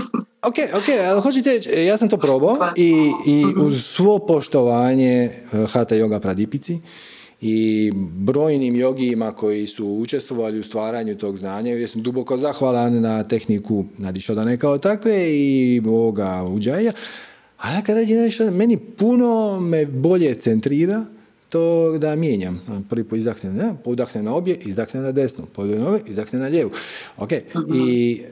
ok, 0.48 0.54
ok, 0.74 0.88
ali 1.10 1.20
hoćete 1.22 1.60
ja 1.86 1.96
sam 1.96 2.08
to 2.08 2.16
probao 2.16 2.56
pa. 2.58 2.72
i, 2.76 3.12
i 3.26 3.44
mhm. 3.46 3.66
uz 3.66 3.84
svo 3.84 4.18
poštovanje 4.18 5.30
eh, 5.52 5.66
Hatha 5.72 5.94
Yoga 5.94 6.20
Pradipici 6.20 6.80
i 7.40 7.92
brojnim 7.96 8.76
jogijima 8.76 9.32
koji 9.32 9.66
su 9.66 9.86
učestvovali 9.86 10.58
u 10.58 10.62
stvaranju 10.62 11.18
tog 11.18 11.36
znanja 11.36 11.74
ja 11.74 11.88
sam 11.88 12.02
duboko 12.02 12.36
zahvalan 12.36 13.00
na 13.00 13.22
tehniku 13.22 13.84
Nadišodane 13.98 14.56
kao 14.56 14.78
takve 14.78 15.36
i 15.36 15.82
ovoga 15.86 16.44
uđaja 16.48 16.92
a 17.58 17.72
ja 17.72 17.82
kada 17.82 18.00
nešto, 18.00 18.50
meni 18.50 18.76
puno 18.76 19.60
me 19.60 19.86
bolje 19.86 20.34
centrira 20.34 21.04
to 21.48 21.98
da 21.98 22.16
mijenjam. 22.16 22.84
Prvi 22.90 23.04
put 23.04 23.18
izdahnem, 23.18 23.56
ne? 23.56 23.74
udahnem 23.84 24.24
na 24.24 24.34
obje, 24.34 24.56
izdahnem 24.60 25.02
na 25.02 25.12
desnu, 25.12 25.44
podahnem 25.52 25.82
na 25.82 25.88
obje, 25.88 26.02
izdahnem 26.06 26.42
na 26.42 26.48
lijevu. 26.48 26.70
Ok, 27.16 27.32
i 27.74 28.22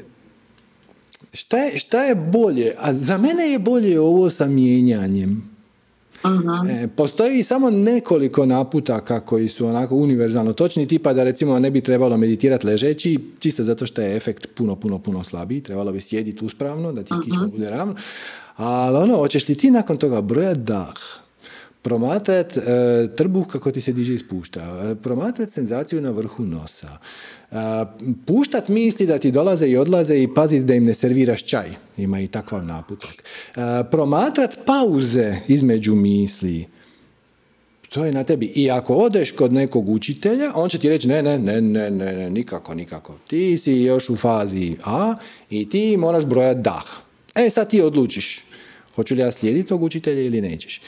šta 1.33 1.59
je, 1.59 1.79
šta 1.79 2.05
je 2.05 2.15
bolje? 2.15 2.73
A 2.79 2.95
za 2.95 3.19
mene 3.19 3.51
je 3.51 3.59
bolje 3.59 4.01
ovo 4.01 4.31
sa 4.31 4.47
mijenjanjem. 4.47 5.55
Uh-huh. 6.25 6.89
postoji 6.97 7.43
samo 7.43 7.71
nekoliko 7.71 8.47
naputaka 8.47 9.21
koji 9.21 9.49
su 9.49 9.67
onako 9.67 9.97
univerzalno 9.97 10.53
točni, 10.53 10.87
tipa 10.87 11.13
da 11.13 11.25
recimo 11.25 11.59
ne 11.59 11.71
bi 11.71 11.81
trebalo 11.81 12.17
meditirati 12.17 12.67
ležeći, 12.67 13.19
čisto 13.39 13.65
zato 13.65 13.87
što 13.87 14.03
je 14.03 14.17
efekt 14.17 14.49
puno, 14.55 14.77
puno, 14.77 14.99
puno 14.99 15.25
slabiji, 15.25 15.61
trebalo 15.61 15.93
bi 15.93 16.01
sjediti 16.01 16.45
uspravno, 16.45 16.93
da 16.93 17.03
ti 17.03 17.15
uh 17.15 17.25
kičma 17.25 17.47
bude 17.47 17.71
ravno, 17.71 17.95
ali 18.57 18.97
ono, 18.97 19.17
hoćeš 19.17 19.49
li 19.49 19.55
ti 19.55 19.71
nakon 19.71 19.97
toga 19.97 20.21
brojat 20.21 20.59
dah, 20.59 20.95
promatrat 21.83 22.57
e, 22.57 22.61
trbuh 23.17 23.47
kako 23.47 23.71
ti 23.71 23.81
se 23.81 23.93
diže 23.93 24.15
i 24.15 24.19
spušta, 24.19 24.61
e, 24.61 24.95
promatrat 24.95 25.51
senzaciju 25.51 26.01
na 26.01 26.11
vrhu 26.11 26.45
nosa, 26.45 26.99
e, 27.51 27.57
puštat 28.27 28.69
misli 28.69 29.07
da 29.07 29.19
ti 29.19 29.31
dolaze 29.31 29.67
i 29.67 29.77
odlaze 29.77 30.23
i 30.23 30.35
paziti 30.35 30.65
da 30.65 30.75
im 30.75 30.85
ne 30.85 30.95
serviraš 30.95 31.45
čaj, 31.45 31.69
ima 31.97 32.21
i 32.21 32.27
takav 32.27 32.65
naputak. 32.65 33.25
E, 33.57 33.61
promatrat 33.91 34.59
pauze 34.67 35.37
između 35.49 35.95
misli, 35.95 36.67
to 37.95 38.05
je 38.05 38.13
na 38.13 38.25
tebi. 38.25 38.47
I 38.47 38.71
ako 38.71 38.95
odeš 38.95 39.31
kod 39.31 39.53
nekog 39.53 39.89
učitelja, 39.89 40.53
on 40.55 40.69
će 40.69 40.79
ti 40.79 40.89
reći 40.89 41.09
ne, 41.09 41.23
ne, 41.23 41.39
ne, 41.39 41.61
ne, 41.61 41.91
ne, 41.91 42.31
nikako, 42.31 42.75
nikako. 42.75 43.15
Ti 43.27 43.59
si 43.59 43.73
još 43.73 44.11
u 44.11 44.17
fazi 44.17 44.77
A 44.85 45.15
i 45.51 45.69
ti 45.69 45.97
moraš 45.97 46.25
brojati 46.25 46.61
dah. 46.61 46.85
E, 47.35 47.51
sad 47.51 47.71
ti 47.71 47.81
odlučiš. 47.81 48.45
Hoću 48.95 49.15
li 49.15 49.21
ja 49.21 49.33
slijediti 49.33 49.69
tog 49.69 49.83
učitelja 49.83 50.23
ili 50.23 50.41
nećeš. 50.41 50.81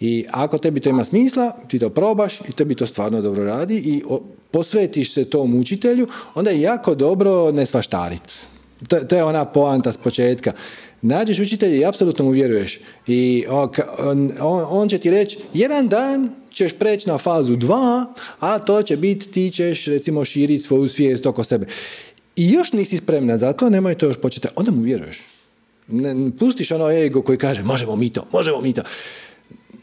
I 0.00 0.24
ako 0.30 0.58
tebi 0.58 0.80
to 0.80 0.88
ima 0.88 1.04
smisla, 1.04 1.52
ti 1.68 1.78
to 1.78 1.90
probaš 1.90 2.40
i 2.40 2.52
tebi 2.52 2.74
to 2.74 2.86
stvarno 2.86 3.22
dobro 3.22 3.44
radi 3.44 3.76
i 3.76 4.02
posvetiš 4.50 5.12
se 5.12 5.24
tom 5.24 5.60
učitelju, 5.60 6.08
onda 6.34 6.50
je 6.50 6.60
jako 6.60 6.94
dobro 6.94 7.52
ne 7.52 7.66
svaštariti. 7.66 8.32
To, 8.88 8.96
to 9.00 9.16
je 9.16 9.24
ona 9.24 9.44
poanta 9.44 9.92
s 9.92 9.96
početka. 9.96 10.52
Nađeš 11.02 11.38
učitelja 11.38 11.76
i 11.76 11.84
apsolutno 11.84 12.24
mu 12.24 12.30
vjeruješ. 12.30 12.80
I 13.06 13.44
on, 13.48 14.30
on, 14.68 14.88
će 14.88 14.98
ti 14.98 15.10
reći, 15.10 15.38
jedan 15.54 15.88
dan 15.88 16.30
ćeš 16.52 16.72
preći 16.72 17.08
na 17.08 17.18
fazu 17.18 17.56
dva, 17.56 18.06
a 18.40 18.58
to 18.58 18.82
će 18.82 18.96
biti, 18.96 19.28
ti 19.28 19.50
ćeš 19.50 19.86
recimo 19.86 20.24
širiti 20.24 20.62
svoju 20.62 20.88
svijest 20.88 21.26
oko 21.26 21.44
sebe. 21.44 21.66
I 22.36 22.52
još 22.52 22.72
nisi 22.72 22.96
spremna 22.96 23.38
za 23.38 23.52
to, 23.52 23.70
nemoj 23.70 23.94
to 23.94 24.06
još 24.06 24.16
početi. 24.16 24.48
Onda 24.56 24.70
mu 24.70 24.82
vjeruješ. 24.82 25.33
Ne, 25.88 26.30
pustiš 26.38 26.70
ono 26.70 26.90
ego 26.90 27.22
koji 27.22 27.38
kaže 27.38 27.62
možemo 27.62 27.96
mi 27.96 28.10
to, 28.10 28.26
možemo 28.32 28.60
mi 28.60 28.72
to. 28.72 28.82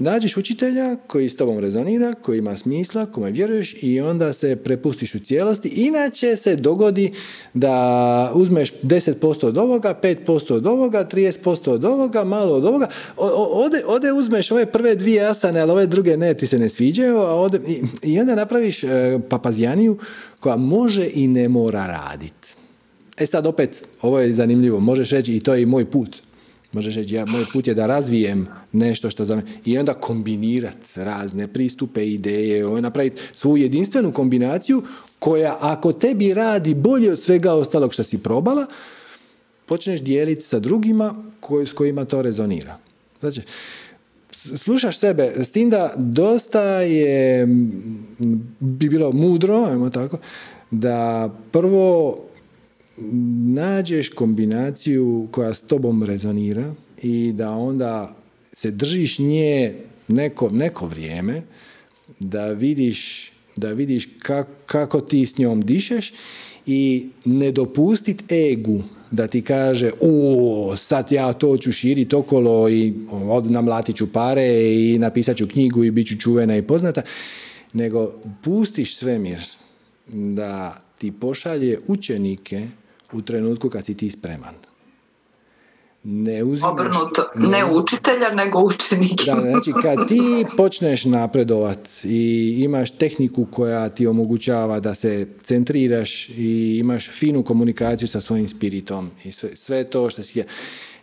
Nađeš 0.01 0.37
učitelja 0.37 0.95
koji 1.07 1.29
s 1.29 1.35
tobom 1.35 1.59
rezonira, 1.59 2.13
koji 2.13 2.37
ima 2.37 2.57
smisla, 2.57 3.05
kome 3.05 3.31
vjeruješ 3.31 3.75
i 3.81 3.99
onda 3.99 4.33
se 4.33 4.55
prepustiš 4.55 5.15
u 5.15 5.19
cijelosti. 5.19 5.69
Inače 5.69 6.35
se 6.35 6.55
dogodi 6.55 7.11
da 7.53 8.31
uzmeš 8.35 8.73
10% 8.83 9.45
od 9.45 9.57
ovoga, 9.57 9.99
5% 10.03 10.53
od 10.53 10.67
ovoga, 10.67 11.07
30% 11.11 11.69
od 11.69 11.85
ovoga, 11.85 12.23
malo 12.23 12.55
od 12.55 12.65
ovoga. 12.65 12.87
Ode, 13.53 13.83
ode 13.87 14.11
uzmeš 14.11 14.51
ove 14.51 14.65
prve 14.65 14.95
dvije 14.95 15.25
asane, 15.25 15.59
ali 15.59 15.71
ove 15.71 15.87
druge 15.87 16.17
ne, 16.17 16.33
ti 16.33 16.47
se 16.47 16.57
ne 16.57 16.69
sviđaju. 16.69 17.17
A 17.17 17.35
ode, 17.35 17.59
i, 17.67 17.81
I 18.03 18.19
onda 18.19 18.35
napraviš 18.35 18.83
e, 18.83 19.19
papazijaniju 19.29 19.97
koja 20.39 20.55
može 20.55 21.09
i 21.13 21.27
ne 21.27 21.49
mora 21.49 21.85
raditi. 21.85 22.60
E 23.22 23.26
sad 23.26 23.48
opet, 23.48 23.84
ovo 24.02 24.19
je 24.19 24.34
zanimljivo, 24.34 24.80
možeš 24.80 25.10
reći 25.10 25.35
i 25.35 25.39
to 25.39 25.53
je 25.53 25.61
i 25.61 25.65
moj 25.65 25.85
put. 25.85 26.22
Možeš 26.72 26.95
reći, 26.95 27.15
ja, 27.15 27.26
moj 27.26 27.43
put 27.53 27.68
je 27.68 27.73
da 27.73 27.85
razvijem 27.85 28.48
nešto 28.72 29.10
što 29.10 29.26
za. 29.26 29.41
I 29.65 29.77
onda 29.77 29.93
kombinirati 29.93 30.89
razne 30.95 31.48
pristupe, 31.48 32.07
ideje, 32.07 32.81
napraviti 32.81 33.22
svoju 33.34 33.64
jedinstvenu 33.64 34.11
kombinaciju 34.11 34.84
koja 35.19 35.57
ako 35.60 35.93
tebi 35.93 36.34
radi 36.34 36.73
bolje 36.73 37.11
od 37.11 37.19
svega 37.19 37.53
ostalog 37.53 37.93
što 37.93 38.03
si 38.03 38.18
probala, 38.18 38.65
počneš 39.65 40.02
dijeliti 40.02 40.41
sa 40.41 40.60
drugima 40.60 41.15
koji, 41.39 41.68
s 41.68 41.73
kojima 41.73 42.06
to 42.06 42.22
rezonira. 42.22 42.77
Znači, 43.19 43.41
slušaš 44.56 44.99
sebe, 44.99 45.34
s 45.38 45.52
tim 45.52 45.69
da 45.69 45.93
dosta 45.98 46.64
je, 46.81 47.48
bi 48.60 48.89
bilo 48.89 49.11
mudro, 49.11 49.56
ajmo 49.56 49.89
tako, 49.89 50.18
da 50.72 51.30
prvo 51.52 52.18
nađeš 53.53 54.09
kombinaciju 54.09 55.27
koja 55.31 55.53
s 55.53 55.61
tobom 55.61 56.03
rezonira 56.03 56.73
i 57.01 57.31
da 57.35 57.51
onda 57.51 58.15
se 58.53 58.71
držiš 58.71 59.19
nje 59.19 59.75
neko, 60.07 60.49
neko 60.49 60.87
vrijeme, 60.87 61.41
da 62.19 62.47
vidiš, 62.47 63.31
da 63.55 63.73
vidiš 63.73 64.09
kako 64.65 65.01
ti 65.01 65.25
s 65.25 65.37
njom 65.37 65.61
dišeš 65.61 66.13
i 66.65 67.09
ne 67.25 67.51
dopustit 67.51 68.31
egu 68.31 68.83
da 69.11 69.27
ti 69.27 69.41
kaže 69.41 69.91
o, 70.01 70.75
sad 70.77 71.11
ja 71.11 71.33
to 71.33 71.57
ću 71.57 71.71
širiti 71.71 72.15
okolo 72.15 72.69
i 72.69 72.93
od 73.09 73.51
namlatit 73.51 73.95
ću 73.95 74.11
pare 74.11 74.73
i 74.73 74.97
napisat 74.99 75.37
ću 75.37 75.47
knjigu 75.47 75.83
i 75.83 75.91
bit 75.91 76.07
ću 76.07 76.17
čuvena 76.17 76.57
i 76.57 76.61
poznata, 76.61 77.01
nego 77.73 78.13
pustiš 78.43 78.95
svemir 78.95 79.39
da 80.07 80.81
ti 80.97 81.11
pošalje 81.11 81.79
učenike 81.87 82.67
u 83.13 83.21
trenutku 83.21 83.69
kad 83.69 83.85
si 83.85 83.97
ti 83.97 84.09
spreman. 84.09 84.53
Ne 86.03 86.43
uzimaš, 86.43 86.71
Obrnuto, 86.71 87.25
ne, 87.35 87.65
učitelja, 87.65 88.29
nego 88.33 88.59
učenika. 88.59 89.35
Da, 89.35 89.41
znači 89.41 89.71
kad 89.81 90.07
ti 90.07 90.45
počneš 90.57 91.05
napredovat 91.05 91.89
i 92.03 92.55
imaš 92.63 92.91
tehniku 92.91 93.45
koja 93.51 93.89
ti 93.89 94.07
omogućava 94.07 94.79
da 94.79 94.95
se 94.95 95.27
centriraš 95.43 96.29
i 96.29 96.77
imaš 96.79 97.09
finu 97.09 97.43
komunikaciju 97.43 98.07
sa 98.07 98.21
svojim 98.21 98.47
spiritom 98.47 99.11
i 99.23 99.31
sve, 99.31 99.55
sve 99.55 99.83
to 99.83 100.09
što 100.09 100.23
si 100.23 100.43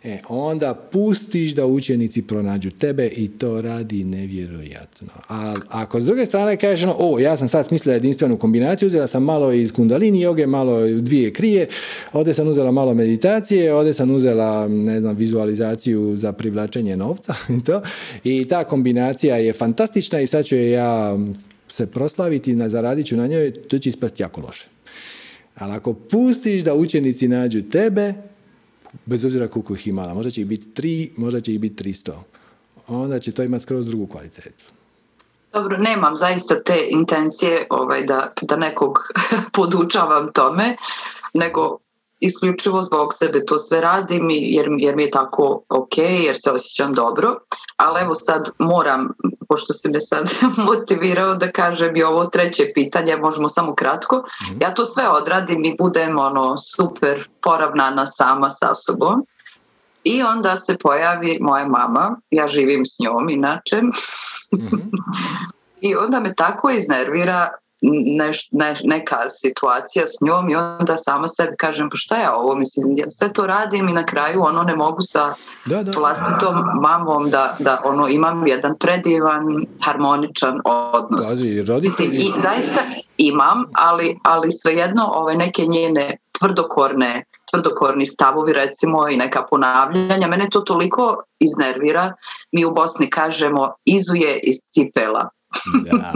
E, 0.03 0.19
onda 0.29 0.73
pustiš 0.73 1.51
da 1.55 1.65
učenici 1.65 2.21
pronađu 2.21 2.71
tebe 2.71 3.07
i 3.07 3.27
to 3.27 3.61
radi 3.61 4.03
nevjerojatno. 4.03 5.07
A 5.29 5.55
ako 5.69 6.01
s 6.01 6.05
druge 6.05 6.25
strane 6.25 6.57
kažeš, 6.57 6.85
no, 6.85 6.95
o, 6.99 7.19
ja 7.19 7.37
sam 7.37 7.47
sad 7.49 7.67
smislila 7.67 7.93
jedinstvenu 7.93 8.37
kombinaciju, 8.37 8.87
uzela 8.87 9.07
sam 9.07 9.23
malo 9.23 9.51
iz 9.53 9.71
kundalini 9.71 10.21
joge, 10.21 10.47
malo 10.47 10.87
dvije 10.87 11.33
krije, 11.33 11.67
ovdje 12.13 12.33
sam 12.33 12.47
uzela 12.47 12.71
malo 12.71 12.93
meditacije, 12.93 13.73
ovdje 13.73 13.93
sam 13.93 14.11
uzela, 14.11 14.67
ne 14.67 14.99
znam, 14.99 15.15
vizualizaciju 15.15 16.17
za 16.17 16.31
privlačenje 16.31 16.97
novca 16.97 17.35
i 17.59 17.63
to. 17.63 17.81
I 18.23 18.45
ta 18.45 18.63
kombinacija 18.63 19.37
je 19.37 19.53
fantastična 19.53 20.21
i 20.21 20.27
sad 20.27 20.45
ću 20.45 20.55
je 20.55 20.71
ja 20.71 21.19
se 21.71 21.87
proslaviti, 21.87 22.55
na 22.55 22.69
zaradit 22.69 23.05
ću 23.05 23.17
na 23.17 23.27
njoj, 23.27 23.51
to 23.51 23.79
će 23.79 23.89
ispasti 23.89 24.23
jako 24.23 24.41
loše. 24.41 24.67
Ali 25.55 25.73
ako 25.73 25.93
pustiš 25.93 26.63
da 26.63 26.75
učenici 26.75 27.27
nađu 27.27 27.61
tebe, 27.61 28.13
bez 29.05 29.25
obzira 29.25 29.47
koliko 29.47 29.73
ih 29.73 29.87
imala, 29.87 30.13
možda 30.13 30.31
će 30.31 30.41
ih 30.41 30.47
biti 30.47 30.73
tri, 30.73 31.11
možda 31.17 31.41
će 31.41 31.53
ih 31.53 31.59
biti 31.59 31.75
tristo, 31.75 32.23
onda 32.87 33.19
će 33.19 33.31
to 33.31 33.43
imati 33.43 33.63
skroz 33.63 33.85
drugu 33.85 34.07
kvalitetu. 34.07 34.63
Dobro, 35.53 35.77
nemam 35.77 36.15
zaista 36.15 36.63
te 36.63 36.87
intencije 36.89 37.67
ovaj, 37.69 38.03
da, 38.03 38.33
da 38.41 38.55
nekog 38.55 38.99
podučavam 39.53 40.31
tome, 40.33 40.75
nego 41.33 41.77
isključivo 42.19 42.81
zbog 42.81 43.13
sebe 43.13 43.45
to 43.45 43.59
sve 43.59 43.81
radim 43.81 44.29
jer, 44.29 44.67
jer 44.77 44.95
mi 44.95 45.03
je 45.03 45.11
tako 45.11 45.61
ok, 45.69 45.97
jer 45.97 46.37
se 46.37 46.51
osjećam 46.51 46.93
dobro. 46.93 47.39
Ali 47.79 48.01
evo 48.01 48.15
sad 48.15 48.49
moram, 48.57 49.09
pošto 49.49 49.73
si 49.73 49.89
me 49.89 49.99
sad 49.99 50.31
motivirao 50.69 51.35
da 51.35 51.51
kažem 51.51 51.95
i 51.95 52.03
ovo 52.03 52.25
treće 52.25 52.71
pitanje, 52.73 53.17
možemo 53.17 53.49
samo 53.49 53.75
kratko. 53.75 54.23
Mhm. 54.43 54.61
Ja 54.61 54.73
to 54.73 54.85
sve 54.85 55.09
odradim 55.09 55.65
i 55.65 55.75
budem 55.79 56.19
ono 56.19 56.57
super 56.57 57.29
poravnana 57.41 58.05
sama 58.05 58.49
sa 58.49 58.75
sobom. 58.75 59.25
I 60.03 60.23
onda 60.23 60.57
se 60.57 60.77
pojavi 60.77 61.37
moja 61.41 61.67
mama, 61.67 62.15
ja 62.31 62.47
živim 62.47 62.85
s 62.85 62.99
njom 62.99 63.29
inače. 63.29 63.81
mm 63.81 63.91
I 65.81 65.95
onda 65.95 66.19
me 66.19 66.35
tako 66.35 66.69
iznervira 66.69 67.53
neš, 67.81 68.49
neka 68.83 69.29
situacija 69.29 70.07
s 70.07 70.21
njom 70.21 70.49
i 70.49 70.55
onda 70.55 70.97
sama 70.97 71.27
sebi 71.27 71.57
kažem 71.57 71.89
pa 71.89 71.95
šta 71.95 72.15
je 72.15 72.31
ovo, 72.31 72.55
mislim 72.55 72.97
ja 72.97 73.09
sve 73.09 73.33
to 73.33 73.47
radim 73.47 73.89
i 73.89 73.93
na 73.93 74.05
kraju 74.05 74.41
ono 74.43 74.63
ne 74.63 74.75
mogu 74.75 75.01
sa 75.01 75.33
da, 75.65 75.83
da. 75.83 75.91
vlastitom 75.99 76.55
mamom 76.81 77.29
da, 77.29 77.55
da 77.59 77.81
ono 77.85 78.07
imam 78.07 78.47
jedan 78.47 78.77
predivan 78.79 79.65
harmoničan 79.81 80.61
odnos. 80.65 81.25
mislim, 81.83 82.11
I 82.13 82.31
zaista 82.37 82.81
imam, 83.17 83.65
ali, 83.73 84.19
ali 84.23 84.51
svejedno 84.51 85.09
ove 85.13 85.35
neke 85.35 85.65
njene 85.65 86.17
tvrdokorne 86.39 87.25
tvrdokorni 87.51 88.05
stavovi 88.05 88.53
recimo 88.53 89.09
i 89.09 89.17
neka 89.17 89.45
ponavljanja. 89.49 90.27
Mene 90.27 90.49
to 90.49 90.59
toliko 90.59 91.23
iznervira. 91.39 92.13
Mi 92.51 92.65
u 92.65 92.71
Bosni 92.71 93.09
kažemo 93.09 93.73
izuje 93.85 94.39
iz 94.43 94.55
cipela. 94.55 95.29
Da. 95.91 96.13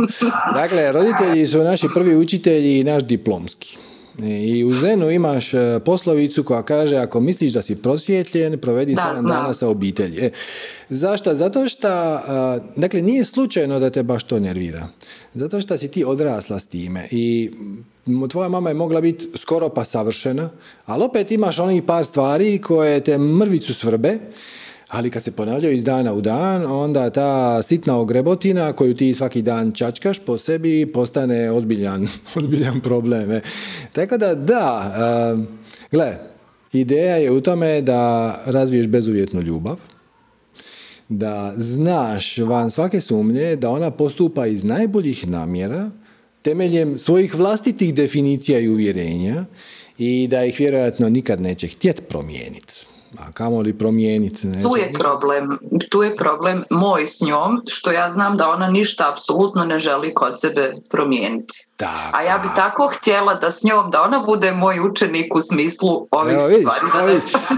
Dakle, 0.54 0.92
roditelji 0.92 1.48
su 1.48 1.64
naši 1.64 1.88
prvi 1.94 2.16
učitelji 2.16 2.80
i 2.80 2.84
naš 2.84 3.04
diplomski. 3.04 3.78
I 4.20 4.64
u 4.64 4.74
Zenu 4.74 5.10
imaš 5.12 5.54
e, 5.54 5.80
poslovicu 5.86 6.44
koja 6.44 6.64
kaže 6.64 6.98
ako 6.98 7.20
misliš 7.20 7.52
da 7.52 7.62
si 7.62 7.76
prosvjetljen, 7.76 8.60
provedi 8.60 8.96
7 8.96 9.28
dana 9.28 9.54
sa 9.54 9.68
obitelji. 9.68 10.26
E, 10.26 10.32
zašto? 10.90 11.36
Zato 11.36 11.68
što, 11.68 12.20
dakle, 12.76 13.02
nije 13.02 13.26
slučajno 13.26 13.80
da 13.80 13.90
te 13.90 14.04
baš 14.04 14.24
to 14.24 14.40
nervira. 14.40 14.88
Zato 15.34 15.62
što 15.62 15.78
si 15.78 15.88
ti 15.88 16.04
odrasla 16.06 16.60
s 16.60 16.68
time 16.68 17.08
i 17.12 17.52
tvoja 18.30 18.50
mama 18.50 18.70
je 18.70 18.74
mogla 18.74 19.02
biti 19.02 19.28
skoro 19.36 19.70
pa 19.70 19.86
savršena, 19.86 20.50
ali 20.86 21.04
opet 21.04 21.32
imaš 21.32 21.60
onih 21.60 21.84
par 21.84 22.06
stvari 22.06 22.62
koje 22.62 23.00
te 23.00 23.18
mrvicu 23.18 23.74
svrbe 23.74 24.20
ali 24.94 25.10
kad 25.10 25.24
se 25.24 25.32
ponavljaju 25.32 25.76
iz 25.76 25.84
dana 25.84 26.14
u 26.14 26.22
dan, 26.22 26.66
onda 26.66 27.10
ta 27.10 27.64
sitna 27.64 28.00
ogrebotina 28.00 28.74
koju 28.74 28.96
ti 28.96 29.14
svaki 29.14 29.42
dan 29.42 29.72
čačkaš 29.72 30.20
po 30.20 30.38
sebi 30.38 30.92
postane 30.94 31.52
ozbiljan, 31.52 32.08
ozbiljan 32.38 32.82
problem. 32.82 33.32
E. 33.32 33.42
Tako 33.94 34.18
da 34.18 34.36
da, 34.36 34.94
gle, 35.92 36.18
ideja 36.74 37.16
je 37.16 37.32
u 37.32 37.42
tome 37.42 37.82
da 37.82 38.34
razviješ 38.46 38.88
bezuvjetnu 38.88 39.42
ljubav, 39.42 39.78
da 41.10 41.54
znaš 41.58 42.38
van 42.38 42.72
svake 42.72 43.02
sumnje 43.02 43.56
da 43.56 43.70
ona 43.70 43.92
postupa 43.92 44.48
iz 44.48 44.64
najboljih 44.64 45.28
namjera, 45.28 45.92
temeljem 46.42 46.98
svojih 47.00 47.36
vlastitih 47.36 47.94
definicija 47.94 48.60
i 48.60 48.70
uvjerenja 48.70 49.46
i 49.98 50.28
da 50.32 50.46
ih 50.46 50.60
vjerojatno 50.60 51.10
nikad 51.10 51.42
neće 51.42 51.68
htjeti 51.68 52.02
promijeniti 52.02 52.93
a 53.20 53.32
kamo 53.32 53.62
li 53.62 53.78
promijeniti? 53.78 54.42
Tu 54.64 54.78
je 54.78 54.94
problem, 54.94 55.60
tu 55.90 56.04
je 56.04 56.16
problem 56.16 56.64
moj 56.70 57.08
s 57.08 57.22
njom, 57.22 57.62
što 57.68 57.92
ja 57.92 58.12
znam 58.12 58.38
da 58.38 58.50
ona 58.50 58.68
ništa 58.68 59.12
apsolutno 59.12 59.66
ne 59.66 59.80
želi 59.80 60.14
kod 60.14 60.40
sebe 60.40 60.76
promijeniti. 60.90 61.68
a 62.12 62.22
ja 62.22 62.38
bi 62.38 62.48
tako 62.56 62.88
htjela 62.88 63.36
da 63.36 63.52
s 63.52 63.64
njom, 63.64 63.92
da 63.92 64.02
ona 64.02 64.20
bude 64.20 64.52
moj 64.52 64.80
učenik 64.80 65.36
u 65.36 65.42
smislu 65.42 66.08
ovih 66.12 66.36
Evo, 66.36 66.48
vidiš, 66.48 66.68
stvari. 66.90 67.14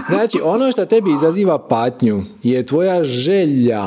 Znači, 0.08 0.40
ono 0.44 0.70
što 0.72 0.86
tebi 0.86 1.12
izaziva 1.12 1.58
patnju 1.58 2.22
je 2.42 2.66
tvoja 2.66 3.04
želja 3.04 3.86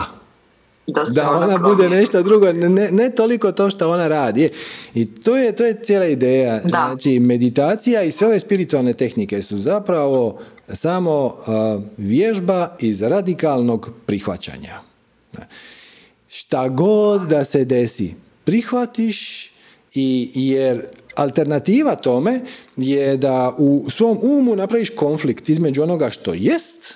da, 0.88 1.04
da 1.16 1.32
ona, 1.32 1.58
bude 1.58 1.90
nešto 1.90 2.24
drugo, 2.24 2.54
ne, 2.54 2.90
ne 2.92 3.10
toliko 3.10 3.52
to 3.52 3.70
što 3.70 3.90
ona 3.90 4.08
radi. 4.08 4.50
I 4.94 5.06
to 5.06 5.38
je, 5.38 5.56
to 5.56 5.66
je 5.66 5.80
cijela 5.84 6.06
ideja. 6.06 6.60
Znači, 6.60 7.20
meditacija 7.20 8.04
i 8.04 8.12
sve 8.12 8.28
ove 8.28 8.40
spiritualne 8.40 8.94
tehnike 8.94 9.42
su 9.42 9.58
zapravo 9.58 10.40
samo 10.74 11.38
vježba 11.98 12.76
iz 12.80 13.02
radikalnog 13.02 13.90
prihvaćanja. 14.06 14.82
Šta 16.28 16.70
god 16.70 17.22
da 17.22 17.46
se 17.46 17.66
desi, 17.66 18.14
prihvatiš 18.44 19.52
i 19.94 20.32
jer 20.34 20.86
alternativa 21.16 21.96
tome 21.96 22.42
je 22.78 23.18
da 23.18 23.56
u 23.58 23.86
svom 23.90 24.20
umu 24.22 24.56
napraviš 24.56 24.90
konflikt 24.90 25.50
između 25.50 25.84
onoga 25.84 26.10
što 26.10 26.34
jest 26.34 26.96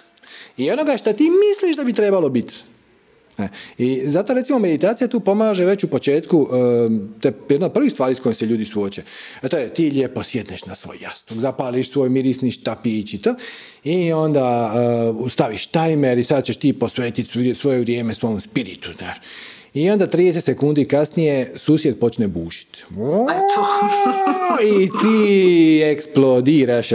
i 0.57 0.71
onoga 0.71 0.97
što 0.97 1.13
ti 1.13 1.29
misliš 1.29 1.77
da 1.77 1.83
bi 1.83 1.93
trebalo 1.93 2.29
biti. 2.29 2.63
E, 3.37 3.47
I 3.77 4.01
zato 4.05 4.33
recimo 4.33 4.59
meditacija 4.59 5.07
tu 5.07 5.19
pomaže 5.19 5.65
već 5.65 5.83
u 5.83 5.87
početku, 5.87 6.47
te 7.21 7.33
jedna 7.49 7.65
od 7.65 7.73
prvih 7.73 7.91
stvari 7.91 8.15
s 8.15 8.19
kojim 8.19 8.35
se 8.35 8.45
ljudi 8.45 8.65
suoče. 8.65 9.03
A 9.41 9.47
to 9.49 9.57
je 9.57 9.73
ti 9.73 9.91
lijepo 9.91 10.23
sjedneš 10.23 10.65
na 10.65 10.75
svoj 10.75 10.97
jastuk, 11.01 11.37
zapališ 11.37 11.91
svoj 11.91 12.09
mirisni 12.09 12.51
štapić 12.51 13.13
i 13.13 13.21
to 13.21 13.35
i 13.83 14.13
onda 14.13 14.73
uh, 15.19 15.31
staviš 15.31 15.67
tajmer 15.67 16.17
i 16.17 16.23
sad 16.23 16.45
ćeš 16.45 16.57
ti 16.57 16.73
posvetiti 16.73 17.55
svoje 17.55 17.79
vrijeme 17.79 18.13
svom 18.13 18.41
spiritu, 18.41 18.91
znaš. 18.91 19.17
I 19.73 19.89
onda 19.89 20.07
30 20.07 20.39
sekundi 20.39 20.85
kasnije 20.85 21.53
susjed 21.55 21.99
počne 21.99 22.27
bušiti. 22.27 22.83
I 24.65 24.89
ti 25.01 25.81
eksplodiraš. 25.83 26.89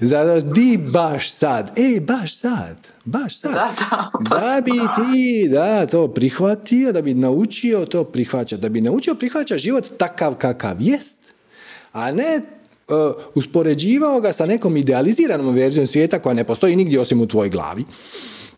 Zato 0.00 0.40
di 0.40 0.78
baš 0.92 1.32
sad? 1.32 1.78
E, 1.78 2.00
baš 2.00 2.36
sad. 2.36 2.86
Baš 3.04 3.40
sad. 3.40 3.52
Da, 3.52 4.10
da, 4.20 4.60
bi 4.64 4.72
ti 4.72 5.48
da, 5.48 5.86
to 5.86 6.08
prihvatio, 6.08 6.92
da 6.92 7.02
bi 7.02 7.14
naučio 7.14 7.86
to 7.86 8.04
prihvaćati. 8.04 8.62
Da 8.62 8.68
bi 8.68 8.80
naučio 8.80 9.14
prihvaćati 9.14 9.62
život 9.62 9.84
takav 9.98 10.34
kakav 10.34 10.76
jest. 10.80 11.18
A 11.92 12.12
ne 12.12 12.40
uh, 12.40 13.22
uspoređivao 13.34 14.20
ga 14.20 14.32
sa 14.32 14.46
nekom 14.46 14.76
idealiziranom 14.76 15.54
verzijom 15.54 15.86
svijeta 15.86 16.18
koja 16.18 16.34
ne 16.34 16.44
postoji 16.44 16.76
nigdje 16.76 17.00
osim 17.00 17.20
u 17.20 17.26
tvojoj 17.26 17.50
glavi. 17.50 17.84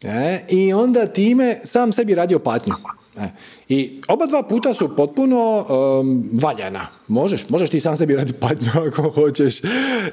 E, 0.03 0.41
I 0.49 0.73
onda 0.73 1.07
time 1.07 1.61
sam 1.65 1.93
sebi 1.93 2.15
radio 2.15 2.39
patnju. 2.39 2.75
E, 3.17 3.29
I 3.69 4.01
oba 4.09 4.27
dva 4.27 4.43
puta 4.43 4.75
su 4.75 4.97
potpuno 4.97 5.67
um, 6.01 6.29
valjana. 6.33 6.87
Možeš, 7.09 7.49
možeš 7.49 7.71
ti 7.71 7.81
sam 7.81 7.97
sebi 7.97 8.17
raditi 8.17 8.39
patnju 8.41 8.71
ako 8.89 9.11
hoćeš. 9.11 9.61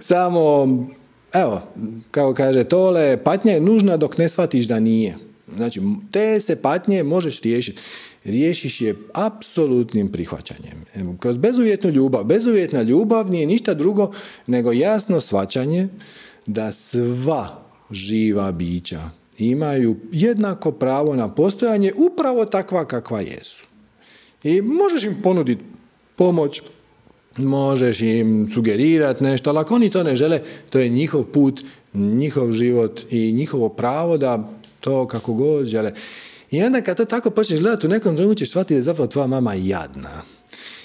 Samo, 0.02 0.68
evo, 1.34 1.62
kao 2.12 2.34
kaže 2.34 2.64
Tole, 2.64 3.24
patnja 3.24 3.54
je 3.54 3.62
nužna 3.62 3.98
dok 3.98 4.18
ne 4.18 4.30
shvatiš 4.30 4.66
da 4.66 4.80
nije. 4.80 5.18
Znači, 5.56 5.82
te 6.12 6.40
se 6.40 6.62
patnje 6.62 7.04
možeš 7.04 7.42
riješiti. 7.42 7.82
Riješiš 8.24 8.82
je 8.82 8.96
apsolutnim 9.14 10.12
prihvaćanjem. 10.12 10.86
Kroz 11.20 11.38
bezuvjetnu 11.38 11.90
ljubav. 11.90 12.24
Bezuvjetna 12.24 12.82
ljubav 12.82 13.32
nije 13.32 13.46
ništa 13.46 13.74
drugo 13.74 14.12
nego 14.48 14.72
jasno 14.72 15.20
shvaćanje 15.20 15.88
da 16.46 16.72
sva 16.72 17.64
živa 17.92 18.52
bića 18.52 19.10
imaju 19.40 19.96
jednako 20.12 20.72
pravo 20.72 21.16
na 21.16 21.36
postojanje 21.36 21.94
upravo 22.12 22.46
takva 22.46 22.86
kakva 22.86 23.22
jesu. 23.22 23.64
I 24.44 24.62
možeš 24.62 25.04
im 25.04 25.16
ponuditi 25.24 25.64
pomoć, 26.16 26.62
možeš 27.38 28.02
im 28.02 28.48
sugerirati 28.54 29.24
nešto, 29.24 29.50
ali 29.50 29.60
ako 29.60 29.76
oni 29.76 29.90
to 29.90 30.04
ne 30.04 30.16
žele, 30.16 30.42
to 30.70 30.80
je 30.80 30.90
njihov 30.90 31.24
put, 31.24 31.62
njihov 31.94 32.52
život 32.52 33.02
i 33.10 33.32
njihovo 33.32 33.70
pravo 33.70 34.18
da 34.18 34.50
to 34.80 35.08
kako 35.08 35.34
god 35.34 35.66
žele. 35.66 35.94
I 36.52 36.64
onda 36.64 36.82
kad 36.82 36.98
to 36.98 37.06
tako 37.06 37.30
počneš 37.30 37.60
gledati, 37.60 37.88
u 37.88 37.90
nekom 37.90 38.16
trenutku 38.16 38.40
ćeš 38.40 38.50
shvatiti 38.50 38.74
da 38.74 38.78
je 38.78 38.84
zapravo 38.84 39.08
tvoja 39.08 39.28
mama 39.28 39.54
jadna. 39.54 40.22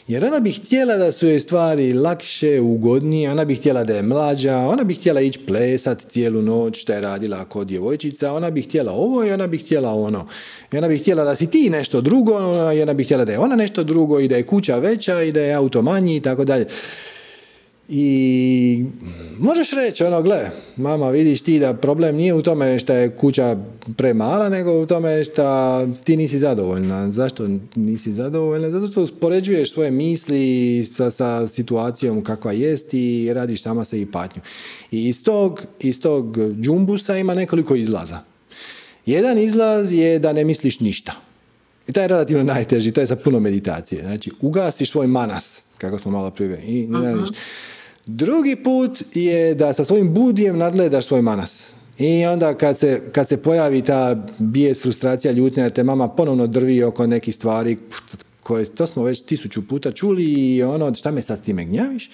Jer 0.09 0.25
ona 0.25 0.41
bi 0.41 0.53
htjela 0.53 0.97
da 0.97 1.13
su 1.13 1.27
joj 1.27 1.41
stvari 1.41 1.93
lakše, 1.93 2.61
ugodnije, 2.61 3.31
ona 3.31 3.45
bi 3.45 3.55
htjela 3.55 3.85
da 3.85 3.97
je 3.97 4.03
mlađa, 4.03 4.59
ona 4.59 4.85
bi 4.85 4.95
htjela 4.95 5.21
ići 5.21 5.41
plesat 5.47 6.07
cijelu 6.09 6.43
noć 6.43 6.83
što 6.83 6.93
je 6.93 7.01
radila 7.01 7.45
kod 7.45 7.67
djevojčica, 7.67 8.33
ona 8.33 8.51
bi 8.51 8.63
htjela 8.63 8.93
ovo 8.93 9.25
i 9.25 9.33
ona 9.33 9.47
bi 9.47 9.59
htjela 9.59 9.95
ono. 9.95 10.29
I 10.73 10.79
ona 10.79 10.89
bi 10.89 10.99
htjela 10.99 11.25
da 11.25 11.37
si 11.37 11.51
ti 11.51 11.71
nešto 11.71 12.01
drugo 12.01 12.33
i 12.77 12.83
ona 12.83 12.95
bi 12.95 13.05
htjela 13.05 13.25
da 13.25 13.33
je 13.33 13.39
ona 13.39 13.57
nešto 13.57 13.85
drugo 13.85 14.21
i 14.21 14.29
da 14.29 14.37
je 14.37 14.43
kuća 14.43 14.79
veća 14.79 15.23
i 15.23 15.33
da 15.33 15.41
je 15.41 15.55
auto 15.55 15.83
manji 15.83 16.17
i 16.17 16.21
tako 16.21 16.45
dalje. 16.45 16.67
I 17.89 18.85
možeš 19.39 19.71
reći, 19.71 20.05
ono, 20.05 20.23
gle, 20.23 20.51
mama, 20.77 21.11
vidiš 21.11 21.43
ti 21.43 21.59
da 21.59 21.75
problem 21.75 22.17
nije 22.17 22.35
u 22.35 22.43
tome 22.43 22.79
što 22.79 22.93
je 22.93 23.11
kuća 23.11 23.57
premala, 23.97 24.49
nego 24.49 24.73
u 24.73 24.87
tome 24.87 25.25
što 25.25 25.43
ti 26.05 26.17
nisi 26.17 26.39
zadovoljna. 26.39 27.11
Zašto 27.11 27.49
nisi 27.75 28.13
zadovoljna? 28.13 28.71
Zato 28.71 28.87
što 28.87 29.03
uspoređuješ 29.03 29.73
svoje 29.73 29.91
misli 29.91 30.85
sa, 30.85 31.11
sa 31.11 31.47
situacijom 31.47 32.25
kakva 32.25 32.53
jest 32.53 32.95
i 32.95 33.33
radiš 33.35 33.63
sama 33.63 33.85
se 33.85 34.01
i 34.01 34.07
patnju. 34.07 34.43
I 34.91 35.09
iz 35.09 35.23
tog, 35.23 35.63
iz 35.81 36.01
tog 36.01 36.39
džumbusa 36.61 37.17
ima 37.17 37.35
nekoliko 37.35 37.75
izlaza. 37.75 38.19
Jedan 39.07 39.39
izlaz 39.39 39.93
je 39.93 40.19
da 40.19 40.33
ne 40.33 40.45
misliš 40.45 40.81
ništa. 40.81 41.13
I 41.89 41.93
taj 41.93 42.05
je 42.05 42.09
relativno 42.09 42.45
najteži, 42.45 42.91
to 42.91 43.01
je 43.01 43.07
sa 43.07 43.17
puno 43.17 43.41
meditacije. 43.41 44.03
Znači, 44.03 44.31
ugasiš 44.41 44.91
svoj 44.91 45.07
manas, 45.07 45.63
kako 45.79 45.99
smo 45.99 46.11
malo 46.11 46.31
prije. 46.31 46.63
I, 46.67 46.89
uh 46.91 47.29
Drugi 48.07 48.57
put 48.57 49.03
je 49.15 49.55
da 49.55 49.73
sa 49.73 49.85
svojim 49.85 50.15
budijem 50.15 50.59
nadgledaš 50.59 51.07
svoj 51.07 51.23
manas. 51.23 51.73
I 51.99 52.27
onda 52.27 52.55
kad 52.55 52.79
se, 52.79 53.01
kad 53.13 53.29
se 53.29 53.43
pojavi 53.43 53.83
ta 53.83 54.27
bijes, 54.39 54.83
frustracija, 54.83 55.33
ljutnja, 55.33 55.63
jer 55.63 55.73
te 55.73 55.85
mama 55.85 56.09
ponovno 56.09 56.47
drvi 56.47 56.83
oko 56.83 57.07
nekih 57.07 57.35
stvari 57.35 57.79
koje 58.43 58.65
to 58.65 58.87
smo 58.87 59.03
već 59.03 59.23
tisuću 59.23 59.69
puta 59.69 59.93
čuli 59.93 60.25
i 60.25 60.63
ono 60.63 60.95
šta 60.95 61.11
me 61.11 61.23
sad 61.23 61.45
time 61.45 61.65
gnjaviš, 61.65 62.11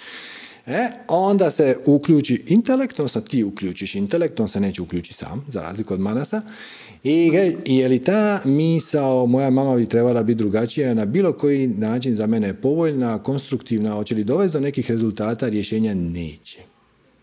e, 0.66 0.90
onda 1.08 1.50
se 1.50 1.76
uključi 1.86 2.44
intelekt, 2.46 3.00
odnosno 3.00 3.20
ti 3.20 3.44
uključiš 3.44 3.94
intelekt, 3.94 4.40
on 4.40 4.48
se 4.48 4.60
neće 4.60 4.82
uključiti 4.82 5.18
sam, 5.18 5.46
za 5.48 5.62
razliku 5.62 5.94
od 5.94 6.00
manasa, 6.00 6.42
i 7.04 7.30
je 7.66 7.88
li 7.88 7.98
ta 7.98 8.40
misao, 8.44 9.26
moja 9.26 9.50
mama 9.50 9.76
bi 9.76 9.86
trebala 9.86 10.22
biti 10.22 10.38
drugačija 10.38 10.94
na 10.94 11.04
bilo 11.04 11.32
koji 11.32 11.66
način 11.66 12.14
za 12.14 12.26
mene 12.26 12.54
povoljna, 12.54 13.22
konstruktivna, 13.22 13.94
hoće 13.94 14.14
li 14.14 14.24
dovesti 14.24 14.56
do 14.56 14.60
nekih 14.60 14.90
rezultata, 14.90 15.48
rješenja 15.48 15.94
neće. 15.94 16.58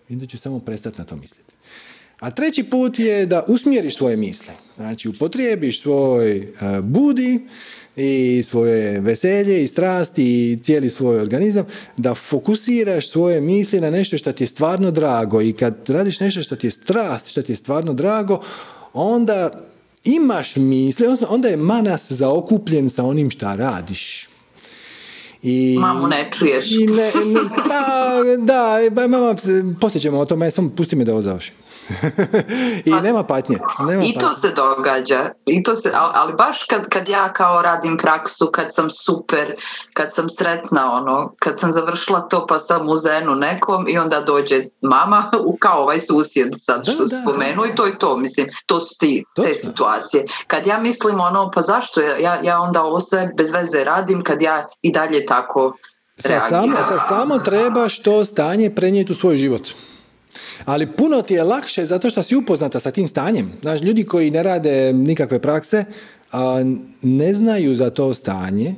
I 0.09 0.13
onda 0.13 0.25
ću 0.25 0.37
samo 0.37 0.59
prestati 0.59 0.97
na 0.97 1.05
to 1.05 1.15
misliti. 1.15 1.53
A 2.19 2.31
treći 2.31 2.63
put 2.63 2.99
je 2.99 3.25
da 3.25 3.45
usmjeriš 3.47 3.95
svoje 3.95 4.17
misle. 4.17 4.53
Znači, 4.75 5.09
upotrijebiš 5.09 5.81
svoj 5.81 6.39
uh, 6.39 6.79
budi 6.83 7.39
i 7.95 8.43
svoje 8.43 8.99
veselje 8.99 9.63
i 9.63 9.67
strasti 9.67 10.51
i 10.51 10.57
cijeli 10.63 10.89
svoj 10.89 11.19
organizam, 11.19 11.65
da 11.97 12.15
fokusiraš 12.15 13.09
svoje 13.09 13.41
misli 13.41 13.81
na 13.81 13.89
nešto 13.89 14.17
što 14.17 14.31
ti 14.31 14.43
je 14.43 14.47
stvarno 14.47 14.91
drago 14.91 15.41
i 15.41 15.53
kad 15.53 15.89
radiš 15.89 16.19
nešto 16.19 16.43
što 16.43 16.55
ti 16.55 16.67
je 16.67 16.71
strast, 16.71 17.27
što 17.27 17.41
ti 17.41 17.51
je 17.51 17.55
stvarno 17.55 17.93
drago, 17.93 18.41
onda 18.97 19.51
imaš 20.03 20.55
misli, 20.55 21.05
odnosno 21.05 21.27
onda 21.29 21.47
je 21.47 21.57
manas 21.57 22.11
zaokupljen 22.11 22.89
sa 22.89 23.03
onim 23.03 23.29
šta 23.29 23.55
radiš. 23.55 24.29
I, 25.43 25.77
Mamu 25.79 26.07
ne 26.07 26.29
čuješ. 26.37 26.71
I 26.71 26.87
ne, 26.87 27.11
pa, 27.69 28.37
da, 28.37 28.77
mama, 29.07 29.35
poslije 29.81 30.01
ćemo 30.01 30.19
o 30.19 30.25
tome, 30.25 30.51
samo 30.51 30.69
pusti 30.69 30.95
me 30.95 31.05
da 31.05 31.11
ovo 31.11 31.21
završim. 31.21 31.55
I 32.85 32.91
pa, 32.91 33.01
nema 33.01 33.23
patnje. 33.23 33.57
Nema 33.79 34.03
I 34.03 34.13
to 34.13 34.33
se 34.33 34.51
događa. 34.51 35.29
I 35.45 35.63
to 35.63 35.75
se, 35.75 35.91
ali 35.93 36.33
baš 36.33 36.63
kad, 36.63 36.89
kad 36.89 37.09
ja 37.09 37.33
kao 37.33 37.61
radim 37.61 37.97
praksu, 37.97 38.49
kad 38.51 38.73
sam 38.73 38.89
super, 38.89 39.55
kad 39.93 40.13
sam 40.13 40.29
sretna, 40.29 40.93
ono, 40.93 41.33
kad 41.39 41.59
sam 41.59 41.71
završila 41.71 42.19
to 42.19 42.47
pa 42.47 42.59
sam 42.59 42.89
u 42.89 42.95
zenu 42.95 43.35
nekom 43.35 43.85
i 43.89 43.97
onda 43.97 44.21
dođe 44.21 44.63
mama 44.81 45.31
u 45.39 45.57
kao 45.59 45.81
ovaj 45.81 45.99
susjed 45.99 46.49
sad 46.55 46.85
što 46.85 47.05
da, 47.05 47.15
spomenuo 47.21 47.65
i 47.65 47.75
to 47.75 47.85
je 47.85 47.97
to, 47.97 48.17
mislim, 48.17 48.47
to 48.65 48.79
su 48.79 48.95
ti, 48.99 49.23
te 49.35 49.53
situacije. 49.53 50.25
Kad 50.47 50.67
ja 50.67 50.79
mislim 50.79 51.19
ono, 51.19 51.51
pa 51.51 51.61
zašto 51.61 52.01
ja, 52.01 52.39
ja 52.43 52.61
onda 52.61 52.83
ovo 52.83 52.99
sve 52.99 53.31
bez 53.37 53.53
veze 53.53 53.83
radim 53.83 54.23
kad 54.23 54.41
ja 54.41 54.67
i 54.81 54.91
dalje 54.91 55.25
tako 55.25 55.73
Sad 56.19 56.41
samo, 56.49 56.75
sad 56.83 56.99
samo 57.07 57.39
trebaš 57.39 57.99
to 57.99 58.25
stanje 58.25 58.69
prenijeti 58.69 59.11
u 59.11 59.15
svoj 59.15 59.37
život. 59.37 59.61
Ali 60.65 60.87
puno 60.87 61.21
ti 61.21 61.33
je 61.33 61.43
lakše 61.43 61.85
zato 61.85 62.09
što 62.09 62.23
si 62.23 62.35
upoznata 62.35 62.79
sa 62.79 62.91
tim 62.91 63.07
stanjem. 63.07 63.51
Znaš, 63.61 63.81
ljudi 63.81 64.03
koji 64.03 64.31
ne 64.31 64.43
rade 64.43 64.93
nikakve 64.93 65.39
prakse, 65.39 65.85
a 66.31 66.63
ne 67.01 67.33
znaju 67.33 67.75
za 67.75 67.89
to 67.89 68.13
stanje 68.13 68.75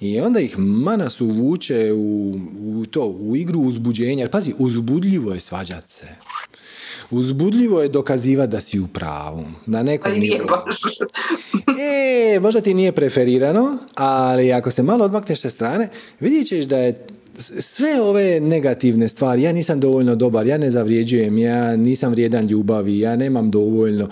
i 0.00 0.20
onda 0.20 0.40
ih 0.40 0.58
manas 0.58 1.20
uvuče 1.20 1.92
u, 1.92 2.38
u 2.60 2.86
to, 2.86 3.06
u 3.06 3.36
igru 3.36 3.60
uzbuđenja. 3.60 4.22
Jer 4.22 4.30
pazi, 4.30 4.54
uzbudljivo 4.58 5.34
je 5.34 5.40
svađat 5.40 5.88
se. 5.88 6.06
Uzbudljivo 7.10 7.82
je 7.82 7.88
dokazivati 7.88 8.50
da 8.50 8.60
si 8.60 8.80
u 8.80 8.86
pravu. 8.86 9.44
Na 9.66 9.82
nekom 9.82 10.12
e, 12.32 12.40
možda 12.40 12.60
ti 12.60 12.74
nije 12.74 12.92
preferirano, 12.92 13.78
ali 13.94 14.52
ako 14.52 14.70
se 14.70 14.82
malo 14.82 15.04
odmakneš 15.04 15.40
sa 15.40 15.50
strane, 15.50 15.88
vidjet 16.20 16.48
ćeš 16.48 16.64
da 16.64 16.78
je 16.78 17.06
sve 17.38 18.00
ove 18.00 18.40
negativne 18.40 19.08
stvari, 19.08 19.42
ja 19.42 19.52
nisam 19.52 19.80
dovoljno 19.80 20.14
dobar, 20.14 20.46
ja 20.46 20.58
ne 20.58 20.70
zavrijeđujem, 20.70 21.38
ja 21.38 21.76
nisam 21.76 22.12
vrijedan 22.12 22.46
ljubavi, 22.46 22.98
ja 22.98 23.16
nemam 23.16 23.50
dovoljno. 23.50 24.08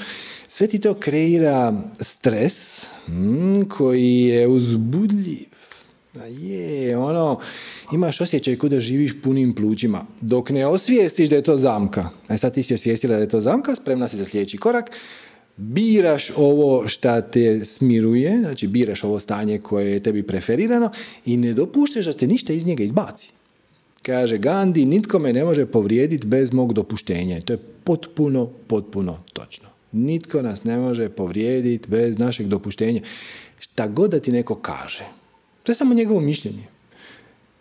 Sve 0.48 0.66
ti 0.66 0.78
to 0.78 0.94
kreira 0.94 1.82
stres 2.01 2.86
mm, 3.09 3.62
koji 3.62 4.20
je 4.20 4.48
uzbudljiv. 4.48 5.51
Je, 6.28 6.97
ono, 6.97 7.40
imaš 7.92 8.20
osjećaj 8.20 8.56
da 8.56 8.80
živiš 8.80 9.22
punim 9.22 9.55
plućima. 9.55 10.06
Dok 10.20 10.51
ne 10.51 10.66
osvijestiš 10.66 11.28
da 11.28 11.36
je 11.36 11.42
to 11.42 11.56
zamka, 11.56 12.09
a 12.28 12.38
sad 12.38 12.55
ti 12.55 12.62
si 12.62 12.74
osvijestila 12.74 13.16
da 13.16 13.22
je 13.22 13.28
to 13.28 13.40
zamka, 13.40 13.74
spremna 13.74 14.09
si 14.09 14.16
za 14.16 14.24
sljedeći 14.24 14.59
korak, 14.59 14.90
biraš 15.61 16.31
ovo 16.37 16.89
šta 16.89 17.20
te 17.20 17.65
smiruje, 17.65 18.39
znači 18.41 18.69
biraš 18.69 19.05
ovo 19.05 19.20
stanje 19.20 19.59
koje 19.59 19.93
je 19.93 20.03
tebi 20.03 20.23
preferirano 20.23 20.91
i 21.27 21.37
ne 21.37 21.53
dopuštaš 21.53 22.07
da 22.07 22.12
te 22.12 22.27
ništa 22.27 22.53
iz 22.53 22.66
njega 22.66 22.82
izbaci. 22.82 23.31
Kaže 24.03 24.39
Gandhi, 24.39 24.85
nitko 24.85 25.19
me 25.19 25.32
ne 25.32 25.45
može 25.45 25.66
povrijediti 25.66 26.27
bez 26.27 26.53
mog 26.53 26.73
dopuštenja. 26.73 27.41
To 27.41 27.53
je 27.53 27.59
potpuno, 27.85 28.47
potpuno 28.66 29.19
točno. 29.32 29.69
Nitko 29.93 30.43
nas 30.43 30.65
ne 30.65 30.77
može 30.77 31.09
povrijediti 31.09 31.89
bez 31.89 32.19
našeg 32.19 32.47
dopuštenja. 32.47 33.01
Šta 33.59 33.87
god 33.87 34.11
da 34.11 34.20
ti 34.20 34.32
neko 34.32 34.55
kaže. 34.55 35.05
To 35.62 35.73
je 35.73 35.77
samo 35.77 35.95
njegovo 35.95 36.20
mišljenje. 36.20 36.65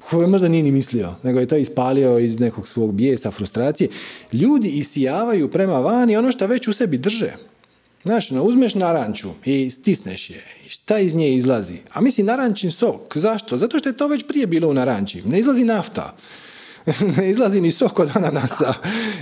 Koje 0.09 0.27
možda 0.27 0.47
nije 0.47 0.63
ni 0.63 0.71
mislio, 0.71 1.15
nego 1.23 1.39
je 1.39 1.45
to 1.45 1.57
ispalio 1.57 2.19
iz 2.19 2.39
nekog 2.39 2.67
svog 2.67 2.93
bijesa, 2.93 3.31
frustracije. 3.31 3.89
Ljudi 4.33 4.67
isijavaju 4.67 5.51
prema 5.51 5.79
vani 5.79 6.17
ono 6.17 6.31
što 6.31 6.47
već 6.47 6.67
u 6.67 6.73
sebi 6.73 6.97
drže. 6.97 7.33
Znaš, 8.03 8.31
no, 8.31 8.43
uzmeš 8.43 8.75
naranču 8.75 9.29
i 9.45 9.69
stisneš 9.69 10.29
je. 10.29 10.43
Šta 10.67 10.99
iz 10.99 11.15
nje 11.15 11.35
izlazi? 11.35 11.77
A 11.93 12.01
misli 12.01 12.23
narančin 12.23 12.71
sok. 12.71 13.17
Zašto? 13.17 13.57
Zato 13.57 13.79
što 13.79 13.89
je 13.89 13.97
to 13.97 14.07
već 14.07 14.27
prije 14.27 14.47
bilo 14.47 14.69
u 14.69 14.73
naranči. 14.73 15.21
Ne 15.25 15.39
izlazi 15.39 15.63
nafta. 15.63 16.15
ne 17.17 17.29
izlazi 17.29 17.61
ni 17.61 17.71
sok 17.71 17.99
od 17.99 18.09
ananasa. 18.13 18.73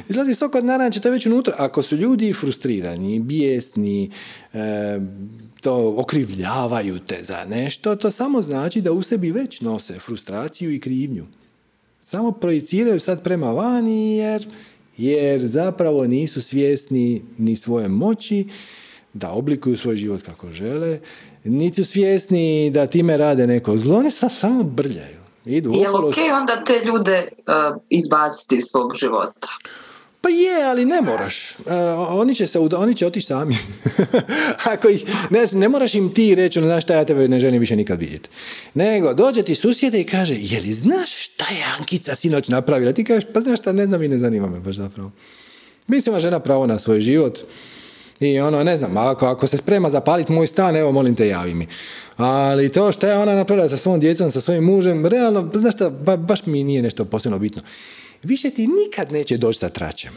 Izlazi 0.09 0.33
sok 0.33 0.55
od 0.55 0.65
naranče, 0.65 0.99
to 0.99 1.07
je 1.07 1.11
već 1.11 1.25
unutra. 1.25 1.55
Ako 1.57 1.83
su 1.83 1.95
ljudi 1.95 2.33
frustrirani, 2.33 3.19
bijesni, 3.19 4.11
e, 4.53 4.99
to 5.61 5.93
okrivljavaju 5.97 6.99
te 6.99 7.23
za 7.23 7.45
nešto, 7.49 7.95
to 7.95 8.11
samo 8.11 8.41
znači 8.41 8.81
da 8.81 8.91
u 8.91 9.01
sebi 9.01 9.31
već 9.31 9.61
nose 9.61 9.99
frustraciju 9.99 10.73
i 10.73 10.79
krivnju. 10.79 11.25
Samo 12.03 12.31
projiciraju 12.31 12.99
sad 12.99 13.23
prema 13.23 13.51
vani 13.51 14.17
jer 14.17 14.47
jer 14.97 15.47
zapravo 15.47 16.07
nisu 16.07 16.41
svjesni 16.41 17.21
ni 17.37 17.55
svoje 17.55 17.87
moći 17.87 18.47
da 19.13 19.31
oblikuju 19.31 19.77
svoj 19.77 19.97
život 19.97 20.21
kako 20.21 20.51
žele, 20.51 20.99
niti 21.43 21.83
su 21.83 21.91
svjesni 21.91 22.71
da 22.73 22.87
time 22.87 23.17
rade 23.17 23.47
neko 23.47 23.77
zlo, 23.77 23.97
oni 23.97 24.11
samo 24.11 24.63
brljaju. 24.63 25.17
Idu 25.45 25.73
Je 25.73 25.89
li 25.89 25.95
ok 25.95 26.15
onda 26.41 26.63
te 26.63 26.85
ljude 26.85 27.27
uh, 27.37 27.81
izbaciti 27.89 28.55
iz 28.55 28.63
svog 28.71 28.95
života? 28.95 29.47
Pa 30.21 30.29
je, 30.29 30.63
ali 30.63 30.85
ne 30.85 31.01
moraš. 31.01 31.59
Uh, 31.59 31.65
oni 32.09 32.35
će, 32.35 32.47
se, 32.47 32.59
oni 32.59 32.95
će 32.95 33.07
otići 33.07 33.27
sami. 33.27 33.57
Ako 34.73 34.89
ih, 34.89 35.03
ne, 35.29 35.47
ne 35.53 35.69
moraš 35.69 35.95
im 35.95 36.13
ti 36.13 36.35
reći, 36.35 36.59
ono, 36.59 36.67
znaš 36.67 36.83
šta 36.83 36.93
ja 36.93 37.05
tebe 37.05 37.27
ne 37.27 37.39
želim 37.39 37.59
više 37.59 37.75
nikad 37.75 37.99
vidjeti. 37.99 38.29
Nego, 38.73 39.13
dođe 39.13 39.43
ti 39.43 39.55
susjede 39.55 40.01
i 40.01 40.03
kaže, 40.03 40.35
je 40.37 40.61
li 40.61 40.73
znaš 40.73 41.25
šta 41.25 41.45
je 41.45 41.63
Ankica 41.79 42.15
sinoć 42.15 42.47
napravila? 42.47 42.91
Ti 42.91 43.03
kažeš, 43.03 43.23
pa 43.33 43.41
znaš 43.41 43.59
šta, 43.59 43.71
ne 43.71 43.85
znam 43.85 44.03
i 44.03 44.07
ne 44.07 44.17
zanima 44.17 44.47
me 44.47 44.59
baš 44.59 44.75
zapravo. 44.75 45.11
Mislim, 45.87 46.13
ima 46.13 46.19
žena 46.19 46.39
pravo 46.39 46.67
na 46.67 46.79
svoj 46.79 47.01
život. 47.01 47.39
I 48.19 48.39
ono, 48.39 48.63
ne 48.63 48.77
znam, 48.77 48.97
ako, 48.97 49.25
ako 49.25 49.47
se 49.47 49.57
sprema 49.57 49.89
zapaliti 49.89 50.31
moj 50.31 50.47
stan, 50.47 50.75
evo, 50.75 50.91
molim 50.91 51.15
te, 51.15 51.27
javi 51.27 51.53
mi. 51.53 51.67
Ali 52.17 52.69
to 52.69 52.91
što 52.91 53.07
je 53.07 53.17
ona 53.17 53.35
napravila 53.35 53.69
sa 53.69 53.77
svom 53.77 53.99
djecom, 53.99 54.31
sa 54.31 54.41
svojim 54.41 54.63
mužem, 54.63 55.05
realno, 55.05 55.51
znaš 55.53 55.73
šta, 55.73 55.89
baš 56.17 56.45
mi 56.45 56.63
nije 56.63 56.81
nešto 56.81 57.05
posebno 57.05 57.39
bitno 57.39 57.61
više 58.23 58.49
ti 58.49 58.67
nikad 58.67 59.11
neće 59.11 59.37
doći 59.37 59.59
sa 59.59 59.69
tračem. 59.69 60.11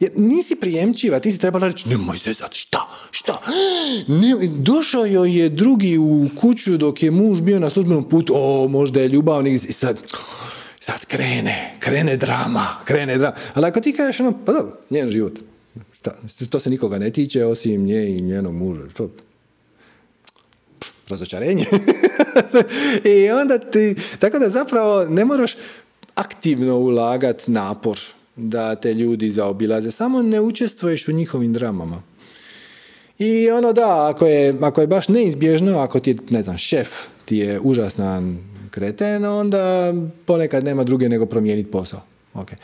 Jer 0.00 0.12
nisi 0.16 0.56
prijemčiva, 0.56 1.20
ti 1.20 1.32
si 1.32 1.38
trebala 1.38 1.68
reći, 1.68 1.88
nemoj 1.88 2.18
se 2.18 2.34
sad, 2.34 2.54
šta, 2.54 2.88
šta? 3.10 3.40
Ne, 4.08 4.48
došao 4.48 5.06
joj 5.06 5.38
je 5.38 5.48
drugi 5.48 5.98
u 5.98 6.26
kuću 6.40 6.76
dok 6.76 7.02
je 7.02 7.10
muž 7.10 7.40
bio 7.40 7.58
na 7.58 7.70
službenom 7.70 8.08
putu, 8.08 8.32
o, 8.36 8.68
možda 8.68 9.00
je 9.00 9.08
ljubavnik, 9.08 9.54
i 9.54 9.58
sad, 9.58 9.98
sad 10.80 11.06
krene, 11.06 11.76
krene 11.78 12.16
drama, 12.16 12.66
krene 12.84 13.18
drama. 13.18 13.36
Ali 13.54 13.66
ako 13.66 13.80
ti 13.80 13.92
kažeš, 13.92 14.20
ono, 14.20 14.44
pa 14.44 14.52
dobro, 14.52 14.78
njen 14.90 15.10
život, 15.10 15.38
šta, 15.92 16.10
to 16.50 16.60
se 16.60 16.70
nikoga 16.70 16.98
ne 16.98 17.10
tiče, 17.10 17.44
osim 17.44 17.84
nje 17.84 18.08
i 18.08 18.20
njenog 18.20 18.54
muža. 18.54 18.82
To, 18.96 19.10
razočarenje. 21.08 21.64
I 23.24 23.30
onda 23.30 23.58
ti, 23.58 23.94
tako 24.18 24.38
da 24.38 24.50
zapravo 24.50 25.04
ne 25.04 25.24
moraš 25.24 25.56
aktivno 26.18 26.78
ulagati 26.78 27.50
napor 27.50 27.98
da 28.36 28.74
te 28.74 28.94
ljudi 28.94 29.30
zaobilaze. 29.30 29.90
Samo 29.90 30.22
ne 30.22 30.40
učestvuješ 30.40 31.08
u 31.08 31.12
njihovim 31.12 31.52
dramama. 31.52 32.02
I 33.18 33.50
ono 33.50 33.72
da, 33.72 34.08
ako 34.08 34.26
je, 34.26 34.54
ako 34.60 34.80
je 34.80 34.86
baš 34.86 35.08
neizbježno, 35.08 35.78
ako 35.78 36.00
ti 36.00 36.10
je, 36.10 36.16
ne 36.30 36.42
znam, 36.42 36.58
šef 36.58 36.88
ti 37.24 37.36
je 37.36 37.60
užasnan 37.60 38.38
kreten, 38.70 39.24
onda 39.24 39.94
ponekad 40.26 40.64
nema 40.64 40.84
druge 40.84 41.08
nego 41.08 41.26
promijeniti 41.26 41.70
posao. 41.70 42.00
Okay. 42.34 42.54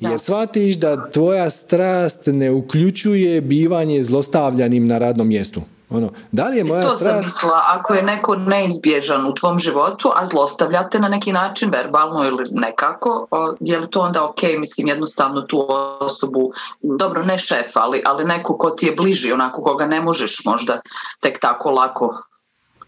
Jer 0.00 0.20
shvatiš 0.20 0.76
da 0.76 1.10
tvoja 1.10 1.50
strast 1.50 2.26
ne 2.26 2.50
uključuje 2.50 3.40
bivanje 3.40 4.04
zlostavljanim 4.04 4.86
na 4.86 4.98
radnom 4.98 5.28
mjestu. 5.28 5.62
Ono, 5.90 6.10
da 6.32 6.48
li 6.48 6.56
je 6.56 6.64
moja 6.64 6.82
to 6.82 6.96
strast... 6.96 7.04
sam 7.04 7.24
mislila, 7.24 7.64
ako 7.66 7.94
je 7.94 8.02
neko 8.02 8.36
neizbježan 8.36 9.26
u 9.26 9.34
tvom 9.34 9.58
životu, 9.58 10.12
a 10.16 10.26
zlostavljate 10.26 10.98
na 10.98 11.08
neki 11.08 11.32
način, 11.32 11.70
verbalno 11.70 12.24
ili 12.24 12.44
nekako, 12.50 13.26
je 13.60 13.78
li 13.78 13.90
to 13.90 14.00
onda 14.00 14.24
ok, 14.24 14.42
mislim, 14.58 14.88
jednostavno 14.88 15.40
tu 15.40 15.66
osobu, 16.00 16.52
dobro, 16.82 17.22
ne 17.22 17.38
šef, 17.38 17.66
ali, 17.74 18.02
ali 18.06 18.24
neko 18.24 18.58
ko 18.58 18.70
ti 18.70 18.86
je 18.86 18.94
bliži, 18.94 19.32
onako 19.32 19.62
koga 19.62 19.86
ne 19.86 20.00
možeš 20.00 20.44
možda 20.44 20.80
tek 21.20 21.40
tako 21.40 21.70
lako 21.70 22.22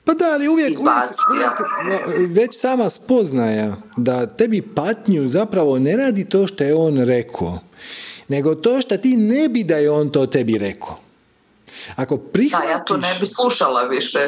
pa 0.04 0.14
da, 0.14 0.24
ali 0.34 0.48
uvijek, 0.48 0.72
uvijek, 0.78 2.28
već 2.28 2.60
sama 2.60 2.90
spoznaja 2.90 3.76
da 3.96 4.26
tebi 4.26 4.62
patnju 4.62 5.28
zapravo 5.28 5.78
ne 5.78 5.96
radi 5.96 6.28
to 6.28 6.46
što 6.46 6.64
je 6.64 6.74
on 6.74 6.98
rekao, 6.98 7.58
nego 8.28 8.54
to 8.54 8.80
što 8.80 8.96
ti 8.96 9.16
ne 9.16 9.48
bi 9.48 9.64
da 9.64 9.76
je 9.76 9.90
on 9.90 10.10
to 10.10 10.26
tebi 10.26 10.58
rekao. 10.58 10.96
Ako 11.96 12.16
prihvatiš... 12.16 12.66
Da, 12.68 12.72
ja 12.72 12.84
to 12.84 12.96
ne 12.96 13.16
bi 13.20 13.26
slušala 13.26 13.82
više. 13.82 14.18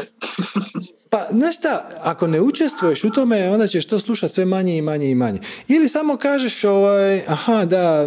pa, 1.11 1.27
znaš 1.31 1.57
šta, 1.57 1.89
ako 2.03 2.27
ne 2.27 2.41
učestvuješ 2.41 3.05
u 3.05 3.11
tome, 3.11 3.51
onda 3.51 3.66
ćeš 3.66 3.87
to 3.87 3.99
slušati 3.99 4.35
sve 4.35 4.45
manje 4.45 4.77
i 4.77 4.83
manje 4.83 5.11
i 5.11 5.15
manje. 5.15 5.41
Ili 5.69 5.89
samo 5.89 6.16
kažeš, 6.16 6.65
ovaj, 6.65 7.23
aha, 7.29 7.65
da, 7.65 8.07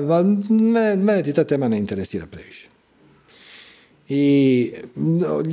mene, 0.49 0.95
mene 0.95 1.23
ti 1.23 1.33
ta 1.33 1.43
tema 1.43 1.67
ne 1.67 1.77
interesira 1.77 2.25
previše. 2.31 2.66
I 4.09 4.71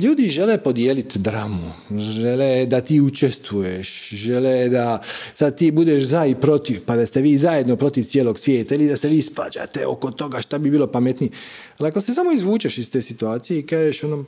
ljudi 0.03 0.29
žele 0.29 0.57
podijeliti 0.63 1.19
dramu, 1.19 1.71
žele 1.97 2.65
da 2.65 2.81
ti 2.81 3.01
učestvuješ, 3.01 4.09
žele 4.09 4.69
da 4.69 5.01
sad 5.33 5.57
ti 5.57 5.71
budeš 5.71 6.03
za 6.03 6.25
i 6.25 6.35
protiv, 6.35 6.81
pa 6.85 6.95
da 6.95 7.05
ste 7.05 7.21
vi 7.21 7.37
zajedno 7.37 7.75
protiv 7.75 8.03
cijelog 8.03 8.39
svijeta 8.39 8.75
ili 8.75 8.87
da 8.87 8.97
se 8.97 9.07
vi 9.07 9.21
spađate 9.21 9.87
oko 9.87 10.11
toga 10.11 10.41
šta 10.41 10.57
bi 10.57 10.71
bilo 10.71 10.87
pametnije. 10.87 11.31
Ali 11.79 11.89
ako 11.89 12.01
se 12.01 12.13
samo 12.13 12.31
izvučeš 12.31 12.77
iz 12.77 12.91
te 12.91 13.01
situacije 13.01 13.59
i 13.59 13.65
kažeš 13.65 14.03
ono, 14.03 14.25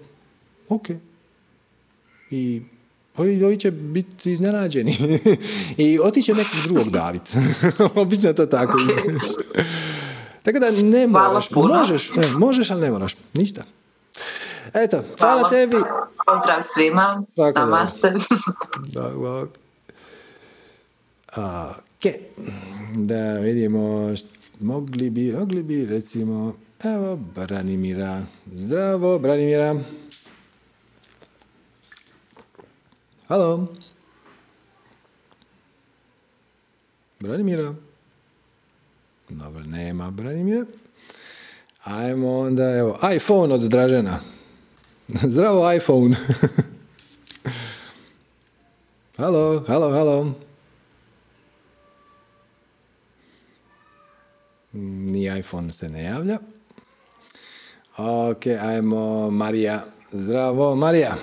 ok, 0.70 0.88
i 2.32 2.62
ovi, 3.18 3.60
će 3.60 3.72
biti 3.72 4.32
iznenađeni 4.32 4.98
i 5.78 6.00
otiće 6.00 6.34
nekog 6.34 6.60
drugog 6.64 6.90
davit. 6.90 7.36
Obično 7.96 8.34
to 8.34 8.46
tako 8.46 8.78
Tako 10.44 10.60
da 10.60 10.72
ne 10.72 11.08
moraš, 11.08 11.52
možeš, 11.52 12.12
ne, 12.16 12.28
možeš, 12.38 12.72
ali 12.72 12.82
ne 12.82 12.92
moraš, 12.92 13.16
ništa. 13.34 13.64
Eto, 14.74 15.04
hvala, 15.20 15.40
hvala. 15.40 15.50
tebi. 15.50 15.78
Pozdrav 16.28 16.62
svima. 16.62 17.24
Tako 17.36 17.60
Namaste. 17.60 18.14
Da. 18.94 19.10
Bog. 19.16 19.50
Ok. 21.38 22.14
Da 22.96 23.40
vidimo, 23.40 24.14
mogli 24.60 25.10
bi, 25.10 25.32
mogli 25.32 25.64
bi 25.64 25.86
recimo, 25.86 26.56
evo 26.84 27.16
Branimira. 27.16 28.22
Zdravo, 28.56 29.20
Branimira. 29.20 29.76
Halo. 33.28 33.68
Branimira. 37.20 37.74
Dobro, 39.30 39.64
nema 39.64 40.12
Branimira. 40.12 40.66
Ajmo 41.88 42.40
onda, 42.40 42.78
evo, 42.78 43.00
iPhone 43.16 43.54
od 43.54 43.62
Dražena. 43.62 44.20
Zdravo 45.34 45.74
iPhone. 45.74 46.16
halo, 49.18 49.64
halo, 49.68 49.92
halo. 49.92 50.34
Ni 54.74 55.40
iPhone 55.40 55.70
se 55.70 55.90
ne 55.90 56.04
javlja. 56.04 56.40
Ok, 57.98 58.48
ajmo 58.62 59.30
Marija. 59.30 59.84
Zdravo, 60.12 60.76
Marija. 60.76 61.16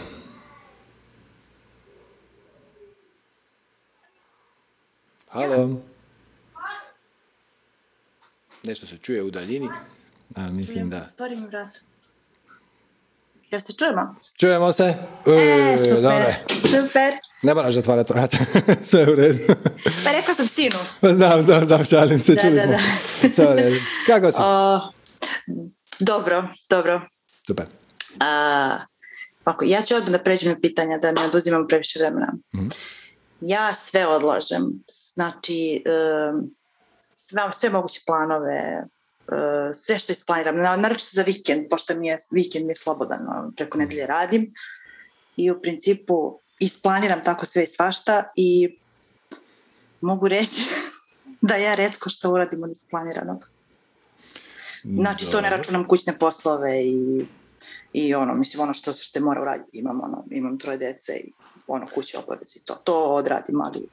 Halo. 5.29 5.81
Nešto 8.63 8.87
se 8.87 8.99
čuje 8.99 9.23
u 9.23 9.31
daljini. 9.31 9.69
Ali 10.35 10.53
mislim 10.53 10.91
da... 10.91 11.07
Vrat. 11.49 11.69
Jel 13.51 13.61
se 13.61 13.73
čujemo? 13.73 14.15
Čujemo 14.41 14.73
se. 14.73 14.85
E, 14.85 15.77
super, 15.79 16.03
Dobre. 16.03 16.37
super. 16.49 17.13
Ne 17.43 17.55
moraš 17.55 17.77
otvarati 17.77 18.13
vrat. 18.13 18.35
Sve 18.91 19.13
u 19.13 19.15
redu. 19.15 19.55
Pa 20.05 20.13
rekao 20.13 20.35
sam 20.35 20.47
sinu. 20.47 20.77
Pa 21.01 21.15
znam, 21.15 21.43
znam, 21.43 21.67
znam, 21.67 21.85
šalim 21.85 22.19
se. 22.19 22.35
Da, 22.35 22.41
čuli 22.41 22.55
da, 22.55 22.63
smo. 22.63 23.45
Da. 23.45 23.55
Redu. 23.55 23.77
Kako 24.07 24.33
si? 24.33 24.39
O, 24.41 24.81
dobro, 25.99 26.49
dobro. 26.71 27.01
Super. 27.47 27.67
A, 28.21 28.79
ako, 29.45 29.65
ja 29.65 29.83
ću 29.83 29.95
odmah 29.95 30.13
da 30.13 30.19
pređem 30.19 30.53
na 30.53 30.61
pitanja, 30.61 30.99
da 30.99 31.13
ne 31.13 31.23
oduzimam 31.23 31.69
previše 31.69 31.99
vremena. 31.99 32.33
Mm-hmm. 32.55 32.69
Ja 33.41 33.75
sve 33.75 34.07
odlažem. 34.07 34.85
Znači, 35.15 35.83
um, 36.33 36.55
sve, 37.15 37.43
sve 37.53 37.71
moguće 37.71 38.01
planove, 38.07 38.85
sve 39.75 39.99
što 39.99 40.13
isplaniram, 40.13 40.57
naročito 40.57 41.11
za 41.13 41.23
vikend, 41.23 41.67
pošto 41.71 41.95
mi 41.99 42.09
je 42.09 42.19
vikend 42.31 42.67
mi 42.67 42.71
je 42.71 42.77
slobodan, 42.77 43.21
preko 43.57 43.79
nedelje 43.79 44.07
radim 44.07 44.55
i 45.37 45.51
u 45.51 45.61
principu 45.63 46.39
isplaniram 46.61 47.25
tako 47.25 47.47
sve 47.47 47.65
i 47.65 47.67
svašta 47.67 48.25
i 48.37 48.79
mogu 50.01 50.29
reći 50.29 50.63
da 51.49 51.57
ja 51.57 51.75
redko 51.75 52.11
što 52.11 52.31
uradim 52.31 52.63
od 52.63 52.71
isplaniranog. 52.71 53.55
Znači, 54.85 55.31
to 55.31 55.41
ne 55.41 55.51
računam 55.51 55.89
kućne 55.89 56.19
poslove 56.19 56.85
i, 56.85 57.27
i 57.93 58.15
ono, 58.15 58.35
mislim, 58.35 58.63
ono 58.63 58.75
što 58.75 58.93
se 58.93 59.21
mora 59.21 59.43
uraditi. 59.43 59.79
Imam, 59.79 60.01
ono, 60.05 60.25
imam 60.31 60.59
troje 60.59 60.79
dece 60.79 61.13
i 61.13 61.33
ono, 61.67 61.87
kuće 61.95 62.19
obavezi 62.19 62.65
to. 62.65 62.75
To 62.75 63.15
odradim, 63.15 63.61
ali, 63.61 63.89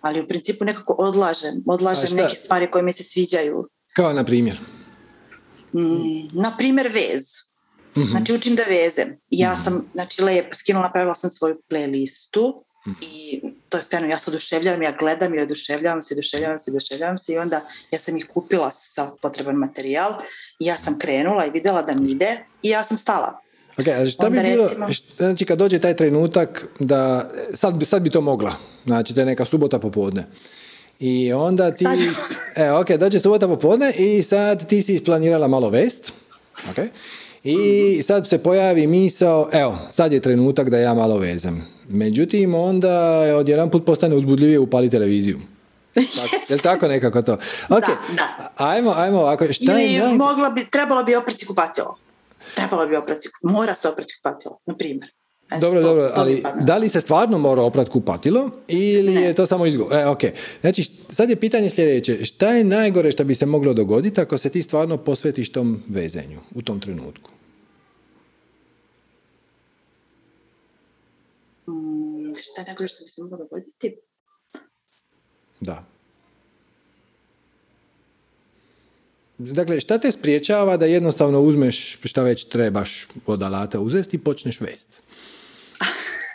ali 0.00 0.20
u 0.20 0.28
principu 0.28 0.64
nekako 0.64 0.94
odlažem. 0.98 1.62
Odlažem 1.66 2.16
neke 2.16 2.34
stvari 2.34 2.70
koje 2.70 2.82
mi 2.82 2.92
se 2.92 3.04
sviđaju. 3.04 3.68
Kao 3.96 4.12
na 4.12 4.24
primjer? 4.24 4.58
Mm, 5.74 6.40
na 6.42 6.52
primjer 6.58 6.86
vez. 6.86 7.22
Mm-hmm. 7.96 8.10
Znači 8.10 8.32
učim 8.32 8.54
da 8.54 8.62
vezem. 8.62 9.18
Ja 9.30 9.52
mm-hmm. 9.52 9.64
sam, 9.64 9.90
znači 9.94 10.22
lepo, 10.22 10.54
skinula, 10.54 10.86
napravila 10.86 11.14
sam 11.14 11.30
svoju 11.30 11.62
playlistu 11.70 12.62
mm-hmm. 12.86 12.96
i 13.00 13.42
to 13.68 13.78
je 13.78 13.84
feno, 13.90 14.06
ja 14.06 14.18
se 14.18 14.30
oduševljavam, 14.30 14.82
ja 14.82 14.96
gledam 14.98 15.34
i 15.34 15.40
oduševljavam 15.40 16.02
se, 16.02 16.14
oduševljavam 16.14 16.58
se, 16.58 16.70
oduševljavam 16.70 17.18
se 17.18 17.32
i 17.32 17.38
onda 17.38 17.60
ja 17.90 17.98
sam 17.98 18.16
ih 18.16 18.26
kupila 18.34 18.70
sa 18.70 19.10
potreban 19.22 19.56
materijal 19.56 20.12
i 20.60 20.66
ja 20.66 20.74
sam 20.74 20.98
krenula 20.98 21.46
i 21.46 21.50
videla 21.50 21.82
da 21.82 21.94
mi 21.94 22.10
ide 22.10 22.44
i 22.62 22.68
ja 22.68 22.84
sam 22.84 22.98
stala. 22.98 23.40
Ok, 23.78 23.86
ali 23.98 24.10
šta 24.10 24.26
onda 24.26 24.42
bi 24.42 24.48
bilo, 24.48 24.64
recimo, 24.64 24.86
znači 25.16 25.44
kad 25.44 25.58
dođe 25.58 25.78
taj 25.78 25.96
trenutak 25.96 26.66
da, 26.78 27.30
sad, 27.54 27.82
sad 27.84 28.02
bi 28.02 28.10
to 28.10 28.20
mogla, 28.20 28.56
znači 28.84 29.14
da 29.14 29.20
je 29.20 29.26
neka 29.26 29.44
subota 29.44 29.78
popodne. 29.78 30.24
I 31.00 31.32
onda 31.32 31.70
ti, 31.70 31.84
e, 32.56 32.70
ok, 32.70 32.90
dođe 32.90 33.18
subota 33.18 33.48
popodne 33.48 33.92
i 33.92 34.22
sad 34.22 34.68
ti 34.68 34.82
si 34.82 34.94
isplanirala 34.94 35.48
malo 35.48 35.70
vest, 35.70 36.12
ok, 36.70 36.78
i 37.44 38.02
sad 38.02 38.28
se 38.28 38.38
pojavi 38.38 38.86
misao, 38.86 39.48
evo, 39.52 39.78
sad 39.90 40.12
je 40.12 40.20
trenutak 40.20 40.70
da 40.70 40.78
ja 40.78 40.94
malo 40.94 41.18
vezem. 41.18 41.66
Međutim, 41.88 42.54
onda 42.54 43.20
odjedan 43.36 43.70
put 43.70 43.86
postane 43.86 44.16
uzbudljivije 44.16 44.58
upali 44.58 44.90
televiziju. 44.90 45.38
Tako, 46.16 46.52
je 46.52 46.58
tako 46.58 46.88
nekako 46.88 47.22
to? 47.22 47.32
Ok, 47.68 47.84
da, 48.08 48.14
da. 48.16 48.52
ajmo, 48.56 48.94
ajmo 48.96 49.20
ovako. 49.20 49.52
Šta 49.52 49.72
Ili 49.72 49.92
je 49.92 50.08
mogla 50.08 50.50
bi, 50.50 50.60
trebalo 50.70 51.04
bi 51.04 51.14
oprati 51.14 51.46
kupatilo. 51.46 51.98
Trebalo 52.54 52.86
bi 52.86 52.96
oprati, 52.96 53.28
mora 53.42 53.74
se 53.74 53.88
oprati 53.88 54.14
kupatilo, 54.16 54.58
na 54.66 54.76
primjer. 54.76 55.10
Eto, 55.50 55.60
dobro, 55.60 55.80
to, 55.80 55.88
dobro, 55.88 56.08
to 56.08 56.12
ali 56.14 56.42
da 56.60 56.76
li 56.76 56.88
se 56.88 57.00
stvarno 57.00 57.38
mora 57.38 57.62
oprati 57.62 57.90
kupatilo 57.90 58.50
ili 58.68 59.14
ne. 59.14 59.22
je 59.22 59.34
to 59.34 59.46
samo 59.46 59.66
izgovor? 59.66 59.94
E, 59.94 60.06
ok, 60.06 60.20
znači 60.60 60.82
sad 61.08 61.30
je 61.30 61.36
pitanje 61.36 61.70
sljedeće, 61.70 62.24
šta 62.24 62.52
je 62.52 62.64
najgore 62.64 63.12
što 63.12 63.24
bi 63.24 63.34
se 63.34 63.46
moglo 63.46 63.74
dogoditi 63.74 64.20
ako 64.20 64.38
se 64.38 64.48
ti 64.48 64.62
stvarno 64.62 64.96
posvetiš 64.96 65.52
tom 65.52 65.82
vezenju 65.88 66.40
u 66.54 66.62
tom 66.62 66.80
trenutku? 66.80 67.30
Mm, 71.68 72.32
šta 72.40 72.60
je 72.60 72.66
najgore 72.66 72.88
što 72.88 73.04
bi 73.04 73.10
se 73.10 73.22
moglo 73.22 73.38
dogoditi? 73.38 73.96
Da. 75.60 75.84
Dakle, 79.38 79.80
šta 79.80 79.98
te 79.98 80.12
spriječava 80.12 80.76
da 80.76 80.86
jednostavno 80.86 81.40
uzmeš 81.40 81.98
šta 82.04 82.22
već 82.22 82.44
trebaš 82.44 83.08
od 83.26 83.42
alata 83.42 83.80
uzesti 83.80 84.16
i 84.16 84.20
počneš 84.20 84.60
vest? 84.60 85.05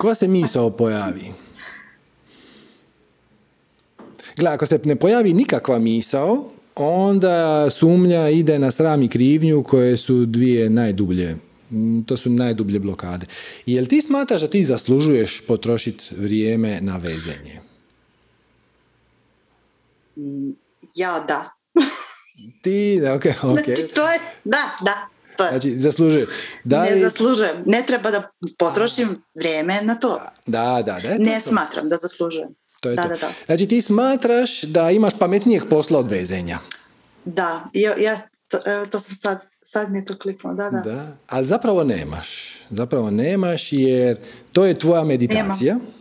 Koja 0.02 0.16
se 0.16 0.28
misao 0.28 0.70
pojavi? 0.70 1.34
Gle, 4.38 4.50
ako 4.50 4.66
se 4.66 4.80
ne 4.84 4.96
pojavi 4.96 5.34
nikakva 5.34 5.80
misao, 5.80 6.50
onda 6.76 7.70
sumnja 7.70 8.30
ide 8.30 8.60
na 8.60 8.72
sram 8.72 9.04
i 9.04 9.10
krivnju 9.10 9.64
koje 9.64 9.98
su 9.98 10.26
dvije 10.26 10.70
najdublje 10.70 11.38
to 12.06 12.18
su 12.18 12.30
najdublje 12.30 12.80
blokade. 12.80 13.26
I 13.66 13.74
jel 13.74 13.86
ti 13.86 14.02
smatraš 14.02 14.42
da 14.42 14.48
ti 14.48 14.64
zaslužuješ 14.64 15.44
potrošiti 15.48 16.16
vrijeme 16.16 16.82
na 16.82 16.98
vezenje? 16.98 17.60
Ja 20.96 21.26
da. 21.28 21.50
ti, 22.64 23.02
ok, 23.16 23.26
ok. 23.44 23.66
Znači, 23.66 23.94
to 23.96 24.12
je, 24.12 24.20
da, 24.44 24.78
da. 24.86 25.08
To 25.42 25.68
je. 25.68 25.80
Znači. 25.80 26.28
Da 26.64 26.84
ne 26.84 27.00
zaslužujem. 27.00 27.64
Ne 27.66 27.84
treba 27.88 28.12
da 28.12 28.32
potrošim 28.58 29.24
vrijeme 29.40 29.82
na 29.82 29.96
to. 29.96 30.20
Da, 30.46 30.84
da, 30.86 31.00
da. 31.00 31.18
ne 31.18 31.42
smatram 31.42 31.90
da 31.90 31.98
zaslužujem. 31.98 32.50
To 32.82 32.90
je 32.90 32.96
da, 32.96 33.04
to. 33.04 33.10
da, 33.10 33.16
da. 33.18 33.32
Znači 33.46 33.68
ti 33.68 33.82
smatraš 33.82 34.62
da 34.62 34.92
imaš 34.92 35.14
pametnijeg 35.20 35.64
posla 35.70 36.00
od 36.00 36.10
vezenja. 36.10 36.60
Da, 37.26 37.70
ja, 37.74 37.94
ja 37.98 38.18
to, 38.48 38.58
to 38.92 39.00
sam 39.00 39.16
sad, 39.16 39.42
sad 39.62 39.92
mi 39.92 40.00
je 40.00 40.06
to 40.06 40.18
kliknuo, 40.18 40.54
da, 40.54 40.70
da. 40.70 40.92
da. 40.92 41.18
Ali 41.28 41.48
zapravo 41.48 41.84
nemaš. 41.84 42.60
Zapravo 42.70 43.12
nemaš 43.12 43.74
jer 43.74 44.18
to 44.52 44.66
je 44.66 44.80
tvoja 44.80 45.04
meditacija. 45.04 45.74
Nema. 45.74 45.92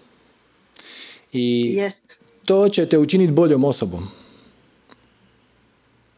I 1.33 1.75
Jest. 1.75 2.21
to 2.45 2.69
će 2.69 2.87
te 2.87 2.99
učiniti 2.99 3.33
boljom 3.33 3.65
osobom. 3.65 4.09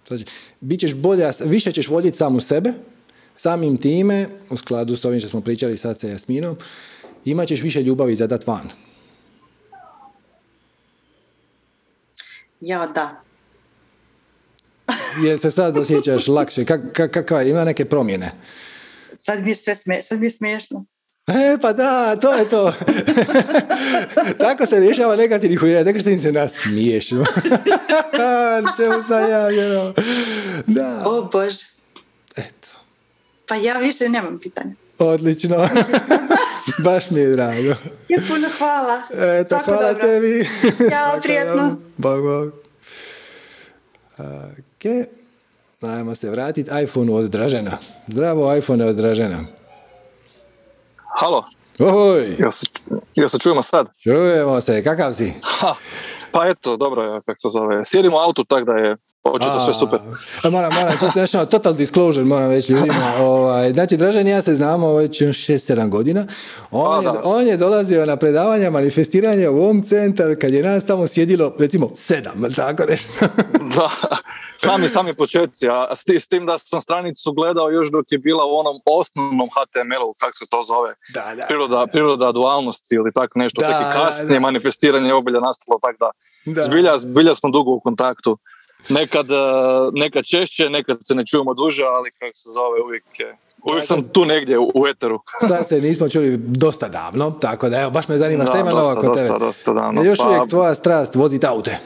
Znači, 0.08 0.24
bit 0.60 0.80
ćeš 0.80 0.94
bolja, 0.94 1.32
više 1.44 1.72
ćeš 1.72 1.88
voljeti 1.88 2.18
samu 2.18 2.40
sebe, 2.40 2.72
samim 3.42 3.76
time, 3.76 4.28
u 4.50 4.56
skladu 4.56 4.96
s 4.96 5.04
ovim 5.04 5.20
što 5.20 5.28
smo 5.28 5.40
pričali 5.40 5.76
sad 5.76 6.00
sa 6.00 6.08
Jasminom, 6.08 6.56
imat 7.24 7.48
ćeš 7.48 7.62
više 7.62 7.82
ljubavi 7.82 8.16
za 8.16 8.26
dat 8.26 8.46
van. 8.46 8.70
Ja, 12.60 12.86
da. 12.94 13.22
Jel 15.26 15.38
se 15.38 15.50
sad 15.50 15.76
osjećaš 15.76 16.28
lakše? 16.28 16.64
Kak, 16.64 16.80
kak, 16.92 17.10
kakva, 17.10 17.42
ima 17.42 17.64
neke 17.64 17.84
promjene? 17.84 18.30
Sad 19.16 19.42
mi 19.44 19.50
je 19.50 19.54
sve 19.54 19.74
sme, 19.74 20.02
sad 20.02 20.20
mi 20.20 20.26
je 20.26 20.30
smiješno. 20.30 20.84
E, 21.26 21.58
pa 21.60 21.72
da, 21.72 22.16
to 22.16 22.32
je 22.32 22.48
to. 22.48 22.72
Tako 24.44 24.66
se 24.66 24.80
rješava 24.80 25.16
negativnih 25.16 25.62
uvjera, 25.62 25.84
tako 25.84 26.00
što 26.00 26.10
im 26.10 26.18
se 26.18 26.32
nasmiješ. 26.32 27.08
Čemu 28.76 29.02
sam 29.08 29.30
ja 29.30 29.46
vjerovao? 29.46 29.94
Da. 30.66 31.02
O 31.06 31.28
Bože. 31.32 31.71
Pa 33.52 33.56
ja 33.56 33.74
više 33.74 34.08
nemam 34.08 34.38
pitanja. 34.38 34.74
Odlično. 34.98 35.56
Baš 36.84 37.10
mi 37.10 37.20
je 37.20 37.30
drago. 37.30 37.68
Ja 38.08 38.18
puno 38.28 38.48
hvala. 38.58 39.02
Eto, 39.38 39.48
Svako 39.48 39.64
hvala 39.64 39.88
dobro. 39.88 40.06
tebi. 40.06 40.48
Ćao, 40.90 41.20
prijetno. 41.22 41.56
dobro. 41.56 41.76
Bog, 41.96 42.22
bog. 42.22 42.52
Ok. 44.18 45.08
Ajmo 45.82 46.14
se 46.14 46.30
vratiti 46.30 46.70
iPhone 46.84 47.12
od 47.12 47.30
Dražena. 47.30 47.78
Zdravo, 48.08 48.56
iPhone 48.56 48.84
od 48.84 48.96
Dražena. 48.96 49.44
Halo, 51.20 51.44
Oj, 51.78 52.36
jel 52.38 52.50
se, 52.52 52.66
jel 53.14 53.28
se 53.28 53.38
čujemo 53.38 53.62
sad? 53.62 53.86
čujemo 54.02 54.60
se, 54.60 54.84
kakav 54.84 55.12
si? 55.14 55.32
Ha, 55.42 55.74
pa 56.32 56.48
eto, 56.48 56.76
dobro 56.76 57.02
je, 57.02 57.20
kako 57.26 57.38
se 57.38 57.48
zove. 57.48 57.84
Sjedim 57.84 58.14
u 58.14 58.18
autu, 58.18 58.44
tako 58.44 58.64
da 58.64 58.72
je 58.72 58.96
očito 59.24 59.60
sve 59.60 59.74
super. 59.74 59.98
A, 60.44 60.50
moram, 60.50 60.72
moram, 60.74 60.92
čisto 60.92 61.38
ono, 61.38 61.46
total 61.46 61.74
disclosure 61.74 62.24
moram 62.24 62.50
reći 62.50 62.72
ljudima. 62.72 62.94
Ovaj, 63.20 63.70
znači, 63.70 63.96
Dražen 63.96 64.28
i 64.28 64.30
ja 64.30 64.42
se 64.42 64.54
znamo 64.54 64.92
već 64.92 65.22
6-7 65.22 65.88
godina. 65.88 66.26
On, 66.70 67.06
A, 67.06 67.10
je, 67.10 67.18
on 67.24 67.46
je 67.46 67.56
dolazio 67.56 68.06
na 68.06 68.16
predavanja, 68.16 68.70
manifestiranja 68.70 69.50
u 69.50 69.56
ovom 69.56 69.82
centar, 69.82 70.36
kad 70.36 70.52
je 70.52 70.62
nas 70.62 70.86
tamo 70.86 71.06
sjedilo, 71.06 71.52
recimo, 71.58 71.90
sedam, 71.96 72.54
tako 72.56 72.84
nešto. 72.84 73.08
Da, 73.76 73.88
sami, 74.58 74.88
sami 74.88 75.14
početci, 75.14 75.68
a 75.68 75.94
s, 75.94 76.04
ti- 76.04 76.20
s 76.20 76.28
tim 76.28 76.46
da 76.46 76.58
sam 76.58 76.80
stranicu 76.80 77.32
gledao 77.32 77.70
još 77.70 77.90
dok 77.90 78.12
je 78.12 78.18
bila 78.18 78.44
u 78.44 78.54
onom 78.54 78.76
osnovnom 78.86 79.48
HTML-u, 79.48 80.14
kako 80.14 80.32
se 80.32 80.44
to 80.50 80.62
zove, 80.62 80.94
Da, 81.14 81.24
da. 81.36 81.44
priroda, 81.48 81.86
priroda 81.92 82.32
dualnosti 82.32 82.94
ili 82.94 83.12
tako 83.12 83.38
nešto, 83.38 83.60
Da, 83.60 83.66
tek 83.68 83.76
i 83.76 83.84
da, 83.84 83.92
kasnije 83.94 84.34
da. 84.34 84.40
manifestiranje 84.40 85.14
obilja 85.14 85.40
nastalo, 85.40 85.78
tako 85.82 85.96
da, 86.00 86.10
Da. 86.46 86.62
Zbilja, 86.62 86.98
zbilja 86.98 87.34
smo 87.34 87.50
dugo 87.50 87.70
u 87.70 87.80
kontaktu. 87.80 88.38
Nekad, 88.88 89.30
eh, 89.30 89.34
nekad 89.92 90.24
češće, 90.24 90.70
nekad 90.70 90.98
se 91.00 91.14
ne 91.14 91.26
čujemo 91.26 91.54
duže, 91.54 91.84
ali 91.84 92.10
kako 92.10 92.34
se 92.34 92.48
zove, 92.50 92.82
uvijek 92.84 93.04
je, 93.18 93.36
uvijek 93.62 93.84
sam 93.86 94.08
tu 94.08 94.24
negdje 94.24 94.58
u, 94.58 94.86
eteru. 94.88 95.20
Sad 95.48 95.68
se 95.68 95.80
nismo 95.80 96.08
čuli 96.08 96.36
dosta 96.36 96.88
davno, 96.88 97.30
tako 97.30 97.68
da 97.68 97.80
evo, 97.80 97.90
baš 97.90 98.08
me 98.08 98.16
zanima 98.16 98.46
šta 98.46 98.58
ima 98.58 98.70
dosta, 98.70 98.94
kod 98.94 99.04
dosta, 99.04 99.26
tebe. 99.26 99.38
dosta 99.38 99.72
davno. 99.72 100.02
Još 100.02 100.18
Pa- 100.18 100.28
uvijek 100.28 100.48
tvoja 100.50 100.74
strast 100.74 101.14
voziti 101.14 101.46
aute. 101.46 101.78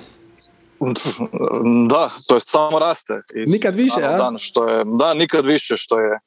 Da, 1.89 2.11
to 2.27 2.35
je 2.35 2.41
samo 2.41 2.79
raste. 2.79 3.15
Iz 3.35 3.53
Nikad 3.53 3.75
više, 3.75 4.01
a? 4.03 4.17
dan, 4.17 4.39
što 4.39 4.69
je, 4.69 4.85
da, 4.99 5.15
nikad 5.15 5.47
više, 5.47 5.77
što 5.77 5.99
je 5.99 6.19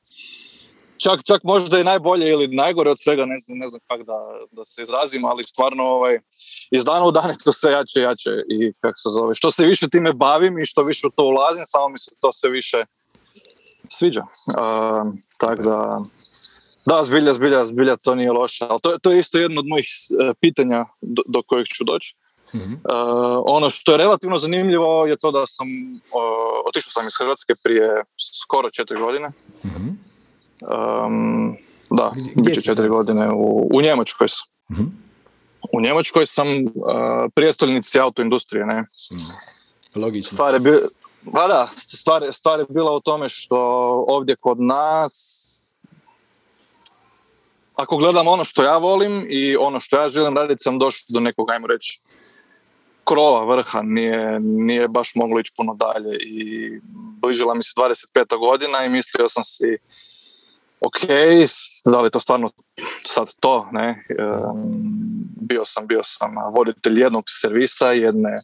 čak, 0.99 1.19
čak 1.23 1.43
možda 1.43 1.79
i 1.79 1.83
najbolje 1.83 2.29
ili 2.29 2.47
najgore 2.47 2.89
od 2.89 2.99
svega, 2.99 3.25
ne 3.25 3.39
znam, 3.39 3.57
ne 3.57 3.69
znam 3.69 3.81
kako 3.87 4.03
da, 4.03 4.19
da 4.51 4.65
se 4.65 4.81
izrazim, 4.81 5.25
ali 5.25 5.43
stvarno 5.43 5.83
ovaj, 5.83 6.19
iz 6.71 6.85
dana 6.85 7.05
u 7.05 7.11
dan 7.11 7.29
je 7.29 7.35
to 7.43 7.53
sve 7.53 7.71
jače 7.71 7.99
jače 7.99 8.29
i 8.49 8.73
kako 8.81 8.97
se 8.97 9.09
zove. 9.09 9.35
Što 9.35 9.51
se 9.51 9.65
više 9.65 9.89
time 9.89 10.13
bavim 10.13 10.59
i 10.59 10.65
što 10.65 10.83
više 10.83 11.07
u 11.07 11.09
to 11.09 11.23
ulazim, 11.23 11.63
samo 11.65 11.89
mi 11.89 11.99
se 11.99 12.11
to 12.19 12.31
sve 12.31 12.49
više 12.49 12.85
sviđa. 13.89 14.21
Uh, 14.47 15.13
tako 15.37 15.61
da, 15.61 15.99
da, 16.85 17.03
zbilja, 17.03 17.33
zbilja, 17.33 17.65
zbilja, 17.65 17.95
to 17.97 18.15
nije 18.15 18.31
loše. 18.31 18.65
Ali 18.69 18.79
to, 18.81 18.97
to 18.97 19.11
je 19.11 19.19
isto 19.19 19.37
jedno 19.37 19.59
od 19.59 19.67
mojih 19.67 19.87
eh, 19.87 20.33
pitanja 20.41 20.85
do, 21.01 21.21
do 21.27 21.41
kojeg 21.47 21.67
ću 21.67 21.83
doći. 21.83 22.15
Mhm. 22.55 22.73
Uh, 22.73 22.79
ono 23.45 23.69
što 23.69 23.91
je 23.91 23.97
relativno 23.97 24.37
zanimljivo 24.37 25.05
je 25.05 25.15
to 25.17 25.31
da 25.31 25.47
sam 25.47 25.67
uh, 25.95 26.65
otišao 26.65 26.91
sam 26.91 27.07
iz 27.07 27.13
Hrvatske 27.19 27.55
prije 27.63 28.03
skoro 28.43 28.69
četiri 28.69 28.99
godine. 28.99 29.31
Mhm. 29.65 29.87
Um, 30.61 31.57
da, 31.89 32.11
Gdje- 32.15 32.43
bit 32.43 32.55
će 32.55 32.61
četiri 32.61 32.83
sad? 32.83 32.87
godine. 32.89 33.31
U, 33.33 33.69
u 33.73 33.81
Njemačkoj 33.81 34.27
sam. 34.29 34.47
Mhm. 34.71 34.83
U 35.73 35.81
Njemačkoj 35.81 36.25
sam 36.25 36.47
uh, 36.65 36.71
prijestolnici 37.35 37.99
autoindustrije. 37.99 38.65
Ne? 38.65 38.85
Logično. 39.95 40.31
Stvar 40.31 40.53
je, 40.53 40.59
bi, 40.59 40.71
pa 41.33 41.47
da, 41.47 41.67
stvar, 41.75 42.33
stvar 42.33 42.59
je 42.59 42.65
bila 42.69 42.91
u 42.91 42.99
tome 42.99 43.29
što 43.29 43.57
ovdje 44.07 44.35
kod 44.35 44.61
nas 44.61 45.15
ako 47.81 47.97
gledam 47.97 48.27
ono 48.27 48.43
što 48.43 48.63
ja 48.63 48.77
volim 48.77 49.25
i 49.29 49.55
ono 49.57 49.79
što 49.79 50.01
ja 50.01 50.09
želim 50.09 50.37
raditi 50.37 50.63
sam 50.63 50.79
došao 50.79 51.05
do 51.09 51.19
nekog, 51.19 51.51
ajmo 51.51 51.67
reći, 51.67 51.99
krova 53.03 53.55
vrha, 53.55 53.81
nije, 53.81 54.39
nije 54.39 54.87
baš 54.87 55.15
moglo 55.15 55.39
ići 55.39 55.53
puno 55.57 55.73
dalje 55.73 56.17
i 56.21 56.71
bližila 57.21 57.53
mi 57.53 57.63
se 57.63 57.73
25. 57.77 58.39
godina 58.39 58.85
i 58.85 58.89
mislio 58.89 59.29
sam 59.29 59.43
si 59.43 59.77
ok, 60.81 60.99
da 61.85 62.01
li 62.01 62.05
je 62.07 62.09
to 62.09 62.19
stvarno 62.19 62.51
sad 63.05 63.33
to, 63.39 63.67
ne? 63.71 64.05
Bio 65.41 65.65
sam, 65.65 65.87
bio 65.87 66.01
sam 66.03 66.35
voditelj 66.55 67.01
jednog 67.01 67.23
servisa, 67.27 67.91
jedne 67.91 68.37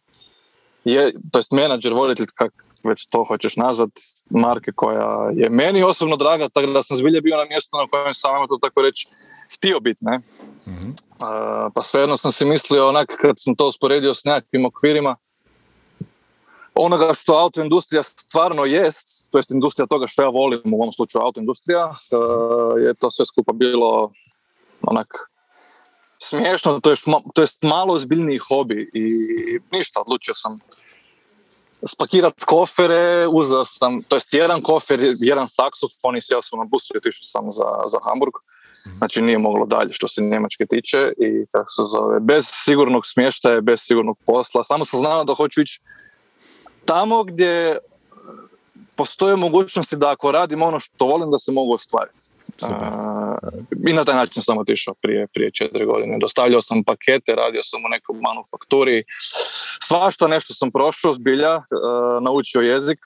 je, 0.85 1.13
to 1.31 1.39
jest 1.39 1.51
menadžer, 1.51 1.93
voditelj, 1.93 2.27
kak 2.35 2.53
već 2.83 3.07
to 3.09 3.23
hoćeš 3.23 3.55
nazvat, 3.55 3.89
marke 4.29 4.71
koja 4.75 5.29
je 5.33 5.49
meni 5.49 5.83
osobno 5.83 6.15
draga, 6.15 6.49
tako 6.49 6.67
da 6.67 6.83
sam 6.83 6.97
zbilja 6.97 7.21
bio 7.21 7.37
na 7.37 7.45
mjestu 7.45 7.77
na 7.77 7.87
kojem 7.91 8.13
sam, 8.13 8.47
to 8.47 8.57
tako 8.61 8.81
reći, 8.81 9.07
htio 9.55 9.79
biti, 9.79 9.99
ne? 10.01 10.19
Mhm. 10.67 10.89
A, 11.19 11.69
pa 11.75 11.83
svejedno 11.83 12.17
sam 12.17 12.31
si 12.31 12.45
mislio 12.45 12.87
onak 12.87 13.07
kad 13.21 13.35
sam 13.37 13.55
to 13.55 13.67
usporedio 13.67 14.15
s 14.15 14.23
nekakvim 14.25 14.65
okvirima 14.65 15.15
onoga 16.75 17.13
što 17.13 17.33
autoindustrija 17.33 18.03
stvarno 18.03 18.65
jest, 18.65 19.31
to 19.31 19.37
jest 19.37 19.51
industrija 19.51 19.87
toga 19.87 20.07
što 20.07 20.21
ja 20.21 20.29
volim, 20.29 20.61
u 20.73 20.81
ovom 20.81 20.93
slučaju 20.93 21.23
autoindustrija, 21.23 21.83
e, 21.85 22.81
je 22.81 22.93
to 22.93 23.11
sve 23.11 23.25
skupa 23.25 23.53
bilo 23.53 24.11
onak 24.81 25.07
smiješno, 26.17 26.79
to 26.79 26.89
jest, 26.89 27.05
to 27.33 27.41
jest 27.41 27.61
malo 27.61 27.93
ozbiljniji 27.93 28.37
hobi 28.37 28.89
i 28.93 29.05
ništa, 29.71 30.01
odlučio 30.01 30.33
sam 30.33 30.59
spakirat 31.87 32.43
kofere, 32.43 33.27
uzeo 33.27 33.65
sam, 33.65 34.03
to 34.07 34.15
jest 34.15 34.33
jedan 34.33 34.61
kofer, 34.61 34.99
jedan 35.19 35.47
saksofon 35.47 36.17
i 36.17 36.21
sjeo 36.21 36.41
sam 36.41 36.59
na 36.59 36.65
busu 36.65 36.93
i 36.95 36.97
otišao 36.97 37.23
sam 37.23 37.51
za, 37.51 37.69
za 37.87 37.99
Hamburg. 38.03 38.33
Znači 38.97 39.21
nije 39.21 39.37
moglo 39.37 39.65
dalje 39.65 39.93
što 39.93 40.07
se 40.07 40.21
Njemačke 40.21 40.65
tiče 40.65 41.13
i 41.17 41.45
kako 41.51 41.69
se 41.69 41.81
zove, 41.91 42.19
bez 42.19 42.45
sigurnog 42.47 43.05
smještaja, 43.05 43.61
bez 43.61 43.79
sigurnog 43.81 44.17
posla, 44.25 44.63
samo 44.63 44.85
sam 44.85 44.99
znao 44.99 45.23
da 45.23 45.33
hoću 45.33 45.61
ići 45.61 45.81
tamo 46.85 47.23
gdje 47.23 47.77
postoje 48.95 49.35
mogućnosti 49.35 49.95
da 49.95 50.11
ako 50.11 50.31
radim 50.31 50.61
ono 50.61 50.79
što 50.79 51.05
volim 51.05 51.31
da 51.31 51.37
se 51.37 51.51
mogu 51.51 51.73
ostvariti. 51.73 52.29
A, 52.61 53.37
I 53.87 53.93
na 53.93 54.05
taj 54.05 54.15
način 54.15 54.41
sam 54.41 54.57
otišao 54.57 54.93
prije, 54.93 55.27
prije 55.27 55.51
četiri 55.51 55.85
godine. 55.85 56.17
Dostavljao 56.21 56.61
sam 56.61 56.83
pakete, 56.83 57.35
radio 57.35 57.63
sam 57.63 57.85
u 57.85 57.89
nekoj 57.89 58.15
manufakturi. 58.21 59.03
Svašta 59.81 60.27
nešto 60.27 60.53
sam 60.53 60.71
prošao, 60.71 61.13
zbilja, 61.13 61.51
a, 61.51 61.63
naučio 62.21 62.61
jezik. 62.61 62.99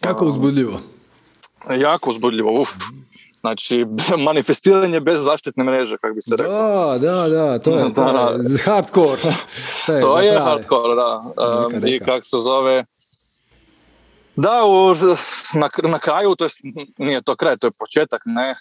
Kako 0.00 0.24
uzbudljivo. 0.24 0.80
Jako 1.80 2.10
uzbudljivo, 2.10 2.60
uf. 2.60 2.68
Znači, 3.40 3.86
manifestiranje 4.28 5.00
bez 5.00 5.24
zaštitne 5.24 5.64
mreže, 5.64 5.96
kako 5.96 6.14
bi 6.14 6.22
se 6.22 6.36
rekao. 6.36 6.98
Da, 6.98 6.98
da, 6.98 7.28
da, 7.28 7.58
to 7.58 7.78
je, 7.78 7.92
to 7.94 8.02
je 8.08 8.58
hardcore. 8.64 9.22
To 9.86 9.92
je, 9.92 10.00
to 10.00 10.20
je 10.20 10.40
hardcore, 10.40 10.94
da. 10.94 11.24
Um, 11.66 11.86
I 11.86 11.98
kako 11.98 12.24
se 12.24 12.36
zove, 12.38 12.84
da, 14.36 14.62
u, 14.66 14.94
na, 15.60 15.68
na 15.90 15.98
kraju, 15.98 16.34
to 16.34 16.44
je, 16.44 16.50
nije 16.98 17.22
to 17.22 17.36
kraj, 17.36 17.56
to 17.56 17.66
je 17.66 17.70
početak, 17.70 18.22
ne, 18.24 18.54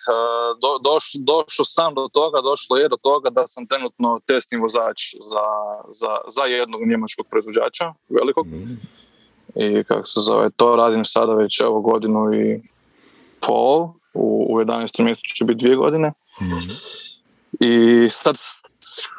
do, 0.62 0.92
doš, 0.92 1.12
došao 1.14 1.66
sam 1.66 1.94
do 1.94 2.08
toga, 2.14 2.42
došlo 2.42 2.78
je 2.78 2.90
do 2.90 2.98
toga 2.98 3.30
da 3.30 3.48
sam 3.48 3.68
trenutno 3.68 4.20
testni 4.28 4.58
vozač 4.58 5.16
za, 5.20 5.46
za, 5.92 6.18
za 6.28 6.44
jednog 6.44 6.82
njemačkog 6.88 7.28
proizvođača, 7.30 7.94
velikog. 8.10 8.48
Mm. 8.48 8.80
I 9.56 9.84
kako 9.84 10.08
se 10.08 10.20
zove, 10.20 10.50
to 10.50 10.76
radim 10.76 11.06
sada 11.06 11.34
već 11.34 11.62
evo 11.62 11.82
godinu 11.82 12.34
i 12.34 12.62
pol, 13.40 13.90
u, 14.14 14.48
u 14.50 14.60
11. 14.60 15.04
mjesecu 15.04 15.36
će 15.36 15.46
biti 15.46 15.64
dvije 15.64 15.76
godine. 15.76 16.14
Mm. 16.42 16.46
I 17.60 18.08
sad, 18.10 18.36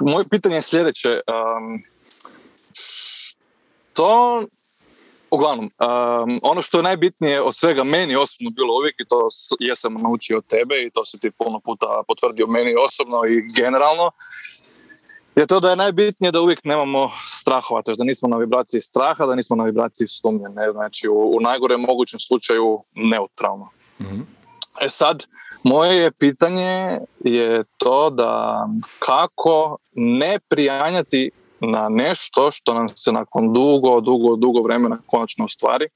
moje 0.00 0.24
pitanje 0.28 0.56
je 0.56 0.62
sljedeće, 0.62 1.08
um, 1.08 1.82
što 2.72 4.42
Uglavnom, 5.34 5.64
um, 5.64 6.40
ono 6.42 6.62
što 6.62 6.78
je 6.78 6.82
najbitnije 6.82 7.42
od 7.42 7.56
svega 7.56 7.84
meni 7.84 8.16
osobno 8.16 8.50
bilo 8.50 8.74
uvijek 8.74 8.94
i 8.98 9.08
to 9.08 9.28
jesam 9.60 9.94
naučio 9.94 10.38
od 10.38 10.46
tebe 10.46 10.82
i 10.82 10.90
to 10.90 11.04
se 11.04 11.18
ti 11.18 11.30
puno 11.30 11.60
puta 11.60 12.02
potvrdio 12.08 12.46
meni 12.46 12.74
osobno 12.88 13.24
i 13.24 13.42
generalno, 13.56 14.10
je 15.36 15.46
to 15.46 15.60
da 15.60 15.70
je 15.70 15.76
najbitnije 15.76 16.32
da 16.32 16.40
uvijek 16.40 16.64
nemamo 16.64 17.10
strahova, 17.28 17.82
to 17.82 17.90
je 17.90 17.96
da 17.96 18.04
nismo 18.04 18.28
na 18.28 18.36
vibraciji 18.36 18.80
straha, 18.80 19.26
da 19.26 19.34
nismo 19.34 19.56
na 19.56 19.64
vibraciji 19.64 20.06
sumnje, 20.06 20.48
ne, 20.48 20.72
znači 20.72 21.08
u, 21.08 21.36
u 21.36 21.40
najgorem 21.40 21.80
mogućem 21.80 22.20
slučaju 22.20 22.82
neutralno. 22.94 23.68
mm 24.00 24.22
E 24.80 24.88
sad, 24.88 25.26
moje 25.62 25.96
je 25.96 26.12
pitanje 26.12 27.00
je 27.24 27.64
to 27.76 28.10
da 28.10 28.66
kako 28.98 29.76
ne 29.94 30.38
prijanjati 30.48 31.30
na 31.70 31.88
nešto 31.88 32.50
što 32.50 32.74
nam 32.74 32.88
se 32.96 33.12
nakon 33.12 33.52
dugo, 33.52 34.00
dugo, 34.00 34.36
dugo 34.36 34.62
vremena 34.62 34.98
konačno 35.06 35.44
ostvari. 35.44 35.88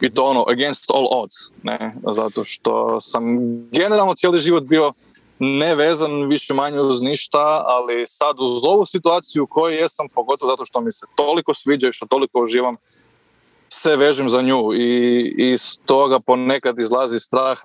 I 0.00 0.10
to 0.10 0.24
ono, 0.24 0.44
against 0.48 0.90
all 0.94 1.06
odds, 1.10 1.34
ne, 1.62 1.94
zato 2.16 2.44
što 2.44 3.00
sam 3.00 3.24
generalno 3.70 4.14
cijeli 4.14 4.40
život 4.40 4.64
bio 4.64 4.92
nevezan 5.38 6.28
više 6.28 6.54
manje 6.54 6.80
uz 6.80 7.02
ništa, 7.02 7.64
ali 7.66 8.04
sad 8.06 8.36
uz 8.38 8.64
ovu 8.64 8.86
situaciju 8.86 9.42
u 9.44 9.46
kojoj 9.46 9.80
jesam, 9.80 10.08
pogotovo 10.08 10.52
zato 10.52 10.66
što 10.66 10.80
mi 10.80 10.92
se 10.92 11.06
toliko 11.16 11.54
sviđa 11.54 11.88
i 11.88 11.92
što 11.92 12.06
toliko 12.06 12.42
uživam, 12.42 12.76
se 13.68 13.96
vežem 13.96 14.30
za 14.30 14.42
nju 14.42 14.74
i 14.74 15.52
iz 15.52 15.78
toga 15.84 16.20
ponekad 16.20 16.78
izlazi 16.78 17.20
strah 17.20 17.58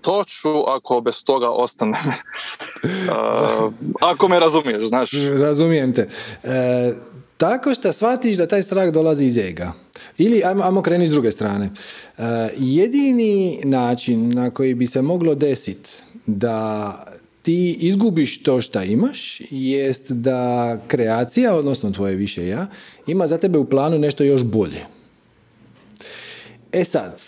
to 0.00 0.24
ću 0.24 0.68
ako 0.68 1.00
bez 1.00 1.24
toga 1.24 1.48
ostane. 1.48 1.98
uh, 2.04 3.72
ako 4.00 4.28
me 4.28 4.40
razumiješ, 4.40 4.88
znaš. 4.88 5.10
Razumijem 5.38 5.94
te. 5.94 6.08
E, 6.42 6.92
tako 7.36 7.74
što 7.74 7.92
shvatiš 7.92 8.36
da 8.36 8.46
taj 8.46 8.62
strah 8.62 8.92
dolazi 8.92 9.24
iz 9.24 9.36
ega. 9.36 9.72
Ili, 10.18 10.42
ajmo, 10.44 10.62
ajmo 10.62 10.82
kreni 10.82 11.06
s 11.06 11.10
druge 11.10 11.32
strane. 11.32 11.64
E, 11.64 12.22
jedini 12.56 13.60
način 13.64 14.34
na 14.34 14.50
koji 14.50 14.74
bi 14.74 14.86
se 14.86 15.02
moglo 15.02 15.34
desiti 15.34 15.90
da 16.26 17.04
ti 17.42 17.76
izgubiš 17.80 18.42
to 18.42 18.60
što 18.60 18.82
imaš 18.82 19.40
jest 19.50 20.12
da 20.12 20.78
kreacija, 20.88 21.54
odnosno 21.54 21.90
tvoje 21.90 22.14
više 22.14 22.46
ja, 22.46 22.66
ima 23.06 23.26
za 23.26 23.38
tebe 23.38 23.58
u 23.58 23.64
planu 23.64 23.98
nešto 23.98 24.24
još 24.24 24.44
bolje. 24.44 24.86
E 26.72 26.84
sad, 26.84 27.20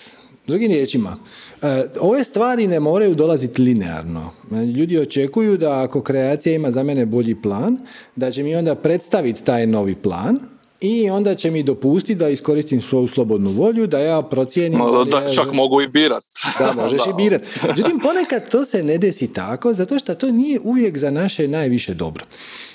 drugim 0.46 0.70
riječima, 0.70 1.16
E, 1.62 1.84
ove 2.00 2.24
stvari 2.24 2.66
ne 2.66 2.80
moraju 2.80 3.14
dolaziti 3.14 3.62
linearno. 3.62 4.30
Ljudi 4.76 4.98
očekuju 4.98 5.56
da 5.56 5.82
ako 5.82 6.00
kreacija 6.00 6.54
ima 6.54 6.70
za 6.70 6.82
mene 6.82 7.06
bolji 7.06 7.42
plan, 7.42 7.78
da 8.16 8.30
će 8.30 8.42
mi 8.42 8.56
onda 8.56 8.74
predstaviti 8.74 9.44
taj 9.44 9.66
novi 9.66 9.94
plan 9.94 10.38
i 10.80 11.10
onda 11.10 11.34
će 11.34 11.50
mi 11.50 11.62
dopustiti 11.62 12.14
da 12.14 12.28
iskoristim 12.28 12.80
svoju 12.80 13.08
slobodnu 13.08 13.50
volju, 13.50 13.86
da 13.86 13.98
ja 13.98 14.22
procijenim... 14.22 14.80
da, 15.10 15.32
čak 15.32 15.52
mogu 15.52 15.82
i 15.82 15.88
birat. 15.88 16.24
Da, 16.58 16.72
možeš 16.82 17.02
i 17.10 17.14
birat. 17.16 17.42
Međutim, 17.68 18.00
ponekad 18.00 18.48
to 18.48 18.64
se 18.64 18.82
ne 18.82 18.98
desi 18.98 19.32
tako, 19.32 19.74
zato 19.74 19.98
što 19.98 20.14
to 20.14 20.30
nije 20.30 20.60
uvijek 20.64 20.98
za 20.98 21.10
naše 21.10 21.48
najviše 21.48 21.94
dobro. 21.94 22.24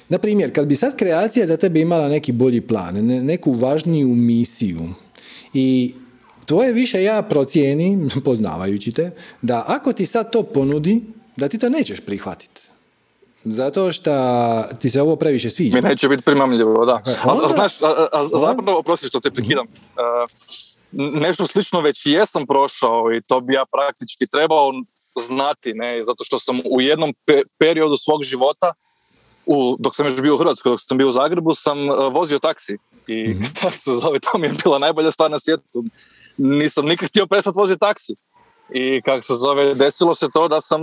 Na 0.09 0.17
primjer, 0.17 0.55
kad 0.55 0.67
bi 0.67 0.75
sad 0.75 0.95
kreacija 0.95 1.47
za 1.47 1.57
tebe 1.57 1.79
imala 1.79 2.09
neki 2.09 2.31
bolji 2.31 2.61
plan, 2.61 3.05
neku 3.05 3.51
važniju 3.51 4.07
misiju 4.07 4.89
i 5.53 5.93
tvoje 6.47 6.73
više 6.73 7.03
ja 7.03 7.21
procijenim, 7.21 8.09
poznavajući 8.25 8.91
te, 8.91 9.11
da 9.41 9.63
ako 9.67 9.93
ti 9.93 10.05
sad 10.05 10.31
to 10.31 10.43
ponudi, 10.43 11.01
da 11.35 11.47
ti 11.47 11.57
to 11.57 11.69
nećeš 11.69 11.99
prihvatiti. 11.99 12.61
Zato 13.43 13.91
što 13.91 14.11
ti 14.79 14.89
se 14.89 15.01
ovo 15.01 15.15
previše 15.15 15.49
sviđa. 15.49 15.81
Mi 15.81 15.89
neće 15.89 16.09
biti 16.09 16.23
primamljivo, 16.23 16.85
da. 16.85 17.01
A, 17.23 17.49
znaš, 17.53 17.73
a, 18.11 18.25
zapravo, 18.25 18.79
oprosti 18.79 19.07
što 19.07 19.19
te 19.19 19.31
prekidam, 19.31 19.65
uh, 19.67 21.21
nešto 21.21 21.47
slično 21.47 21.81
već 21.81 22.05
jesam 22.05 22.47
prošao 22.47 23.13
i 23.17 23.21
to 23.21 23.41
bi 23.41 23.53
ja 23.53 23.65
praktički 23.71 24.27
trebao 24.27 24.71
znati, 25.19 25.73
ne, 25.73 26.03
zato 26.05 26.23
što 26.23 26.39
sam 26.39 26.59
u 26.71 26.81
jednom 26.81 27.13
periodu 27.57 27.97
svog 27.97 28.23
života, 28.23 28.73
u, 29.45 29.75
dok 29.79 29.95
sam 29.95 30.05
još 30.05 30.21
bio 30.21 30.33
u 30.33 30.37
Hrvatskoj, 30.37 30.69
dok 30.69 30.79
sam 30.81 30.97
bio 30.97 31.09
u 31.09 31.11
Zagrebu, 31.11 31.53
sam 31.53 31.77
vozio 32.11 32.39
taksi. 32.39 32.77
I 33.07 33.27
mm 33.33 33.43
se 33.77 33.91
zove, 33.91 34.19
to 34.19 34.37
mi 34.37 34.47
je 34.47 34.53
bila 34.63 34.79
najbolja 34.79 35.11
stvar 35.11 35.31
na 35.31 35.39
svijetu 35.39 35.83
nisam 36.37 36.85
nikad 36.85 37.09
htio 37.09 37.27
prestati 37.27 37.59
voziti 37.59 37.79
taksi. 37.79 38.15
I 38.69 39.01
kako 39.01 39.21
se 39.21 39.33
zove, 39.33 39.73
desilo 39.73 40.15
se 40.15 40.27
to 40.33 40.47
da 40.47 40.61
sam 40.61 40.81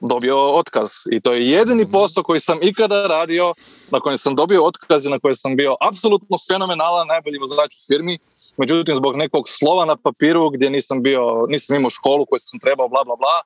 dobio 0.00 0.54
otkaz. 0.54 0.90
I 1.12 1.20
to 1.20 1.32
je 1.32 1.50
jedini 1.50 1.82
mhm. 1.82 1.92
posao 1.92 2.22
koji 2.22 2.40
sam 2.40 2.58
ikada 2.62 3.06
radio, 3.06 3.54
na 3.90 4.00
kojem 4.00 4.18
sam 4.18 4.34
dobio 4.34 4.64
otkaz 4.64 5.06
i 5.06 5.10
na 5.10 5.18
kojem 5.18 5.34
sam 5.34 5.56
bio 5.56 5.76
apsolutno 5.80 6.36
fenomenalan, 6.48 7.06
najbolji 7.06 7.38
vozač 7.38 7.74
u 7.76 7.86
firmi. 7.86 8.18
Međutim, 8.56 8.96
zbog 8.96 9.16
nekog 9.16 9.48
slova 9.48 9.84
na 9.84 9.96
papiru 9.96 10.50
gdje 10.50 10.70
nisam 10.70 11.02
bio, 11.02 11.46
nisam 11.48 11.76
imao 11.76 11.90
školu 11.90 12.26
koju 12.26 12.38
sam 12.38 12.60
trebao, 12.60 12.88
bla, 12.88 13.04
bla, 13.04 13.16
bla, 13.16 13.42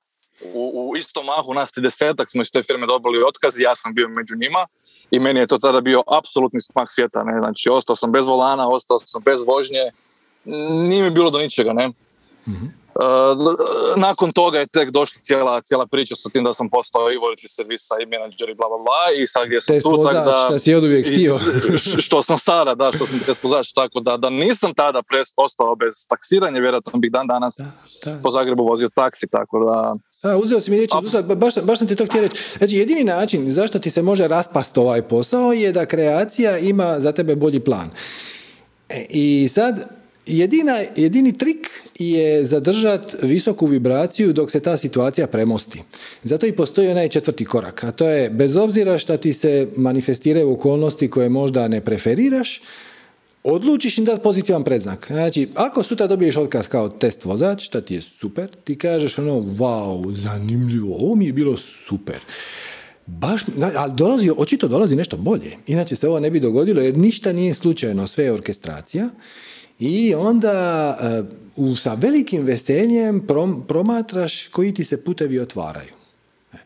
u, 0.55 0.91
u 0.91 0.97
istom 0.97 1.27
mahu 1.27 1.55
nas 1.55 1.73
ti 1.73 1.81
desetak 1.81 2.31
smo 2.31 2.43
iz 2.43 2.53
te 2.53 2.63
firme 2.63 2.87
dobili 2.87 3.23
otkaz 3.27 3.61
i 3.61 3.63
ja 3.63 3.75
sam 3.75 3.95
bio 3.95 4.09
među 4.09 4.35
njima 4.37 4.67
i 5.11 5.19
meni 5.19 5.41
je 5.41 5.47
to 5.47 5.59
tada 5.59 5.81
bio 5.81 6.03
apsolutni 6.07 6.61
smak 6.61 6.91
svijeta. 6.91 7.25
Ne? 7.25 7.41
Znači, 7.41 7.71
ostao 7.71 7.97
sam 7.97 8.13
bez 8.13 8.27
volana, 8.27 8.69
ostao 8.69 8.99
sam 8.99 9.23
bez 9.23 9.43
vožnje, 9.47 9.91
nije 10.89 11.03
mi 11.03 11.11
bilo 11.11 11.31
do 11.31 11.39
ničega, 11.39 11.73
ne. 11.73 11.91
Uh, 12.99 13.05
nakon 13.97 14.33
toga 14.33 14.59
je 14.59 14.67
tek 14.67 14.91
došla 14.91 15.21
cijela, 15.23 15.61
cijela 15.61 15.87
priča 15.87 16.17
sa 16.17 16.29
tim 16.29 16.45
da 16.45 16.55
sam 16.55 16.71
postao 16.71 17.13
i 17.13 17.17
voditelj 17.17 17.49
servisa 17.49 17.95
i 18.03 18.07
menadžer 18.07 18.49
i 18.49 18.55
bla 18.55 18.69
bla 18.69 18.79
bla 18.79 19.23
i 19.23 19.27
sad 19.27 19.47
gdje 19.47 19.61
sam 19.61 19.81
tu 19.81 20.05
tak 20.05 20.15
da, 20.15 20.45
što 20.47 20.59
si 20.59 20.75
od 20.75 20.85
uvijek 20.85 21.07
htio 21.07 21.39
što 22.05 22.23
sam 22.23 22.39
sada 22.39 22.75
da 22.75 22.93
što 22.95 23.07
sam 23.07 23.21
test 23.27 23.45
vozač 23.45 23.73
tako 23.73 24.01
da, 24.01 24.17
da 24.17 24.31
nisam 24.31 24.75
tada 24.75 25.03
pres, 25.03 25.29
ostao 25.37 25.77
bez 25.77 25.95
taksiranja 26.09 26.61
vjerojatno 26.61 26.99
bih 26.99 27.13
dan 27.13 27.27
danas 27.27 27.57
da, 28.05 28.19
po 28.23 28.31
Zagrebu 28.31 28.65
vozio 28.65 28.89
taksi 28.89 29.27
tako 29.27 29.65
da 29.65 29.93
a, 30.23 30.37
uzeo 30.37 30.61
si 30.61 30.71
mi 30.71 30.77
riječi, 30.77 30.97
baš, 31.37 31.55
baš 31.63 31.79
sam 31.79 31.89
ti 31.89 31.97
to 31.97 32.05
htio 32.05 32.23
reći. 32.23 32.37
Znači, 32.59 32.77
jedini 32.77 33.05
način 33.05 33.51
zašto 33.53 33.79
ti 33.79 33.91
se 33.91 34.03
može 34.03 34.29
raspast 34.29 34.79
ovaj 34.79 35.03
posao 35.03 35.53
je 35.53 35.73
da 35.73 35.87
kreacija 35.87 36.59
ima 36.59 37.01
za 37.01 37.13
tebe 37.13 37.37
bolji 37.37 37.61
plan. 37.61 37.91
E, 38.89 39.07
I 39.09 39.49
sad, 39.49 39.98
Jedina, 40.29 40.79
jedini 40.97 41.39
trik 41.39 41.69
je 41.99 42.45
zadržati 42.45 43.17
visoku 43.23 43.67
vibraciju 43.67 44.33
dok 44.33 44.51
se 44.51 44.61
ta 44.61 44.77
situacija 44.77 45.27
premosti. 45.27 45.83
Zato 46.23 46.47
i 46.47 46.53
postoji 46.53 46.89
onaj 46.89 47.09
četvrti 47.09 47.45
korak, 47.45 47.85
a 47.85 47.93
to 47.93 48.09
je 48.09 48.31
bez 48.31 48.57
obzira 48.57 48.99
što 48.99 49.17
ti 49.17 49.33
se 49.33 49.69
manifestiraju 49.77 50.53
okolnosti 50.53 51.11
koje 51.11 51.29
možda 51.29 51.69
ne 51.69 51.81
preferiraš, 51.81 52.61
odlučiš 53.45 53.99
im 53.99 54.05
dati 54.05 54.23
pozitivan 54.23 54.65
predznak. 54.65 55.07
Znači, 55.07 55.49
ako 55.55 55.83
sutra 55.83 56.07
dobiješ 56.07 56.37
otkaz 56.37 56.69
kao 56.69 56.89
test 56.89 57.25
vozač, 57.25 57.65
što 57.65 57.81
ti 57.81 57.95
je 57.95 58.03
super, 58.03 58.49
ti 58.65 58.79
kažeš 58.79 59.19
ono, 59.19 59.33
wow, 59.33 60.15
zanimljivo, 60.15 60.97
ovo 60.97 61.15
mi 61.15 61.27
je 61.27 61.33
bilo 61.33 61.57
super. 61.57 62.19
Baš, 63.07 63.43
ali 63.77 63.93
dolazi, 63.97 64.31
očito 64.37 64.69
dolazi 64.69 64.97
nešto 64.97 65.17
bolje. 65.17 65.51
Inače 65.67 65.97
se 65.97 66.09
ovo 66.09 66.21
ne 66.21 66.31
bi 66.31 66.41
dogodilo 66.41 66.83
jer 66.83 66.99
ništa 66.99 67.33
nije 67.33 67.55
slučajno, 67.55 68.07
sve 68.07 68.25
je 68.25 68.33
orkestracija 68.33 69.09
i 69.79 70.15
onda 70.15 70.97
uh, 71.57 71.79
sa 71.79 71.95
velikim 71.95 72.45
veseljem 72.45 73.27
promatraš 73.69 74.49
koji 74.49 74.75
ti 74.75 74.85
se 74.85 75.05
putevi 75.05 75.41
otvaraju. 75.41 75.93
E, 76.53 76.57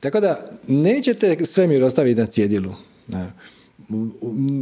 tako 0.00 0.20
da 0.20 0.58
nećete 0.66 1.44
svemir 1.44 1.84
ostaviti 1.84 2.20
na 2.20 2.26
cjedilu. 2.26 2.74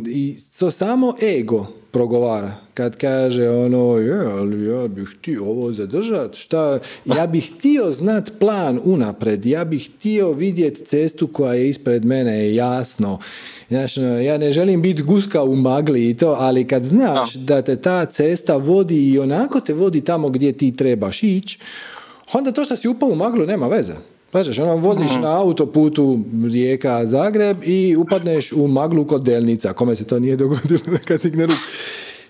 I 0.07 0.36
to 0.59 0.70
samo 0.70 1.15
ego 1.39 1.66
progovara 1.90 2.52
kad 2.74 2.97
kaže 2.97 3.48
ono, 3.48 3.97
je, 3.97 4.20
ali 4.27 4.65
ja 4.65 4.89
bih 4.89 5.09
htio 5.19 5.44
ovo 5.44 5.73
zadržati, 5.73 6.39
šta, 6.39 6.78
ja 7.05 7.27
bih 7.27 7.52
htio 7.57 7.90
znat 7.90 8.32
plan 8.39 8.81
unapred, 8.85 9.47
ja 9.47 9.65
bih 9.65 9.90
htio 9.90 10.32
vidjeti 10.32 10.85
cestu 10.85 11.27
koja 11.27 11.55
je 11.55 11.69
ispred 11.69 12.05
mene 12.05 12.55
jasno. 12.55 13.19
Znači, 13.69 14.01
ja 14.01 14.39
ne 14.39 14.52
želim 14.52 14.82
biti 14.82 15.02
guska 15.02 15.43
u 15.43 15.57
magli 15.57 16.11
i 16.11 16.15
to, 16.15 16.36
ali 16.39 16.66
kad 16.66 16.85
znaš 16.85 17.35
da 17.35 17.62
te 17.62 17.77
ta 17.77 18.07
cesta 18.07 18.57
vodi 18.57 19.11
i 19.11 19.19
onako 19.19 19.61
te 19.61 19.74
vodi 19.74 20.01
tamo 20.01 20.28
gdje 20.28 20.52
ti 20.52 20.77
trebaš 20.77 21.23
ići, 21.23 21.59
onda 22.32 22.52
to 22.52 22.65
što 22.65 22.77
si 22.77 22.89
upao 22.89 23.09
u 23.09 23.16
maglu 23.16 23.47
nema 23.47 23.69
veze. 23.69 23.94
Pažeš, 24.31 24.59
ono, 24.59 24.77
voziš 24.77 25.12
mhm. 25.12 25.20
na 25.20 25.40
autoputu 25.40 26.19
Rijeka 26.52 27.07
Zagreb 27.07 27.57
i 27.65 27.97
upadneš 27.97 28.52
u 28.52 28.66
maglu 28.66 29.05
kod 29.05 29.23
Delnica. 29.23 29.73
Kome 29.73 29.97
se 29.97 30.05
to 30.05 30.19
nije 30.19 30.36
dogodilo, 30.36 30.81
neka 31.09 31.19
ne 31.24 31.47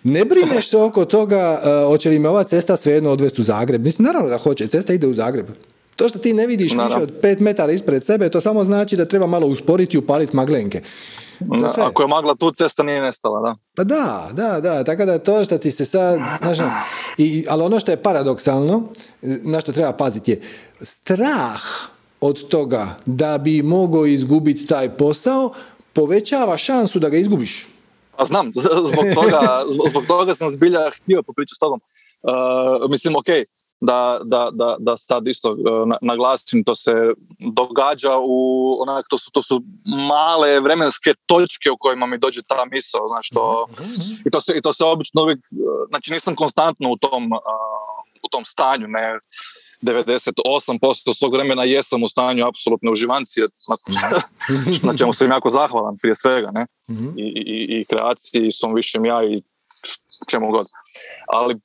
Ne 0.02 0.24
brineš 0.24 0.70
se 0.70 0.78
oko 0.78 1.04
toga, 1.04 1.60
uh, 1.62 1.88
hoće 1.88 2.10
li 2.10 2.18
me 2.18 2.28
ova 2.28 2.44
cesta 2.44 2.76
svejedno 2.76 3.10
odvesti 3.10 3.40
u 3.40 3.44
Zagreb. 3.44 3.84
Mislim, 3.84 4.06
naravno 4.06 4.28
da 4.28 4.38
hoće, 4.38 4.66
cesta 4.66 4.92
ide 4.92 5.06
u 5.06 5.14
Zagreb. 5.14 5.46
To 5.96 6.08
što 6.08 6.18
ti 6.18 6.32
ne 6.32 6.46
vidiš 6.46 6.72
više 6.72 6.98
od 7.02 7.20
5 7.22 7.40
metara 7.40 7.72
ispred 7.72 8.04
sebe, 8.04 8.28
to 8.28 8.40
samo 8.40 8.64
znači 8.64 8.96
da 8.96 9.04
treba 9.04 9.26
malo 9.26 9.46
usporiti 9.46 9.96
i 9.96 9.98
upaliti 9.98 10.36
maglenke. 10.36 10.80
ako 11.82 12.02
je 12.02 12.08
magla 12.08 12.34
tu, 12.34 12.52
cesta 12.52 12.82
nije 12.82 13.00
nestala, 13.00 13.40
da? 13.40 13.56
Pa 13.76 13.84
da, 13.84 14.28
da, 14.32 14.60
da, 14.60 14.84
tako 14.84 15.04
da 15.04 15.18
to 15.18 15.44
što 15.44 15.58
ti 15.58 15.70
se 15.70 15.84
sad, 15.84 16.20
znaš, 16.42 16.58
i, 17.18 17.44
ali 17.48 17.62
ono 17.62 17.80
što 17.80 17.90
je 17.90 18.02
paradoksalno, 18.02 18.82
na 19.22 19.60
što 19.60 19.72
treba 19.72 19.92
paziti 19.92 20.30
je, 20.30 20.40
strah 20.82 21.60
od 22.20 22.48
toga 22.48 22.96
da 23.06 23.38
bi 23.38 23.62
mogao 23.62 24.06
izgubiti 24.06 24.66
taj 24.66 24.96
posao 24.96 25.52
povećava 25.92 26.56
šansu 26.56 26.98
da 26.98 27.08
ga 27.08 27.16
izgubiš. 27.16 27.66
A 28.16 28.24
znam, 28.24 28.52
zbog 28.54 29.04
toga, 29.22 29.64
zbog 29.90 30.06
toga 30.06 30.34
sam 30.34 30.50
zbilja 30.50 30.90
htio 30.90 31.22
popričati 31.22 31.56
s 31.56 31.58
tobom. 31.58 31.80
Uh, 32.22 32.90
mislim, 32.90 33.16
ok, 33.16 33.26
da, 33.80 34.20
da, 34.24 34.50
da, 34.52 34.76
da 34.78 34.96
sad 34.96 35.28
isto 35.28 35.52
uh, 35.52 35.58
naglasim, 36.02 36.64
to 36.64 36.74
se 36.74 36.92
događa 37.38 38.18
u 38.22 38.76
onak, 38.82 39.06
to 39.10 39.18
su, 39.18 39.30
to 39.30 39.42
su 39.42 39.62
male 40.08 40.60
vremenske 40.60 41.14
točke 41.26 41.70
u 41.70 41.76
kojima 41.80 42.06
mi 42.06 42.18
dođe 42.18 42.40
ta 42.42 42.64
misao, 42.72 43.08
znaš, 43.08 43.28
to, 43.28 43.66
mhm. 43.72 43.82
i, 44.26 44.30
to 44.30 44.40
se, 44.40 44.52
i 44.56 44.62
to 44.62 44.72
se 44.72 44.84
obično 44.84 45.22
uvijek, 45.22 45.38
uh, 45.38 45.88
znači 45.88 46.12
nisam 46.12 46.36
konstantno 46.36 46.90
u 46.92 46.96
tom, 46.96 47.32
uh, 47.32 47.38
u 48.22 48.28
tom 48.30 48.44
stanju, 48.44 48.88
ne, 48.88 49.18
98% 49.82 51.14
svog 51.18 51.34
vremena 51.34 51.64
jesam 51.64 52.02
u 52.02 52.08
stanju 52.08 52.46
apsolutne 52.46 52.90
uživancije, 52.90 53.48
na, 54.82 54.96
čemu 54.96 55.12
sam 55.12 55.30
jako 55.30 55.50
zahvalan 55.50 55.96
prije 56.02 56.14
svega, 56.14 56.50
ne? 56.50 56.66
Mhm. 56.90 57.08
I, 57.18 57.22
i, 57.22 57.80
i 57.80 57.84
kreaciji, 57.84 58.46
i 58.46 58.52
svom 58.52 58.74
višem 58.74 59.04
ja 59.04 59.24
i 59.24 59.42
čemu 60.30 60.50
god. 60.50 60.66
Ali 61.26 61.56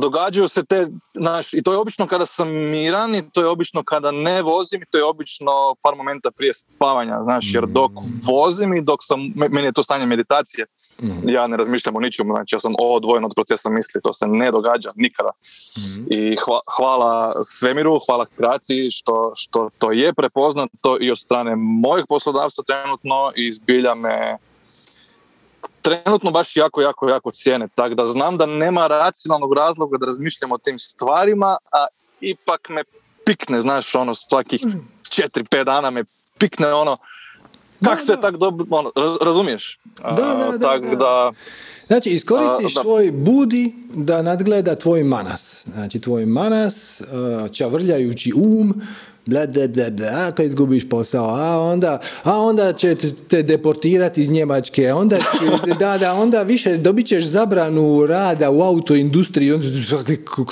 događaju 0.00 0.48
se 0.48 0.64
te, 0.64 0.86
znaš, 1.14 1.54
i 1.54 1.62
to 1.62 1.72
je 1.72 1.78
obično 1.78 2.06
kada 2.06 2.26
sam 2.26 2.48
miran 2.48 3.14
i 3.14 3.30
to 3.30 3.40
je 3.40 3.46
obično 3.46 3.82
kada 3.84 4.10
ne 4.10 4.42
vozim 4.42 4.82
i 4.82 4.86
to 4.90 4.98
je 4.98 5.04
obično 5.04 5.74
par 5.82 5.94
momenta 5.96 6.30
prije 6.30 6.54
spavanja, 6.54 7.20
znaš, 7.24 7.54
jer 7.54 7.66
dok 7.66 7.90
mhm. 7.90 8.04
vozim 8.26 8.74
i 8.74 8.80
dok 8.80 9.00
sam, 9.02 9.32
meni 9.34 9.66
je 9.66 9.72
to 9.72 9.82
stanje 9.82 10.06
meditacije, 10.06 10.66
Mhm. 11.02 11.28
Ja 11.28 11.46
ne 11.46 11.56
razmišljam 11.56 11.96
o 11.96 12.00
ničemu, 12.00 12.32
znači 12.34 12.54
ja 12.54 12.58
sam 12.58 12.74
odvojen 12.78 13.24
od 13.24 13.32
procesa 13.34 13.70
misli, 13.70 14.00
to 14.02 14.12
se 14.12 14.26
ne 14.26 14.50
događa 14.50 14.92
nikada. 14.96 15.30
Mhm. 15.78 16.04
I 16.10 16.36
hvala 16.76 17.42
svemiru, 17.42 17.98
hvala 18.06 18.26
kreaciji 18.36 18.90
što, 18.90 19.32
što 19.36 19.70
to 19.78 19.92
je 19.92 20.12
prepoznato 20.14 20.96
i 21.00 21.10
od 21.10 21.18
strane 21.18 21.56
mojih 21.56 22.04
poslodavca 22.08 22.62
trenutno 22.62 23.32
i 23.36 23.52
zbilja 23.52 23.94
me 23.94 24.38
trenutno 25.82 26.30
baš 26.30 26.56
jako, 26.56 26.80
jako, 26.80 27.08
jako 27.08 27.30
cijene. 27.30 27.68
Tako 27.74 27.94
da 27.94 28.06
znam 28.06 28.36
da 28.36 28.46
nema 28.46 28.86
racionalnog 28.86 29.54
razloga 29.54 29.98
da 29.98 30.06
razmišljam 30.06 30.52
o 30.52 30.58
tim 30.58 30.78
stvarima, 30.78 31.56
a 31.72 31.86
ipak 32.20 32.68
me 32.68 32.84
pikne, 33.26 33.60
znaš, 33.60 33.94
ono, 33.94 34.14
svakih 34.14 34.66
mhm. 34.66 34.78
četiri, 35.08 35.44
pet 35.44 35.66
dana 35.66 35.90
me 35.90 36.04
pikne 36.38 36.72
ono, 36.74 36.96
tak 37.84 38.02
sve 38.02 38.20
tak 38.20 38.36
dobro, 38.36 38.66
ono, 38.70 38.92
razumiješ? 39.22 39.78
Da, 40.02 40.56
da, 40.60 40.78
da, 40.78 40.96
da. 40.96 41.32
Znači, 41.86 42.10
iskoristiš 42.10 42.74
svoj 42.82 43.10
budi 43.12 43.74
da 43.94 44.22
nadgleda 44.22 44.74
tvoj 44.74 45.04
manas. 45.04 45.66
Znači, 45.72 46.00
tvoj 46.00 46.26
manas, 46.26 47.02
čavrljajući 47.52 48.32
um, 48.36 48.82
bla, 49.26 49.46
bla, 49.46 49.66
bla, 49.68 49.90
bla, 49.90 50.26
ako 50.28 50.42
izgubiš 50.42 50.88
posao, 50.88 51.28
a 51.28 51.58
onda, 51.58 51.98
a 52.22 52.38
onda 52.38 52.72
će 52.72 52.96
te 53.28 53.42
deportirati 53.42 54.22
iz 54.22 54.30
Njemačke, 54.30 54.92
onda 54.92 55.16
će, 55.16 55.74
da, 55.80 55.98
da, 55.98 56.14
onda 56.14 56.42
više 56.42 56.76
dobit 56.76 57.06
ćeš 57.06 57.24
zabranu 57.24 58.06
rada 58.06 58.50
u 58.50 58.62
autoindustriji, 58.62 59.52
onda 59.52 59.66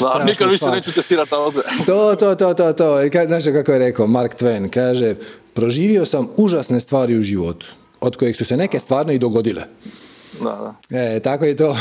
da, 0.01 0.24
nikad 0.24 0.51
više 0.51 0.66
neću 0.66 0.93
testirati 0.93 1.35
ovdje. 1.35 1.62
To, 1.86 2.15
to, 2.15 2.35
to, 2.35 2.55
to, 2.55 2.73
to, 2.73 2.98
znaš 3.27 3.44
kako 3.44 3.73
je 3.73 3.78
rekao 3.78 4.07
Mark 4.07 4.35
Twain, 4.40 4.70
kaže, 4.70 5.15
proživio 5.55 6.06
sam 6.06 6.28
užasne 6.36 6.81
stvari 6.81 7.18
u 7.18 7.22
životu, 7.22 7.66
od 8.01 8.16
kojih 8.16 8.36
su 8.36 8.44
se 8.44 8.56
neke 8.56 8.78
stvarno 8.78 9.12
i 9.12 9.18
dogodile. 9.18 9.62
Da, 10.39 10.74
da. 10.90 10.98
E, 10.98 11.20
tako 11.20 11.44
je 11.44 11.56
to. 11.56 11.77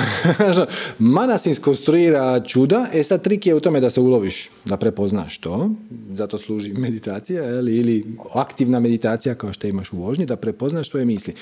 Manas 1.00 1.48
konstruira 1.62 2.40
čuda, 2.40 2.88
e 2.94 3.04
sad 3.04 3.24
trik 3.24 3.48
je 3.48 3.56
u 3.56 3.60
tome 3.60 3.80
da 3.80 3.90
se 3.90 4.00
uloviš, 4.00 4.50
da 4.66 4.78
prepoznaš 4.78 5.38
to, 5.38 5.70
zato 6.14 6.38
služi 6.38 6.74
meditacija 6.74 7.46
ili, 7.46 7.78
ili 7.78 8.06
aktivna 8.34 8.80
meditacija 8.80 9.36
kao 9.36 9.54
što 9.54 9.68
imaš 9.68 9.94
u 9.94 9.98
vožnji, 9.98 10.26
da 10.26 10.36
prepoznaš 10.36 10.90
svoje 10.90 11.06
misli. 11.06 11.34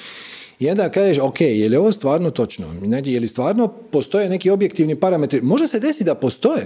I 0.60 0.70
onda 0.70 0.90
kažeš, 0.90 1.18
ok, 1.20 1.42
je 1.42 1.70
li 1.70 1.76
ovo 1.76 1.92
stvarno 1.92 2.30
točno? 2.30 2.74
Znači, 2.86 3.12
je 3.12 3.20
li 3.20 3.28
stvarno 3.28 3.68
postoje 3.68 4.30
neki 4.30 4.50
objektivni 4.50 4.96
parametri? 4.96 5.42
Može 5.42 5.68
se 5.68 5.80
desiti 5.80 6.04
da 6.04 6.16
postoje, 6.16 6.66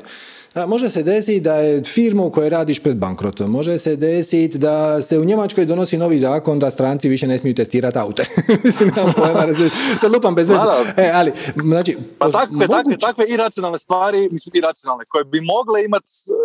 može 0.68 0.90
se 0.90 1.04
desiti 1.04 1.40
da 1.40 1.56
je 1.56 1.84
firma 1.84 2.24
u 2.24 2.32
kojoj 2.32 2.50
radiš 2.50 2.80
pred 2.80 2.98
bankrotom. 2.98 3.52
Može 3.52 3.80
se 3.80 3.96
desiti 3.96 4.58
da 4.58 5.02
se 5.02 5.20
u 5.20 5.26
Njemačkoj 5.26 5.66
donosi 5.66 5.98
novi 5.98 6.20
zakon 6.20 6.60
da 6.60 6.72
stranci 6.72 7.10
više 7.10 7.28
ne 7.28 7.38
smiju 7.38 7.56
testirati 7.56 8.00
aute. 8.00 8.24
Sad 10.02 10.12
lupam 10.12 10.36
bez 10.36 10.50
veze. 10.50 10.62
E, 10.98 11.12
ali, 11.14 11.32
znači, 11.56 11.98
pa 12.18 12.32
takve, 12.32 12.68
takve, 12.68 12.98
takve 12.98 13.26
iracionalne 13.28 13.78
stvari, 13.78 14.30
mislim 14.32 14.56
iracionalne, 14.56 15.06
koje 15.06 15.26
bi 15.26 15.42
mogle 15.42 15.86
imati 15.86 16.12
uh, 16.28 16.36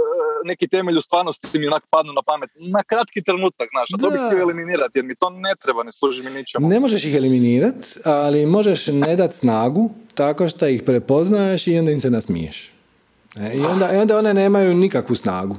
neki 0.44 0.68
temelj 0.68 0.96
u 0.96 1.00
stvarnosti 1.00 1.58
mi 1.58 1.66
onak 1.66 1.82
padnu 1.90 2.12
na 2.12 2.22
pamet 2.22 2.50
na 2.54 2.82
kratki 2.82 3.22
trenutak, 3.22 3.68
znaš, 3.70 3.88
a 3.94 4.02
to 4.02 4.10
bih 4.10 4.20
htio 4.26 4.42
eliminirati 4.42 4.98
jer 4.98 5.04
mi 5.04 5.14
to 5.14 5.30
ne 5.30 5.54
treba, 5.62 5.82
ne 5.82 5.92
služi 5.92 6.22
mi 6.22 6.30
ničemu. 6.30 6.68
Ne 6.68 6.80
možeš 6.80 7.04
ih 7.04 7.14
eliminirati, 7.14 7.88
ali 8.04 8.46
možeš 8.46 8.86
ne 8.86 9.16
dati 9.16 9.36
snagu 9.36 9.90
tako 10.14 10.48
što 10.48 10.66
ih 10.66 10.82
prepoznaš 10.82 11.66
i 11.66 11.78
onda 11.78 11.90
im 11.90 12.00
se 12.00 12.10
nasmiješ. 12.10 12.75
E, 13.40 13.56
I 13.56 13.60
onda, 13.60 13.92
I 13.92 13.96
onda 13.96 14.18
one 14.18 14.34
nemaju 14.34 14.74
nikakvu 14.74 15.16
snagu. 15.16 15.56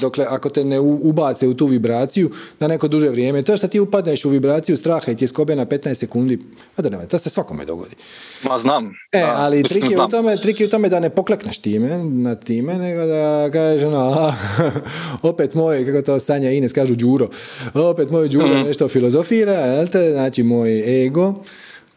Dokle, 0.00 0.26
ako 0.28 0.48
te 0.48 0.64
ne 0.64 0.80
ubace 0.80 1.48
u 1.48 1.54
tu 1.54 1.66
vibraciju 1.66 2.30
na 2.58 2.68
neko 2.68 2.88
duže 2.88 3.08
vrijeme, 3.08 3.42
to 3.42 3.56
što 3.56 3.68
ti 3.68 3.80
upadneš 3.80 4.24
u 4.24 4.28
vibraciju 4.28 4.76
straha 4.76 5.12
i 5.12 5.16
ti 5.16 5.24
je 5.24 5.28
skobe 5.28 5.56
na 5.56 5.66
15 5.66 5.94
sekundi, 5.94 6.38
pa 6.76 6.82
da 6.82 7.06
to 7.06 7.18
se 7.18 7.30
svakome 7.30 7.64
dogodi. 7.64 7.96
Ma 8.42 8.58
znam. 8.58 8.92
E, 9.12 9.22
ali 9.22 9.62
trik 9.62 9.90
je, 9.90 10.02
u 10.02 10.08
tome, 10.08 10.36
trik 10.36 10.60
je 10.60 10.66
u 10.66 10.70
tome 10.70 10.88
da 10.88 11.00
ne 11.00 11.10
poklekneš 11.10 11.58
time, 11.58 11.98
na 12.04 12.34
time, 12.34 12.78
nego 12.78 13.06
da 13.06 13.50
kažeš 13.52 13.86
ono, 13.86 14.34
opet 15.30 15.54
moj, 15.54 15.86
kako 15.86 16.02
to 16.02 16.20
Sanja 16.20 16.50
Ines 16.50 16.72
kažu, 16.72 16.94
Đuro, 16.94 17.28
opet 17.74 18.10
moj 18.10 18.28
Đuro 18.28 18.48
mm. 18.48 18.66
nešto 18.66 18.88
filozofira, 18.88 19.52
jel 19.52 19.86
te, 19.86 20.10
znači 20.12 20.42
moj 20.42 21.04
ego, 21.06 21.34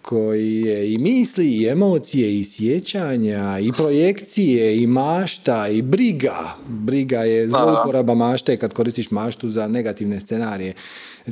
koji 0.03 0.61
je 0.61 0.93
i 0.93 0.97
misli, 0.97 1.47
i 1.47 1.67
emocije, 1.67 2.39
i 2.39 2.43
sjećanja, 2.43 3.59
i 3.59 3.71
projekcije, 3.77 4.77
i 4.77 4.88
mašta, 4.88 5.67
i 5.67 5.81
briga. 5.81 6.55
Briga 6.67 7.19
je 7.19 7.47
zlouporaba 7.47 8.13
mašte 8.13 8.57
kad 8.57 8.73
koristiš 8.73 9.11
maštu 9.11 9.49
za 9.49 9.67
negativne 9.67 10.19
scenarije. 10.19 10.73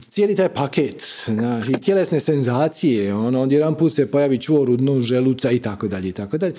Cijeli 0.10 0.35
taj 0.35 0.49
paket, 0.49 1.07
znaš, 1.26 1.69
i 1.69 1.81
tjelesne 1.81 2.19
senzacije, 2.19 3.15
ono, 3.15 3.41
onda 3.41 3.56
jedan 3.56 3.76
put 3.76 3.93
se 3.93 4.11
pojavi 4.11 4.38
čvor 4.38 4.69
u 4.69 4.77
dnu 4.77 5.02
želuca 5.02 5.52
i 5.52 5.60
tako 5.60 5.88
dalje, 5.88 6.10
i 6.10 6.14
tako 6.14 6.38
dalje. 6.38 6.53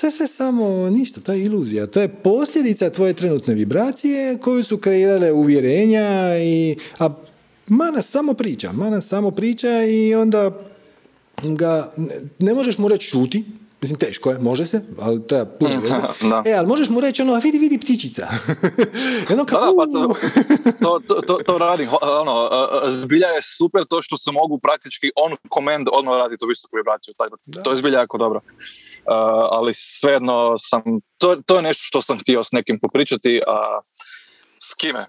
To 0.00 0.06
je 0.06 0.10
sve 0.10 0.26
samo 0.26 0.90
ništa, 0.90 1.20
to 1.20 1.32
je 1.32 1.44
iluzija. 1.44 1.86
To 1.86 2.00
je 2.00 2.08
posljedica 2.08 2.90
tvoje 2.90 3.14
trenutne 3.14 3.54
vibracije 3.54 4.38
koju 4.38 4.62
su 4.62 4.78
kreirale 4.78 5.32
uvjerenja 5.32 6.38
i, 6.38 6.76
a 6.98 7.08
mana 7.66 8.02
samo 8.02 8.34
priča, 8.34 8.72
mana 8.72 9.00
samo 9.00 9.30
priča 9.30 9.84
i 9.84 10.14
onda 10.14 10.69
ga, 11.42 11.92
ne 12.38 12.54
možeš 12.54 12.78
mu 12.78 12.88
reći 12.88 13.06
šuti, 13.06 13.44
Mislim, 13.80 13.98
teško 13.98 14.30
je, 14.30 14.38
može 14.38 14.66
se, 14.66 14.82
ali 15.00 15.26
treba 15.26 15.44
puno 15.44 15.76
mm, 15.76 15.82
E, 16.48 16.52
ali 16.52 16.66
možeš 16.66 16.88
mu 16.88 17.00
reći 17.00 17.22
ono, 17.22 17.40
vidi, 17.44 17.58
vidi 17.58 17.78
ptičica. 17.78 18.28
ono 19.32 19.44
kao, 19.44 19.60
da, 19.60 19.72
pa 19.76 20.72
to, 20.82 21.00
to, 21.08 21.14
to, 21.14 21.38
to 21.46 21.58
radi, 21.58 21.88
ono, 22.02 22.50
zbilja 22.88 23.26
je 23.26 23.42
super 23.42 23.84
to 23.84 24.02
što 24.02 24.16
se 24.16 24.32
mogu 24.32 24.58
praktički 24.58 25.10
on 25.16 25.36
command 25.54 25.86
ono 25.92 26.18
radi 26.18 26.38
tu 26.38 26.46
visoku 26.46 26.76
vibraciju, 26.76 27.14
tako 27.18 27.36
to 27.64 27.70
je 27.70 27.76
zbilja 27.76 27.98
jako 27.98 28.18
dobro. 28.18 28.40
Uh, 28.40 29.14
ali 29.50 29.72
svejedno 29.74 30.58
sam, 30.58 30.82
to, 31.18 31.36
to 31.46 31.56
je 31.56 31.62
nešto 31.62 31.82
što 31.84 32.02
sam 32.02 32.18
htio 32.18 32.44
s 32.44 32.52
nekim 32.52 32.78
popričati, 32.80 33.40
a 33.46 33.80
s 34.62 34.74
kime? 34.74 35.06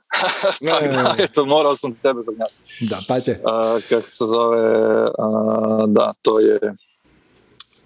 Tako 0.67 0.87
da, 0.87 1.15
eto, 1.17 1.45
morao 1.45 1.75
sam 1.75 1.93
tebe 1.93 2.21
zagnjati. 2.21 2.53
Da, 2.81 2.99
pa 3.07 3.19
će. 3.19 3.37
kako 3.89 4.11
se 4.11 4.25
zove, 4.25 5.07
da, 5.87 6.13
to 6.21 6.39
je 6.39 6.59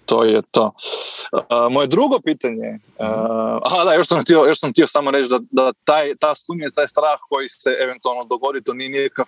to 0.06 0.24
je 0.24 0.42
to. 0.50 0.72
moje 1.70 1.86
drugo 1.86 2.20
pitanje, 2.24 2.78
aha 3.64 3.84
da, 3.84 3.94
još 3.94 4.08
sam 4.08 4.20
htio, 4.20 4.44
još 4.48 4.60
sam 4.60 4.70
htio 4.70 4.86
samo 4.86 5.10
reći 5.10 5.30
da, 5.30 5.38
da 5.50 5.72
taj, 5.84 6.14
ta 6.20 6.34
sumnja, 6.34 6.70
taj 6.74 6.88
strah 6.88 7.18
koji 7.28 7.48
se 7.48 7.70
eventualno 7.82 8.24
dogodi, 8.24 8.62
to 8.62 8.74
nije 8.74 8.90
nikakav 8.90 9.26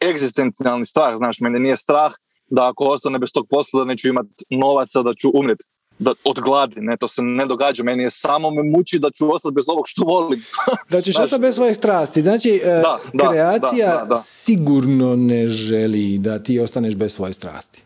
egzistencijalni 0.00 0.84
strah, 0.84 1.16
znaš, 1.16 1.40
mene 1.40 1.58
nije 1.58 1.76
strah 1.76 2.12
da 2.50 2.68
ako 2.68 2.84
ostane 2.84 3.18
bez 3.18 3.30
tog 3.32 3.46
posla 3.50 3.80
da 3.80 3.84
neću 3.84 4.08
imati 4.08 4.44
novaca 4.50 5.02
da 5.02 5.14
ću 5.14 5.30
umrijeti. 5.34 5.64
da, 5.98 6.14
od 6.24 6.40
gladi, 6.40 6.74
ne, 6.76 6.96
to 6.96 7.08
se 7.08 7.22
ne 7.22 7.46
događa, 7.46 7.82
meni 7.82 8.02
je 8.02 8.10
samo 8.10 8.50
me 8.50 8.62
muči 8.62 8.98
da 8.98 9.10
ću 9.10 9.34
ostati 9.34 9.54
bez 9.54 9.68
ovog 9.68 9.84
što 9.88 10.04
volim. 10.04 10.44
da 10.90 11.00
ćeš 11.00 11.18
ostati 11.24 11.40
bez 11.40 11.54
svoje 11.54 11.74
strasti, 11.74 12.20
znači 12.20 12.60
e, 12.64 12.82
da, 13.12 13.28
kreacija 13.28 14.04
da, 14.08 14.16
sigurno 14.16 15.16
ne 15.16 15.48
želi 15.48 16.18
da 16.18 16.38
ti 16.38 16.60
ostaneš 16.60 16.94
bez 16.96 17.14
svoje 17.14 17.32
strasti. 17.32 17.82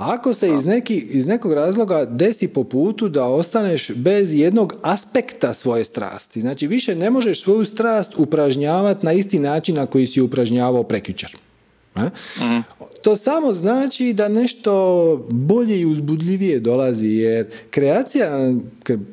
Ako 0.00 0.34
se 0.34 0.48
iz, 0.56 0.64
neki, 0.64 0.94
iz 0.94 1.26
nekog 1.26 1.52
razloga 1.52 2.04
desi 2.04 2.48
po 2.48 2.64
putu 2.64 3.08
da 3.08 3.24
ostaneš 3.24 3.90
bez 3.94 4.32
jednog 4.32 4.76
aspekta 4.82 5.54
svoje 5.54 5.84
strasti, 5.84 6.40
znači 6.40 6.66
više 6.66 6.94
ne 6.94 7.10
možeš 7.10 7.42
svoju 7.42 7.64
strast 7.64 8.12
upražnjavati 8.16 9.06
na 9.06 9.12
isti 9.12 9.38
način 9.38 9.74
na 9.74 9.86
koji 9.86 10.06
si 10.06 10.20
upražnjavao 10.20 10.82
prekjučer. 10.82 11.36
Mhm. 11.96 12.58
To 13.02 13.16
samo 13.16 13.54
znači 13.54 14.12
da 14.12 14.28
nešto 14.28 15.26
bolje 15.30 15.80
i 15.80 15.86
uzbudljivije 15.86 16.60
dolazi, 16.60 17.06
jer 17.06 17.46
kreacija 17.70 18.52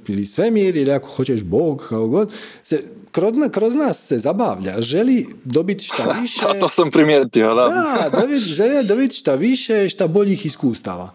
ili 0.08 0.26
svemir 0.26 0.78
ili 0.78 0.92
ako 0.92 1.10
hoćeš 1.10 1.44
Bog, 1.44 1.86
kao 1.90 2.08
god, 2.08 2.32
se 2.64 2.84
kroz, 3.18 3.34
kroz 3.52 3.76
nas 3.76 4.08
se 4.08 4.20
zabavlja, 4.20 4.82
želi 4.82 5.26
dobiti 5.44 5.84
šta 5.84 6.12
više. 6.22 6.46
to 6.60 6.68
sam 6.68 6.92
primijetio, 6.92 7.54
da. 7.56 7.68
Da, 8.12 8.28
želi 8.40 8.88
dobiti 8.88 9.16
šta 9.16 9.36
više, 9.36 9.90
šta 9.90 10.08
boljih 10.08 10.46
iskustava. 10.46 11.12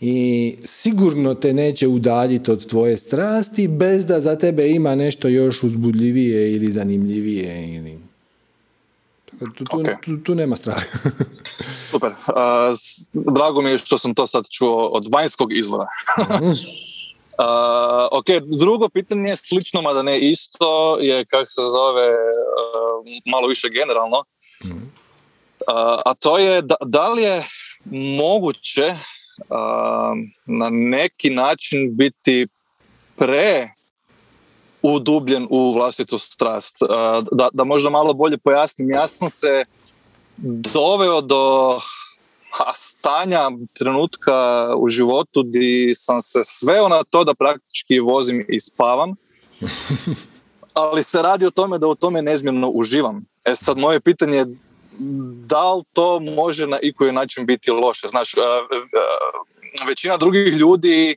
I 0.00 0.56
sigurno 0.64 1.34
te 1.34 1.52
neće 1.52 1.88
udaljiti 1.88 2.50
od 2.50 2.66
tvoje 2.66 2.96
strasti 2.96 3.68
bez 3.68 4.06
da 4.06 4.20
za 4.20 4.36
tebe 4.36 4.68
ima 4.68 4.94
nešto 4.94 5.28
još 5.28 5.62
uzbudljivije 5.62 6.52
ili 6.52 6.72
zanimljivije 6.72 7.74
ili 7.74 7.98
tu, 9.38 9.64
tu, 9.64 9.82
tu, 10.04 10.16
tu 10.24 10.34
nema 10.34 10.56
straha. 10.56 10.80
Super. 11.90 12.10
Uh, 12.10 13.34
drago 13.34 13.62
mi 13.62 13.70
je 13.70 13.78
što 13.78 13.98
sam 13.98 14.14
to 14.14 14.26
sad 14.26 14.44
čuo 14.50 14.86
od 14.86 15.08
vanjskog 15.12 15.52
izvora. 15.52 15.86
uh, 17.38 18.08
ok, 18.10 18.26
drugo 18.60 18.88
pitanje 18.88 19.30
je 19.30 19.36
slično, 19.36 19.82
mada 19.82 20.02
ne 20.02 20.18
isto, 20.18 20.98
je 21.00 21.24
kako 21.24 21.50
se 21.50 21.62
zove 21.62 22.08
uh, 22.08 23.06
malo 23.32 23.48
više 23.48 23.68
generalno. 23.68 24.24
Mhm. 24.64 24.78
a 26.04 26.14
to 26.14 26.38
je 26.38 26.62
da, 26.62 26.74
da 26.80 27.08
li 27.08 27.22
je 27.22 27.44
moguće 28.18 28.94
na 30.46 30.70
neki 30.70 31.30
način 31.30 31.96
biti 31.96 32.46
pre 33.16 33.70
udubljen 34.82 35.46
u 35.50 35.74
vlastitu 35.74 36.18
strast. 36.18 36.76
Da, 37.32 37.48
da 37.52 37.64
možda 37.64 37.90
malo 37.90 38.14
bolje 38.14 38.38
pojasnim, 38.38 38.90
ja 38.90 39.08
sam 39.08 39.30
se 39.30 39.64
doveo 40.72 41.20
do 41.20 41.80
stanja 42.74 43.50
trenutka 43.72 44.68
u 44.76 44.88
životu 44.88 45.42
gdje 45.42 45.94
sam 45.94 46.20
se 46.20 46.40
sveo 46.44 46.88
na 46.88 47.02
to 47.10 47.24
da 47.24 47.34
praktički 47.34 48.00
vozim 48.00 48.46
i 48.48 48.60
spavam, 48.60 49.14
ali 50.74 51.02
se 51.02 51.22
radi 51.22 51.46
o 51.46 51.50
tome 51.50 51.78
da 51.78 51.86
u 51.86 51.94
tome 51.94 52.22
nezmjerno 52.22 52.68
uživam. 52.68 53.24
E 53.44 53.56
sad 53.56 53.78
moje 53.78 54.00
pitanje 54.00 54.36
je 54.36 54.46
da 55.46 55.74
li 55.74 55.82
to 55.92 56.20
može 56.20 56.66
na 56.66 56.78
ikoji 56.82 57.12
način 57.12 57.46
biti 57.46 57.70
loše? 57.70 58.08
Znaš, 58.08 58.34
većina 59.86 60.16
drugih 60.16 60.56
ljudi 60.56 61.16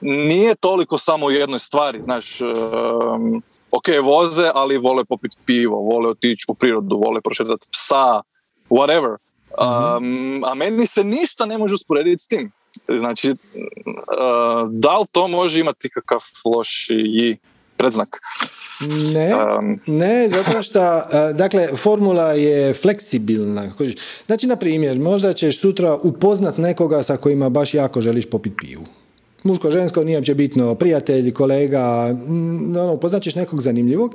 nije 0.00 0.54
toliko 0.54 0.98
samo 0.98 1.26
u 1.26 1.30
jednoj 1.30 1.58
stvari, 1.58 2.02
znaš, 2.02 2.40
um, 2.40 3.42
ok, 3.70 3.84
voze, 4.02 4.50
ali 4.54 4.78
vole 4.78 5.04
popiti 5.04 5.36
pivo, 5.46 5.76
vole 5.76 6.08
otići 6.08 6.44
u 6.48 6.54
prirodu, 6.54 7.00
vole 7.04 7.20
prošetati 7.20 7.68
psa, 7.72 8.22
whatever. 8.70 9.16
Um, 9.58 10.44
a 10.44 10.54
meni 10.54 10.86
se 10.86 11.04
ništa 11.04 11.46
ne 11.46 11.58
može 11.58 11.74
usporediti 11.74 12.22
s 12.22 12.26
tim. 12.26 12.52
Znači, 12.98 13.30
uh, 13.30 13.36
da 14.70 14.98
li 14.98 15.06
to 15.12 15.28
može 15.28 15.60
imati 15.60 15.88
kakav 15.88 16.20
loši 16.44 17.36
predznak? 17.76 18.16
Ne, 19.14 19.32
ne, 19.86 20.28
zato 20.28 20.62
što, 20.62 20.80
uh, 20.80 21.36
dakle, 21.36 21.68
formula 21.76 22.32
je 22.32 22.74
fleksibilna. 22.74 23.70
Znači, 24.26 24.46
na 24.46 24.56
primjer, 24.56 24.98
možda 24.98 25.32
ćeš 25.32 25.60
sutra 25.60 25.94
upoznat 26.02 26.58
nekoga 26.58 27.02
sa 27.02 27.16
kojima 27.16 27.48
baš 27.48 27.74
jako 27.74 28.00
želiš 28.00 28.30
popiti 28.30 28.56
pivu 28.56 28.84
muško, 29.44 29.70
žensko, 29.70 30.04
nije 30.04 30.18
uopće 30.18 30.34
bitno, 30.34 30.74
prijatelj, 30.74 31.32
kolega, 31.32 32.16
ono, 32.82 32.96
poznaćeš 32.96 33.34
nekog 33.34 33.60
zanimljivog, 33.60 34.14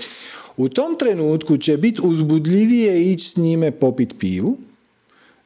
u 0.58 0.70
tom 0.70 0.96
trenutku 1.00 1.58
će 1.58 1.78
biti 1.78 2.02
uzbudljivije 2.04 3.12
ići 3.12 3.30
s 3.30 3.38
njime 3.38 3.72
popit 3.72 4.14
pivu, 4.20 4.58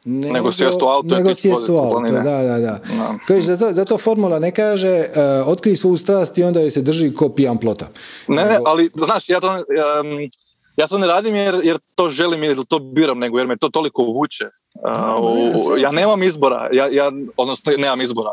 nego, 0.06 0.34
nego 0.34 0.52
sjest 0.52 0.82
u 0.82 0.86
auto. 0.86 1.08
Nego 1.08 1.34
sjest 1.36 1.70
u 1.70 1.78
auto, 1.78 2.12
da, 2.12 2.42
da, 2.42 2.60
da. 2.60 2.80
Koji, 3.28 3.42
zato, 3.42 3.74
zato 3.74 3.98
formula 3.98 4.40
ne 4.40 4.52
kaže 4.52 5.00
uh, 5.00 5.48
otkrij 5.48 5.76
svoju 5.76 5.98
strast 5.98 6.38
i 6.38 6.44
onda 6.44 6.60
je 6.60 6.72
se 6.72 6.82
drži 6.82 7.14
ko 7.16 7.30
pijan 7.30 7.58
plota. 7.58 7.88
Ne, 8.28 8.46
ne, 8.46 8.60
ali 8.66 8.90
znaš, 8.96 9.30
ja 9.30 9.40
to, 9.40 9.52
um, 9.52 10.30
ja 10.78 10.88
to 10.88 10.98
ne 10.98 11.08
radim 11.08 11.36
jer, 11.36 11.62
jer 11.64 11.78
to 11.96 12.10
želim 12.10 12.44
ili 12.44 12.66
to 12.66 12.80
biram, 12.80 13.20
nego 13.20 13.38
jer 13.38 13.48
me 13.48 13.58
to 13.58 13.70
toliko 13.70 14.04
vuče. 14.04 14.46
Uh, 14.76 15.82
ja 15.82 15.92
nemam 15.92 16.24
izbora, 16.24 16.70
ja, 16.72 16.88
ja, 16.92 17.12
odnosno 17.38 17.74
nemam 17.78 18.02
izbora 18.02 18.32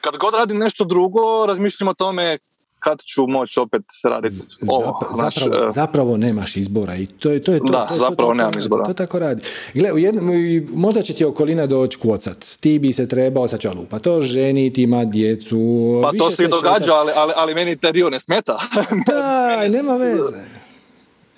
kad 0.00 0.16
god 0.16 0.34
radim 0.34 0.58
nešto 0.58 0.84
drugo, 0.84 1.46
razmišljam 1.46 1.88
o 1.88 1.94
tome 1.94 2.38
kad 2.78 3.02
ću 3.02 3.26
moći 3.26 3.60
opet 3.60 3.82
raditi 4.04 4.36
ovo. 4.68 5.00
zapravo, 5.16 5.66
e, 5.66 5.70
zapravo 5.70 6.16
nemaš 6.16 6.56
izbora 6.56 6.96
i 6.96 7.06
to 7.06 7.30
je 7.30 7.42
to. 7.42 7.52
Je 7.52 7.58
to 7.58 7.72
da, 7.72 7.86
to, 7.86 7.94
zapravo 7.94 8.34
nemam 8.34 8.58
izbora. 8.58 8.84
To 8.84 8.94
tako 8.94 9.18
radi. 9.18 9.42
Gle, 9.74 9.92
u 9.92 9.98
jednom, 9.98 10.30
možda 10.74 11.02
će 11.02 11.14
ti 11.14 11.24
okolina 11.24 11.66
doći 11.66 11.98
kvocat. 11.98 12.44
Ti 12.60 12.78
bi 12.78 12.92
se 12.92 13.08
trebao, 13.08 13.48
sad 13.48 13.60
ću 13.60 13.68
pa 13.90 13.98
to 13.98 14.20
ženiti, 14.20 14.82
ima 14.82 15.04
djecu. 15.04 15.58
Pa 16.02 16.18
to 16.18 16.30
se 16.30 16.48
događa, 16.48 16.94
ali, 16.94 17.12
ali, 17.16 17.32
ali 17.36 17.54
meni 17.54 17.76
taj 17.76 17.92
dio 17.92 18.10
ne 18.10 18.20
smeta. 18.20 18.58
da, 19.06 19.56
nema 19.68 19.92
veze. 19.92 20.58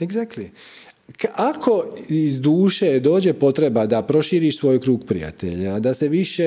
Exactly. 0.00 0.50
Ako 1.34 1.84
iz 2.08 2.40
duše 2.40 3.00
dođe 3.00 3.32
potreba 3.32 3.86
da 3.86 4.02
proširiš 4.02 4.58
svoj 4.58 4.80
krug 4.80 5.04
prijatelja, 5.04 5.78
da 5.78 5.94
se 5.94 6.08
više 6.08 6.44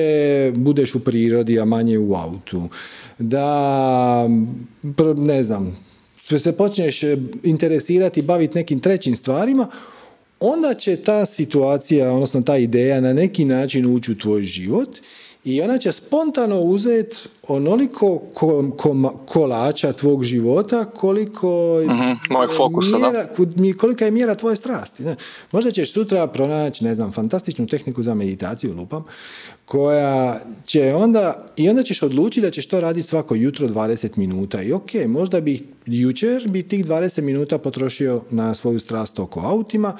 budeš 0.54 0.94
u 0.94 1.04
prirodi, 1.04 1.60
a 1.60 1.64
manje 1.64 1.98
u 1.98 2.14
autu, 2.14 2.68
da, 3.18 4.28
ne 5.16 5.42
znam, 5.42 5.84
se 6.38 6.52
počneš 6.52 7.00
interesirati, 7.42 8.22
baviti 8.22 8.54
nekim 8.54 8.80
trećim 8.80 9.16
stvarima, 9.16 9.66
onda 10.40 10.74
će 10.74 10.96
ta 10.96 11.26
situacija, 11.26 12.12
odnosno 12.12 12.42
ta 12.42 12.56
ideja 12.56 13.00
na 13.00 13.12
neki 13.12 13.44
način 13.44 13.94
ući 13.94 14.12
u 14.12 14.18
tvoj 14.18 14.42
život 14.42 14.88
i 15.44 15.62
ona 15.62 15.78
će 15.78 15.92
spontano 15.92 16.60
uzeti 16.60 17.16
onoliko 17.48 18.22
kolača 19.26 19.92
tvog 19.92 20.24
života 20.24 20.84
koliko 20.84 21.80
mm 21.86 22.14
fokusa, 22.56 22.98
mjera, 22.98 23.26
kolika 23.78 24.04
je 24.04 24.10
mjera 24.10 24.34
tvoje 24.34 24.56
strasti. 24.56 25.04
Možda 25.52 25.70
ćeš 25.70 25.92
sutra 25.92 26.26
pronaći, 26.26 26.84
ne 26.84 26.94
znam, 26.94 27.12
fantastičnu 27.12 27.66
tehniku 27.66 28.02
za 28.02 28.14
meditaciju, 28.14 28.74
lupam, 28.74 29.04
koja 29.64 30.40
će 30.64 30.94
onda, 30.94 31.46
i 31.56 31.68
onda 31.68 31.82
ćeš 31.82 32.02
odlučiti 32.02 32.40
da 32.40 32.50
ćeš 32.50 32.66
to 32.66 32.80
raditi 32.80 33.08
svako 33.08 33.34
jutro 33.34 33.68
20 33.68 34.08
minuta. 34.16 34.62
I 34.62 34.72
ok, 34.72 34.90
možda 35.06 35.40
bi 35.40 35.68
jučer 35.86 36.48
bi 36.48 36.62
tih 36.62 36.86
20 36.86 37.20
minuta 37.20 37.58
potrošio 37.58 38.22
na 38.30 38.54
svoju 38.54 38.80
strast 38.80 39.18
oko 39.18 39.40
autima, 39.40 39.96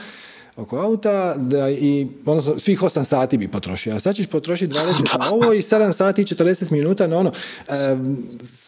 oko 0.56 0.78
auta 0.78 1.34
da 1.36 1.70
i 1.70 2.06
odnosno 2.26 2.58
svih 2.58 2.82
8 2.82 3.04
sati 3.04 3.38
bi 3.38 3.48
potrošio, 3.48 3.94
a 3.94 4.00
sad 4.00 4.16
ćeš 4.16 4.26
potrošiti 4.26 4.74
20 4.74 5.18
na 5.18 5.32
ovo 5.32 5.52
i 5.52 5.62
7 5.62 5.92
sati 5.92 6.22
i 6.22 6.24
40 6.24 6.72
minuta 6.72 7.06
na 7.06 7.18
ono. 7.18 7.32
E, 7.68 7.72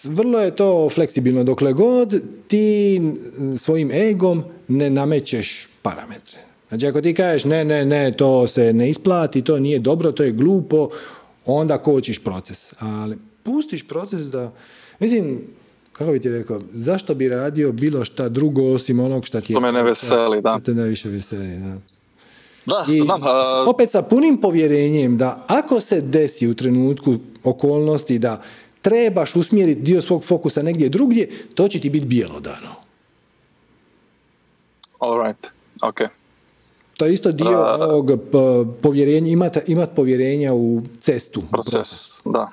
vrlo 0.05 0.41
je 0.41 0.57
to 0.57 0.91
fleksibilno 0.91 1.45
dokle 1.45 1.73
god 1.73 2.23
ti 2.49 3.01
svojim 3.59 3.91
egom 3.91 4.45
ne 4.69 4.91
namećeš 4.91 5.69
parametre. 5.83 6.39
Znači 6.69 6.87
ako 6.87 7.01
ti 7.01 7.15
kažeš 7.15 7.45
ne, 7.45 7.65
ne, 7.65 7.85
ne, 7.85 8.13
to 8.13 8.49
se 8.49 8.73
ne 8.73 8.91
isplati, 8.91 9.43
to 9.43 9.59
nije 9.59 9.79
dobro, 9.79 10.13
to 10.13 10.23
je 10.23 10.33
glupo, 10.33 10.89
onda 11.45 11.79
kočiš 11.79 12.19
proces. 12.19 12.73
Ali 12.79 13.19
pustiš 13.43 13.89
proces 13.89 14.21
da, 14.21 14.53
mislim, 15.01 15.41
kako 15.99 16.13
bi 16.13 16.21
ti 16.21 16.31
rekao, 16.31 16.61
zašto 16.73 17.15
bi 17.15 17.29
radio 17.29 17.73
bilo 17.73 18.05
šta 18.05 18.29
drugo 18.29 18.63
osim 18.63 19.01
onog 19.01 19.27
šta 19.27 19.41
ti 19.41 19.53
je... 19.53 19.55
To 19.55 19.61
me 19.61 19.73
ne 19.73 19.83
veseli, 19.83 20.43
da. 20.43 20.59
te 20.59 20.75
najviše 20.75 21.09
veseli, 21.09 21.59
da. 21.59 21.77
Da, 22.67 22.85
I 22.93 23.01
znam. 23.01 23.21
Opet 23.67 23.91
sa 23.91 24.03
punim 24.03 24.41
povjerenjem 24.41 25.19
da 25.19 25.45
ako 25.47 25.81
se 25.81 26.01
desi 26.01 26.49
u 26.49 26.55
trenutku 26.55 27.15
okolnosti 27.45 28.19
da 28.19 28.43
trebaš 28.83 29.37
usmjeriti 29.37 29.81
dio 29.81 30.03
svog 30.03 30.25
fokusa 30.25 30.63
negdje 30.63 30.89
drugdje, 30.89 31.31
to 31.55 31.69
će 31.69 31.81
ti 31.81 31.91
biti 31.91 32.07
bijelodano. 32.07 32.75
All 34.99 35.19
right, 35.23 35.47
ok. 35.83 36.01
To 36.97 37.07
je 37.07 37.13
isto 37.13 37.33
dio 37.33 37.77
ovog 37.81 38.11
povjerenja, 38.83 39.33
imati 39.33 39.61
imat 39.67 39.91
povjerenja 39.97 40.55
u 40.55 40.83
cestu. 41.01 41.43
Proces, 41.51 41.73
proces. 41.73 42.21
da. 42.25 42.51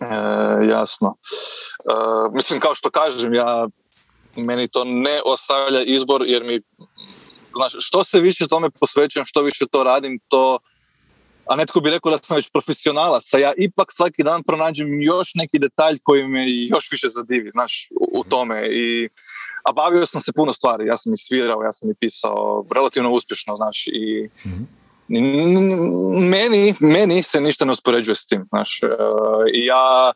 E, 0.00 0.66
jasno. 0.70 1.16
E, 1.18 1.94
mislim, 2.32 2.60
kao 2.60 2.74
što 2.74 2.90
kažem, 2.90 3.34
ja 3.34 3.68
meni 4.36 4.68
to 4.68 4.84
ne 4.84 5.20
ostavlja 5.26 5.82
izbor 5.82 6.22
jer 6.26 6.44
mi 6.44 6.60
znaš, 7.56 7.72
što 7.78 8.04
se 8.04 8.20
više 8.20 8.48
tome 8.48 8.70
posvećujem, 8.70 9.26
što 9.26 9.42
više 9.42 9.66
to 9.66 9.82
radim, 9.84 10.20
to 10.28 10.58
a 11.50 11.56
netko 11.56 11.80
bi 11.80 11.90
rekao 11.90 12.12
da 12.12 12.18
sam 12.22 12.36
već 12.36 12.50
profesionalac, 12.50 13.34
a 13.34 13.38
ja 13.38 13.52
ipak 13.56 13.92
svaki 13.92 14.22
dan 14.22 14.42
pronađem 14.42 15.02
još 15.02 15.34
neki 15.34 15.58
detalj 15.58 15.98
koji 16.02 16.28
me 16.28 16.44
još 16.48 16.90
više 16.90 17.08
zadivi, 17.08 17.50
znaš, 17.50 17.88
u, 18.12 18.24
tome. 18.24 18.68
I, 18.70 19.08
a 19.64 19.72
bavio 19.72 20.06
sam 20.06 20.20
se 20.20 20.32
puno 20.32 20.52
stvari, 20.52 20.86
ja 20.86 20.96
sam 20.96 21.12
i 21.12 21.16
svirao, 21.16 21.62
ja 21.62 21.72
sam 21.72 21.90
i 21.90 21.94
pisao 22.00 22.66
relativno 22.74 23.10
uspješno, 23.10 23.56
znaš, 23.56 23.86
i 23.86 24.28
meni, 26.30 26.74
meni 26.80 27.22
se 27.22 27.40
ništa 27.40 27.64
ne 27.64 27.72
uspoređuje 27.72 28.14
s 28.14 28.26
tim, 28.26 28.46
znaš, 28.50 28.80
i 29.54 29.64
ja 29.64 30.12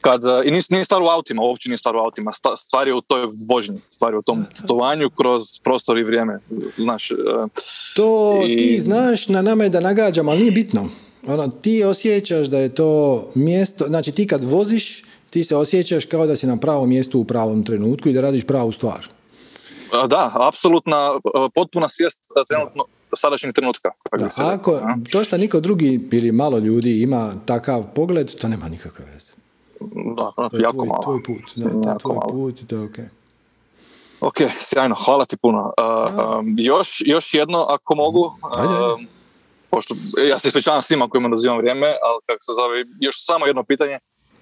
kad, 0.00 0.22
i 0.44 0.50
nije, 0.50 0.62
nije 0.70 0.84
stvar 0.84 1.02
u 1.02 1.06
autima, 1.06 1.42
uopće 1.42 1.68
nije 1.68 1.78
stvar 1.78 1.96
u 1.96 1.98
autima, 1.98 2.32
stvar 2.56 2.88
je 2.88 2.94
u 2.94 3.00
toj 3.00 3.26
vožnji, 3.48 3.80
stvar 3.90 4.12
je 4.12 4.18
u 4.18 4.22
tom 4.22 4.44
putovanju 4.60 5.10
kroz 5.10 5.42
prostor 5.64 5.98
i 5.98 6.04
vrijeme, 6.04 6.38
znaš. 6.76 7.08
To 7.96 8.40
ti 8.44 8.80
znaš, 8.80 9.28
na 9.28 9.42
nama 9.42 9.64
je 9.64 9.70
da 9.70 9.80
nagađam, 9.80 10.28
ali 10.28 10.38
nije 10.38 10.50
bitno. 10.50 10.88
Ono, 11.26 11.48
ti 11.48 11.84
osjećaš 11.84 12.46
da 12.46 12.58
je 12.58 12.74
to 12.74 13.24
mjesto, 13.34 13.84
znači 13.84 14.12
ti 14.12 14.26
kad 14.26 14.44
voziš, 14.44 15.04
ti 15.30 15.44
se 15.44 15.56
osjećaš 15.56 16.04
kao 16.04 16.26
da 16.26 16.36
si 16.36 16.46
na 16.46 16.56
pravom 16.56 16.88
mjestu 16.88 17.20
u 17.20 17.24
pravom 17.24 17.64
trenutku 17.64 18.08
i 18.08 18.12
da 18.12 18.20
radiš 18.20 18.46
pravu 18.46 18.72
stvar. 18.72 19.06
Da, 20.08 20.32
apsolutna, 20.48 21.20
potpuna 21.54 21.88
svijest 21.88 22.20
trenutno, 22.48 22.84
sadašnjeg 23.16 23.54
trenutka. 23.54 23.90
Da, 24.18 24.30
ako 24.36 24.80
to 25.12 25.24
što 25.24 25.36
niko 25.36 25.60
drugi 25.60 26.08
ili 26.12 26.32
malo 26.32 26.58
ljudi 26.58 27.02
ima 27.02 27.32
takav 27.46 27.84
pogled, 27.94 28.34
to 28.34 28.48
nema 28.48 28.68
nikakve 28.68 29.04
veze. 29.04 29.32
Da, 30.16 30.48
to 30.50 30.56
je 30.56 30.62
jako 30.62 30.76
tvoj, 30.76 30.86
malo. 30.86 31.02
Tvoj 31.02 31.22
put, 31.22 31.52
da, 31.56 31.92
to 31.92 31.98
tvoj 31.98 32.18
put 32.30 32.68
to 32.68 32.76
je 32.76 32.82
ok. 32.82 32.96
Ok, 34.20 34.36
sjajno, 34.60 34.96
hvala 35.04 35.24
ti 35.24 35.36
puno. 35.36 35.72
Uh, 35.78 36.38
um, 36.38 36.54
još, 36.58 37.02
još 37.06 37.34
jedno, 37.34 37.66
ako 37.68 37.94
mogu, 37.94 38.20
uh, 38.20 39.00
pošto 39.70 39.94
ja 40.28 40.38
se 40.38 40.48
ispričavam 40.48 40.82
svima 40.82 41.08
kojima 41.08 41.28
dozivam 41.28 41.58
vrijeme, 41.58 41.86
ali 41.86 42.20
kako 42.26 42.42
se 42.42 42.52
zove, 42.52 42.84
još 43.00 43.16
samo 43.26 43.46
jedno 43.46 43.64
pitanje 43.64 43.98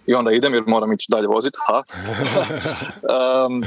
i 0.07 0.15
onda 0.15 0.33
idem 0.33 0.55
jer 0.55 0.63
moram 0.67 0.93
ići 0.93 1.07
dalje 1.09 1.27
voziti. 1.27 1.59
um, 3.47 3.63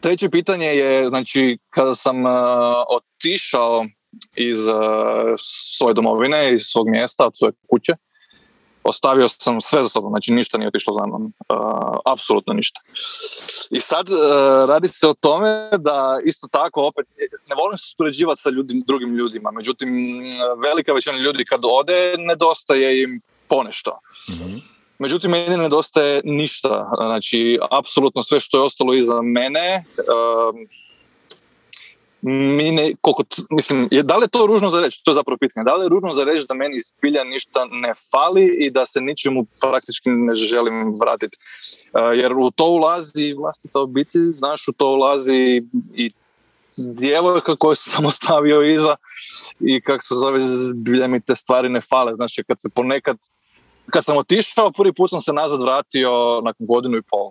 treće 0.00 0.30
pitanje 0.30 0.66
je, 0.66 1.08
znači, 1.08 1.58
kada 1.70 1.94
sam 1.94 2.24
uh, 2.24 2.30
otišao 2.88 3.84
iz 4.36 4.66
uh, 4.66 4.76
svoje 5.76 5.94
domovine, 5.94 6.54
iz 6.54 6.62
svog 6.62 6.88
mjesta, 6.88 7.26
od 7.26 7.38
svoje 7.38 7.52
kuće, 7.70 7.92
ostavio 8.84 9.28
sam 9.28 9.60
sve 9.60 9.82
za 9.82 9.88
sobom, 9.88 10.10
znači 10.10 10.32
ništa 10.32 10.58
nije 10.58 10.68
otišlo 10.68 10.94
za 10.94 11.06
mnom, 11.06 11.22
uh, 11.24 12.12
apsolutno 12.12 12.52
ništa. 12.52 12.80
I 13.70 13.80
sad 13.80 14.10
uh, 14.10 14.18
radi 14.68 14.88
se 14.88 15.08
o 15.08 15.14
tome 15.14 15.70
da 15.78 16.20
isto 16.24 16.48
tako 16.50 16.86
opet, 16.86 17.06
ne 17.48 17.54
volim 17.56 17.78
se 17.78 17.84
uspoređivati 17.90 18.40
sa 18.40 18.50
ljudi, 18.50 18.82
drugim 18.86 19.14
ljudima, 19.14 19.50
međutim 19.50 19.90
velika 20.64 20.92
većina 20.92 21.18
ljudi 21.18 21.44
kad 21.44 21.60
ode 21.64 22.14
nedostaje 22.18 23.02
im 23.02 23.20
ponešto. 23.48 24.00
mm 24.28 24.75
Međutim, 24.98 25.30
meni 25.30 25.56
nedostaje 25.56 26.20
ništa. 26.24 26.90
Znači, 26.96 27.58
apsolutno 27.70 28.22
sve 28.22 28.40
što 28.40 28.58
je 28.58 28.62
ostalo 28.62 28.94
iza 28.94 29.22
mene, 29.22 29.84
uh, 29.98 30.60
mi 32.22 32.70
ne, 32.70 32.92
koliko, 33.00 33.22
mislim, 33.50 33.88
je, 33.90 34.02
da 34.02 34.16
li 34.16 34.24
je 34.24 34.28
to 34.28 34.46
ružno 34.46 34.70
za 34.70 34.80
reći? 34.80 35.04
To 35.04 35.10
je 35.10 35.14
zapravo 35.14 35.38
pitanje. 35.40 35.64
Da 35.64 35.74
li 35.74 35.84
je 35.84 35.88
ružno 35.88 36.12
za 36.12 36.24
reći 36.24 36.46
da 36.48 36.54
meni 36.54 36.80
zbilja 36.80 37.24
ništa 37.24 37.66
ne 37.70 37.92
fali 38.10 38.56
i 38.60 38.70
da 38.70 38.86
se 38.86 39.00
ničemu 39.00 39.46
praktički 39.60 40.10
ne 40.10 40.34
želim 40.34 40.94
vratiti? 41.00 41.36
Uh, 41.92 42.18
jer 42.18 42.32
u 42.32 42.50
to 42.50 42.64
ulazi 42.64 43.34
vlastita 43.38 43.80
obitelj, 43.80 44.32
znaš, 44.34 44.68
u 44.68 44.72
to 44.72 44.92
ulazi 44.92 45.62
i 45.94 46.12
djevojka 46.76 47.56
koju 47.56 47.74
sam 47.74 48.06
ostavio 48.12 48.74
iza 48.74 48.96
i 49.60 49.80
kako 49.80 50.04
se 50.04 50.14
zove, 50.14 50.40
zbilja 50.42 51.06
mi 51.06 51.20
te 51.20 51.36
stvari 51.36 51.68
ne 51.68 51.80
fale. 51.80 52.14
Znači, 52.14 52.44
kad 52.44 52.60
se 52.60 52.68
ponekad, 52.74 53.16
kad 53.90 54.04
sam 54.04 54.16
otišao, 54.16 54.70
prvi 54.70 54.92
put 54.92 55.10
sam 55.10 55.20
se 55.20 55.32
nazad 55.32 55.62
vratio 55.62 56.40
nakon 56.44 56.66
godinu 56.66 56.96
i 56.96 57.02
pol 57.02 57.30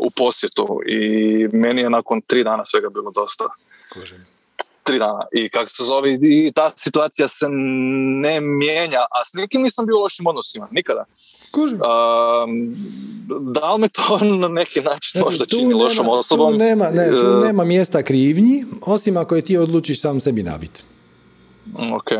u 0.00 0.10
posjetu 0.10 0.80
i 0.86 1.48
meni 1.52 1.82
je 1.82 1.90
nakon 1.90 2.20
tri 2.20 2.44
dana 2.44 2.66
svega 2.66 2.88
bilo 2.88 3.10
dosta. 3.10 3.44
Kužim. 3.92 4.26
Tri 4.82 4.98
dana. 4.98 5.26
I 5.32 5.48
kako 5.48 5.68
se 5.68 5.84
zove, 5.84 6.12
i 6.12 6.52
ta 6.54 6.70
situacija 6.76 7.28
se 7.28 7.46
ne 8.20 8.40
mijenja, 8.40 9.00
a 9.00 9.24
s 9.24 9.34
nikim 9.34 9.62
nisam 9.62 9.86
bio 9.86 9.96
u 9.96 10.00
lošim 10.00 10.26
odnosima, 10.26 10.68
nikada. 10.70 11.04
Kužim. 11.50 11.78
da 13.40 13.72
li 13.72 13.80
me 13.80 13.88
to 13.88 14.18
na 14.42 14.48
neki 14.48 14.80
način 14.80 15.20
možda 15.20 15.44
čini 15.46 15.74
lošom 15.74 16.08
osobom? 16.08 16.52
Tu 16.52 16.58
nema, 16.58 16.90
ne, 16.90 17.10
tu 17.10 17.26
e, 17.26 17.46
nema 17.46 17.64
mjesta 17.64 18.02
krivnji, 18.02 18.64
osim 18.86 19.16
ako 19.16 19.36
je 19.36 19.42
ti 19.42 19.56
odlučiš 19.56 20.00
sam 20.00 20.20
sebi 20.20 20.42
nabiti. 20.42 20.82
Ok. 21.92 22.10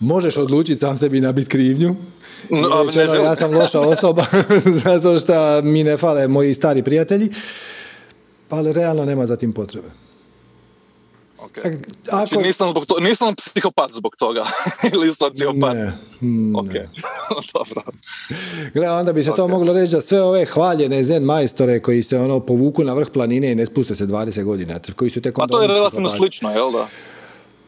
Možeš 0.00 0.36
odlučiti 0.36 0.80
sam 0.80 0.98
sebi 0.98 1.20
nabiti 1.20 1.48
krivnju, 1.48 1.96
no, 2.50 2.84
ja 3.24 3.36
sam 3.36 3.54
loša 3.54 3.80
osoba 3.80 4.24
zato 4.84 5.18
što 5.18 5.62
mi 5.62 5.84
ne 5.84 5.96
fale 5.96 6.28
moji 6.28 6.54
stari 6.54 6.82
prijatelji, 6.82 7.28
ali 8.50 8.72
realno 8.72 9.04
nema 9.04 9.26
za 9.26 9.36
tim 9.36 9.52
potrebe. 9.52 9.88
Okay. 11.38 11.76
Znači, 12.08 12.34
Ako... 12.34 12.44
nisam, 12.44 12.70
zbog 12.70 12.86
to, 12.86 13.00
nisam 13.00 13.34
psihopat 13.34 13.92
zbog 13.92 14.16
toga, 14.16 14.44
ili 14.92 15.14
sociopat. 15.14 15.74
Ne, 15.74 15.92
ne. 16.20 16.58
Ok, 16.58 16.72
dobro. 17.54 17.82
Gle, 18.74 18.90
onda 18.90 19.12
bi 19.12 19.24
se 19.24 19.32
to 19.36 19.48
moglo 19.48 19.72
reći 19.72 19.92
da 19.92 20.00
sve 20.00 20.22
ove 20.22 20.44
hvaljene 20.44 21.04
zen 21.04 21.22
majstore 21.22 21.80
koji 21.80 22.02
se 22.02 22.18
ono 22.18 22.40
povuku 22.40 22.84
na 22.84 22.94
vrh 22.94 23.08
planine 23.12 23.52
i 23.52 23.54
ne 23.54 23.66
spuste 23.66 23.94
se 23.94 24.06
20 24.06 24.44
godina, 24.44 24.80
koji 24.96 25.10
su 25.10 25.20
tek 25.20 25.38
A 25.38 25.46
to 25.46 25.62
je 25.62 25.68
relativno 25.68 26.08
slično, 26.08 26.50
jel 26.50 26.72
da? 26.72 26.88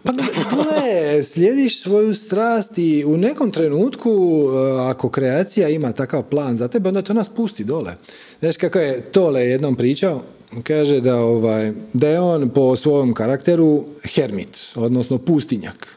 Pa 0.02 0.12
gle, 0.12 1.22
slijediš 1.22 1.82
svoju 1.82 2.14
strast 2.14 2.78
i 2.78 3.05
u 3.05 3.16
nekom 3.16 3.51
trenutku, 3.51 4.10
e, 4.10 4.81
ako 4.81 5.09
kreacija 5.09 5.68
ima 5.68 5.93
takav 5.93 6.22
plan 6.22 6.56
za 6.56 6.68
tebe, 6.68 6.89
onda 6.89 7.02
to 7.02 7.14
nas 7.14 7.28
pusti 7.28 7.64
dole. 7.64 7.94
Znaš 8.40 8.56
kako 8.56 8.78
je 8.78 9.01
Tole 9.01 9.40
jednom 9.40 9.77
pričao? 9.77 10.22
Kaže 10.62 11.01
da, 11.01 11.16
ovaj, 11.16 11.72
da 11.93 12.09
je 12.09 12.20
on 12.20 12.48
po 12.48 12.77
svom 12.77 13.14
karakteru 13.14 13.85
hermit, 14.14 14.72
odnosno 14.74 15.18
pustinjak. 15.18 15.97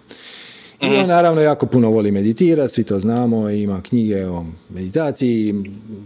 I 0.81 0.85
on 0.85 0.99
mhm. 0.99 1.07
naravno 1.07 1.41
jako 1.41 1.65
puno 1.65 1.89
voli 1.89 2.11
meditirati, 2.11 2.73
svi 2.73 2.83
to 2.83 2.99
znamo, 2.99 3.49
ima 3.49 3.81
knjige 3.81 4.25
o 4.27 4.45
meditaciji, 4.69 5.55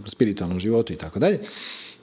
spiritualnom 0.06 0.60
životu 0.60 0.94
i 0.94 0.96
tako 0.96 1.20
dalje. 1.20 1.40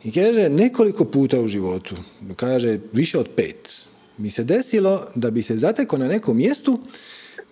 I 0.04 0.12
kaže 0.12 0.48
nekoliko 0.48 1.04
puta 1.04 1.40
u 1.40 1.48
životu, 1.48 1.94
kaže 2.36 2.78
više 2.92 3.18
od 3.18 3.28
pet, 3.36 3.86
mi 4.18 4.30
se 4.30 4.44
desilo 4.44 5.06
da 5.14 5.30
bi 5.30 5.42
se 5.42 5.58
zatekao 5.58 5.98
na 5.98 6.08
nekom 6.08 6.36
mjestu 6.36 6.78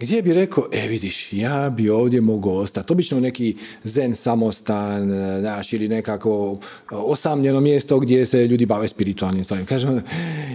gdje 0.01 0.23
bi 0.23 0.33
rekao, 0.33 0.69
e 0.73 0.89
vidiš, 0.89 1.33
ja 1.33 1.71
bi 1.71 1.91
ovdje 1.91 2.21
mogao 2.21 2.55
ostati. 2.55 2.93
Obično 2.93 3.21
neki 3.21 3.57
zen 3.85 4.17
samostan, 4.17 5.11
znaš, 5.41 5.73
ili 5.73 5.89
nekako 5.89 6.59
osamljeno 6.91 7.61
mjesto 7.61 7.99
gdje 7.99 8.27
se 8.27 8.47
ljudi 8.47 8.67
bave 8.67 8.89
spiritualnim 8.89 9.45
stvarima. 9.45 9.67
Kaže 9.67 9.89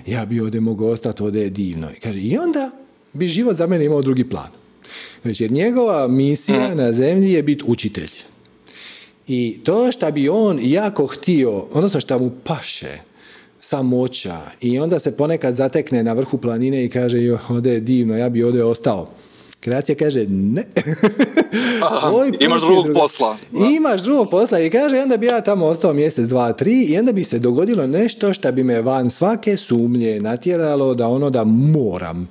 ja 0.08 0.26
bi 0.26 0.40
ovdje 0.40 0.62
mogao 0.62 0.88
ostati, 0.88 1.24
ovdje 1.24 1.42
je 1.42 1.50
divno. 1.50 1.92
I, 1.92 2.00
kaže, 2.00 2.20
I 2.20 2.38
onda 2.38 2.72
bi 3.14 3.28
život 3.28 3.56
za 3.56 3.68
mene 3.68 3.86
imao 3.86 4.02
drugi 4.02 4.30
plan. 4.30 4.50
Znači, 5.22 5.44
jer 5.44 5.52
njegova 5.52 6.08
misija 6.08 6.76
na 6.76 6.94
zemlji 6.94 7.32
je 7.32 7.44
biti 7.44 7.64
učitelj. 7.68 8.12
I 9.28 9.60
to 9.64 9.92
što 9.92 10.12
bi 10.12 10.30
on 10.30 10.60
jako 10.62 11.08
htio, 11.08 11.52
odnosno 11.52 12.00
što 12.00 12.20
mu 12.20 12.32
paše, 12.44 13.00
samoća 13.68 14.42
i 14.62 14.80
onda 14.80 15.00
se 15.00 15.18
ponekad 15.18 15.56
zatekne 15.56 16.04
na 16.04 16.14
vrhu 16.14 16.38
planine 16.38 16.86
i 16.86 16.90
kaže 16.90 17.24
jo, 17.24 17.38
ovdje 17.50 17.74
je 17.74 17.80
divno, 17.80 18.18
ja 18.18 18.30
bi 18.30 18.44
ovdje 18.44 18.64
ostao. 18.64 19.08
Kreacija 19.60 19.96
kaže 19.96 20.26
ne. 20.30 20.64
imaš 22.40 22.62
drugog 22.62 22.88
posla. 22.94 23.38
Imaš 23.78 24.02
drugog 24.02 24.30
posla 24.30 24.60
i 24.60 24.70
kaže 24.70 25.00
onda 25.00 25.18
bi 25.18 25.26
ja 25.26 25.42
tamo 25.42 25.66
ostao 25.66 25.94
mjesec, 25.94 26.28
dva, 26.28 26.54
tri 26.54 26.84
i 26.84 26.98
onda 26.98 27.12
bi 27.12 27.24
se 27.24 27.40
dogodilo 27.40 27.88
nešto 27.88 28.34
što 28.34 28.52
bi 28.52 28.64
me 28.64 28.82
van 28.82 29.10
svake 29.10 29.58
sumnje 29.58 30.20
natjeralo 30.20 30.94
da 30.94 31.08
ono 31.08 31.30
da 31.30 31.44
moram 31.44 32.30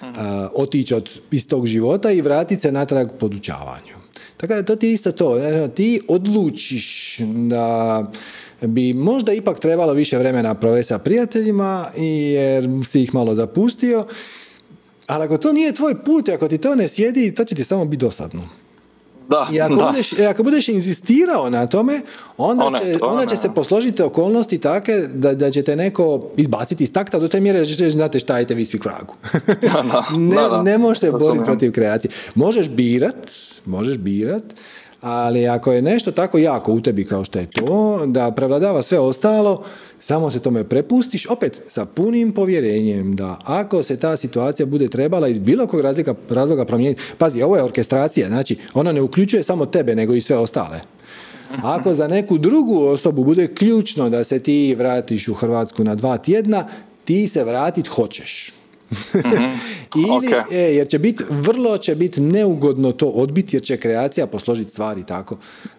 uh, 0.00 0.08
otići 0.54 0.94
od 0.94 1.10
iz 1.30 1.48
tog 1.48 1.66
života 1.66 2.10
i 2.10 2.20
vratiti 2.20 2.62
se 2.62 2.72
natrag 2.72 3.08
podučavanju. 3.20 3.94
Tako 4.36 4.54
da 4.54 4.62
to 4.62 4.76
ti 4.76 4.92
isto 4.92 5.12
to. 5.12 5.38
Ti 5.74 6.00
odlučiš 6.08 7.16
da 7.48 8.12
bi 8.66 8.94
možda 8.94 9.32
ipak 9.32 9.60
trebalo 9.60 9.92
više 9.92 10.18
vremena 10.18 10.54
provesti 10.54 10.88
sa 10.88 10.98
prijateljima 10.98 11.86
jer 11.96 12.68
si 12.88 13.02
ih 13.02 13.14
malo 13.14 13.34
zapustio. 13.34 14.06
Ali 15.06 15.24
ako 15.24 15.38
to 15.38 15.52
nije 15.52 15.72
tvoj 15.72 16.04
put, 16.04 16.28
ako 16.28 16.48
ti 16.48 16.58
to 16.58 16.74
ne 16.74 16.88
sjedi, 16.88 17.34
to 17.34 17.44
će 17.44 17.54
ti 17.54 17.64
samo 17.64 17.84
biti 17.84 18.00
dosadno. 18.00 18.48
Da, 19.28 19.48
I 19.52 19.60
ako, 19.60 19.74
da. 19.74 19.86
Budeš, 19.86 20.12
ako 20.12 20.42
budeš 20.42 20.68
inzistirao 20.68 21.50
na 21.50 21.66
tome, 21.66 22.00
onda, 22.36 22.64
one, 22.64 22.78
će, 22.78 22.98
onda 23.02 23.26
će 23.26 23.36
se 23.36 23.50
posložiti 23.54 24.02
okolnosti 24.02 24.58
take 24.58 25.00
da, 25.14 25.34
da 25.34 25.50
će 25.50 25.62
te 25.62 25.76
neko 25.76 26.30
izbaciti 26.36 26.84
iz 26.84 26.92
takta 26.92 27.18
do 27.18 27.28
te 27.28 27.40
mjere 27.40 27.58
da 27.58 27.64
ćeš 27.64 27.92
znate 27.92 28.20
šta, 28.20 28.34
ajte 28.34 28.54
vi 28.54 28.64
svi 28.64 28.78
k 28.78 28.84
vragu. 28.84 29.14
ne, 30.62 30.62
ne 30.62 30.78
možeš 30.78 31.00
se 31.00 31.10
boriti 31.10 31.44
protiv 31.44 31.72
kreacije. 31.72 32.10
Možeš 32.34 32.68
birat, 32.68 33.30
možeš 33.64 33.98
birat, 33.98 34.44
Ali 35.04 35.48
ako 35.48 35.72
je 35.72 35.82
nešto 35.82 36.12
tako 36.12 36.38
jako 36.38 36.72
u 36.72 36.80
tebi 36.80 37.04
kao 37.04 37.24
što 37.24 37.38
je 37.38 37.46
to, 37.46 38.02
da 38.06 38.30
prevladava 38.30 38.82
sve 38.82 38.98
ostalo, 38.98 39.64
samo 40.00 40.30
se 40.30 40.40
tome 40.40 40.64
prepustiš, 40.64 41.26
opet 41.30 41.62
sa 41.68 41.84
punim 41.84 42.32
povjerenjem 42.32 43.16
da 43.16 43.38
ako 43.44 43.82
se 43.82 43.96
ta 43.96 44.16
situacija 44.16 44.66
bude 44.66 44.88
trebala 44.88 45.28
iz 45.28 45.38
bilo 45.38 45.66
kog 45.66 45.80
razloga, 45.80 46.14
razloga 46.30 46.64
promijeniti, 46.64 47.02
pazi, 47.18 47.42
ovo 47.42 47.56
je 47.56 47.62
orkestracija, 47.62 48.28
znači 48.28 48.56
ona 48.74 48.92
ne 48.92 49.02
uključuje 49.02 49.42
samo 49.42 49.66
tebe, 49.66 49.94
nego 49.94 50.14
i 50.14 50.20
sve 50.20 50.36
ostale. 50.36 50.80
Ako 51.62 51.94
za 51.94 52.08
neku 52.08 52.38
drugu 52.38 52.84
osobu 52.84 53.24
bude 53.24 53.54
ključno 53.54 54.10
da 54.10 54.24
se 54.24 54.38
ti 54.38 54.74
vratiš 54.74 55.28
u 55.28 55.34
Hrvatsku 55.34 55.84
na 55.84 55.94
dva 55.94 56.18
tjedna, 56.18 56.66
ti 57.04 57.28
se 57.28 57.44
vratit 57.44 57.88
hoćeš. 57.88 58.53
Mhm. 58.90 59.44
Ili, 60.08 60.34
e, 60.50 60.74
jer 60.74 60.88
će 60.88 60.98
biti, 60.98 61.24
vrlo 61.30 61.78
će 61.78 61.94
biti 61.94 62.20
neugodno 62.20 62.92
to 62.92 63.06
odbiti 63.06 63.56
jer 63.56 63.62
će 63.62 63.76
kreacija 63.76 64.26
posložiti 64.26 64.70
stvari 64.70 65.06
tako. 65.06 65.36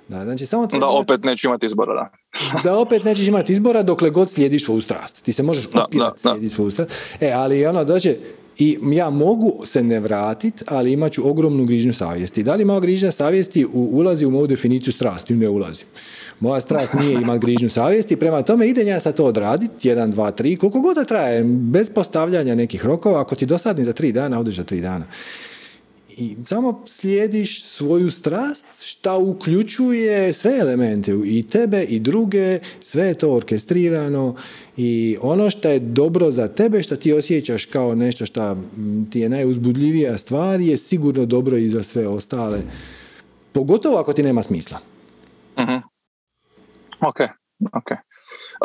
Da, 0.07 0.25
znači, 0.25 0.45
samo 0.45 0.67
da 0.67 0.87
opet 0.87 1.23
nećeš 1.23 1.43
imati 1.43 1.65
izbora, 1.65 1.93
da. 1.93 2.11
da 2.69 2.79
opet 2.79 3.03
nećeš 3.03 3.27
imati 3.27 3.53
izbora 3.53 3.83
dokle 3.83 4.09
god 4.09 4.31
slijediš 4.31 4.65
svoju 4.65 4.81
strast. 4.81 5.23
Ti 5.23 5.33
se 5.33 5.43
možeš 5.43 5.65
opirati 5.73 6.21
slijediš 6.21 6.51
svoju 6.51 6.71
strast. 6.71 6.91
E, 7.19 7.31
ali 7.31 7.65
ono 7.65 7.83
dođe, 7.83 8.15
i 8.57 8.77
ja 8.93 9.09
mogu 9.09 9.61
se 9.65 9.83
ne 9.83 9.99
vratiti, 9.99 10.63
ali 10.67 10.91
imat 10.91 11.11
ću 11.11 11.29
ogromnu 11.29 11.65
grižnju 11.65 11.93
savjesti. 11.93 12.43
Da 12.43 12.55
li 12.55 12.61
ima 12.61 12.79
grižnja 12.79 13.11
savjesti 13.11 13.65
u, 13.65 13.89
ulazi 13.91 14.25
u 14.25 14.31
moju 14.31 14.47
definiciju 14.47 14.93
strasti? 14.93 15.33
Ne 15.33 15.49
ulazi. 15.49 15.83
Moja 16.39 16.61
strast 16.61 16.93
nije 16.93 17.13
imati 17.13 17.39
grižnju 17.39 17.69
savjesti, 17.69 18.15
prema 18.15 18.41
tome 18.41 18.67
idem 18.67 18.87
ja 18.87 18.99
sad 18.99 19.15
to 19.15 19.25
odraditi, 19.25 19.87
jedan, 19.87 20.11
dva, 20.11 20.31
tri, 20.31 20.55
koliko 20.55 20.81
god 20.81 20.95
da 20.95 21.03
traje, 21.03 21.43
bez 21.43 21.89
postavljanja 21.89 22.55
nekih 22.55 22.85
rokova, 22.85 23.21
ako 23.21 23.35
ti 23.35 23.45
dosadni 23.45 23.85
za 23.85 23.93
tri 23.93 24.11
dana, 24.11 24.39
odeš 24.39 24.55
za 24.55 24.63
tri 24.63 24.81
dana. 24.81 25.05
I 26.17 26.35
samo 26.45 26.83
slijediš 26.87 27.63
svoju 27.63 28.11
strast, 28.11 28.83
šta 28.83 29.17
uključuje 29.17 30.33
sve 30.33 30.57
elemente, 30.59 31.11
i 31.25 31.47
tebe, 31.47 31.83
i 31.83 31.99
druge, 31.99 32.59
sve 32.81 33.03
je 33.03 33.13
to 33.13 33.33
orkestrirano, 33.33 34.35
i 34.77 35.17
ono 35.21 35.49
što 35.49 35.69
je 35.69 35.79
dobro 35.79 36.31
za 36.31 36.47
tebe, 36.47 36.83
što 36.83 36.95
ti 36.95 37.13
osjećaš 37.13 37.65
kao 37.65 37.95
nešto 37.95 38.25
što 38.25 38.57
ti 39.11 39.19
je 39.19 39.29
najuzbudljivija 39.29 40.17
stvar, 40.17 40.61
je 40.61 40.77
sigurno 40.77 41.25
dobro 41.25 41.57
i 41.57 41.69
za 41.69 41.83
sve 41.83 42.07
ostale. 42.07 42.61
Pogotovo 43.51 43.97
ako 43.97 44.13
ti 44.13 44.23
nema 44.23 44.43
smisla. 44.43 44.79
uh 45.57 45.95
Ok, 47.01 47.19
ok. 47.73 47.91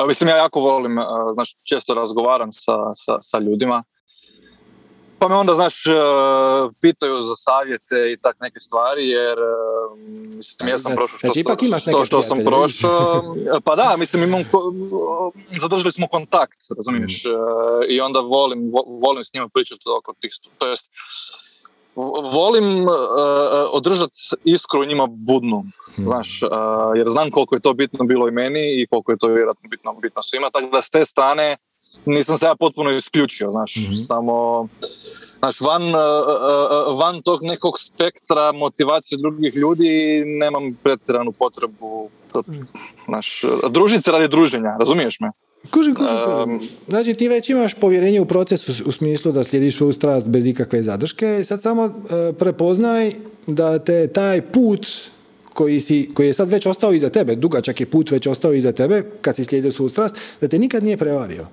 mislim, 0.09 0.29
ja 0.29 0.37
jako 0.37 0.61
volim, 0.61 0.97
znači, 1.35 1.57
često 1.63 1.95
razgovaram 1.95 2.53
sa, 2.53 2.95
sa, 2.95 3.19
sa 3.21 3.39
ljudima 3.39 3.85
pa 5.21 5.29
me 5.29 5.35
onda, 5.35 5.55
znaš, 5.55 5.87
e, 5.87 5.91
pitaju 6.81 7.23
za 7.23 7.35
savjete 7.37 8.13
i 8.13 8.17
tak 8.17 8.37
neke 8.41 8.61
stvari, 8.61 9.09
jer 9.09 9.39
e, 9.39 9.97
mislim, 10.37 10.69
ja 10.69 10.79
sam 10.79 10.95
prošao 10.95 11.19
što, 11.19 11.27
znači, 11.67 11.91
što, 11.91 12.05
što, 12.05 12.23
sam 12.23 12.39
prošao. 12.45 13.35
Pa 13.67 13.77
da, 13.77 13.97
mislim, 13.99 14.23
imam, 14.23 14.45
zadržali 15.61 15.93
smo 15.93 16.07
kontakt, 16.07 16.59
razumiješ, 16.77 17.25
mm. 17.25 17.31
i 17.89 18.01
onda 18.01 18.21
volim, 18.21 18.73
volim 19.03 19.25
s 19.25 19.35
njima 19.35 19.49
pričati 19.55 19.83
oko 19.99 20.15
tih, 20.21 20.31
to 20.59 20.67
jest, 20.67 20.91
volim 22.33 22.83
uh, 22.85 22.91
održati 23.73 24.19
iskru 24.45 24.85
njima 24.85 25.07
budnu, 25.07 25.59
mm. 25.99 26.05
znaš, 26.05 26.41
jer 26.97 27.09
znam 27.09 27.31
koliko 27.31 27.55
je 27.55 27.61
to 27.61 27.75
bitno 27.75 28.05
bilo 28.05 28.29
i 28.29 28.31
meni 28.31 28.83
i 28.83 28.87
koliko 28.91 29.13
je 29.13 29.19
to 29.19 29.27
vjerojatno 29.27 29.69
bitno, 29.69 29.95
bitno 29.95 30.23
svima, 30.23 30.51
tako 30.51 30.67
da 30.67 30.83
s 30.83 30.91
te 30.91 31.05
strane 31.05 31.57
nisam 32.07 32.39
se 32.39 32.47
ja 32.47 32.55
potpuno 32.57 32.91
isključio, 32.91 33.51
znaš, 33.51 33.77
mm 33.77 33.97
samo 33.97 34.69
Znaš, 35.41 35.61
van, 35.61 35.83
e, 35.83 35.87
e, 35.89 35.93
e, 35.93 36.97
van 36.97 37.23
tog 37.23 37.43
nekog 37.43 37.79
spektra 37.81 38.53
motivacije 38.53 39.19
drugih 39.19 39.57
ljudi 39.57 40.23
nemam 40.27 40.79
pretjeranu 40.83 41.33
potrebu 41.33 42.09
znaš, 43.09 43.43
družiti 43.71 44.03
se 44.03 44.13
radi 44.13 44.29
druženja, 44.29 44.77
razumiješ 44.79 45.21
me? 45.21 45.31
Kužim, 45.73 45.95
kužim, 45.95 46.17
kužim. 46.27 46.69
Znači 46.87 47.15
ti 47.15 47.29
već 47.29 47.51
imaš 47.51 47.75
povjerenje 47.75 48.21
u 48.21 48.25
procesu 48.25 48.73
u 48.87 48.93
smislu 48.93 49.33
da 49.33 49.45
slijediš 49.45 49.77
svoju 49.77 49.93
strast 49.93 50.29
bez 50.29 50.47
ikakve 50.47 50.83
zadrške. 50.83 51.45
Sad 51.45 51.63
samo 51.63 51.95
prepoznaj 52.39 53.13
da 53.47 53.79
te 53.79 54.09
taj 54.09 54.41
put 54.41 54.87
koji, 55.55 55.81
si, 55.81 56.11
koji 56.15 56.27
je 56.27 56.33
sad 56.33 56.49
već 56.49 56.67
ostao 56.67 56.93
iza 56.93 57.11
tebe, 57.11 57.37
dugačak 57.37 57.81
je 57.81 57.87
put 57.87 58.11
već 58.11 58.27
ostao 58.27 58.53
iza 58.53 58.73
tebe 58.73 59.03
kad 59.21 59.37
si 59.37 59.45
slijedio 59.45 59.73
svoju 59.73 59.89
strast, 59.89 60.17
da 60.41 60.49
te 60.49 60.59
nikad 60.59 60.85
nije 60.85 60.97
prevario. 60.97 61.47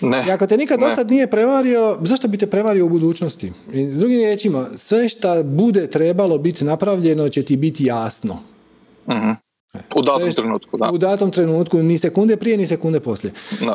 Ne, 0.00 0.24
I 0.28 0.30
ako 0.30 0.46
te 0.46 0.56
nikad 0.56 0.80
do 0.80 0.90
sad 0.90 1.10
nije 1.10 1.26
prevario, 1.26 1.98
zašto 2.02 2.28
bi 2.28 2.36
te 2.36 2.46
prevario 2.46 2.86
u 2.86 2.88
budućnosti? 2.88 3.52
I 3.72 3.88
s 3.88 3.98
drugim 3.98 4.18
riječima, 4.18 4.66
sve 4.76 5.08
što 5.08 5.42
bude 5.44 5.86
trebalo 5.86 6.38
biti 6.38 6.64
napravljeno 6.64 7.28
će 7.28 7.42
ti 7.42 7.56
biti 7.56 7.84
jasno. 7.84 8.38
uh 9.06 9.48
U 9.94 10.02
datom 10.02 10.32
trenutku, 10.32 10.76
da. 10.76 10.90
U 10.90 10.98
datom 10.98 11.30
trenutku, 11.30 11.82
ni 11.82 11.98
sekunde 11.98 12.36
prije, 12.36 12.56
ni 12.56 12.66
sekunde 12.66 13.00
poslije. 13.00 13.32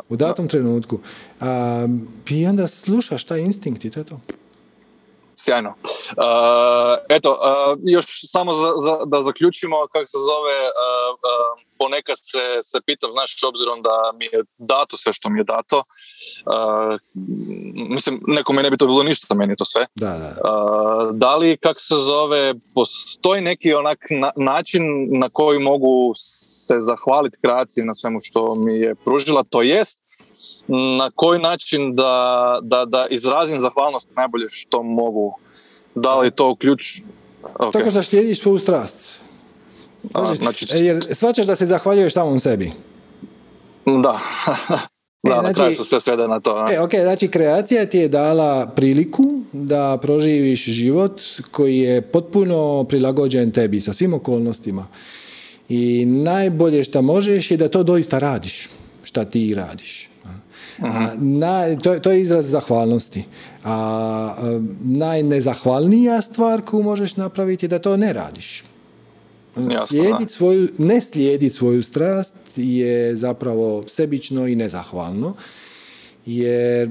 u 0.09 0.15
datom 0.15 0.47
trenutku. 0.47 0.99
A, 1.39 1.87
I 2.29 2.45
onda 2.45 2.67
slušaš 2.67 3.23
taj 3.23 3.39
instinkt 3.39 3.85
i 3.85 3.89
to 3.89 3.99
je 3.99 4.03
to. 4.03 4.19
Sjajno. 5.35 5.69
Uh, 5.69 6.97
eto, 7.09 7.31
uh, 7.31 7.79
još 7.83 8.05
samo 8.31 8.53
za, 8.53 8.71
za, 8.77 9.05
da 9.05 9.21
zaključimo, 9.21 9.75
kako 9.91 10.07
se 10.07 10.17
zove, 10.17 10.57
uh, 10.69 11.63
ponekad 11.77 12.17
se, 12.17 12.59
se 12.63 12.79
pitam, 12.85 13.11
znaš, 13.11 13.43
obzirom 13.43 13.81
da 13.81 14.11
mi 14.17 14.25
je 14.25 14.43
dato 14.57 14.97
sve 14.97 15.13
što 15.13 15.29
mi 15.29 15.39
je 15.39 15.43
dato, 15.43 15.83
mislim, 17.89 18.21
nekome 18.27 18.63
ne 18.63 18.69
bi 18.69 18.77
to 18.77 18.85
bilo 18.85 19.03
ništa, 19.03 19.35
meni 19.35 19.55
to 19.55 19.65
sve. 19.65 19.85
Da, 19.95 20.09
da. 20.09 20.31
da 21.11 21.35
li, 21.35 21.57
kako 21.57 21.79
se 21.79 21.95
zove, 21.95 22.53
postoji 22.75 23.41
neki 23.41 23.73
onak 23.73 23.99
način 24.35 24.83
na 25.19 25.29
koji 25.29 25.59
mogu 25.59 26.13
se 26.15 26.75
zahvaliti 26.79 27.37
kreaciji 27.41 27.83
na 27.83 27.93
svemu 27.93 28.19
što 28.21 28.55
mi 28.55 28.79
je 28.79 28.95
pružila, 28.95 29.43
to 29.43 29.61
jest, 29.61 30.02
na 30.67 31.11
koji 31.15 31.39
način 31.41 31.95
da, 31.95 32.59
da, 32.61 32.85
da 32.85 33.07
izrazim 33.09 33.59
zahvalnost 33.59 34.09
najbolje 34.15 34.49
što 34.49 34.83
mogu. 34.83 35.33
Da 35.95 36.19
li 36.19 36.31
to 36.31 36.55
ključ... 36.55 37.01
Okay. 37.43 37.71
Tako 37.71 37.91
što 37.91 38.03
slijediš 38.03 38.41
svoju 38.41 38.59
strast. 38.59 39.21
Znači, 40.11 40.35
znači... 40.35 40.65
Jer 40.71 41.05
svačaš 41.11 41.45
da 41.45 41.55
se 41.55 41.65
zahvaljuješ 41.65 42.13
samom 42.13 42.39
sebi. 42.39 42.71
Da. 43.85 44.19
da, 45.27 45.35
e, 45.35 45.39
znači, 45.39 45.61
na 45.61 45.75
se 45.75 45.83
sve 45.83 46.01
svede 46.01 46.27
na 46.27 46.39
to. 46.39 46.65
E, 46.71 46.79
ok, 46.79 46.91
znači 46.91 47.27
kreacija 47.27 47.85
ti 47.85 47.97
je 47.97 48.07
dala 48.07 48.67
priliku 48.75 49.23
da 49.51 49.97
proživiš 50.01 50.65
život 50.65 51.21
koji 51.51 51.77
je 51.77 52.01
potpuno 52.01 52.85
prilagođen 52.89 53.51
tebi 53.51 53.81
sa 53.81 53.93
svim 53.93 54.13
okolnostima. 54.13 54.87
I 55.69 56.05
najbolje 56.05 56.83
što 56.83 57.01
možeš 57.01 57.51
je 57.51 57.57
da 57.57 57.69
to 57.69 57.83
doista 57.83 58.19
radiš. 58.19 58.69
Šta 59.03 59.25
ti 59.25 59.53
radiš. 59.53 60.12
Na, 61.17 61.75
to, 61.75 61.99
to 61.99 62.11
je 62.11 62.21
izraz 62.21 62.49
zahvalnosti. 62.49 63.23
A, 63.63 63.73
a 63.73 64.59
najnezahvalnija 64.83 66.21
stvar 66.21 66.61
koju 66.61 66.83
možeš 66.83 67.15
napraviti 67.15 67.65
je 67.65 67.67
da 67.67 67.79
to 67.79 67.97
ne 67.97 68.13
radiš. 68.13 68.63
Slijediti 69.87 70.33
svoju, 70.33 70.69
ne 70.77 71.01
slijediti 71.01 71.55
svoju 71.55 71.83
strast 71.83 72.35
je 72.55 73.15
zapravo 73.15 73.83
sebično 73.87 74.47
i 74.47 74.55
nezahvalno, 74.55 75.33
jer 76.25 76.89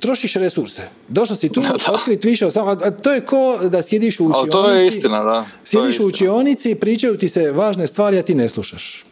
trošiš 0.00 0.34
resurse. 0.34 0.82
Došao 1.08 1.36
si 1.36 1.48
tu, 1.48 1.62
otkriti 1.94 2.28
više 2.28 2.46
a 2.56 2.90
to 2.90 3.12
je 3.12 3.20
ko 3.20 3.58
da 3.68 3.82
sjediš 3.82 4.20
u 4.20 4.24
učionici. 4.26 4.52
to 4.52 4.70
je 4.70 4.88
istina, 4.88 5.22
da. 5.22 5.46
Sjediš 5.64 6.00
u 6.00 6.06
učionici, 6.06 6.74
pričaju 6.74 7.18
ti 7.18 7.28
se 7.28 7.52
važne 7.52 7.86
stvari, 7.86 8.18
a 8.18 8.22
ti 8.22 8.34
ne 8.34 8.48
slušaš. 8.48 9.06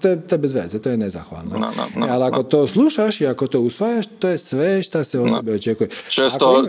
To 0.00 0.08
je, 0.08 0.26
to 0.26 0.34
je 0.34 0.38
bez 0.38 0.52
veze, 0.52 0.82
to 0.82 0.90
je 0.90 0.96
nezahvalno. 0.96 1.58
No, 1.58 1.70
no, 1.96 2.06
Ali 2.10 2.24
ako 2.24 2.42
to 2.42 2.66
slušaš 2.66 3.20
i 3.20 3.26
ako 3.26 3.46
to 3.46 3.60
usvajaš, 3.60 4.06
to 4.18 4.28
je 4.28 4.38
sve 4.38 4.82
što 4.82 5.04
se 5.04 5.20
od 5.20 5.36
tebe 5.36 5.54
očekuje. 5.54 5.88
Često, 6.08 6.68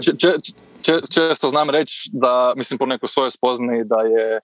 često 1.09 1.49
znam 1.49 1.69
reći 1.69 2.09
da, 2.13 2.53
mislim 2.55 2.77
po 2.77 2.85
nekoj 2.85 3.09
svojoj 3.09 3.31
spoznaji 3.31 3.83
da 3.83 4.01
je 4.01 4.39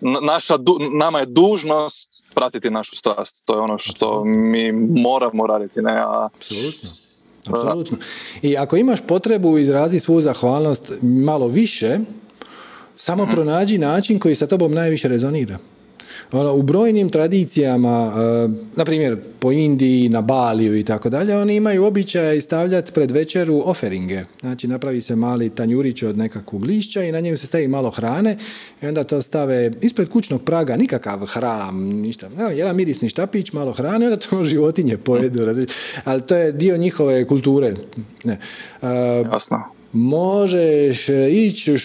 naša, 0.00 0.54
nama 0.98 1.20
je 1.20 1.26
dužnost 1.26 2.22
pratiti 2.34 2.70
našu 2.70 2.96
strast. 2.96 3.42
To 3.44 3.54
je 3.54 3.60
ono 3.60 3.78
što 3.78 4.24
mi 4.24 4.72
moramo 4.72 5.46
raditi. 5.46 5.82
Ne? 5.82 5.92
A, 5.92 6.28
Apsolutno. 6.36 6.88
Apsolutno. 7.46 7.98
I 8.42 8.56
ako 8.56 8.76
imaš 8.76 9.06
potrebu 9.06 9.58
izraziti 9.58 10.04
svoju 10.04 10.20
zahvalnost 10.20 10.92
malo 11.02 11.48
više, 11.48 11.98
samo 12.96 13.22
mhm. 13.22 13.32
pronađi 13.32 13.78
način 13.78 14.18
koji 14.18 14.34
sa 14.34 14.46
tobom 14.46 14.72
najviše 14.72 15.08
rezonira. 15.08 15.58
Ono, 16.32 16.54
u 16.54 16.62
brojnim 16.62 17.10
tradicijama, 17.10 18.06
uh, 18.06 18.50
na 18.76 18.84
primjer 18.84 19.16
po 19.38 19.52
Indiji, 19.52 20.08
na 20.08 20.20
Baliju 20.20 20.78
i 20.78 20.84
tako 20.84 21.10
dalje, 21.10 21.36
oni 21.36 21.56
imaju 21.56 21.84
običaj 21.84 22.40
stavljati 22.40 22.92
pred 22.92 23.10
večeru 23.10 23.62
oferinge. 23.64 24.24
Znači 24.40 24.68
napravi 24.68 25.00
se 25.00 25.16
mali 25.16 25.50
tanjurić 25.50 26.02
od 26.02 26.18
nekakvog 26.18 26.64
lišća 26.64 27.02
i 27.02 27.12
na 27.12 27.20
njemu 27.20 27.36
se 27.36 27.46
stavi 27.46 27.68
malo 27.68 27.90
hrane 27.90 28.36
i 28.82 28.86
onda 28.86 29.04
to 29.04 29.22
stave 29.22 29.70
ispred 29.80 30.08
kućnog 30.08 30.42
praga, 30.42 30.76
nikakav 30.76 31.26
hram, 31.26 31.88
ništa. 31.88 32.30
Evo, 32.38 32.50
jedan 32.50 32.76
mirisni 32.76 33.08
štapić, 33.08 33.52
malo 33.52 33.72
hrane, 33.72 34.06
onda 34.06 34.16
to 34.16 34.44
životinje 34.54 34.96
pojedu. 34.96 35.66
Ali 36.04 36.22
to 36.22 36.36
je 36.36 36.52
dio 36.52 36.76
njihove 36.76 37.24
kulture. 37.24 37.74
Ne. 38.24 38.38
Jasno 39.32 39.76
možeš 39.96 41.08
ići 41.32 41.76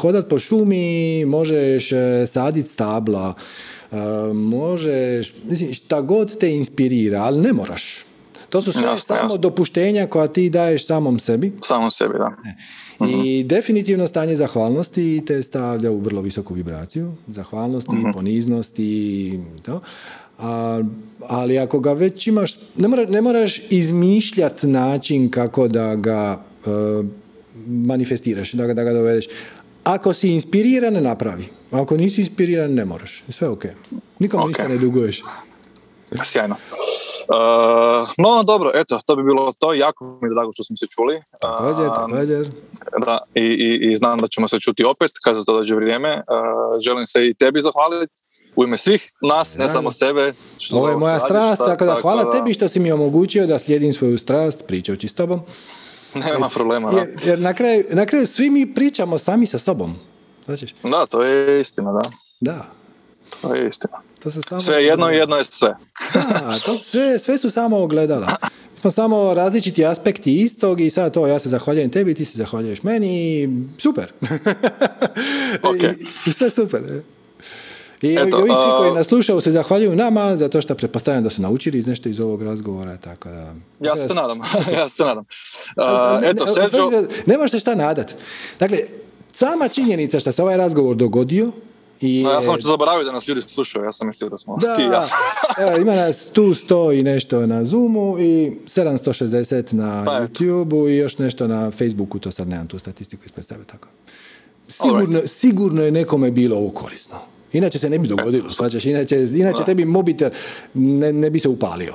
hodat 0.00 0.28
po 0.28 0.38
šumi, 0.38 1.24
možeš 1.24 1.90
saditi 2.26 2.68
stabla, 2.68 3.34
možeš, 4.34 5.34
mislim, 5.44 5.74
šta 5.74 6.00
god 6.00 6.38
te 6.38 6.50
inspirira, 6.50 7.20
ali 7.20 7.40
ne 7.40 7.52
moraš. 7.52 8.04
To 8.48 8.62
su 8.62 8.72
sve 8.72 8.98
samo 8.98 9.36
dopuštenja 9.36 10.06
koja 10.06 10.28
ti 10.28 10.50
daješ 10.50 10.86
samom 10.86 11.18
sebi. 11.18 11.52
Samom 11.64 11.90
sebi, 11.90 12.14
da. 12.18 12.32
E. 12.46 12.52
I 13.00 13.38
mhm. 13.40 13.48
definitivno 13.48 14.06
stanje 14.06 14.36
zahvalnosti 14.36 15.22
te 15.26 15.42
stavlja 15.42 15.90
u 15.90 15.98
vrlo 15.98 16.20
visoku 16.22 16.54
vibraciju. 16.54 17.12
Zahvalnosti, 17.26 17.96
uh 17.96 18.12
poniznosti 18.12 18.84
i 18.84 19.40
to. 19.62 19.80
A, 20.38 20.82
ali 21.28 21.58
ako 21.58 21.80
ga 21.80 21.92
već 21.92 22.26
imaš, 22.26 22.58
ne, 22.76 22.88
mora, 22.88 23.06
ne 23.06 23.22
moraš 23.22 23.62
izmišljati 23.70 24.66
način 24.66 25.30
kako 25.30 25.68
da 25.68 25.96
ga 25.96 26.44
e, 26.66 26.68
manifestiraš, 27.66 28.52
da 28.52 28.66
ga, 28.66 28.74
da 28.74 28.84
ga 28.84 28.92
dovedeš. 28.92 29.26
Ako 29.88 30.12
si 30.14 30.28
inspiriran, 30.36 30.92
napravi. 31.02 31.48
Ako 31.72 31.96
nisi 31.96 32.20
inspiriran, 32.20 32.74
ne 32.74 32.84
moraš. 32.84 33.24
Sve 33.28 33.48
ok. 33.48 33.64
Nikom 34.18 34.40
okay. 34.40 34.46
ništa 34.46 34.68
ne 34.68 34.78
duguješ. 34.78 35.22
Sjajno. 36.24 36.56
Uh, 37.28 38.08
no, 38.18 38.42
dobro, 38.42 38.70
eto, 38.74 39.00
to 39.06 39.16
bi 39.16 39.22
bilo 39.22 39.52
to. 39.58 39.74
Jako 39.74 40.18
mi 40.22 40.28
je 40.28 40.34
drago 40.34 40.52
što 40.52 40.64
smo 40.64 40.76
se 40.76 40.86
čuli. 40.86 41.22
Također, 41.40 41.86
uh, 41.86 41.94
također. 41.94 42.48
Da, 43.06 43.18
i, 43.34 43.42
i, 43.42 43.92
i, 43.92 43.96
znam 43.96 44.18
da 44.18 44.28
ćemo 44.28 44.48
se 44.48 44.60
čuti 44.60 44.84
opet 44.84 45.10
kada 45.24 45.44
to 45.44 45.52
dođe 45.52 45.74
vrijeme. 45.74 46.16
Uh, 46.16 46.80
želim 46.80 47.06
se 47.06 47.26
i 47.26 47.34
tebi 47.34 47.62
zahvaliti 47.62 48.22
u 48.56 48.64
ime 48.64 48.78
svih 48.78 49.12
nas, 49.22 49.56
ne 49.56 49.68
samo 49.68 49.90
sebe. 49.90 50.32
Što 50.58 50.76
Ovo 50.76 50.88
je 50.88 50.96
moja 50.96 51.20
strast, 51.20 51.62
tako 51.66 51.84
da 51.84 51.94
hvala 52.02 52.30
tebi 52.30 52.54
što 52.54 52.68
si 52.68 52.80
mi 52.80 52.92
omogućio 52.92 53.46
da 53.46 53.58
slijedim 53.58 53.92
svoju 53.92 54.18
strast 54.18 54.66
pričajući 54.66 55.08
s 55.08 55.14
tobom. 55.14 55.40
Nema 56.32 56.48
problema. 56.48 56.92
Jer, 56.92 57.08
jer 57.24 57.38
na, 57.38 57.54
kraju, 57.54 57.84
na 57.90 58.06
kraju 58.06 58.26
svi 58.26 58.50
mi 58.50 58.74
pričamo 58.74 59.18
sami 59.18 59.46
sa 59.46 59.58
sobom. 59.58 59.96
Znači? 60.44 60.74
Da, 60.82 61.06
to 61.06 61.22
je 61.22 61.60
istina, 61.60 61.92
da. 61.92 62.10
Da. 62.40 62.64
To 63.42 63.54
je 63.54 63.68
istina. 63.68 64.02
To 64.22 64.30
se 64.30 64.42
samo... 64.42 64.60
Sve 64.60 64.84
jedno 64.84 65.10
i 65.10 65.16
jedno 65.16 65.36
je 65.36 65.44
sve. 65.44 65.76
Da, 66.14 66.54
to 66.64 66.76
sve, 66.76 67.18
sve 67.18 67.38
su 67.38 67.50
samo 67.50 67.78
ogledala. 67.78 68.26
Smo 68.80 68.90
samo 68.90 69.34
različiti 69.34 69.86
aspekti 69.86 70.42
istog 70.42 70.80
i 70.80 70.90
sad 70.90 71.14
to 71.14 71.26
ja 71.26 71.38
se 71.38 71.48
zahvaljujem 71.48 71.90
tebi, 71.90 72.14
ti 72.14 72.24
se 72.24 72.36
zahvaljuješ 72.36 72.82
meni 72.82 73.48
super. 73.78 74.12
Okay. 75.62 75.94
I, 76.00 76.30
I, 76.30 76.32
sve 76.32 76.50
super. 76.50 76.82
I 78.02 78.14
Eto, 78.14 78.36
ovi 78.36 78.48
svi 78.48 78.70
koji 78.78 78.92
nas 78.92 79.06
slušaju 79.06 79.40
se 79.40 79.50
zahvaljuju 79.50 79.96
nama 79.96 80.36
zato 80.36 80.62
što 80.62 80.74
pretpostavljam 80.74 81.24
da 81.24 81.30
su 81.30 81.42
naučili 81.42 81.78
iz 81.78 81.86
nešto 81.86 82.08
iz 82.08 82.20
ovog 82.20 82.42
razgovora. 82.42 82.96
Tako 82.96 83.28
da, 83.28 83.54
ja 83.80 83.96
se 83.96 84.14
nadam. 84.14 84.38
ja 84.80 84.88
se 84.88 85.04
nadam. 85.04 85.24
Uh, 85.76 85.84
eto, 86.24 86.46
Sergio... 86.46 87.08
Ne 87.26 87.48
se 87.48 87.58
šta 87.58 87.74
nadat. 87.74 88.14
Dakle, 88.60 88.78
sama 89.32 89.68
činjenica 89.68 90.20
što 90.20 90.32
se 90.32 90.42
ovaj 90.42 90.56
razgovor 90.56 90.96
dogodio 90.96 91.52
i, 92.00 92.20
ja 92.20 92.42
sam 92.42 92.56
ću 92.56 92.68
zaboraviti 92.68 93.06
da 93.06 93.12
nas 93.12 93.28
ljudi 93.28 93.42
slušaju, 93.42 93.84
ja 93.84 93.92
sam 93.92 94.06
mislio 94.06 94.30
da 94.30 94.38
smo 94.38 94.56
da, 94.56 94.76
ti 94.76 94.82
ja. 94.82 95.08
evo, 95.62 95.76
ima 95.80 95.94
nas 95.94 96.26
tu 96.26 96.54
sto 96.54 96.92
i 96.92 97.02
nešto 97.02 97.46
na 97.46 97.64
Zoomu 97.64 98.18
i 98.18 98.52
760 98.66 99.72
na 99.72 100.04
pa 100.04 100.12
YouTubeu 100.12 100.90
i 100.90 100.96
još 100.96 101.18
nešto 101.18 101.46
na 101.46 101.70
Facebooku, 101.70 102.18
to 102.18 102.30
sad 102.30 102.48
nemam 102.48 102.66
tu 102.66 102.78
statistiku 102.78 103.24
ispred 103.26 103.46
sebe, 103.46 103.64
tako. 103.64 103.88
Sigurno, 104.68 105.20
sigurno 105.26 105.82
je 105.82 105.90
nekome 105.90 106.30
bilo 106.30 106.56
ovo 106.56 106.70
korisno. 106.70 107.16
Inače 107.52 107.78
se 107.78 107.90
ne 107.90 107.98
bi 107.98 108.08
dogodilo, 108.08 108.50
svačaš, 108.50 108.84
inače, 108.84 109.16
inače 109.34 109.64
tebi 109.64 109.84
mobitel 109.84 110.30
ne, 110.74 111.12
ne 111.12 111.30
bi 111.30 111.38
se 111.38 111.48
upalio. 111.48 111.94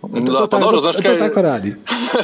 To, 0.00 0.08
da, 0.08 0.32
to, 0.32 0.48
pa 0.50 0.58
dobro, 0.58 0.80
to, 0.80 1.02
to, 1.02 1.16
tako 1.18 1.42
radi. 1.42 1.74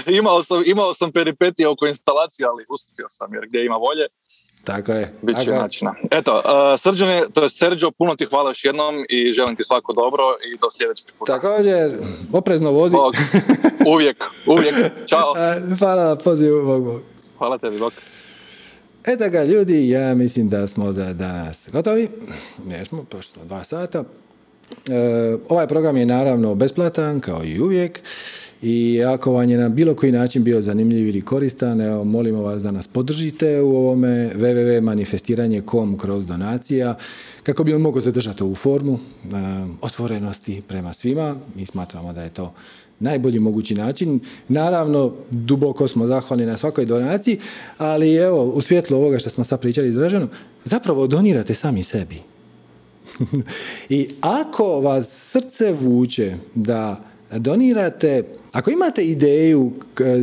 imao, 0.19 0.43
sam, 0.43 0.63
imao 0.67 0.95
sam 0.95 1.13
peripetije 1.13 1.69
oko 1.69 1.87
instalacije, 1.87 2.47
ali 2.47 2.65
uspio 2.69 3.07
sam, 3.09 3.35
jer 3.35 3.47
gdje 3.47 3.65
ima 3.65 3.77
volje, 3.77 4.07
tako 4.65 4.93
je. 4.93 5.15
Biće 5.23 5.51
načina. 5.51 5.95
Eto, 6.11 6.37
uh, 6.37 6.81
Srđane, 6.81 7.23
to 7.33 7.43
je 7.43 7.51
Sergio, 7.51 7.91
puno 7.91 8.17
ti 8.17 8.25
hvala 8.25 8.51
još 8.51 8.65
jednom 8.65 8.95
i 9.09 9.33
želim 9.33 9.57
ti 9.57 9.65
svako 9.65 9.93
dobro 9.93 10.23
i 10.53 10.59
do 10.59 10.71
sljedećeg 10.71 11.07
puta. 11.19 11.41
Također, 11.41 11.99
oprezno 12.33 12.71
vozi. 12.71 12.97
Bog. 12.97 13.15
Uvijek, 13.87 14.25
uvijek. 14.47 14.75
Ćao. 15.11 15.35
Hvala 15.79 16.05
na 16.05 16.17
pozivu, 16.17 16.67
Bog, 16.67 16.85
Bog. 16.85 17.01
Hvala 17.39 17.59
tebi, 17.59 17.79
Bog. 17.79 17.93
Eto 19.07 19.31
ga, 19.31 19.45
ljudi, 19.45 19.89
ja 19.89 20.15
mislim 20.15 20.49
da 20.49 20.69
smo 20.69 20.93
za 20.93 21.13
danas 21.13 21.69
gotovi. 21.73 22.09
Jesmo, 22.71 23.05
pošto 23.05 23.45
dva 23.45 23.65
sata. 23.65 24.01
Uh, 24.01 24.07
ovaj 25.49 25.67
program 25.67 25.97
je 25.97 26.07
naravno 26.07 26.55
besplatan, 26.55 27.21
kao 27.21 27.45
i 27.45 27.61
uvijek. 27.61 28.03
I 28.63 29.03
ako 29.05 29.33
vam 29.33 29.51
je 29.51 29.59
na 29.59 29.69
bilo 29.69 29.95
koji 29.95 30.13
način 30.13 30.45
bio 30.45 30.63
zanimljiv 30.63 31.09
ili 31.09 31.21
koristan, 31.21 31.81
evo, 31.81 32.05
molimo 32.05 32.43
vas 32.43 32.63
da 32.63 32.71
nas 32.71 32.87
podržite 32.89 33.61
u 33.61 33.77
ovome 33.77 34.31
www.manifestiranje.com 34.35 35.99
kroz 35.99 36.27
donacija 36.27 36.95
kako 37.43 37.65
bi 37.65 37.75
on 37.75 37.81
mogao 37.81 38.01
zadržati 38.01 38.43
ovu 38.43 38.55
formu 38.55 38.93
e, 38.93 39.29
otvorenosti 39.81 40.63
prema 40.69 40.93
svima. 40.93 41.37
Mi 41.55 41.67
smatramo 41.67 42.13
da 42.13 42.23
je 42.23 42.31
to 42.31 42.55
najbolji 43.05 43.39
mogući 43.39 43.75
način. 43.75 44.21
Naravno, 44.49 45.13
duboko 45.31 45.89
smo 45.89 46.07
zahvalni 46.07 46.47
na 46.47 46.57
svakoj 46.57 46.85
donaciji, 46.85 47.39
ali 47.79 48.15
evo, 48.15 48.45
u 48.45 48.61
svjetlu 48.61 48.97
ovoga 48.97 49.19
što 49.19 49.31
smo 49.31 49.45
sad 49.45 49.61
pričali 49.61 49.89
izraženo, 49.89 50.29
zapravo 50.65 51.07
donirate 51.07 51.55
sami 51.55 51.83
sebi. 51.83 52.19
I 53.89 54.09
ako 54.21 54.81
vas 54.81 55.09
srce 55.11 55.73
vuče 55.73 56.37
da 56.55 57.01
donirate, 57.31 58.23
ako 58.53 58.71
imate 58.71 59.05
ideju 59.05 59.73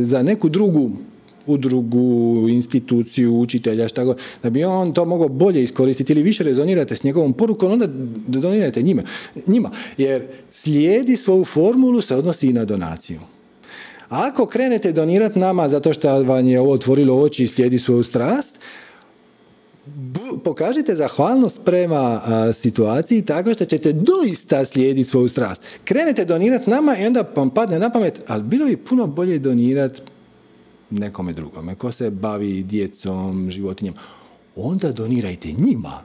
za 0.00 0.22
neku 0.22 0.48
drugu 0.48 0.90
udrugu, 1.46 2.46
instituciju, 2.48 3.38
učitelja, 3.38 3.88
šta 3.88 4.04
god, 4.04 4.18
da 4.42 4.50
bi 4.50 4.64
on 4.64 4.94
to 4.94 5.04
mogao 5.04 5.28
bolje 5.28 5.62
iskoristiti 5.62 6.12
ili 6.12 6.22
više 6.22 6.44
rezonirate 6.44 6.96
s 6.96 7.02
njegovom 7.02 7.32
porukom, 7.32 7.72
onda 7.72 7.86
donirate 8.26 8.82
njima. 8.82 9.02
njima. 9.46 9.70
Jer 9.98 10.26
slijedi 10.50 11.16
svoju 11.16 11.44
formulu 11.44 12.00
se 12.00 12.16
odnosi 12.16 12.46
i 12.46 12.52
na 12.52 12.64
donaciju. 12.64 13.20
Ako 14.08 14.46
krenete 14.46 14.92
donirati 14.92 15.38
nama 15.38 15.68
zato 15.68 15.92
što 15.92 16.22
vam 16.22 16.46
je 16.46 16.60
ovo 16.60 16.72
otvorilo 16.72 17.20
oči 17.20 17.44
i 17.44 17.48
slijedi 17.48 17.78
svoju 17.78 18.02
strast, 18.02 18.56
pokažite 20.44 20.94
zahvalnost 20.94 21.60
prema 21.64 22.20
situaciji 22.52 23.22
tako 23.22 23.54
što 23.54 23.64
ćete 23.64 23.92
doista 23.92 24.64
slijediti 24.64 25.10
svoju 25.10 25.28
strast. 25.28 25.62
Krenete 25.84 26.24
donirati 26.24 26.70
nama 26.70 26.98
i 26.98 27.06
onda 27.06 27.24
vam 27.36 27.50
padne 27.50 27.78
na 27.78 27.90
pamet, 27.90 28.22
ali 28.26 28.42
bilo 28.42 28.66
bi 28.66 28.76
puno 28.76 29.06
bolje 29.06 29.38
donirati 29.38 30.02
nekome 30.92 31.32
drugome, 31.32 31.74
ko 31.74 31.92
se 31.92 32.10
bavi 32.10 32.62
djecom, 32.62 33.50
životinjem. 33.50 33.94
Onda 34.56 34.92
donirajte 34.92 35.48
njima. 35.52 36.02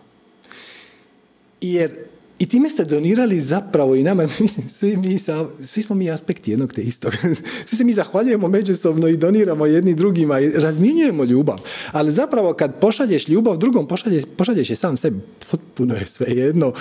Jer 1.62 1.92
i 2.40 2.46
time 2.46 2.70
ste 2.70 2.86
donirali 2.86 3.40
zapravo 3.40 3.96
i 3.96 4.04
nama, 4.04 4.24
mislim, 4.40 4.70
svi, 4.70 4.98
mi, 4.98 5.18
svi 5.64 5.82
smo 5.82 5.96
mi 5.96 6.12
aspekti 6.12 6.52
jednog 6.52 6.74
te 6.74 6.82
istog. 6.82 7.14
Svi 7.68 7.78
se 7.78 7.84
mi 7.84 7.94
zahvaljujemo 7.94 8.48
međusobno 8.48 9.08
i 9.08 9.18
doniramo 9.18 9.66
jedni 9.66 9.96
drugima 9.96 10.40
i 10.40 10.50
razmjenjujemo 10.50 11.24
ljubav. 11.24 11.58
Ali 11.92 12.12
zapravo 12.12 12.54
kad 12.54 12.80
pošalješ 12.80 13.28
ljubav 13.28 13.58
drugom, 13.58 13.88
pošalješ, 13.88 14.24
pošalješ 14.38 14.70
je 14.70 14.76
sam 14.76 14.98
sebi. 14.98 15.20
Potpuno 15.52 15.96
je 15.96 16.06
sve 16.06 16.28
jedno 16.30 16.74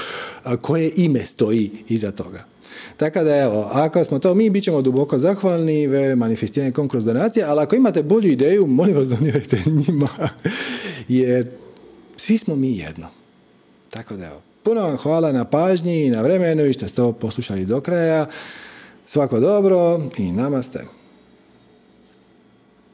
koje 0.61 0.93
ime 0.97 1.27
stoji 1.27 1.71
iza 1.89 2.11
toga. 2.11 2.45
Tako 2.97 3.25
da 3.25 3.37
evo, 3.37 3.69
ako 3.73 4.05
smo 4.05 4.19
to 4.19 4.35
mi, 4.35 4.51
bit 4.51 4.65
ćemo 4.65 4.83
duboko 4.83 5.19
zahvalni 5.19 5.87
ve 5.87 6.17
manifestiranje 6.17 6.73
kroz 6.91 7.05
donacije, 7.05 7.45
ali 7.45 7.61
ako 7.61 7.77
imate 7.77 8.03
bolju 8.03 8.31
ideju, 8.31 8.67
molim 8.67 8.97
vas 8.97 9.09
donirajte 9.09 9.59
njima. 9.67 10.09
Jer 11.09 11.51
svi 12.17 12.39
smo 12.39 12.57
mi 12.57 12.77
jedno. 12.77 13.09
Tako 13.91 14.17
da 14.17 14.27
evo, 14.27 14.41
Puno 14.67 14.81
vam 14.81 14.97
hvala 14.97 15.33
na 15.33 15.45
pažnji 15.45 16.05
i 16.05 16.11
na 16.11 16.23
vremenu 16.23 16.67
i 16.67 16.73
što 16.73 16.89
ste 16.89 17.03
ovo 17.03 17.13
poslušali 17.13 17.65
do 17.65 17.81
kraja. 17.81 18.27
Svako 19.07 19.41
dobro 19.41 20.01
i 20.19 20.33
namaste. 20.33 20.85